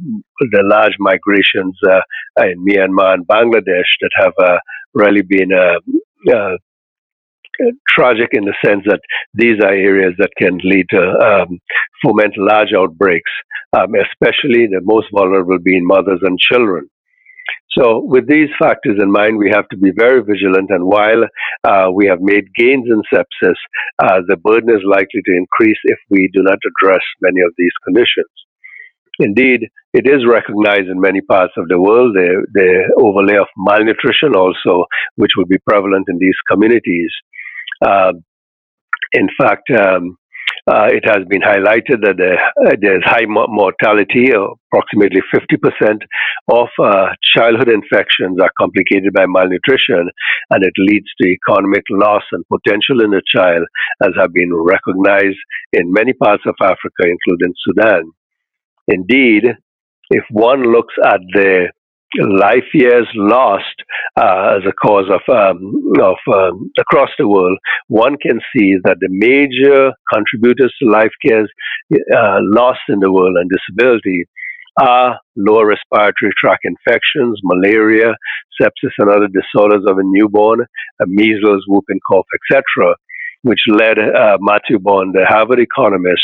the 0.52 0.64
large 0.64 0.96
migrations 1.00 1.78
uh, 1.90 2.02
in 2.44 2.64
Myanmar 2.66 3.16
and 3.16 3.28
Bangladesh 3.28 3.90
that 4.02 4.12
have 4.18 4.34
uh, 4.40 4.58
really 4.94 5.24
been 5.24 5.52
uh, 5.52 5.80
uh, 6.32 6.58
tragic 7.88 8.30
in 8.32 8.46
the 8.46 8.56
sense 8.66 8.84
that 8.86 9.02
these 9.34 9.60
are 9.64 9.74
areas 9.74 10.14
that 10.18 10.32
can 10.38 10.58
lead 10.64 10.86
to 10.90 11.02
um, 11.02 11.60
foment 12.04 12.34
large 12.38 12.74
outbreaks, 12.76 13.32
um, 13.74 13.94
especially 13.96 14.68
the 14.68 14.82
most 14.84 15.08
vulnerable 15.14 15.60
being 15.64 15.86
mothers 15.86 16.20
and 16.24 16.40
children. 16.40 16.90
So, 17.78 18.02
with 18.06 18.28
these 18.28 18.48
factors 18.58 18.98
in 19.02 19.12
mind, 19.12 19.38
we 19.38 19.52
have 19.54 19.68
to 19.70 19.78
be 19.78 19.92
very 19.92 20.24
vigilant. 20.24 20.70
And 20.70 20.86
while 20.86 21.24
uh, 21.68 21.92
we 21.94 22.08
have 22.08 22.22
made 22.22 22.54
gains 22.56 22.88
in 22.88 23.02
sepsis, 23.14 23.60
uh, 24.02 24.22
the 24.28 24.38
burden 24.38 24.70
is 24.70 24.82
likely 24.86 25.22
to 25.26 25.36
increase 25.36 25.78
if 25.84 26.00
we 26.10 26.30
do 26.34 26.42
not 26.42 26.58
address 26.64 27.02
many 27.22 27.42
of 27.42 27.52
these 27.58 27.74
conditions. 27.84 28.32
Indeed, 29.20 29.68
it 29.94 30.08
is 30.08 30.26
recognized 30.28 30.88
in 30.88 31.00
many 31.00 31.22
parts 31.22 31.54
of 31.58 31.68
the 31.68 31.80
world, 31.80 32.16
the, 32.16 32.46
the 32.54 32.94
overlay 33.00 33.38
of 33.38 33.48
malnutrition 33.56 34.36
also, 34.36 34.86
which 35.16 35.32
will 35.38 35.46
be 35.46 35.58
prevalent 35.68 36.08
in 36.10 36.18
these 36.18 36.36
communities. 36.50 37.12
Uh, 37.82 38.14
in 39.14 39.28
fact, 39.40 39.70
um, 39.72 40.18
uh, 40.68 40.90
it 40.90 41.04
has 41.06 41.22
been 41.30 41.42
highlighted 41.42 42.02
that 42.02 42.18
uh, 42.18 42.76
there's 42.82 43.04
high 43.06 43.26
mortality, 43.28 44.30
approximately 44.34 45.22
50% 45.34 46.02
of 46.50 46.68
uh, 46.82 47.08
childhood 47.38 47.70
infections 47.70 48.38
are 48.42 48.52
complicated 48.60 49.14
by 49.14 49.26
malnutrition, 49.28 50.10
and 50.50 50.64
it 50.64 50.74
leads 50.78 51.06
to 51.22 51.30
economic 51.30 51.84
loss 51.92 52.24
and 52.32 52.44
potential 52.50 53.04
in 53.04 53.12
the 53.12 53.22
child, 53.30 53.64
as 54.04 54.10
have 54.20 54.34
been 54.34 54.50
recognized 54.54 55.38
in 55.74 55.94
many 55.94 56.14
parts 56.14 56.44
of 56.48 56.56
Africa, 56.62 57.04
including 57.06 57.54
Sudan. 57.62 58.12
Indeed, 58.88 59.46
if 60.10 60.24
one 60.32 60.64
looks 60.64 60.94
at 61.06 61.20
the 61.34 61.70
life 62.20 62.66
years 62.74 63.08
lost 63.16 63.76
uh, 64.18 64.58
as 64.58 64.64
a 64.68 64.74
cause 64.74 65.10
of, 65.10 65.22
um, 65.34 65.92
of 66.02 66.18
um, 66.34 66.72
across 66.80 67.10
the 67.18 67.28
world, 67.28 67.58
one 67.88 68.18
can 68.18 68.40
see 68.56 68.76
that 68.84 68.98
the 69.00 69.10
major 69.10 69.92
contributors 70.14 70.74
to 70.82 70.90
life 70.90 71.12
years 71.24 71.50
uh, 71.94 72.38
lost 72.42 72.80
in 72.90 73.00
the 73.00 73.12
world 73.12 73.36
and 73.38 73.50
disability 73.50 74.26
are 74.80 75.20
lower 75.38 75.68
respiratory 75.68 76.32
tract 76.38 76.66
infections, 76.66 77.40
malaria, 77.44 78.14
sepsis, 78.60 78.92
and 78.98 79.10
other 79.10 79.28
disorders 79.28 79.84
of 79.88 79.98
a 79.98 80.04
newborn, 80.04 80.62
uh, 80.62 81.06
measles, 81.08 81.64
whooping 81.68 82.00
cough, 82.10 82.26
etc., 82.52 82.96
which 83.44 83.60
led 83.70 84.00
uh, 84.00 84.38
Matthew 84.42 84.80
Bond, 84.80 85.14
the 85.14 85.26
Harvard 85.28 85.60
economist, 85.60 86.24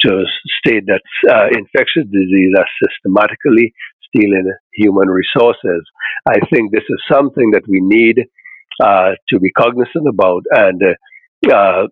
to 0.00 0.24
state 0.58 0.84
that 0.86 1.02
uh, 1.30 1.46
infectious 1.48 2.04
disease 2.10 2.52
are 2.58 2.66
systematically 2.82 3.72
stealing 4.14 4.52
human 4.74 5.08
resources. 5.08 5.82
I 6.28 6.40
think 6.52 6.72
this 6.72 6.84
is 6.88 7.00
something 7.10 7.50
that 7.52 7.62
we 7.68 7.80
need 7.80 8.16
uh, 8.82 9.12
to 9.28 9.38
be 9.38 9.50
cognizant 9.52 10.08
about. 10.08 10.42
And 10.50 10.82
uh, 11.52 11.86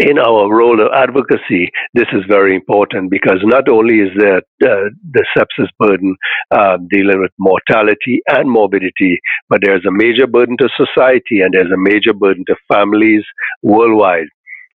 in 0.00 0.18
our 0.18 0.52
role 0.52 0.80
of 0.80 0.92
advocacy, 0.94 1.70
this 1.94 2.06
is 2.12 2.22
very 2.28 2.54
important 2.54 3.10
because 3.10 3.38
not 3.44 3.68
only 3.68 4.00
is 4.00 4.10
there 4.18 4.38
uh, 4.38 4.90
the 5.12 5.24
sepsis 5.36 5.68
burden 5.78 6.16
uh, 6.50 6.76
dealing 6.90 7.20
with 7.20 7.30
mortality 7.38 8.20
and 8.28 8.50
morbidity, 8.50 9.18
but 9.48 9.60
there's 9.62 9.84
a 9.86 9.92
major 9.92 10.26
burden 10.26 10.56
to 10.58 10.68
society 10.76 11.40
and 11.40 11.54
there's 11.54 11.72
a 11.72 11.78
major 11.78 12.12
burden 12.12 12.44
to 12.46 12.56
families 12.72 13.24
worldwide. 13.62 14.28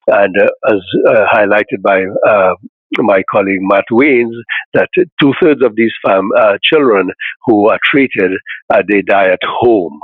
And 0.07 0.33
uh, 0.41 0.73
as 0.73 0.81
uh, 1.07 1.25
highlighted 1.31 1.81
by 1.83 2.03
uh, 2.27 2.55
my 2.99 3.23
colleague 3.31 3.61
Matt 3.61 3.85
Wiens 3.91 4.35
that 4.73 4.89
two 5.21 5.33
thirds 5.41 5.63
of 5.63 5.75
these 5.75 5.93
fam- 6.05 6.31
uh, 6.37 6.57
children 6.63 7.09
who 7.45 7.69
are 7.69 7.79
treated, 7.83 8.31
uh, 8.73 8.81
they 8.89 9.01
die 9.01 9.29
at 9.29 9.39
home. 9.45 9.99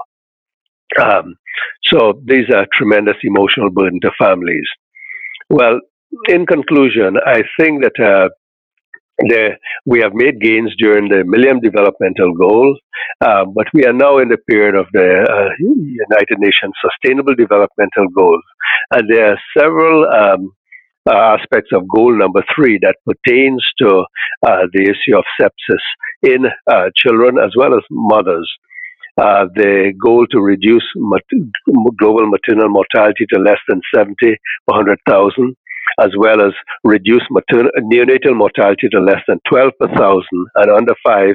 Um, 1.02 1.36
so 1.84 2.22
these 2.26 2.50
are 2.54 2.66
tremendous 2.78 3.18
emotional 3.24 3.70
burden 3.70 4.00
to 4.02 4.12
families. 4.18 4.68
Well, 5.50 5.80
in 6.28 6.46
conclusion, 6.46 7.18
I 7.26 7.44
think 7.60 7.84
that 7.84 8.00
uh, 8.04 8.30
there, 9.30 9.58
we 9.86 10.00
have 10.02 10.14
made 10.14 10.40
gains 10.40 10.74
during 10.78 11.10
the 11.10 11.24
Millennium 11.26 11.60
Developmental 11.62 12.34
Goals, 12.34 12.80
uh, 13.22 13.46
but 13.46 13.68
we 13.74 13.86
are 13.86 13.94
now 13.94 14.20
in 14.20 14.30
the 14.30 14.38
period 14.50 14.76
of 14.76 14.86
the 14.94 15.26
uh, 15.28 15.50
United 15.60 16.38
Nations 16.38 16.74
Sustainable 16.82 17.36
Developmental 17.36 18.08
Goals, 18.16 18.44
and 18.92 19.10
there 19.10 19.32
are 19.32 19.40
several 19.58 20.06
um, 20.06 20.52
aspects 21.14 21.72
of 21.74 21.88
goal 21.88 22.18
number 22.18 22.44
three 22.56 22.80
that 22.82 22.96
pertains 23.06 23.64
to 23.82 24.04
uh, 24.46 24.64
the 24.74 24.84
issue 24.84 25.18
of 25.18 25.24
sepsis 25.40 25.84
in 26.24 26.46
uh, 26.70 26.90
children 26.96 27.38
as 27.38 27.52
well 27.58 27.74
as 27.76 27.84
mothers. 27.90 28.50
Uh, 29.18 29.46
the 29.56 29.94
goal 30.04 30.28
to 30.30 30.40
reduce 30.40 30.86
mat- 30.96 31.24
global 31.98 32.28
maternal 32.28 32.70
mortality 32.70 33.26
to 33.34 33.40
less 33.40 33.58
than 33.68 33.82
70 33.96 34.16
per 34.22 34.36
100,000, 34.66 35.56
as 36.00 36.10
well 36.18 36.40
as 36.46 36.54
reduce 36.84 37.24
neonatal 37.32 38.36
mortality 38.36 38.88
to 38.92 39.00
less 39.00 39.22
than 39.28 39.40
12 39.50 39.72
per 39.80 39.88
thousand 39.96 40.46
and 40.56 40.72
under 40.72 40.94
5 41.04 41.30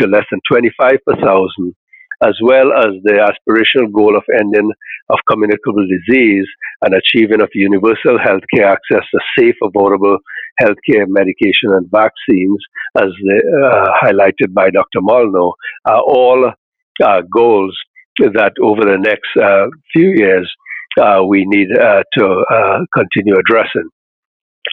to 0.00 0.08
less 0.08 0.24
than 0.30 0.40
25 0.50 0.92
per 1.06 1.16
thousand, 1.16 1.74
as 2.22 2.34
well 2.42 2.72
as 2.72 2.92
the 3.04 3.14
aspirational 3.22 3.92
goal 3.92 4.16
of 4.16 4.24
ending 4.40 4.70
of 5.10 5.18
communicable 5.30 5.86
disease 5.86 6.46
and 6.82 6.94
achieving 6.94 7.40
of 7.40 7.48
universal 7.54 8.18
healthcare 8.18 8.72
access 8.72 9.06
to 9.10 9.20
safe, 9.38 9.54
affordable 9.62 10.18
healthcare, 10.60 11.06
medication, 11.06 11.72
and 11.72 11.88
vaccines, 11.90 12.58
as 13.00 13.08
uh, 13.08 13.86
highlighted 14.02 14.52
by 14.52 14.70
Dr. 14.70 15.00
Molyneux, 15.00 15.52
are 15.86 16.02
all 16.02 16.52
uh, 17.04 17.22
goals 17.32 17.76
that 18.18 18.52
over 18.60 18.80
the 18.82 18.98
next 18.98 19.30
uh, 19.40 19.66
few 19.92 20.12
years 20.16 20.50
uh, 21.00 21.22
we 21.24 21.44
need 21.46 21.68
uh, 21.78 22.02
to 22.14 22.44
uh, 22.50 22.78
continue 22.94 23.34
addressing. 23.38 23.88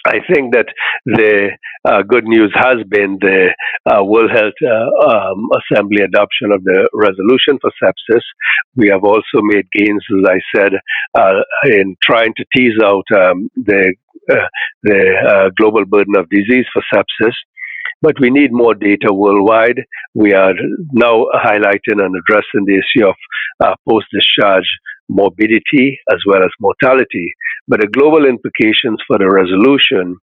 I 0.06 0.18
think 0.32 0.54
that 0.54 0.66
the 1.04 1.50
uh, 1.84 2.02
good 2.02 2.24
news 2.24 2.52
has 2.54 2.78
been 2.88 3.18
the 3.20 3.54
uh, 3.90 4.04
World 4.04 4.30
Health 4.30 4.54
uh, 4.62 5.08
um, 5.10 5.48
Assembly 5.58 6.02
adoption 6.02 6.52
of 6.52 6.62
the 6.64 6.88
resolution 6.94 7.58
for 7.60 7.70
sepsis. 7.82 8.22
We 8.76 8.88
have 8.88 9.04
also 9.04 9.42
made 9.42 9.66
gains, 9.72 10.04
as 10.10 10.24
I 10.28 10.40
said, 10.54 10.72
in 11.64 11.96
trying 12.02 12.34
to 12.36 12.44
tease 12.54 12.78
out 12.82 13.06
um, 13.14 13.50
the 13.56 13.94
the 14.82 15.52
global 15.56 15.84
burden 15.84 16.16
of 16.16 16.28
disease 16.30 16.66
for 16.72 16.82
sepsis 16.92 17.34
but 18.02 18.14
we 18.20 18.30
need 18.30 18.52
more 18.52 18.74
data 18.74 19.12
worldwide. 19.12 19.80
We 20.14 20.34
are 20.34 20.54
now 20.92 21.26
highlighting 21.34 22.00
and 22.04 22.14
addressing 22.14 22.64
the 22.66 22.80
issue 22.82 23.06
of 23.06 23.16
uh, 23.60 23.74
post 23.88 24.06
discharge 24.12 24.68
morbidity 25.08 25.98
as 26.12 26.18
well 26.26 26.42
as 26.42 26.50
mortality. 26.60 27.32
But 27.68 27.80
the 27.80 27.86
global 27.88 28.26
implications 28.26 29.00
for 29.06 29.18
the 29.18 29.28
resolution 29.30 30.16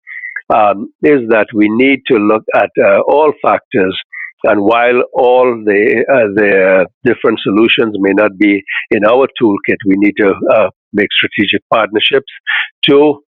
um, 0.54 0.94
is 1.02 1.22
that 1.30 1.48
we 1.54 1.68
need 1.70 2.02
to 2.08 2.16
look 2.18 2.44
at 2.56 2.70
uh, 2.80 3.02
all 3.08 3.34
factors. 3.42 3.98
And 4.46 4.62
while 4.62 5.02
all 5.14 5.56
the 5.64 6.04
uh, 6.12 6.28
the 6.36 6.86
different 7.06 7.40
solutions 7.40 7.96
may 8.00 8.12
not 8.12 8.38
be 8.38 8.62
in 8.92 9.06
our 9.06 9.28
toolkit, 9.42 9.78
we 9.86 9.96
need 9.96 10.16
to 10.20 10.34
uh, 10.54 10.70
make 10.92 11.08
strategic 11.14 11.62
partnerships 11.74 12.32
to 12.90 13.24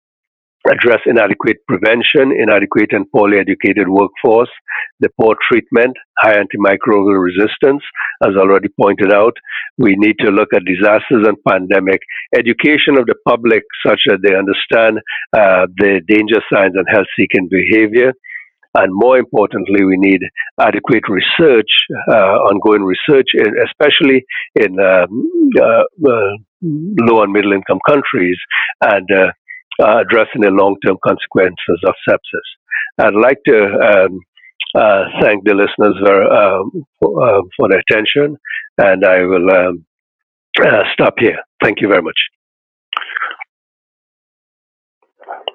address 0.69 0.99
inadequate 1.05 1.57
prevention, 1.67 2.31
inadequate 2.31 2.91
and 2.91 3.05
poorly 3.11 3.37
educated 3.37 3.87
workforce, 3.89 4.49
the 4.99 5.09
poor 5.19 5.35
treatment, 5.49 5.95
high 6.19 6.35
antimicrobial 6.35 7.21
resistance, 7.21 7.83
as 8.23 8.35
already 8.37 8.69
pointed 8.79 9.11
out. 9.13 9.33
We 9.77 9.95
need 9.97 10.15
to 10.19 10.31
look 10.31 10.49
at 10.53 10.63
disasters 10.65 11.27
and 11.27 11.37
pandemic, 11.47 11.99
education 12.35 12.97
of 12.97 13.05
the 13.05 13.15
public 13.27 13.63
such 13.85 13.99
that 14.07 14.19
they 14.23 14.35
understand 14.35 14.99
uh, 15.35 15.67
the 15.77 16.01
danger 16.07 16.41
signs 16.51 16.75
and 16.75 16.85
health-seeking 16.89 17.49
behavior. 17.49 18.13
And 18.75 18.89
more 18.91 19.19
importantly, 19.19 19.85
we 19.85 19.97
need 19.97 20.21
adequate 20.59 21.03
research, 21.07 21.69
uh, 22.09 22.35
ongoing 22.49 22.83
research, 22.83 23.27
especially 23.67 24.25
in 24.55 24.79
um, 24.79 25.29
uh, 25.61 25.83
uh, 26.09 26.33
low 26.61 27.21
and 27.21 27.31
middle 27.31 27.53
income 27.53 27.79
countries, 27.87 28.37
and 28.81 29.07
uh, 29.81 30.01
addressing 30.01 30.41
the 30.41 30.51
long-term 30.51 30.97
consequences 31.05 31.79
of 31.85 31.93
sepsis. 32.07 32.49
I'd 32.99 33.15
like 33.15 33.39
to 33.47 33.57
um, 33.57 34.19
uh, 34.75 35.03
thank 35.21 35.43
the 35.45 35.53
listeners 35.53 35.95
for, 36.03 36.33
um, 36.33 36.71
for, 36.99 37.09
uh, 37.23 37.41
for, 37.57 37.69
their 37.69 37.81
attention, 37.89 38.37
and 38.77 39.05
I 39.05 39.21
will 39.21 39.49
um, 39.51 39.85
uh, 40.61 40.83
stop 40.93 41.15
here. 41.19 41.39
Thank 41.63 41.81
you 41.81 41.87
very 41.87 42.01
much. 42.01 42.17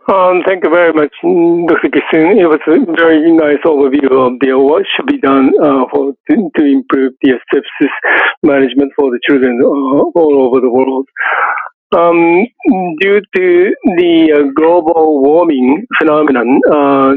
Um, 0.09 0.41
thank 0.47 0.65
you 0.65 0.71
very 0.71 0.93
much, 0.95 1.13
Dr. 1.21 1.93
Kissoon. 1.93 2.41
It 2.41 2.49
was 2.49 2.65
a 2.65 2.81
very 2.97 3.31
nice 3.31 3.61
overview 3.67 4.09
of 4.09 4.41
the, 4.41 4.57
what 4.57 4.87
should 4.97 5.07
be 5.07 5.21
done 5.21 5.53
uh, 5.61 5.85
for 5.93 6.15
to, 6.31 6.51
to, 6.57 6.65
improve 6.65 7.13
the 7.21 7.37
sepsis 7.53 7.93
management 8.43 8.93
for 8.97 9.11
the 9.11 9.21
children 9.29 9.61
uh, 9.63 9.69
all 9.69 10.49
over 10.49 10.63
the 10.63 10.71
world. 10.71 11.07
Um, 11.97 12.45
due 13.01 13.21
to 13.35 13.75
the 13.97 14.15
uh, 14.37 14.53
global 14.55 15.23
warming 15.23 15.87
phenomenon, 15.99 16.61
uh, 16.71 17.17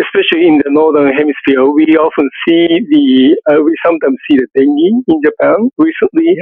especially 0.00 0.48
in 0.48 0.56
the 0.64 0.70
northern 0.72 1.12
hemisphere, 1.12 1.68
we 1.68 1.84
often 2.00 2.30
see 2.48 2.66
the 2.88 3.36
uh, 3.52 3.60
we 3.60 3.76
sometimes 3.84 4.16
see 4.24 4.38
the 4.38 4.48
dengue 4.56 5.04
in 5.08 5.20
Japan 5.22 5.68
recently, 5.76 6.36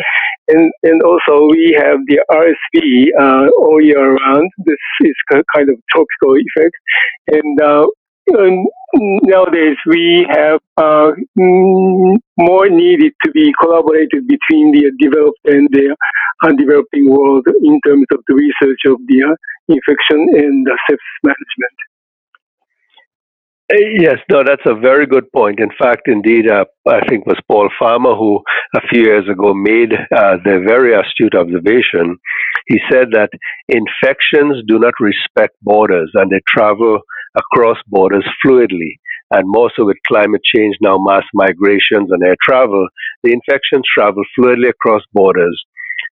and 0.47 0.70
and 0.84 1.02
also 1.02 1.48
we 1.51 1.74
have 1.76 1.98
the 2.06 2.22
RSV 2.30 3.10
uh, 3.18 3.48
all 3.59 3.82
year 3.82 4.14
round. 4.14 4.48
This 4.59 4.78
is 5.02 5.16
kind 5.52 5.68
of 5.68 5.76
tropical 5.90 6.38
effect, 6.38 6.76
and 7.32 7.60
uh, 7.60 7.86
nowadays 9.26 9.76
we 9.86 10.24
have 10.30 10.60
uh, 10.76 11.10
more 12.38 12.68
needed 12.68 13.12
to 13.24 13.30
be 13.32 13.52
collaborated 13.60 14.26
between 14.28 14.72
the 14.72 14.92
developed 15.00 15.40
and 15.44 15.68
the 15.72 15.96
developing 16.58 17.08
world 17.10 17.46
in 17.62 17.80
terms 17.86 18.06
of 18.12 18.20
the 18.28 18.34
research 18.34 18.80
of 18.86 18.98
the 19.08 19.24
uh, 19.24 19.34
infection 19.68 20.28
and 20.36 20.66
the 20.66 20.78
sepsis 20.88 21.18
management. 21.22 21.76
Uh, 23.72 23.82
yes, 23.98 24.18
no, 24.30 24.44
that's 24.46 24.62
a 24.66 24.78
very 24.78 25.06
good 25.06 25.24
point. 25.32 25.58
In 25.58 25.70
fact, 25.76 26.02
indeed, 26.06 26.48
uh, 26.48 26.66
I 26.88 27.00
think 27.08 27.26
was 27.26 27.40
Paul 27.48 27.68
Farmer 27.78 28.14
who 28.14 28.40
a 28.76 28.80
few 28.88 29.02
years 29.02 29.28
ago 29.28 29.54
made 29.54 29.92
uh, 29.92 30.36
the 30.44 30.62
very 30.64 30.94
astute 30.94 31.34
observation. 31.34 32.16
He 32.68 32.78
said 32.92 33.08
that 33.12 33.30
infections 33.68 34.62
do 34.68 34.78
not 34.78 34.94
respect 35.00 35.56
borders 35.62 36.12
and 36.14 36.30
they 36.30 36.40
travel 36.48 37.00
across 37.36 37.78
borders 37.88 38.24
fluidly. 38.44 38.98
And 39.31 39.44
more 39.47 39.70
so 39.77 39.85
with 39.85 39.97
climate 40.07 40.43
change, 40.44 40.77
now 40.81 40.98
mass 40.98 41.24
migrations 41.35 42.11
and 42.11 42.23
air 42.23 42.36
travel, 42.43 42.86
the 43.23 43.32
infections 43.32 43.85
travel 43.97 44.23
fluidly 44.39 44.69
across 44.69 45.03
borders. 45.12 45.61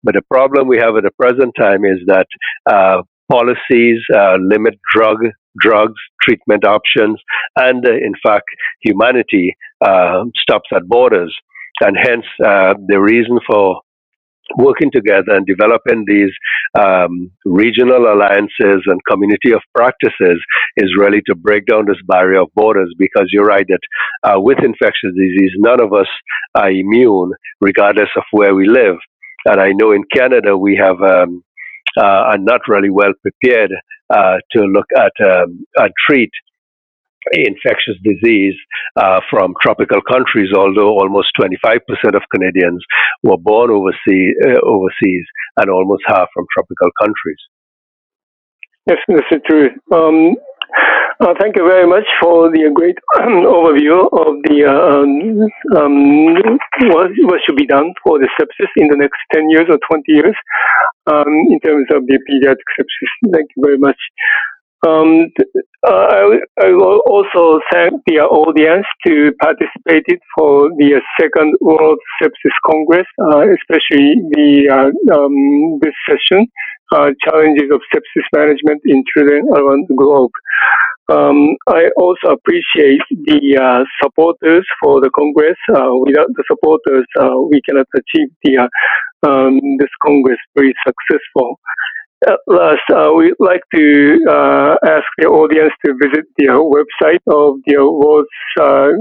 But 0.03 0.15
the 0.15 0.23
problem 0.23 0.67
we 0.67 0.77
have 0.77 0.95
at 0.97 1.03
the 1.03 1.11
present 1.19 1.53
time 1.57 1.85
is 1.85 1.99
that 2.07 2.27
uh, 2.69 3.03
policies 3.31 3.99
uh, 4.13 4.37
limit 4.41 4.79
drug 4.93 5.17
drugs, 5.59 5.99
treatment 6.21 6.65
options, 6.65 7.19
and 7.55 7.87
uh, 7.87 7.91
in 7.91 8.13
fact, 8.25 8.45
humanity 8.81 9.55
uh, 9.85 10.23
stops 10.41 10.69
at 10.75 10.87
borders. 10.87 11.35
And 11.81 11.97
hence, 11.99 12.25
uh, 12.43 12.75
the 12.87 12.99
reason 12.99 13.39
for 13.47 13.81
working 14.57 14.91
together 14.91 15.31
and 15.31 15.45
developing 15.45 16.05
these 16.07 16.31
um, 16.79 17.31
regional 17.45 18.11
alliances 18.11 18.83
and 18.85 18.99
community 19.09 19.51
of 19.53 19.61
practices 19.75 20.41
is 20.77 20.95
really 20.97 21.21
to 21.27 21.35
break 21.35 21.65
down 21.65 21.85
this 21.85 22.01
barrier 22.07 22.41
of 22.41 22.49
borders 22.55 22.93
because 22.97 23.27
you're 23.31 23.45
right 23.45 23.65
that 23.67 23.79
uh, 24.23 24.39
with 24.39 24.59
infectious 24.59 25.13
disease, 25.15 25.51
none 25.57 25.81
of 25.81 25.93
us 25.93 26.07
are 26.55 26.71
immune 26.71 27.31
regardless 27.61 28.09
of 28.17 28.23
where 28.31 28.55
we 28.55 28.67
live. 28.67 28.97
And 29.45 29.59
I 29.59 29.71
know 29.73 29.91
in 29.91 30.03
Canada 30.15 30.57
we 30.57 30.75
have 30.77 31.01
um, 31.01 31.43
uh, 31.97 32.31
are 32.31 32.37
not 32.37 32.61
really 32.67 32.89
well 32.89 33.13
prepared 33.21 33.71
uh, 34.09 34.37
to 34.51 34.61
look 34.61 34.87
at 34.95 35.11
um, 35.25 35.65
and 35.75 35.91
treat 36.07 36.31
infectious 37.31 37.97
disease 38.03 38.55
uh, 38.97 39.19
from 39.29 39.53
tropical 39.61 40.01
countries, 40.01 40.51
although 40.55 40.89
almost 40.99 41.29
25% 41.39 41.79
of 42.15 42.21
Canadians 42.33 42.83
were 43.23 43.37
born 43.37 43.71
overseas, 43.71 44.35
uh, 44.45 44.59
overseas 44.65 45.25
and 45.57 45.69
almost 45.69 46.03
half 46.07 46.27
from 46.33 46.45
tropical 46.53 46.89
countries. 47.01 47.39
Yes, 48.85 48.97
this 49.07 49.23
is 49.31 49.41
true. 49.47 49.69
Um, 49.93 50.35
uh, 51.19 51.33
thank 51.39 51.55
you 51.55 51.63
very 51.63 51.87
much 51.87 52.03
for 52.21 52.49
the 52.49 52.69
great 52.73 52.97
overview 53.15 54.03
of 54.11 54.41
the 54.43 54.65
uh, 54.65 54.75
um, 54.99 55.47
um, 55.77 56.43
what, 56.91 57.11
what 57.23 57.39
should 57.45 57.55
be 57.55 57.67
done 57.67 57.93
for 58.03 58.19
the 58.19 58.27
sepsis 58.35 58.71
in 58.77 58.87
the 58.87 58.97
next 58.97 59.19
10 59.33 59.49
years 59.49 59.67
or 59.69 59.79
20 59.87 60.03
years 60.07 60.35
um, 61.07 61.31
in 61.47 61.59
terms 61.63 61.87
of 61.91 62.05
the 62.07 62.19
pediatric 62.27 62.67
sepsis. 62.75 63.31
Thank 63.31 63.49
you 63.55 63.63
very 63.63 63.77
much. 63.77 63.97
Um, 64.85 65.31
uh, 65.87 65.91
I, 65.91 66.39
I, 66.59 66.67
will 66.75 66.99
also 67.07 67.59
thank 67.71 67.93
the 68.05 68.19
audience 68.19 68.85
to 69.07 69.31
participate 69.39 70.19
for 70.37 70.67
the 70.75 70.99
second 71.19 71.55
World 71.61 71.99
Sepsis 72.21 72.57
Congress, 72.69 73.07
uh, 73.31 73.47
especially 73.47 74.15
the 74.35 74.67
uh, 74.67 75.15
um, 75.15 75.79
this 75.79 75.95
session, 76.03 76.47
uh, 76.91 77.11
challenges 77.23 77.71
of 77.71 77.79
sepsis 77.95 78.27
management 78.35 78.81
in 78.85 79.03
children 79.15 79.47
around 79.55 79.85
the 79.87 79.95
globe. 79.95 80.31
Um, 81.09 81.55
I 81.69 81.87
also 81.95 82.35
appreciate 82.35 83.03
the 83.09 83.55
uh, 83.55 83.83
supporters 84.03 84.65
for 84.81 84.99
the 84.99 85.11
Congress. 85.15 85.57
Uh, 85.71 85.95
without 86.03 86.27
the 86.35 86.43
supporters, 86.47 87.05
we 87.51 87.61
cannot 87.61 87.87
achieve 87.95 88.29
the 88.43 88.67
um, 89.25 89.59
this 89.79 89.91
Congress 90.03 90.39
very 90.55 90.73
successful. 90.85 91.59
At 92.25 92.39
last, 92.47 92.87
uh, 92.93 93.11
we'd 93.15 93.33
like 93.39 93.61
to 93.75 94.17
uh, 94.29 94.75
ask 94.85 95.05
the 95.17 95.27
audience 95.27 95.73
to 95.85 95.93
visit 96.01 96.25
the 96.37 96.47
website 96.47 97.23
of 97.27 97.59
the 97.65 97.77
World 97.79 98.27
uh, 98.59 98.91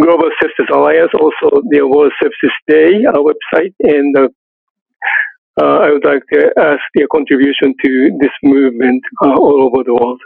Global 0.00 0.30
Sepsis 0.42 0.74
Alliance, 0.74 1.10
also 1.20 1.62
the 1.70 1.82
World 1.86 2.12
Sepsis 2.20 2.56
Day 2.66 3.04
uh, 3.06 3.18
website, 3.18 3.74
and 3.80 4.16
uh, 4.16 4.28
I 5.60 5.90
would 5.90 6.04
like 6.04 6.22
to 6.32 6.50
ask 6.58 6.80
their 6.94 7.06
contribution 7.12 7.74
to 7.84 8.18
this 8.20 8.32
movement 8.42 9.02
uh, 9.24 9.34
all 9.34 9.62
over 9.62 9.84
the 9.84 9.94
world. 9.94 10.20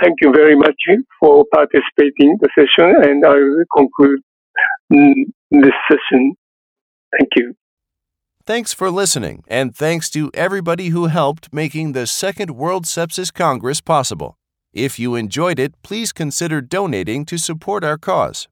Thank 0.00 0.16
you 0.22 0.32
very 0.32 0.56
much 0.56 0.80
for 1.20 1.44
participating 1.52 2.30
in 2.30 2.38
the 2.40 2.48
session, 2.54 2.94
and 3.02 3.26
I 3.26 3.34
will 3.34 3.64
conclude 3.76 4.20
mm, 4.90 5.24
this 5.50 5.74
session. 5.90 6.34
Thank 7.18 7.30
you. 7.36 7.54
Thanks 8.44 8.72
for 8.74 8.90
listening, 8.90 9.44
and 9.46 9.72
thanks 9.72 10.10
to 10.10 10.28
everybody 10.34 10.88
who 10.88 11.06
helped 11.06 11.52
making 11.54 11.92
the 11.92 12.08
Second 12.08 12.50
World 12.50 12.86
Sepsis 12.86 13.32
Congress 13.32 13.80
possible. 13.80 14.36
If 14.72 14.98
you 14.98 15.14
enjoyed 15.14 15.60
it, 15.60 15.80
please 15.82 16.12
consider 16.12 16.60
donating 16.60 17.24
to 17.26 17.38
support 17.38 17.84
our 17.84 17.96
cause. 17.96 18.48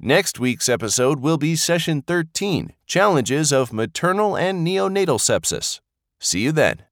Next 0.00 0.40
week's 0.40 0.68
episode 0.68 1.20
will 1.20 1.38
be 1.38 1.54
Session 1.54 2.02
13 2.02 2.72
Challenges 2.86 3.52
of 3.52 3.72
Maternal 3.72 4.36
and 4.36 4.66
Neonatal 4.66 5.20
Sepsis. 5.20 5.78
See 6.18 6.40
you 6.40 6.50
then. 6.50 6.82